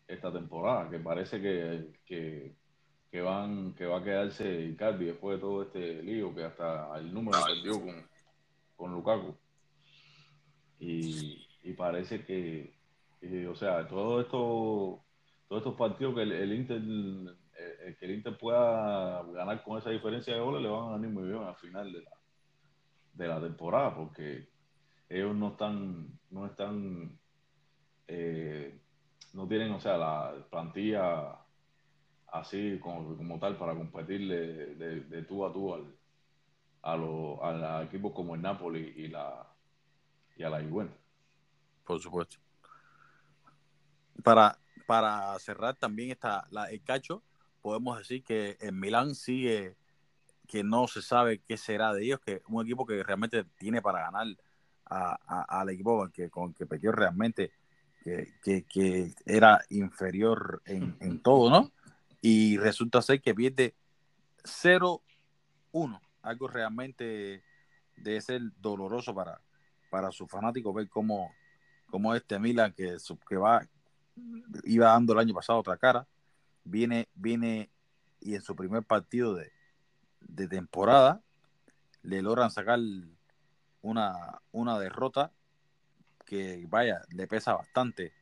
esta 0.06 0.30
temporada, 0.30 0.90
que 0.90 0.98
parece 0.98 1.40
que, 1.40 1.92
que, 2.04 2.54
que, 3.10 3.20
van, 3.22 3.74
que 3.74 3.86
va 3.86 3.98
a 3.98 4.04
quedarse 4.04 4.62
Icardi 4.66 5.06
después 5.06 5.38
de 5.38 5.40
todo 5.40 5.62
este 5.62 6.02
lío, 6.02 6.34
que 6.34 6.44
hasta 6.44 6.98
el 6.98 7.14
número 7.14 7.38
perdió 7.46 7.80
con, 7.80 8.09
con 8.80 8.92
Lukaku. 8.92 9.36
Y, 10.78 11.46
y 11.62 11.72
parece 11.74 12.24
que, 12.24 12.74
eh, 13.20 13.46
o 13.46 13.54
sea, 13.54 13.86
todo 13.86 14.22
esto, 14.22 15.04
todos 15.46 15.60
estos 15.60 15.74
partidos 15.76 16.14
que 16.14 16.22
el, 16.22 16.52
Inter, 16.52 16.80
que 17.98 18.06
el 18.06 18.12
Inter 18.12 18.38
pueda 18.38 19.22
ganar 19.24 19.62
con 19.62 19.78
esa 19.78 19.90
diferencia 19.90 20.34
de 20.34 20.40
goles, 20.40 20.62
le 20.62 20.70
van 20.70 20.88
a 20.88 20.96
venir 20.96 21.10
muy 21.10 21.28
bien 21.28 21.42
al 21.42 21.56
final 21.56 21.92
de 21.92 22.02
la, 22.02 22.10
de 23.12 23.28
la 23.28 23.40
temporada, 23.40 23.94
porque 23.94 24.48
ellos 25.10 25.36
no 25.36 25.48
están, 25.48 26.18
no 26.30 26.46
están, 26.46 27.18
eh, 28.08 28.80
no 29.34 29.46
tienen, 29.46 29.72
o 29.72 29.80
sea, 29.80 29.98
la 29.98 30.46
plantilla 30.48 31.36
así 32.28 32.78
como, 32.78 33.16
como 33.16 33.38
tal 33.38 33.58
para 33.58 33.74
competirle 33.74 34.36
de, 34.76 35.00
de, 35.00 35.22
tú 35.24 35.44
a 35.44 35.52
tú 35.52 35.74
al, 35.74 35.99
a, 36.82 36.96
lo, 36.96 37.44
a 37.44 37.82
equipos 37.82 38.12
como 38.12 38.34
el 38.34 38.42
Napoli 38.42 38.92
y, 38.96 39.08
la, 39.08 39.46
y 40.36 40.42
a 40.42 40.50
la 40.50 40.62
Juventus. 40.62 40.96
Por 41.84 42.00
supuesto. 42.00 42.36
Para, 44.22 44.58
para 44.86 45.38
cerrar 45.38 45.76
también 45.76 46.10
esta, 46.10 46.46
la, 46.50 46.70
el 46.70 46.82
cacho, 46.82 47.22
podemos 47.62 47.98
decir 47.98 48.22
que 48.22 48.56
en 48.60 48.78
Milán 48.78 49.14
sigue 49.14 49.76
que 50.46 50.64
no 50.64 50.88
se 50.88 51.00
sabe 51.00 51.42
qué 51.46 51.56
será 51.56 51.92
de 51.92 52.04
ellos, 52.04 52.20
que 52.20 52.42
un 52.48 52.64
equipo 52.64 52.84
que 52.84 53.04
realmente 53.04 53.44
tiene 53.56 53.80
para 53.80 54.00
ganar 54.00 54.26
a, 54.86 55.16
a, 55.24 55.60
al 55.60 55.70
equipo 55.70 56.08
que, 56.10 56.28
con 56.28 56.52
que 56.54 56.66
perdió 56.66 56.90
realmente, 56.90 57.52
que, 58.02 58.34
que, 58.42 58.64
que 58.64 59.14
era 59.24 59.60
inferior 59.70 60.60
en, 60.64 60.96
en, 61.00 61.22
todo, 61.22 61.50
¿no? 61.50 61.70
Y 62.20 62.56
resulta 62.56 63.00
ser 63.00 63.20
que 63.20 63.32
pierde 63.32 63.76
0-1 64.42 65.00
algo 66.22 66.48
realmente 66.48 67.42
debe 67.96 68.20
ser 68.20 68.42
doloroso 68.60 69.14
para, 69.14 69.40
para 69.90 70.10
su 70.10 70.26
fanático 70.26 70.72
ver 70.72 70.88
cómo, 70.88 71.32
cómo 71.86 72.14
este 72.14 72.38
Milan 72.38 72.72
que, 72.72 72.96
que 73.28 73.36
va 73.36 73.62
iba 74.64 74.86
dando 74.86 75.12
el 75.12 75.18
año 75.18 75.34
pasado 75.34 75.60
otra 75.60 75.76
cara 75.76 76.06
viene 76.64 77.08
viene 77.14 77.70
y 78.20 78.34
en 78.34 78.42
su 78.42 78.54
primer 78.54 78.82
partido 78.82 79.34
de, 79.34 79.52
de 80.20 80.48
temporada 80.48 81.22
le 82.02 82.22
logran 82.22 82.50
sacar 82.50 82.78
una, 83.82 84.40
una 84.52 84.78
derrota 84.78 85.32
que 86.26 86.64
vaya 86.68 87.02
le 87.10 87.26
pesa 87.26 87.54
bastante 87.54 88.12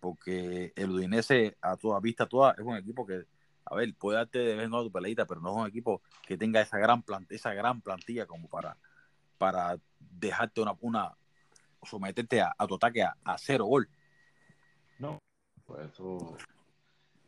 porque 0.00 0.72
el 0.74 0.90
Udinese 0.90 1.56
a 1.60 1.76
toda 1.76 2.00
vista 2.00 2.26
toda 2.26 2.52
es 2.52 2.64
un 2.64 2.76
equipo 2.76 3.06
que 3.06 3.26
a 3.72 3.76
ver, 3.76 3.94
puede 3.94 4.18
darte 4.18 4.38
de 4.38 4.54
vez 4.54 4.64
en 4.64 4.70
cuando 4.70 4.88
tu 4.88 4.92
peleita, 4.92 5.24
pero 5.24 5.40
no 5.40 5.50
es 5.50 5.56
un 5.56 5.66
equipo 5.66 6.02
que 6.26 6.36
tenga 6.36 6.60
esa 6.60 6.78
gran 6.78 7.02
plantilla, 7.02 7.36
esa 7.36 7.54
gran 7.54 7.80
plantilla 7.80 8.26
como 8.26 8.46
para, 8.46 8.76
para 9.38 9.78
dejarte 9.98 10.60
una, 10.60 10.76
una 10.82 11.16
someterte 11.82 12.42
a, 12.42 12.54
a 12.56 12.66
tu 12.66 12.74
ataque 12.74 13.02
a, 13.02 13.38
cero 13.38 13.64
gol. 13.64 13.88
No, 14.98 15.18
pues 15.64 15.90
eso. 15.90 16.36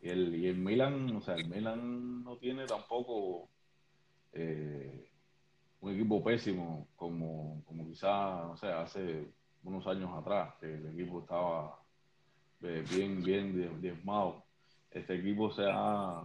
Y 0.02 0.10
el, 0.10 0.34
y 0.34 0.48
el 0.48 0.58
Milan, 0.58 1.16
o 1.16 1.22
sea, 1.22 1.34
el 1.34 1.48
Milan 1.48 2.22
no 2.22 2.36
tiene 2.36 2.66
tampoco 2.66 3.48
eh, 4.34 5.10
un 5.80 5.94
equipo 5.94 6.22
pésimo 6.22 6.88
como, 6.94 7.64
como 7.64 7.86
quizás, 7.86 8.46
no 8.46 8.56
sé, 8.58 8.66
hace 8.66 9.32
unos 9.62 9.86
años 9.86 10.10
atrás, 10.14 10.54
que 10.60 10.74
el 10.74 10.88
equipo 10.88 11.20
estaba 11.20 11.80
eh, 12.60 12.84
bien, 12.90 13.22
bien 13.22 13.80
diezmado 13.80 14.43
este 14.94 15.16
equipo 15.16 15.50
se 15.50 15.64
ha, 15.70 16.22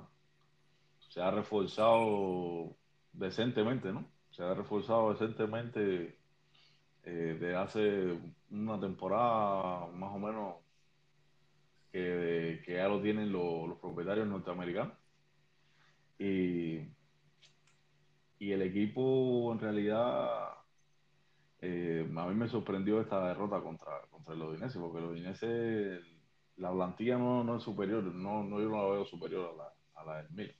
se 1.09 1.21
ha 1.21 1.31
reforzado 1.31 2.75
decentemente, 3.11 3.91
¿no? 3.91 4.05
Se 4.31 4.43
ha 4.43 4.53
reforzado 4.53 5.11
decentemente 5.11 6.17
eh, 7.03 7.37
de 7.39 7.55
hace 7.55 8.17
una 8.51 8.79
temporada 8.79 9.87
más 9.87 10.15
o 10.15 10.19
menos 10.19 10.55
que, 11.91 12.61
ya 12.67 12.87
lo 12.87 13.01
tienen 13.01 13.31
los 13.31 13.77
propietarios 13.79 14.27
norteamericanos. 14.27 14.93
Y, 16.19 16.79
y 18.39 18.51
el 18.51 18.61
equipo 18.61 19.51
en 19.51 19.59
realidad 19.59 20.59
eh, 21.61 22.09
a 22.15 22.25
mí 22.27 22.35
me 22.35 22.47
sorprendió 22.47 23.01
esta 23.01 23.27
derrota 23.27 23.61
contra, 23.61 24.01
contra 24.09 24.33
el 24.33 24.41
Odinese, 24.41 24.79
porque 24.79 24.99
el 24.99 25.05
Odinese, 25.05 25.99
la 26.59 26.71
plantilla 26.71 27.17
no, 27.17 27.43
no 27.43 27.57
es 27.57 27.63
superior, 27.63 28.03
no, 28.03 28.43
no, 28.43 28.59
yo 28.59 28.69
no 28.69 28.83
la 28.83 28.91
veo 28.91 29.05
superior 29.05 29.53
a 29.53 29.57
la, 29.57 29.73
a 29.95 30.05
la 30.05 30.21
del 30.21 30.31
Milan. 30.31 30.55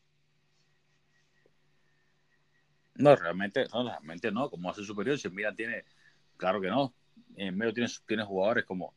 No, 2.96 3.16
realmente 3.16 3.66
no, 3.74 3.84
realmente 3.84 4.32
no. 4.32 4.50
¿Cómo 4.50 4.70
hace 4.70 4.84
superior? 4.84 5.18
Si 5.18 5.28
el 5.28 5.34
Milan 5.34 5.56
tiene, 5.56 5.84
claro 6.38 6.60
que 6.60 6.68
no. 6.68 6.94
En 7.36 7.58
medio 7.58 7.74
tiene, 7.74 7.90
tiene 8.06 8.24
jugadores 8.24 8.66
como, 8.66 8.94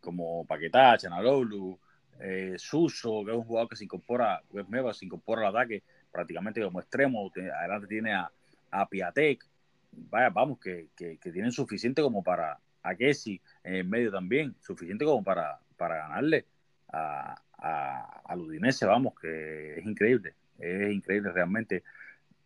como 0.00 0.46
Paquetá, 0.46 0.98
Chanalolu, 0.98 1.78
eh, 2.20 2.54
Suso, 2.58 3.24
que 3.24 3.30
es 3.30 3.36
un 3.36 3.44
jugador 3.44 3.68
que 3.68 3.76
se 3.76 3.84
incorpora, 3.84 4.42
es 4.52 4.68
Meva, 4.68 4.92
se 4.92 5.04
incorpora 5.04 5.48
al 5.48 5.56
ataque 5.56 5.82
prácticamente 6.10 6.62
como 6.62 6.80
extremo. 6.80 7.30
Adelante 7.58 7.86
tiene 7.86 8.14
a, 8.14 8.30
a 8.70 8.88
Piatek. 8.88 9.44
Vaya, 9.92 10.30
vamos, 10.30 10.58
que, 10.58 10.88
que, 10.94 11.16
tienen 11.32 11.52
suficiente 11.52 12.02
como 12.02 12.22
para 12.22 12.58
a 12.82 12.94
Kessi 12.94 13.40
en 13.64 13.88
medio 13.88 14.10
también, 14.10 14.54
suficiente 14.60 15.04
como 15.04 15.24
para, 15.24 15.58
para 15.76 15.96
ganarle 15.96 16.46
a, 16.92 17.40
a, 17.58 18.22
al 18.24 18.40
Udinese, 18.40 18.86
vamos, 18.86 19.14
que 19.20 19.78
es 19.78 19.86
increíble, 19.86 20.34
es 20.58 20.92
increíble 20.92 21.32
realmente 21.32 21.82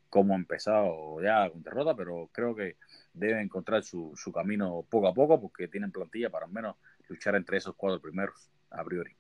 cómo 0.09 0.35
ha 0.35 0.37
empezado 0.37 1.23
ya 1.23 1.49
con 1.49 1.63
derrota, 1.63 1.95
pero 1.95 2.29
creo 2.33 2.55
que 2.55 2.77
deben 3.15 3.39
encontrar 3.39 3.83
su, 3.85 4.13
su 4.17 4.33
camino 4.33 4.85
poco 4.89 5.09
a 5.09 5.15
poco 5.15 5.41
porque 5.41 5.69
tienen 5.69 5.93
plantilla 5.93 6.31
para 6.31 6.47
al 6.47 6.53
menos 6.53 6.77
luchar 7.09 7.37
entre 7.37 7.59
esos 7.59 7.75
cuatro 7.77 8.01
primeros 8.01 8.51
a 8.71 8.85
priori. 8.85 9.13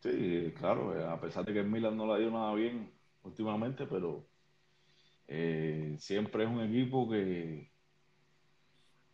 Sí, 0.00 0.54
claro, 0.58 0.98
eh, 0.98 1.04
a 1.04 1.20
pesar 1.20 1.44
de 1.44 1.52
que 1.52 1.60
el 1.60 1.68
Milan 1.68 1.96
no 1.96 2.06
le 2.06 2.14
ha 2.14 2.20
ido 2.20 2.30
nada 2.30 2.54
bien 2.54 2.90
últimamente, 3.24 3.86
pero 3.86 4.26
eh, 5.26 5.96
siempre 5.98 6.44
es 6.44 6.50
un 6.50 6.60
equipo 6.60 7.08
que, 7.10 7.70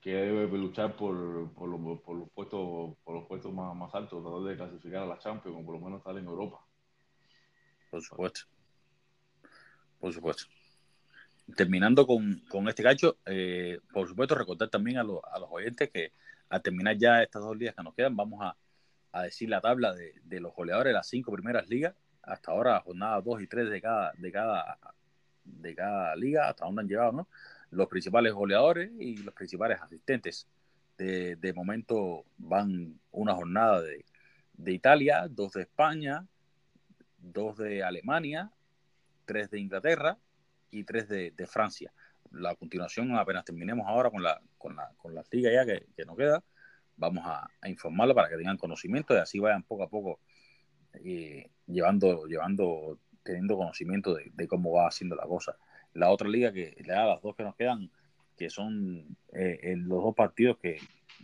que 0.03 0.11
debe 0.11 0.59
luchar 0.59 0.97
por, 0.97 1.51
por, 1.55 1.69
los, 1.69 2.01
por 2.01 2.17
los 2.19 2.29
puestos 2.31 2.97
por 3.05 3.15
los 3.15 3.27
puestos 3.27 3.53
más, 3.55 3.75
más 3.75 3.95
altos, 3.95 4.23
tratar 4.23 4.43
de 4.43 4.57
clasificar 4.57 5.03
a 5.05 5.07
la 5.07 5.19
Champions 5.19 5.57
o 5.59 5.65
por 5.65 5.77
lo 5.77 5.81
menos 5.81 6.01
estar 6.01 6.17
en 6.19 6.27
Europa. 6.27 6.59
Por 7.91 8.03
supuesto. 8.03 8.41
Por 9.99 10.13
supuesto 10.13 10.45
terminando 11.57 12.07
con, 12.07 12.41
con 12.49 12.69
este 12.69 12.83
gancho, 12.83 13.19
eh, 13.27 13.79
por 13.93 14.09
supuesto, 14.09 14.35
recordar 14.35 14.69
también 14.69 14.99
a, 14.99 15.03
los 15.03 15.21
oyentes 15.51 15.91
que 15.91 16.13
al 16.49 16.63
terminar 16.63 16.97
ya 16.97 17.23
estas 17.23 17.43
dos 17.43 17.57
ligas 17.57 17.75
que 17.75 17.83
nos 17.83 17.95
quedan, 17.95 18.17
vamos 18.17 18.41
a, 18.43 18.57
a 19.13 19.23
decir 19.23 19.49
la 19.49 19.61
tabla 19.61 19.95
de, 19.95 20.15
de, 20.25 20.41
los 20.41 20.55
goleadores 20.55 20.91
de 20.91 20.95
las 20.95 21.09
cinco 21.09 21.33
primeras 21.33 21.69
ligas. 21.69 21.95
Hasta 22.23 22.53
ahora, 22.53 22.81
jornadas 22.81 23.25
dos 23.25 23.43
y 23.43 23.47
tres 23.47 23.71
de 23.71 23.81
cada, 23.81 24.13
de 24.17 24.33
cada, 24.33 24.79
de 25.45 25.75
cada 25.75 26.15
liga, 26.17 26.49
hasta 26.49 26.65
donde 26.65 26.83
han 26.83 26.89
llegado, 26.89 27.13
¿no? 27.13 27.29
Los 27.73 27.89
principales 27.89 28.33
goleadores 28.33 28.91
y 28.99 29.17
los 29.19 29.35
principales 29.35 29.81
asistentes. 29.83 30.47
De, 30.97 31.37
de 31.37 31.53
momento 31.53 32.25
van 32.39 33.01
una 33.11 33.35
jornada 33.35 33.81
de, 33.81 34.05
de 34.53 34.73
Italia, 34.73 35.27
dos 35.29 35.53
de 35.53 35.63
España, 35.63 36.25
dos 37.19 37.57
de 37.57 37.83
Alemania, 37.83 38.53
tres 39.25 39.51
de 39.51 39.59
Inglaterra, 39.59 40.17
y 40.73 40.85
tres 40.85 41.09
de, 41.09 41.47
Francia. 41.47 41.93
La 42.33 42.57
continuación, 42.57 43.15
apenas 43.17 43.45
terminemos 43.45 43.87
ahora 43.87 44.11
con 44.11 44.23
la, 44.23 44.41
con 44.59 44.75
la, 44.75 44.91
con 44.97 45.15
la 45.15 45.23
liga 45.31 45.53
ya 45.53 45.67
que, 45.67 45.87
que 45.95 46.05
nos 46.05 46.17
queda, 46.17 46.43
vamos 46.97 47.25
a, 47.27 47.47
a, 47.61 47.69
informarlo 47.69 48.15
para 48.15 48.29
que 48.29 48.37
tengan 48.37 48.57
conocimiento 48.57 49.15
y 49.15 49.19
así 49.19 49.39
vayan 49.39 49.63
poco 49.63 49.83
a 49.85 49.89
poco 49.89 50.19
eh, 50.95 51.51
llevando, 51.67 52.27
llevando, 52.27 52.99
teniendo 53.23 53.57
conocimiento 53.57 54.15
de, 54.15 54.49
cómo 54.49 54.73
va 54.73 54.89
haciendo 54.89 55.15
la 55.15 55.25
cosa. 55.25 55.57
La 55.95 56.11
otra 56.11 56.29
liga 56.29 56.53
que 56.53 56.77
da 56.87 57.07
las 57.07 57.23
dos 57.23 57.37
que 57.37 57.43
nos 57.43 57.55
quedan, 57.57 57.91
que 58.37 58.51
son 58.51 59.17
eh, 59.33 59.75
los 59.77 60.03
dos 60.03 60.15
partidos 60.15 60.59
que, 60.59 60.79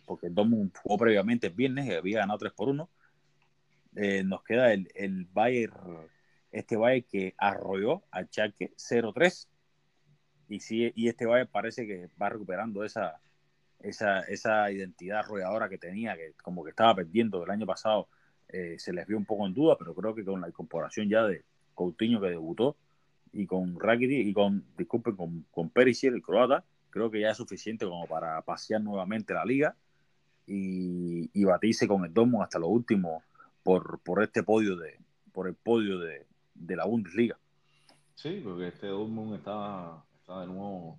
porque 0.04 0.26
el 0.26 0.34
Dortmund 0.34 0.72
jugó 0.82 0.98
previamente 0.98 1.48
el 1.48 1.54
viernes 1.54 1.86
y 1.86 1.92
había 1.92 2.18
ganado 2.18 2.38
3 2.38 2.52
por 2.52 2.68
1, 2.68 2.88
eh, 3.96 4.22
nos 4.24 4.42
queda 4.44 4.72
el, 4.72 4.88
el 4.94 5.26
Bayern 5.32 6.08
este 6.52 6.76
Valle 6.76 7.02
que 7.02 7.34
arrolló 7.36 8.02
al 8.10 8.28
Chaque 8.30 8.72
0-3 8.76 9.48
y, 10.48 10.60
sí, 10.60 10.92
y 10.94 11.08
este 11.08 11.26
Valle 11.26 11.46
parece 11.46 11.86
que 11.86 12.08
va 12.20 12.30
recuperando 12.30 12.84
esa, 12.84 13.20
esa, 13.80 14.20
esa 14.20 14.70
identidad 14.70 15.20
arrolladora 15.20 15.68
que 15.68 15.78
tenía, 15.78 16.16
que 16.16 16.32
como 16.42 16.64
que 16.64 16.70
estaba 16.70 16.94
perdiendo. 16.94 17.44
El 17.44 17.50
año 17.50 17.66
pasado, 17.66 18.08
eh, 18.48 18.76
se 18.78 18.92
les 18.92 19.06
vio 19.06 19.18
un 19.18 19.26
poco 19.26 19.46
en 19.46 19.52
duda, 19.52 19.76
pero 19.78 19.94
creo 19.94 20.14
que 20.14 20.24
con 20.24 20.40
la 20.40 20.48
incorporación 20.48 21.08
ya 21.08 21.24
de 21.24 21.44
Coutinho 21.74 22.20
que 22.20 22.28
debutó 22.28 22.76
y 23.32 23.46
con 23.46 23.78
Rakitic 23.78 24.26
y 24.26 24.32
con, 24.32 24.64
disculpen, 24.76 25.16
con, 25.16 25.46
con 25.50 25.70
Perisic, 25.70 26.12
el 26.12 26.22
croata, 26.22 26.64
creo 26.90 27.10
que 27.10 27.20
ya 27.20 27.30
es 27.30 27.36
suficiente 27.36 27.84
como 27.86 28.06
para 28.06 28.40
pasear 28.42 28.80
nuevamente 28.80 29.34
la 29.34 29.44
liga 29.44 29.76
y, 30.46 31.30
y 31.32 31.44
batirse 31.44 31.86
con 31.86 32.04
el 32.04 32.12
Dortmund 32.12 32.44
hasta 32.44 32.58
lo 32.58 32.68
último 32.68 33.22
por, 33.62 34.00
por 34.00 34.22
este 34.22 34.42
podio 34.42 34.76
de 34.76 34.98
por 35.32 35.46
el 35.46 35.54
podio 35.54 36.00
de, 36.00 36.26
de 36.54 36.74
la 36.74 36.84
Bundesliga. 36.84 37.38
Sí, 38.14 38.40
porque 38.42 38.68
este 38.68 38.88
Dortmund 38.88 39.36
está, 39.36 40.02
está 40.18 40.40
de 40.40 40.46
nuevo, 40.48 40.98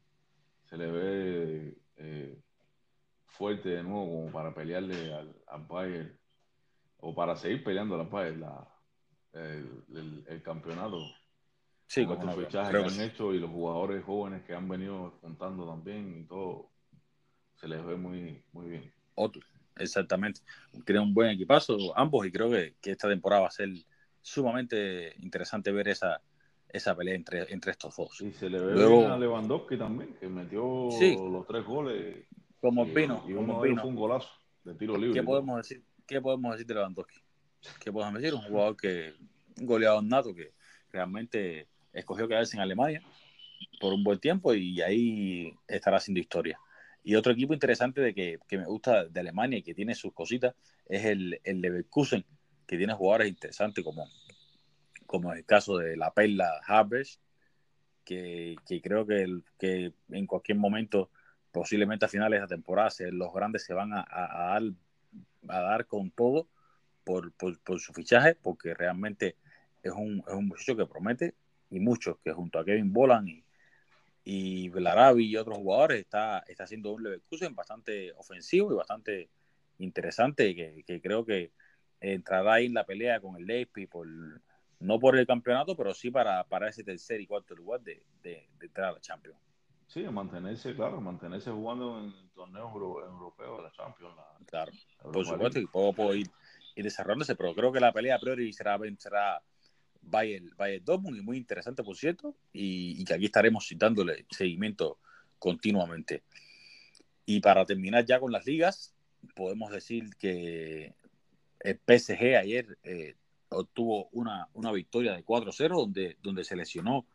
se 0.70 0.78
le 0.78 0.90
ve 0.90 1.78
eh, 1.98 2.40
fuerte 3.26 3.70
de 3.70 3.84
nuevo 3.84 4.06
como 4.06 4.32
para 4.32 4.54
pelearle 4.54 5.14
al, 5.14 5.36
al, 5.48 5.66
Bayern 5.66 6.18
o 7.00 7.14
para 7.14 7.36
seguir 7.36 7.64
peleando 7.64 8.00
al 8.00 8.08
Bayern 8.08 8.40
la, 8.40 8.68
el, 9.34 10.24
el, 10.28 10.42
campeonato. 10.42 11.00
Sí, 11.90 12.06
con 12.06 12.20
estos 12.20 12.46
fichajes 12.46 12.94
que 12.94 13.02
han 13.02 13.10
hecho 13.10 13.34
y 13.34 13.40
los 13.40 13.50
jugadores 13.50 14.04
jóvenes 14.04 14.44
que 14.44 14.54
han 14.54 14.70
venido 14.70 15.12
contando 15.22 15.68
también 15.68 16.20
y 16.20 16.24
todo, 16.28 16.70
se 17.56 17.68
les 17.68 17.84
ve 17.84 17.96
muy, 17.96 18.44
muy 18.54 18.70
bien. 18.70 18.94
Otro, 19.16 19.42
exactamente. 19.76 20.42
Tienen 20.86 21.02
un 21.02 21.16
buen 21.16 21.32
equipazo 21.32 21.98
ambos 21.98 22.28
y 22.28 22.32
creo 22.32 22.52
que, 22.52 22.76
que 22.80 22.92
esta 22.92 23.10
temporada 23.10 23.42
va 23.42 23.48
a 23.48 23.52
ser 23.52 23.70
sumamente 24.22 25.16
interesante 25.18 25.72
ver 25.72 25.88
esa, 25.88 26.22
esa 26.68 26.96
pelea 26.96 27.16
entre, 27.16 27.52
entre 27.52 27.72
estos 27.72 27.96
dos. 27.96 28.22
Y 28.22 28.34
se 28.34 28.52
le 28.52 28.60
ve 28.60 28.74
Luego, 28.74 29.08
a 29.08 29.18
Lewandowski 29.18 29.76
también, 29.76 30.14
que 30.20 30.30
metió 30.30 30.90
los 30.92 31.48
tres 31.48 31.66
goles. 31.66 32.28
Como 32.62 32.86
el 32.86 32.94
Pino. 32.94 33.26
Y 33.28 33.34
como 33.34 33.62
uno 33.62 33.80
fue 33.82 33.90
un 33.90 33.96
golazo 33.96 34.30
de 34.64 34.76
tiro 34.76 34.96
libre. 34.96 35.20
¿Qué 35.20 35.24
podemos 35.24 35.58
decir? 35.58 35.84
¿Qué 36.06 36.22
podemos 36.22 36.52
decir 36.52 36.68
de 36.68 36.76
Lewandowski? 36.76 37.20
¿Qué 37.80 37.92
podemos 37.92 38.22
decir? 38.22 38.36
Un 38.36 38.42
jugador 38.42 38.78
que, 38.78 39.16
un 39.60 39.66
goleador 39.66 40.04
nato 40.04 40.36
que 40.36 40.54
realmente 40.92 41.68
escogió 41.94 42.28
quedarse 42.28 42.56
en 42.56 42.62
Alemania 42.62 43.02
por 43.80 43.94
un 43.94 44.04
buen 44.04 44.20
tiempo 44.20 44.54
y 44.54 44.82
ahí 44.82 45.54
estará 45.68 45.98
haciendo 45.98 46.20
historia. 46.20 46.60
Y 47.04 47.16
otro 47.16 47.32
equipo 47.32 47.54
interesante 47.54 48.02
de 48.02 48.14
que, 48.14 48.40
que 48.48 48.58
me 48.58 48.66
gusta 48.66 49.06
de 49.06 49.20
Alemania 49.20 49.60
y 49.60 49.64
que 49.64 49.74
tiene 49.74 49.96
sus 49.96 50.14
cositas 50.14 50.54
es 50.86 51.06
el, 51.06 51.40
el 51.44 51.62
Leverkusen, 51.62 52.26
que 52.68 52.78
tiene 52.78 52.94
jugadores 52.94 53.30
interesantes 53.30 53.84
como, 53.84 54.08
como 55.06 55.34
el 55.34 55.46
caso 55.46 55.78
de 55.78 55.96
la 55.96 56.14
Perla 56.14 56.60
Harvest, 56.66 57.22
que, 58.04 58.56
que, 58.68 58.82
creo 58.82 59.06
que, 59.06 59.22
el, 59.22 59.44
que 59.58 59.94
en 60.10 60.28
cualquier 60.28 60.58
momento, 60.58 61.10
posiblemente 61.52 62.06
a 62.06 62.10
finales 62.10 62.38
de 62.38 62.42
la 62.42 62.48
temporada, 62.48 62.90
los 63.12 63.34
grandes 63.34 63.64
se 63.64 63.74
van 63.74 63.94
a, 63.94 64.06
a, 64.10 64.60
dar, 64.60 64.64
a 65.48 65.60
dar 65.62 65.86
con 65.86 66.12
todo 66.12 66.48
por, 67.04 67.32
por, 67.34 67.60
por, 67.62 67.80
su 67.80 67.94
fichaje, 67.94 68.36
porque 68.36 68.74
realmente 68.74 69.36
es 69.84 69.94
un, 69.94 70.24
es 70.28 70.34
un 70.34 70.48
muchacho 70.48 70.76
que 70.76 70.86
promete 70.86 71.36
y 71.70 71.80
muchos 71.80 72.18
que 72.24 72.32
junto 72.32 72.60
a 72.60 72.66
Kevin 72.66 72.92
Bolan 72.92 73.28
y, 73.28 73.44
y 74.24 74.70
Belarabi 74.70 75.26
y 75.26 75.38
otros 75.38 75.58
jugadores 75.58 76.02
está, 76.02 76.40
está 76.48 76.64
haciendo 76.64 76.92
un 76.92 77.04
Leverkusen 77.04 77.56
bastante 77.56 78.12
ofensivo 78.14 78.72
y 78.74 78.76
bastante 78.76 79.30
interesante 79.80 80.56
que, 80.56 80.84
que 80.86 81.02
creo 81.02 81.26
que 81.26 81.52
entrará 82.02 82.54
ahí 82.54 82.66
en 82.68 82.74
la 82.74 82.86
pelea 82.86 83.20
con 83.20 83.36
el 83.38 83.46
Leipzig 83.46 83.90
por 83.90 84.08
no 84.80 85.00
por 85.00 85.18
el 85.18 85.28
campeonato, 85.28 85.76
pero 85.76 85.94
sí 85.94 86.10
para, 86.10 86.44
para 86.46 86.70
ese 86.70 86.84
tercer 86.84 87.20
y 87.20 87.28
cuarto 87.28 87.54
lugar 87.54 87.82
de, 87.82 88.02
de, 88.24 88.48
entrar 88.62 88.90
a 88.90 88.92
la 88.94 89.02
Champions. 89.02 89.38
Sí, 89.88 90.04
mantenerse, 90.04 90.74
claro, 90.76 91.02
mantenerse 91.02 91.52
jugando 91.52 92.00
en 92.00 92.14
torneos 92.30 92.72
europeos 92.74 93.58
de 93.58 93.64
la 93.64 93.72
Champions. 93.72 94.16
claro, 94.46 94.72
por 95.12 95.26
supuesto, 95.26 95.60
y 95.60 95.66
poco 95.66 95.94
puedo 95.94 96.16
ir, 96.16 96.28
ir, 96.76 96.84
desarrollándose, 96.84 97.36
pero 97.36 97.54
creo 97.54 97.72
que 97.72 97.80
la 97.80 97.92
pelea 97.92 98.16
a 98.16 98.20
priori 98.20 98.54
será, 98.54 98.80
será 98.98 99.42
Bayern, 100.02 100.52
Bayern 100.58 100.86
Dortmund, 100.86 101.18
y 101.18 101.22
muy 101.22 101.38
interesante, 101.38 101.84
por 101.84 101.96
cierto, 101.96 102.36
y, 102.54 103.02
y 103.02 103.06
que 103.06 103.14
aquí 103.14 103.26
estaremos 103.26 103.68
dándole 103.76 104.26
seguimiento 104.32 104.98
continuamente. 105.38 106.24
Y 107.26 107.42
para 107.42 107.66
terminar 107.66 108.06
ya 108.06 108.20
con 108.20 108.32
las 108.32 108.46
ligas, 108.46 108.94
podemos 109.36 109.72
decir 109.72 110.16
que 110.18 110.96
el 111.60 111.80
PSG 111.86 112.38
ayer 112.38 112.78
eh, 112.84 113.16
obtuvo 113.50 114.10
una, 114.12 114.48
una 114.54 114.72
victoria 114.72 115.14
de 115.14 115.26
4-0 115.26 115.70
donde, 115.70 116.18
donde 116.22 116.44
se 116.44 116.56
lesionó 116.56 117.06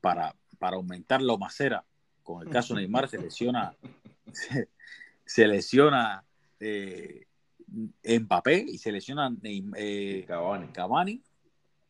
para, 0.00 0.34
para 0.58 0.76
aumentar 0.76 1.22
la 1.22 1.36
macera. 1.36 1.84
Con 2.22 2.46
el 2.46 2.52
caso 2.52 2.74
Neymar 2.74 3.08
se 3.08 3.18
lesiona, 3.18 3.74
se, 5.24 5.48
lesiona 5.48 6.24
eh, 6.60 7.26
Mbappé 8.04 8.66
y 8.68 8.78
se 8.78 8.92
lesiona 8.92 9.34
eh, 9.42 10.24
Cavani. 10.26 10.68
Cavani. 10.68 11.22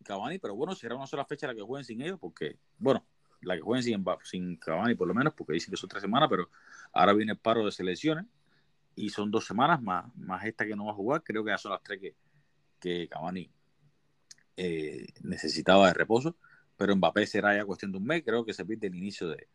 Cavani, 0.05 0.39
pero 0.39 0.55
bueno, 0.55 0.75
será 0.75 0.95
una 0.97 1.07
sola 1.07 1.25
fecha 1.25 1.47
la 1.47 1.55
que 1.55 1.63
jueguen 1.63 1.85
sin 1.85 2.01
ellos, 2.03 2.19
porque, 2.21 2.57
bueno, 2.79 3.05
la 3.43 3.55
que 3.55 3.61
jueguen 3.61 3.83
sin, 3.83 4.05
sin 4.25 4.57
Cavani 4.57 4.95
por 4.95 5.09
lo 5.09 5.15
menos, 5.15 5.35
porque 5.35 5.55
dicen 5.55 5.71
que 5.71 5.77
son 5.77 5.89
tres 5.89 6.03
semanas, 6.03 6.29
pero 6.31 6.49
ahora 6.93 7.13
viene 7.13 7.33
el 7.33 7.39
paro 7.39 7.65
de 7.65 7.73
selecciones 7.73 8.25
y 8.95 9.11
son 9.11 9.31
dos 9.31 9.47
semanas 9.47 9.81
más, 9.81 10.15
más 10.17 10.45
esta 10.45 10.67
que 10.67 10.75
no 10.75 10.87
va 10.87 10.93
a 10.93 10.95
jugar, 10.95 11.23
creo 11.23 11.45
que 11.45 11.51
ya 11.51 11.59
son 11.59 11.73
las 11.73 11.83
tres 11.83 12.01
que, 12.01 12.15
que 12.81 13.09
Cavani 13.09 13.51
eh, 14.57 15.07
necesitaba 15.23 15.89
de 15.89 15.95
reposo, 15.95 16.37
pero 16.77 16.95
Mbappé 16.97 17.27
será 17.27 17.57
ya 17.57 17.65
cuestión 17.65 17.93
de 17.93 17.99
un 17.99 18.05
mes, 18.05 18.23
creo 18.25 18.45
que 18.45 18.53
se 18.53 18.65
pide 18.65 18.89
el 18.89 18.95
inicio 18.95 19.29
de, 19.29 19.49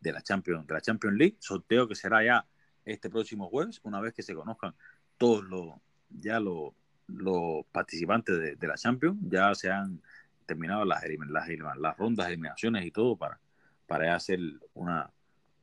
de 0.00 0.12
la 0.12 0.22
Champions, 0.22 0.66
de 0.66 0.74
la 0.74 0.80
Champions 0.80 1.16
League, 1.16 1.36
sorteo 1.38 1.88
que 1.88 1.94
será 1.94 2.24
ya 2.24 2.46
este 2.84 3.10
próximo 3.10 3.48
jueves, 3.48 3.80
una 3.82 4.00
vez 4.00 4.14
que 4.14 4.22
se 4.22 4.34
conozcan 4.34 4.74
todos 5.18 5.44
los 5.44 5.74
ya 6.10 6.40
los, 6.40 6.72
los 7.08 7.64
participantes 7.72 8.58
de, 8.58 8.66
la 8.66 8.76
Champions, 8.76 9.18
ya 9.22 9.54
se 9.54 9.70
han 9.70 10.00
terminado 10.46 10.84
las, 10.84 11.02
las, 11.28 11.48
las 11.78 11.96
rondas 11.96 12.28
eliminaciones 12.28 12.86
y 12.86 12.90
todo 12.90 13.16
para, 13.16 13.40
para 13.86 14.14
hacer 14.14 14.40
una, 14.74 15.10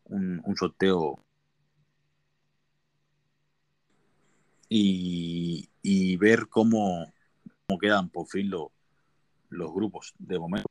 un, 0.05 0.41
un 0.43 0.55
sorteo 0.55 1.19
y, 4.69 5.69
y 5.81 6.17
ver 6.17 6.47
cómo, 6.49 7.11
cómo, 7.67 7.79
quedan 7.79 8.09
por 8.09 8.27
fin 8.27 8.49
los, 8.49 8.67
los 9.49 9.73
grupos. 9.73 10.13
De 10.17 10.39
momento, 10.39 10.69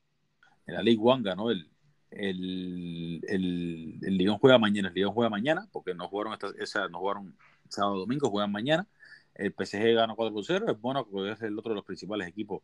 en 0.67 0.75
la 0.75 0.83
League 0.83 1.01
One 1.03 1.23
ganó 1.23 1.51
el, 1.51 1.69
el, 2.11 3.21
el, 3.29 3.99
el 4.03 4.17
Lyon 4.17 4.39
juega 4.39 4.59
mañana, 4.59 4.89
el 4.89 4.95
Lyon 4.95 5.13
juega 5.13 5.31
mañana, 5.31 5.69
porque 5.73 5.95
no 5.95 6.09
jugaron, 6.09 6.33
esta, 6.33 6.49
esa, 6.59 6.89
no 6.89 6.99
jugaron 6.99 7.37
sábado 7.69 7.99
domingo, 7.99 8.31
juegan 8.31 8.53
mañana. 8.53 8.87
El 9.35 9.53
PSG 9.53 9.95
ganó 9.95 10.15
4 10.17 10.43
0, 10.43 10.67
el 10.69 10.79
Mónaco 10.79 11.27
es 11.27 11.43
el 11.43 11.59
otro 11.59 11.71
de 11.71 11.77
los 11.77 11.85
principales 11.85 12.29
equipos 12.29 12.63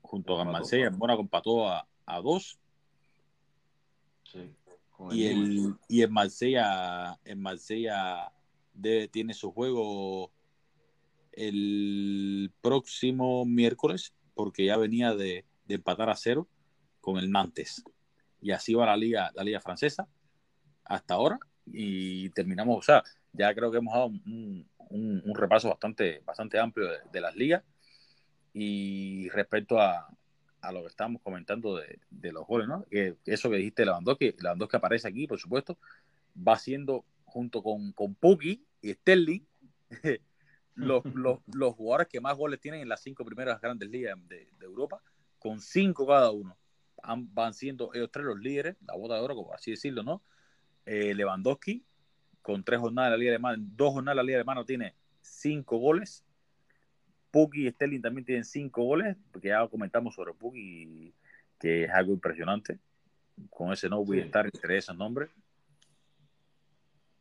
junto 0.00 0.38
a 0.38 0.44
Marsella, 0.44 0.86
el 0.86 0.96
Mónaco 0.96 1.22
empató 1.22 1.68
a, 1.68 1.86
a 2.06 2.20
2. 2.20 2.58
Sí, 4.24 4.54
y, 5.10 5.26
el, 5.26 5.74
y 5.88 6.02
en 6.02 6.12
Marsella, 6.12 7.18
en 7.24 7.40
Marsella 7.40 8.32
tiene 9.10 9.34
su 9.34 9.50
juego 9.52 10.30
el 11.32 12.52
próximo 12.60 13.44
miércoles, 13.44 14.12
porque 14.34 14.66
ya 14.66 14.76
venía 14.76 15.14
de, 15.14 15.44
de, 15.66 15.74
empatar 15.74 16.08
a 16.10 16.16
cero 16.16 16.48
con 17.00 17.18
el 17.18 17.30
Nantes. 17.30 17.82
Y 18.40 18.50
así 18.50 18.74
va 18.74 18.86
la 18.86 18.96
liga, 18.96 19.30
la 19.34 19.44
liga 19.44 19.60
francesa 19.60 20.08
hasta 20.84 21.14
ahora. 21.14 21.38
Y 21.66 22.28
terminamos, 22.30 22.78
o 22.78 22.82
sea, 22.82 23.02
ya 23.32 23.54
creo 23.54 23.70
que 23.70 23.78
hemos 23.78 23.94
dado 23.94 24.06
un, 24.06 24.68
un, 24.92 25.22
un 25.24 25.34
repaso 25.34 25.68
bastante, 25.68 26.22
bastante 26.24 26.58
amplio 26.58 26.88
de, 26.88 26.98
de, 27.10 27.20
las 27.20 27.34
ligas. 27.36 27.62
Y 28.54 29.28
respecto 29.30 29.80
a, 29.80 30.08
a 30.60 30.72
lo 30.72 30.82
que 30.82 30.88
estábamos 30.88 31.22
comentando 31.22 31.76
de, 31.76 31.98
de 32.10 32.32
los 32.32 32.46
goles, 32.46 32.68
¿no? 32.68 32.84
Que, 32.90 33.16
eso 33.26 33.50
que 33.50 33.56
dijiste, 33.56 33.84
Lewandowski, 33.84 34.36
Lewandowski 34.40 34.76
aparece 34.76 35.08
aquí, 35.08 35.26
por 35.26 35.38
supuesto, 35.38 35.78
va 36.36 36.58
siendo 36.58 37.04
junto 37.24 37.62
con, 37.62 37.92
con 37.92 38.14
Puki 38.14 38.64
y 38.80 38.92
Sterling 38.92 39.40
los, 40.74 41.04
los, 41.14 41.40
los, 41.46 41.74
jugadores 41.74 42.08
que 42.08 42.20
más 42.20 42.36
goles 42.36 42.60
tienen 42.60 42.80
en 42.80 42.88
las 42.88 43.02
cinco 43.02 43.24
primeras 43.24 43.60
grandes 43.60 43.88
ligas 43.90 44.16
de, 44.28 44.48
de 44.58 44.66
Europa, 44.66 45.02
con 45.38 45.60
cinco 45.60 46.06
cada 46.06 46.30
uno. 46.30 46.56
Han, 47.02 47.32
van 47.34 47.52
siendo 47.54 47.92
ellos 47.94 48.10
tres 48.12 48.24
los 48.24 48.38
líderes, 48.38 48.76
la 48.86 48.94
bota 48.94 49.16
de 49.16 49.20
oro, 49.20 49.34
como 49.34 49.52
así 49.52 49.72
decirlo, 49.72 50.04
¿no? 50.04 50.22
Eh, 50.86 51.14
Lewandowski, 51.14 51.84
con 52.42 52.62
tres 52.64 52.80
jornadas 52.80 53.10
de 53.10 53.16
la 53.16 53.20
Liga 53.20 53.30
Alemana, 53.32 53.56
dos 53.58 53.92
jornadas 53.92 54.14
de 54.14 54.16
la 54.16 54.22
Liga 54.26 54.38
Alemana 54.38 54.64
tiene 54.64 54.94
cinco 55.20 55.78
goles. 55.78 56.24
Puki 57.30 57.66
y 57.66 57.70
Sterling 57.70 58.02
también 58.02 58.26
tienen 58.26 58.44
cinco 58.44 58.82
goles, 58.82 59.16
porque 59.30 59.48
ya 59.48 59.66
comentamos 59.68 60.14
sobre 60.14 60.34
Puki, 60.34 61.14
que 61.58 61.84
es 61.84 61.90
algo 61.90 62.12
impresionante. 62.12 62.78
Con 63.48 63.72
ese 63.72 63.88
no 63.88 64.04
voy 64.04 64.20
a 64.20 64.24
estar 64.24 64.44
entre 64.44 64.76
esos 64.76 64.96
nombres. 64.96 65.30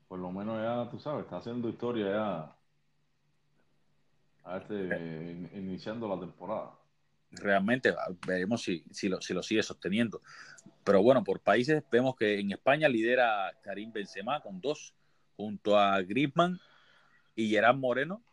Por 0.10 0.20
lo 0.20 0.32
menos 0.32 0.62
ya, 0.62 0.90
tú 0.92 1.00
sabes, 1.00 1.24
está 1.24 1.38
haciendo 1.38 1.70
historia 1.70 2.10
ya 2.10 2.58
a 4.44 4.58
este, 4.58 5.50
iniciando 5.54 6.10
la 6.10 6.20
temporada. 6.20 6.72
Realmente, 7.32 7.94
veremos 8.28 8.62
si, 8.62 8.84
si, 8.92 9.08
lo, 9.08 9.22
si 9.22 9.34
lo 9.34 9.42
sigue 9.42 9.64
sosteniendo. 9.64 10.22
Pero 10.84 11.02
bueno, 11.02 11.24
por 11.24 11.40
países 11.40 11.82
vemos 11.90 12.16
que 12.18 12.40
en 12.40 12.52
España 12.52 12.90
lidera 12.90 13.54
Karim 13.64 13.94
Benzema 13.94 14.42
con 14.42 14.60
dos, 14.60 14.94
junto 15.42 15.78
a 15.78 16.00
Griezmann 16.02 16.60
y 17.36 17.50
Gerard 17.50 17.76
Moreno 17.76 18.24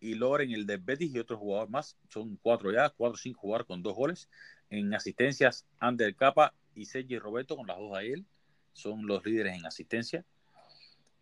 y 0.00 0.14
Loren, 0.14 0.50
el 0.50 0.66
de 0.66 0.78
Betis 0.78 1.14
y 1.14 1.18
otro 1.18 1.36
jugador 1.36 1.68
más. 1.68 1.96
Son 2.08 2.36
cuatro 2.40 2.72
ya, 2.72 2.88
cuatro 2.90 3.18
cinco 3.18 3.40
jugadores 3.40 3.66
con 3.66 3.82
dos 3.82 3.94
goles. 3.94 4.28
En 4.70 4.94
asistencias, 4.94 5.66
Ander 5.78 6.14
Capa 6.14 6.54
y 6.74 6.86
Sergi 6.86 7.18
Roberto 7.18 7.56
con 7.56 7.66
las 7.66 7.78
dos 7.78 7.96
a 7.96 8.02
él. 8.02 8.24
Son 8.72 9.06
los 9.06 9.24
líderes 9.26 9.58
en 9.58 9.66
asistencia. 9.66 10.24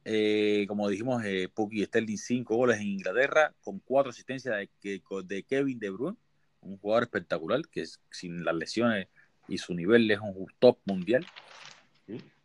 Eh, 0.05 0.67
como 0.69 0.89
dijimos, 0.89 1.25
eh, 1.25 1.49
Puki 1.53 1.85
Sterling, 1.85 2.17
cinco 2.17 2.57
goles 2.57 2.79
en 2.79 2.87
Inglaterra, 2.87 3.53
con 3.63 3.81
cuatro 3.81 4.11
asistencias 4.11 4.55
de, 4.83 5.03
de, 5.25 5.43
Kevin 5.43 5.81
De 5.81 5.91
Bruyne, 5.91 6.17
un 6.61 6.79
jugador 6.79 7.05
espectacular 7.05 7.63
que 7.69 7.85
sin 8.11 8.45
las 8.45 8.55
lesiones 8.55 9.09
y 9.49 9.59
su 9.59 9.75
nivel 9.75 10.09
es 10.09 10.21
un 10.21 10.47
top 10.61 10.79
mundial. 10.85 11.27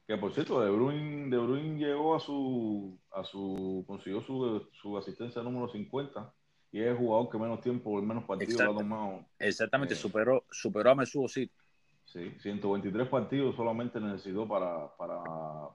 Que 0.08 0.18
por 0.18 0.34
cierto, 0.34 0.62
De 0.62 0.70
Bruyne, 0.70 1.30
de 1.30 1.38
Bruyne 1.38 1.78
llegó 1.78 2.16
a 2.16 2.20
su, 2.20 3.00
a 3.12 3.24
su, 3.24 3.84
consiguió 3.88 4.22
su, 4.22 4.68
su 4.74 4.98
asistencia 4.98 5.42
número 5.42 5.70
50 5.70 6.34
y 6.72 6.82
es 6.82 6.88
el 6.88 6.98
jugador 6.98 7.30
que 7.30 7.38
menos 7.38 7.62
tiempo, 7.62 8.00
el 8.00 8.06
menos 8.06 8.24
partidos 8.24 8.62
ha 8.62 8.66
tomado. 8.66 9.26
Exactamente, 9.40 9.94
eh, 9.94 9.98
superó, 9.98 10.44
superó 10.50 10.92
a 10.92 10.96
Mesut 10.96 11.26
Özil 11.26 11.52
Sí, 12.06 12.30
123 12.42 13.08
partidos 13.08 13.56
solamente 13.56 14.00
necesitó 14.00 14.46
para, 14.46 14.94
para, 14.98 15.24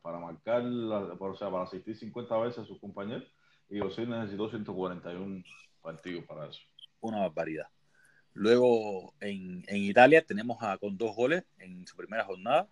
para 0.03 0.19
marcar, 0.19 0.63
la, 0.63 0.99
o 0.99 1.37
sea, 1.37 1.51
para 1.51 1.65
asistir 1.65 1.97
50 1.97 2.37
veces 2.39 2.59
a 2.59 2.67
sus 2.67 2.79
compañeros 2.79 3.25
y 3.71 3.81
Osil 3.81 4.11
necesitó 4.11 4.51
141 4.51 5.43
partidos 5.81 6.25
para 6.25 6.47
eso. 6.47 6.61
Una 7.01 7.21
barbaridad. 7.21 7.67
Luego 8.35 9.15
en, 9.21 9.65
en 9.67 9.77
Italia 9.79 10.23
tenemos 10.23 10.59
a, 10.61 10.77
con 10.77 10.99
dos 10.99 11.17
goles 11.17 11.45
en 11.59 11.87
su 11.87 11.97
primera 11.97 12.25
jornada 12.25 12.69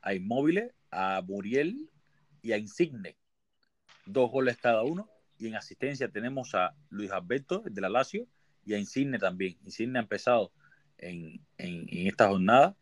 a 0.00 0.14
Inmóviles, 0.14 0.72
a 0.90 1.22
Muriel 1.22 1.90
y 2.42 2.52
a 2.52 2.58
Insigne. 2.58 3.16
Dos 4.06 4.30
goles 4.30 4.56
cada 4.56 4.82
uno. 4.82 5.08
Y 5.38 5.46
en 5.46 5.54
asistencia 5.54 6.08
tenemos 6.08 6.54
a 6.54 6.74
Luis 6.90 7.10
Alberto, 7.10 7.62
de 7.64 7.80
la 7.80 7.88
Lazio, 7.88 8.26
y 8.64 8.74
a 8.74 8.78
Insigne 8.78 9.18
también. 9.18 9.56
Insigne 9.64 9.98
ha 9.98 10.02
empezado 10.02 10.52
en, 10.98 11.40
en, 11.58 11.86
en 11.88 12.06
esta 12.06 12.28
jornada 12.28 12.76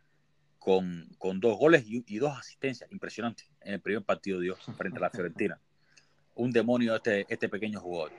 con, 0.59 1.09
con 1.19 1.39
dos 1.39 1.59
goles 1.59 1.85
y, 1.87 2.03
y, 2.07 2.19
dos 2.19 2.37
asistencias. 2.37 2.91
Impresionante 2.91 3.45
en 3.61 3.75
el 3.75 3.81
primer 3.81 4.03
partido 4.03 4.39
de 4.39 4.45
Dios 4.45 4.59
frente 4.77 4.99
a 4.99 5.03
la 5.03 5.11
Fiorentina. 5.11 5.61
Un 6.35 6.51
demonio 6.51 6.97
este, 6.97 7.27
este 7.29 7.49
pequeño 7.49 7.81
jugador. 7.81 8.13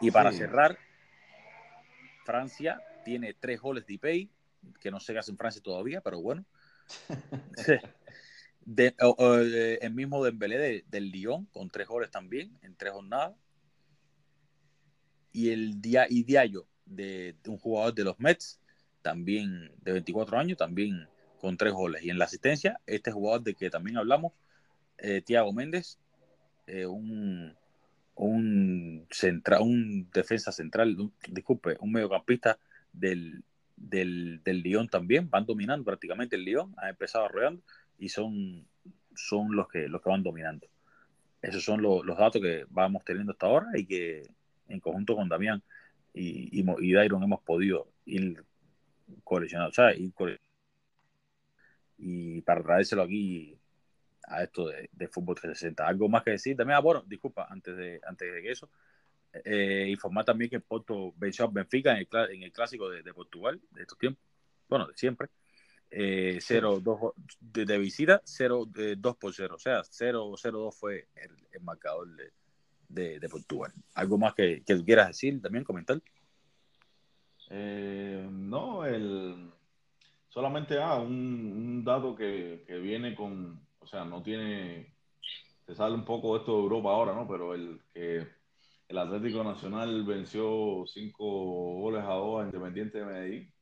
Y 0.00 0.10
para 0.10 0.32
sí. 0.32 0.38
cerrar, 0.38 0.78
Francia 2.24 2.80
tiene 3.04 3.34
tres 3.34 3.60
goles 3.60 3.86
de 3.86 3.94
IPEI, 3.94 4.30
que 4.80 4.90
no 4.90 5.00
sé 5.00 5.12
qué 5.12 5.20
hace 5.20 5.30
en 5.30 5.38
Francia 5.38 5.62
todavía, 5.62 6.00
pero 6.00 6.20
bueno. 6.20 6.44
de, 8.66 9.78
el 9.80 9.94
mismo 9.94 10.22
Dembélé 10.22 10.58
de, 10.58 10.84
del 10.88 11.10
Lyon, 11.10 11.46
con 11.46 11.70
tres 11.70 11.86
goles 11.88 12.10
también, 12.10 12.58
en 12.62 12.76
tres 12.76 12.92
jornadas. 12.92 13.34
Y 15.32 15.50
el 15.50 15.80
Dia, 15.80 16.06
y 16.08 16.24
Diallo, 16.24 16.66
de, 16.84 17.36
de 17.42 17.50
un 17.50 17.58
jugador 17.58 17.94
de 17.94 18.04
los 18.04 18.18
Mets, 18.18 18.60
también 19.02 19.70
de 19.82 19.92
24 19.92 20.38
años, 20.38 20.58
también 20.58 21.08
con 21.40 21.56
tres 21.56 21.72
goles. 21.72 22.02
Y 22.02 22.10
en 22.10 22.18
la 22.18 22.24
asistencia, 22.24 22.80
este 22.86 23.12
jugador 23.12 23.42
de 23.42 23.54
que 23.54 23.70
también 23.70 23.96
hablamos, 23.98 24.32
eh, 24.98 25.22
Tiago 25.22 25.52
Méndez, 25.52 25.98
eh, 26.66 26.86
un, 26.86 27.54
un, 28.16 29.06
central, 29.10 29.62
un 29.62 30.10
defensa 30.10 30.50
central, 30.50 30.98
un, 30.98 31.12
disculpe, 31.28 31.76
un 31.80 31.92
mediocampista 31.92 32.58
del, 32.92 33.44
del, 33.76 34.40
del 34.42 34.60
Lyon 34.62 34.88
también, 34.88 35.30
van 35.30 35.46
dominando 35.46 35.84
prácticamente 35.84 36.34
el 36.34 36.44
Lyon, 36.44 36.74
ha 36.78 36.88
empezado 36.88 37.26
arrollando 37.26 37.62
y 37.98 38.08
son, 38.08 38.66
son 39.14 39.54
los, 39.56 39.68
que, 39.68 39.88
los 39.88 40.02
que 40.02 40.10
van 40.10 40.22
dominando. 40.22 40.66
Esos 41.42 41.64
son 41.64 41.82
lo, 41.82 42.02
los 42.02 42.18
datos 42.18 42.40
que 42.42 42.64
vamos 42.70 43.04
teniendo 43.04 43.32
hasta 43.32 43.46
ahora 43.46 43.68
y 43.74 43.86
que 43.86 44.28
en 44.68 44.80
conjunto 44.80 45.16
con 45.16 45.28
Damián 45.28 45.62
y, 46.14 46.60
y, 46.60 46.64
y 46.80 46.92
Dairon 46.92 47.22
hemos 47.22 47.40
podido 47.42 47.88
ir 48.06 48.42
coleccionando, 49.24 49.72
sea, 49.72 49.94
ir 49.94 50.12
y 51.98 52.40
para 52.42 52.62
traérselo 52.62 53.02
aquí 53.02 53.58
a 54.24 54.42
esto 54.42 54.68
de, 54.68 54.88
de, 54.92 55.08
Fútbol 55.08 55.36
360. 55.36 55.86
¿Algo 55.86 56.08
más 56.08 56.22
que 56.22 56.32
decir? 56.32 56.56
También, 56.56 56.76
ah, 56.76 56.80
bueno, 56.80 57.02
disculpa, 57.06 57.46
antes 57.50 57.76
de, 57.76 58.00
antes 58.06 58.32
de 58.32 58.50
eso, 58.50 58.70
Eh, 59.44 59.86
informar 59.90 60.24
también 60.24 60.50
que 60.50 60.60
Porto 60.60 61.12
venció 61.16 61.44
a 61.44 61.48
Benfica 61.48 61.92
en 61.92 61.98
el, 61.98 62.08
en 62.34 62.42
el 62.44 62.52
clásico 62.52 62.88
de, 62.90 63.02
de, 63.02 63.12
Portugal 63.14 63.60
de 63.72 63.82
estos 63.82 63.98
tiempos, 63.98 64.22
bueno, 64.68 64.86
de 64.88 64.96
siempre. 64.96 65.28
Eh, 65.90 66.38
0, 66.40 66.80
2 66.82 67.00
de, 67.40 67.64
de, 67.64 67.78
visita, 67.78 68.20
0, 68.24 68.66
2 68.98 69.16
por 69.16 69.32
0. 69.32 69.54
O 69.54 69.58
sea, 69.58 69.82
0, 69.84 70.34
0, 70.36 70.58
2 70.58 70.76
fue 70.76 71.08
el, 71.14 71.30
el 71.52 71.60
marcador 71.62 72.08
de, 72.16 72.32
de, 72.88 73.20
de, 73.20 73.28
Portugal. 73.28 73.72
¿Algo 73.94 74.18
más 74.18 74.34
que, 74.34 74.62
que, 74.64 74.74
tú 74.74 74.84
quieras 74.84 75.08
decir 75.08 75.40
también, 75.40 75.64
comentar? 75.64 76.00
Eh, 77.50 78.26
no, 78.30 78.84
el, 78.84 79.50
solamente 80.28 80.78
ah, 80.78 80.96
un, 80.96 81.12
un 81.12 81.84
dato 81.84 82.16
que, 82.16 82.64
que, 82.66 82.78
viene 82.78 83.14
con, 83.14 83.60
o 83.78 83.86
sea, 83.86 84.04
no 84.04 84.22
tiene, 84.22 84.92
se 85.64 85.74
sale 85.74 85.94
un 85.94 86.04
poco 86.04 86.36
esto 86.36 86.52
de 86.56 86.62
Europa 86.62 86.90
ahora, 86.90 87.14
¿no? 87.14 87.28
Pero 87.28 87.54
el 87.54 87.80
que 87.94 88.26
el 88.88 88.98
Atlético 88.98 89.44
Nacional 89.44 90.04
venció 90.04 90.84
5 90.86 91.24
goles 91.80 92.02
a 92.02 92.14
2 92.14 92.42
a 92.42 92.44
Independiente 92.46 92.98
de 92.98 93.04
Medellín 93.04 93.55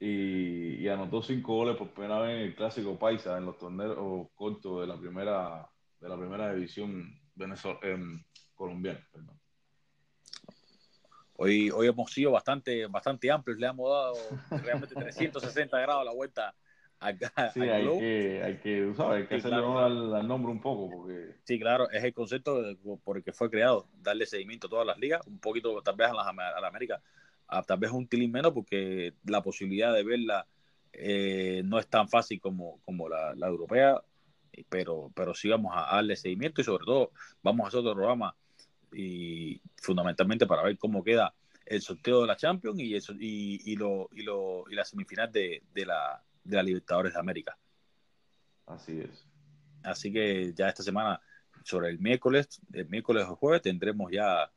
y, 0.00 0.76
y, 0.82 0.88
anotó 0.88 1.22
5 1.22 1.54
goles 1.54 1.76
por 1.76 1.90
primera 1.90 2.20
vez 2.20 2.36
en 2.36 2.42
el 2.46 2.54
Clásico 2.54 2.98
Paisa 2.98 3.36
en 3.36 3.44
los 3.44 3.58
torneos 3.58 4.28
cortos 4.34 4.80
de 4.80 4.86
la 4.86 4.98
primera, 4.98 5.68
de 6.00 6.08
la 6.08 6.16
primera 6.16 6.54
división 6.54 7.20
eh, 7.82 7.98
colombiana. 8.54 9.06
Perdón. 9.12 9.38
Hoy, 11.34 11.70
hoy 11.70 11.86
hemos 11.86 12.10
sido 12.10 12.30
bastante, 12.32 12.86
bastante 12.86 13.30
amplios, 13.30 13.58
le 13.58 13.66
hemos 13.66 13.90
dado 13.90 14.62
realmente 14.62 14.94
360 14.94 15.78
grados 15.80 16.04
la 16.04 16.12
vuelta 16.12 16.54
acá. 16.98 17.50
Sí, 17.52 17.60
hay 17.60 17.98
que, 17.98 18.42
hay 18.42 18.58
que, 18.58 18.94
¿sabes? 18.94 19.22
Hay 19.22 19.26
que 19.26 19.34
sí, 19.34 19.46
hacerle 19.46 19.58
claro, 19.58 19.78
al, 19.78 20.14
al, 20.14 20.28
nombre 20.28 20.50
un 20.50 20.60
poco. 20.62 20.90
Porque... 20.90 21.36
Sí, 21.44 21.58
claro, 21.58 21.90
es 21.90 22.02
el 22.04 22.14
concepto 22.14 22.62
por 23.04 23.18
el 23.18 23.22
que 23.22 23.32
fue 23.32 23.50
creado, 23.50 23.86
darle 24.00 24.24
seguimiento 24.24 24.66
a 24.66 24.70
todas 24.70 24.86
las 24.86 24.98
ligas, 24.98 25.26
un 25.26 25.38
poquito 25.40 25.82
tal 25.82 25.96
vez 25.96 26.08
a, 26.08 26.14
las, 26.14 26.26
a 26.26 26.60
la 26.60 26.68
América, 26.68 27.02
a, 27.50 27.62
tal 27.62 27.78
vez 27.78 27.90
un 27.90 28.06
tilín 28.06 28.32
menos, 28.32 28.52
porque 28.52 29.14
la 29.24 29.42
posibilidad 29.42 29.92
de 29.92 30.04
verla 30.04 30.46
eh, 30.92 31.62
no 31.64 31.78
es 31.78 31.86
tan 31.88 32.08
fácil 32.08 32.40
como, 32.40 32.80
como 32.82 33.08
la, 33.08 33.34
la, 33.34 33.46
europea, 33.48 34.00
pero, 34.68 35.10
pero 35.14 35.34
sí 35.34 35.48
vamos 35.48 35.72
a 35.74 35.96
darle 35.96 36.16
seguimiento 36.16 36.60
y 36.60 36.64
sobre 36.64 36.84
todo 36.84 37.12
vamos 37.42 37.64
a 37.64 37.68
hacer 37.68 37.80
otro 37.80 37.94
programa 37.94 38.34
y 38.92 39.60
fundamentalmente 39.76 40.46
para 40.46 40.62
ver 40.62 40.76
cómo 40.78 41.04
queda 41.04 41.32
el 41.66 41.80
sorteo 41.80 42.22
de 42.22 42.26
la 42.26 42.36
Champions 42.36 42.80
y, 42.80 42.96
eso, 42.96 43.12
y, 43.12 43.60
y, 43.64 43.76
lo, 43.76 44.08
y, 44.12 44.22
lo, 44.22 44.64
y 44.68 44.74
la 44.74 44.84
semifinal 44.84 45.30
de, 45.30 45.62
de, 45.72 45.86
la, 45.86 46.20
de 46.42 46.56
la 46.56 46.62
Libertadores 46.64 47.14
de 47.14 47.20
América. 47.20 47.56
Así 48.66 49.00
es. 49.00 49.26
Así 49.82 50.12
que 50.12 50.52
ya 50.52 50.68
esta 50.68 50.82
semana, 50.82 51.20
sobre 51.64 51.90
el 51.90 52.00
miércoles, 52.00 52.60
el 52.72 52.88
miércoles 52.88 53.24
o 53.28 53.36
jueves, 53.36 53.62
tendremos 53.62 54.10
ya 54.10 54.50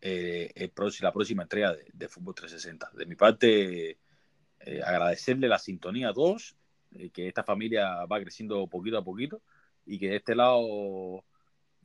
eh, 0.00 0.52
el, 0.54 0.72
la 1.00 1.12
próxima 1.12 1.42
entrega 1.42 1.74
de, 1.74 1.86
de, 1.92 2.08
Fútbol 2.08 2.34
360. 2.34 2.90
De 2.94 3.06
mi 3.06 3.14
parte, 3.14 3.98
eh, 4.60 4.82
agradecerle 4.84 5.48
la 5.48 5.58
sintonía 5.58 6.10
a 6.10 6.14
todos, 6.14 6.56
eh, 6.92 7.10
que 7.10 7.28
esta 7.28 7.42
familia 7.42 8.04
va 8.06 8.20
creciendo 8.20 8.66
poquito 8.66 8.98
a 8.98 9.04
poquito 9.04 9.40
y 9.86 9.98
que 9.98 10.10
de 10.10 10.16
este 10.16 10.34
lado 10.34 11.24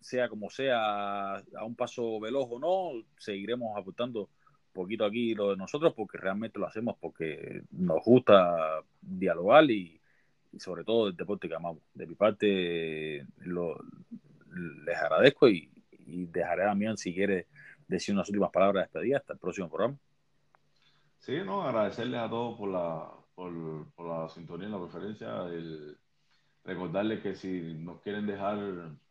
sea 0.02 0.28
como 0.28 0.50
sea, 0.50 1.38
a 1.38 1.66
un 1.66 1.76
paso 1.76 2.20
veloz 2.20 2.48
o 2.52 2.60
no, 2.60 3.06
seguiremos 3.18 3.78
aportando 3.78 4.30
poquito 4.74 5.06
aquí 5.06 5.34
lo 5.34 5.52
de 5.52 5.58
nosotros 5.58 5.94
porque 5.96 6.18
realmente 6.18 6.60
lo 6.60 6.68
hacemos 6.68 6.98
porque 7.00 7.62
nos 7.72 8.04
gusta 8.04 8.82
dialogar 9.02 9.70
y, 9.70 10.02
y 10.52 10.60
sobre 10.60 10.84
todo 10.84 11.08
el 11.08 11.16
deporte 11.16 11.48
que 11.48 11.56
amamos. 11.56 11.84
De 11.94 12.06
mi 12.06 12.16
parte 12.16 13.26
lo, 13.38 13.78
les 14.86 14.98
agradezco 14.98 15.48
y, 15.48 15.72
y 15.92 16.26
dejaré 16.26 16.64
a 16.64 16.68
Damián 16.68 16.98
si 16.98 17.14
quiere 17.14 17.48
decir 17.94 18.14
unas 18.14 18.30
últimas 18.30 18.52
palabras 18.52 18.76
de 18.76 18.82
despedida 18.82 19.18
hasta 19.18 19.34
el 19.34 19.40
próximo 19.40 19.70
programa. 19.70 19.98
Sí, 21.20 21.38
no, 21.46 21.64
agradecerles 21.64 22.20
a 22.20 22.30
todos 22.30 22.58
por 22.58 22.70
la, 22.70 23.10
por, 23.34 23.94
por 23.94 24.08
la 24.08 24.30
sintonía 24.30 24.68
y 24.68 24.72
la 24.72 24.82
preferencia. 24.82 25.46
El, 25.46 25.98
recordarles 26.64 27.22
que 27.22 27.36
si 27.36 27.74
nos 27.76 28.02
quieren 28.02 28.26
dejar 28.26 28.58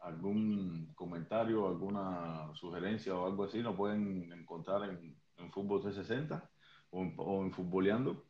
algún 0.01 0.93
comentario, 0.95 1.69
alguna 1.69 2.51
sugerencia 2.55 3.15
o 3.15 3.27
algo 3.27 3.45
así, 3.45 3.61
nos 3.61 3.77
pueden 3.77 4.33
encontrar 4.33 4.89
en, 4.89 5.17
en 5.37 5.53
Fútbol 5.53 5.83
360 5.83 6.51
o 6.91 7.03
en, 7.03 7.15
o 7.19 7.43
en 7.43 7.53
Futboleando. 7.53 8.25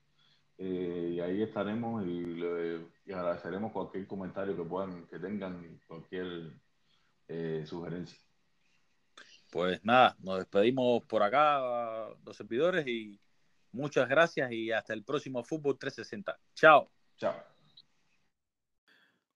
Eh, 0.58 1.14
y 1.14 1.20
ahí 1.20 1.42
estaremos 1.42 2.04
y, 2.04 2.24
le, 2.24 2.86
y, 3.06 3.12
agradeceremos 3.12 3.72
cualquier 3.72 4.06
comentario 4.06 4.56
que 4.56 4.62
puedan, 4.62 5.06
que 5.06 5.18
tengan, 5.18 5.80
cualquier 5.86 6.52
eh, 7.28 7.64
sugerencia. 7.66 8.18
Pues 9.52 9.84
nada, 9.84 10.16
nos 10.18 10.38
despedimos 10.38 11.04
por 11.04 11.22
acá, 11.22 11.60
los 12.24 12.34
servidores, 12.34 12.86
y 12.86 13.20
muchas 13.70 14.08
gracias 14.08 14.50
y 14.50 14.72
hasta 14.72 14.94
el 14.94 15.04
próximo 15.04 15.44
Fútbol 15.44 15.76
360. 15.78 16.38
Chao. 16.54 16.90
Chao. 17.18 17.34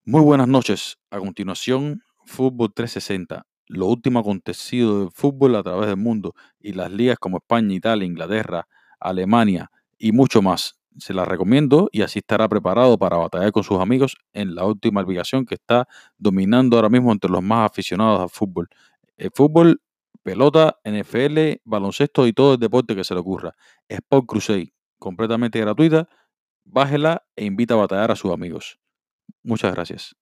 Muy 0.06 0.22
buenas 0.22 0.48
noches. 0.48 0.96
A 1.10 1.18
continuación, 1.18 2.02
Fútbol 2.24 2.72
360, 2.72 3.46
lo 3.66 3.86
último 3.88 4.20
acontecido 4.20 5.00
del 5.00 5.10
fútbol 5.10 5.54
a 5.54 5.62
través 5.62 5.88
del 5.88 5.98
mundo 5.98 6.32
y 6.60 6.72
las 6.72 6.90
ligas 6.90 7.18
como 7.18 7.36
España, 7.36 7.74
Italia, 7.74 8.06
Inglaterra, 8.06 8.66
Alemania 8.98 9.70
y 9.98 10.12
mucho 10.12 10.40
más. 10.40 10.80
Se 10.96 11.12
las 11.12 11.28
recomiendo 11.28 11.90
y 11.92 12.00
así 12.00 12.20
estará 12.20 12.48
preparado 12.48 12.96
para 12.96 13.18
batallar 13.18 13.52
con 13.52 13.64
sus 13.64 13.78
amigos 13.80 14.16
en 14.32 14.54
la 14.54 14.64
última 14.64 15.02
aplicación 15.02 15.44
que 15.44 15.56
está 15.56 15.86
dominando 16.16 16.76
ahora 16.76 16.88
mismo 16.88 17.12
entre 17.12 17.30
los 17.30 17.42
más 17.42 17.70
aficionados 17.70 18.18
al 18.18 18.30
fútbol. 18.30 18.70
El 19.18 19.30
fútbol, 19.34 19.80
pelota, 20.26 20.80
NFL, 20.82 21.60
baloncesto 21.64 22.26
y 22.26 22.32
todo 22.32 22.54
el 22.54 22.58
deporte 22.58 22.96
que 22.96 23.04
se 23.04 23.14
le 23.14 23.20
ocurra. 23.20 23.54
Sport 23.88 24.26
Crusade, 24.26 24.74
completamente 24.98 25.60
gratuita. 25.60 26.08
Bájela 26.64 27.24
e 27.36 27.44
invita 27.44 27.74
a 27.74 27.76
batallar 27.76 28.10
a 28.10 28.16
sus 28.16 28.32
amigos. 28.32 28.80
Muchas 29.44 29.72
gracias. 29.72 30.16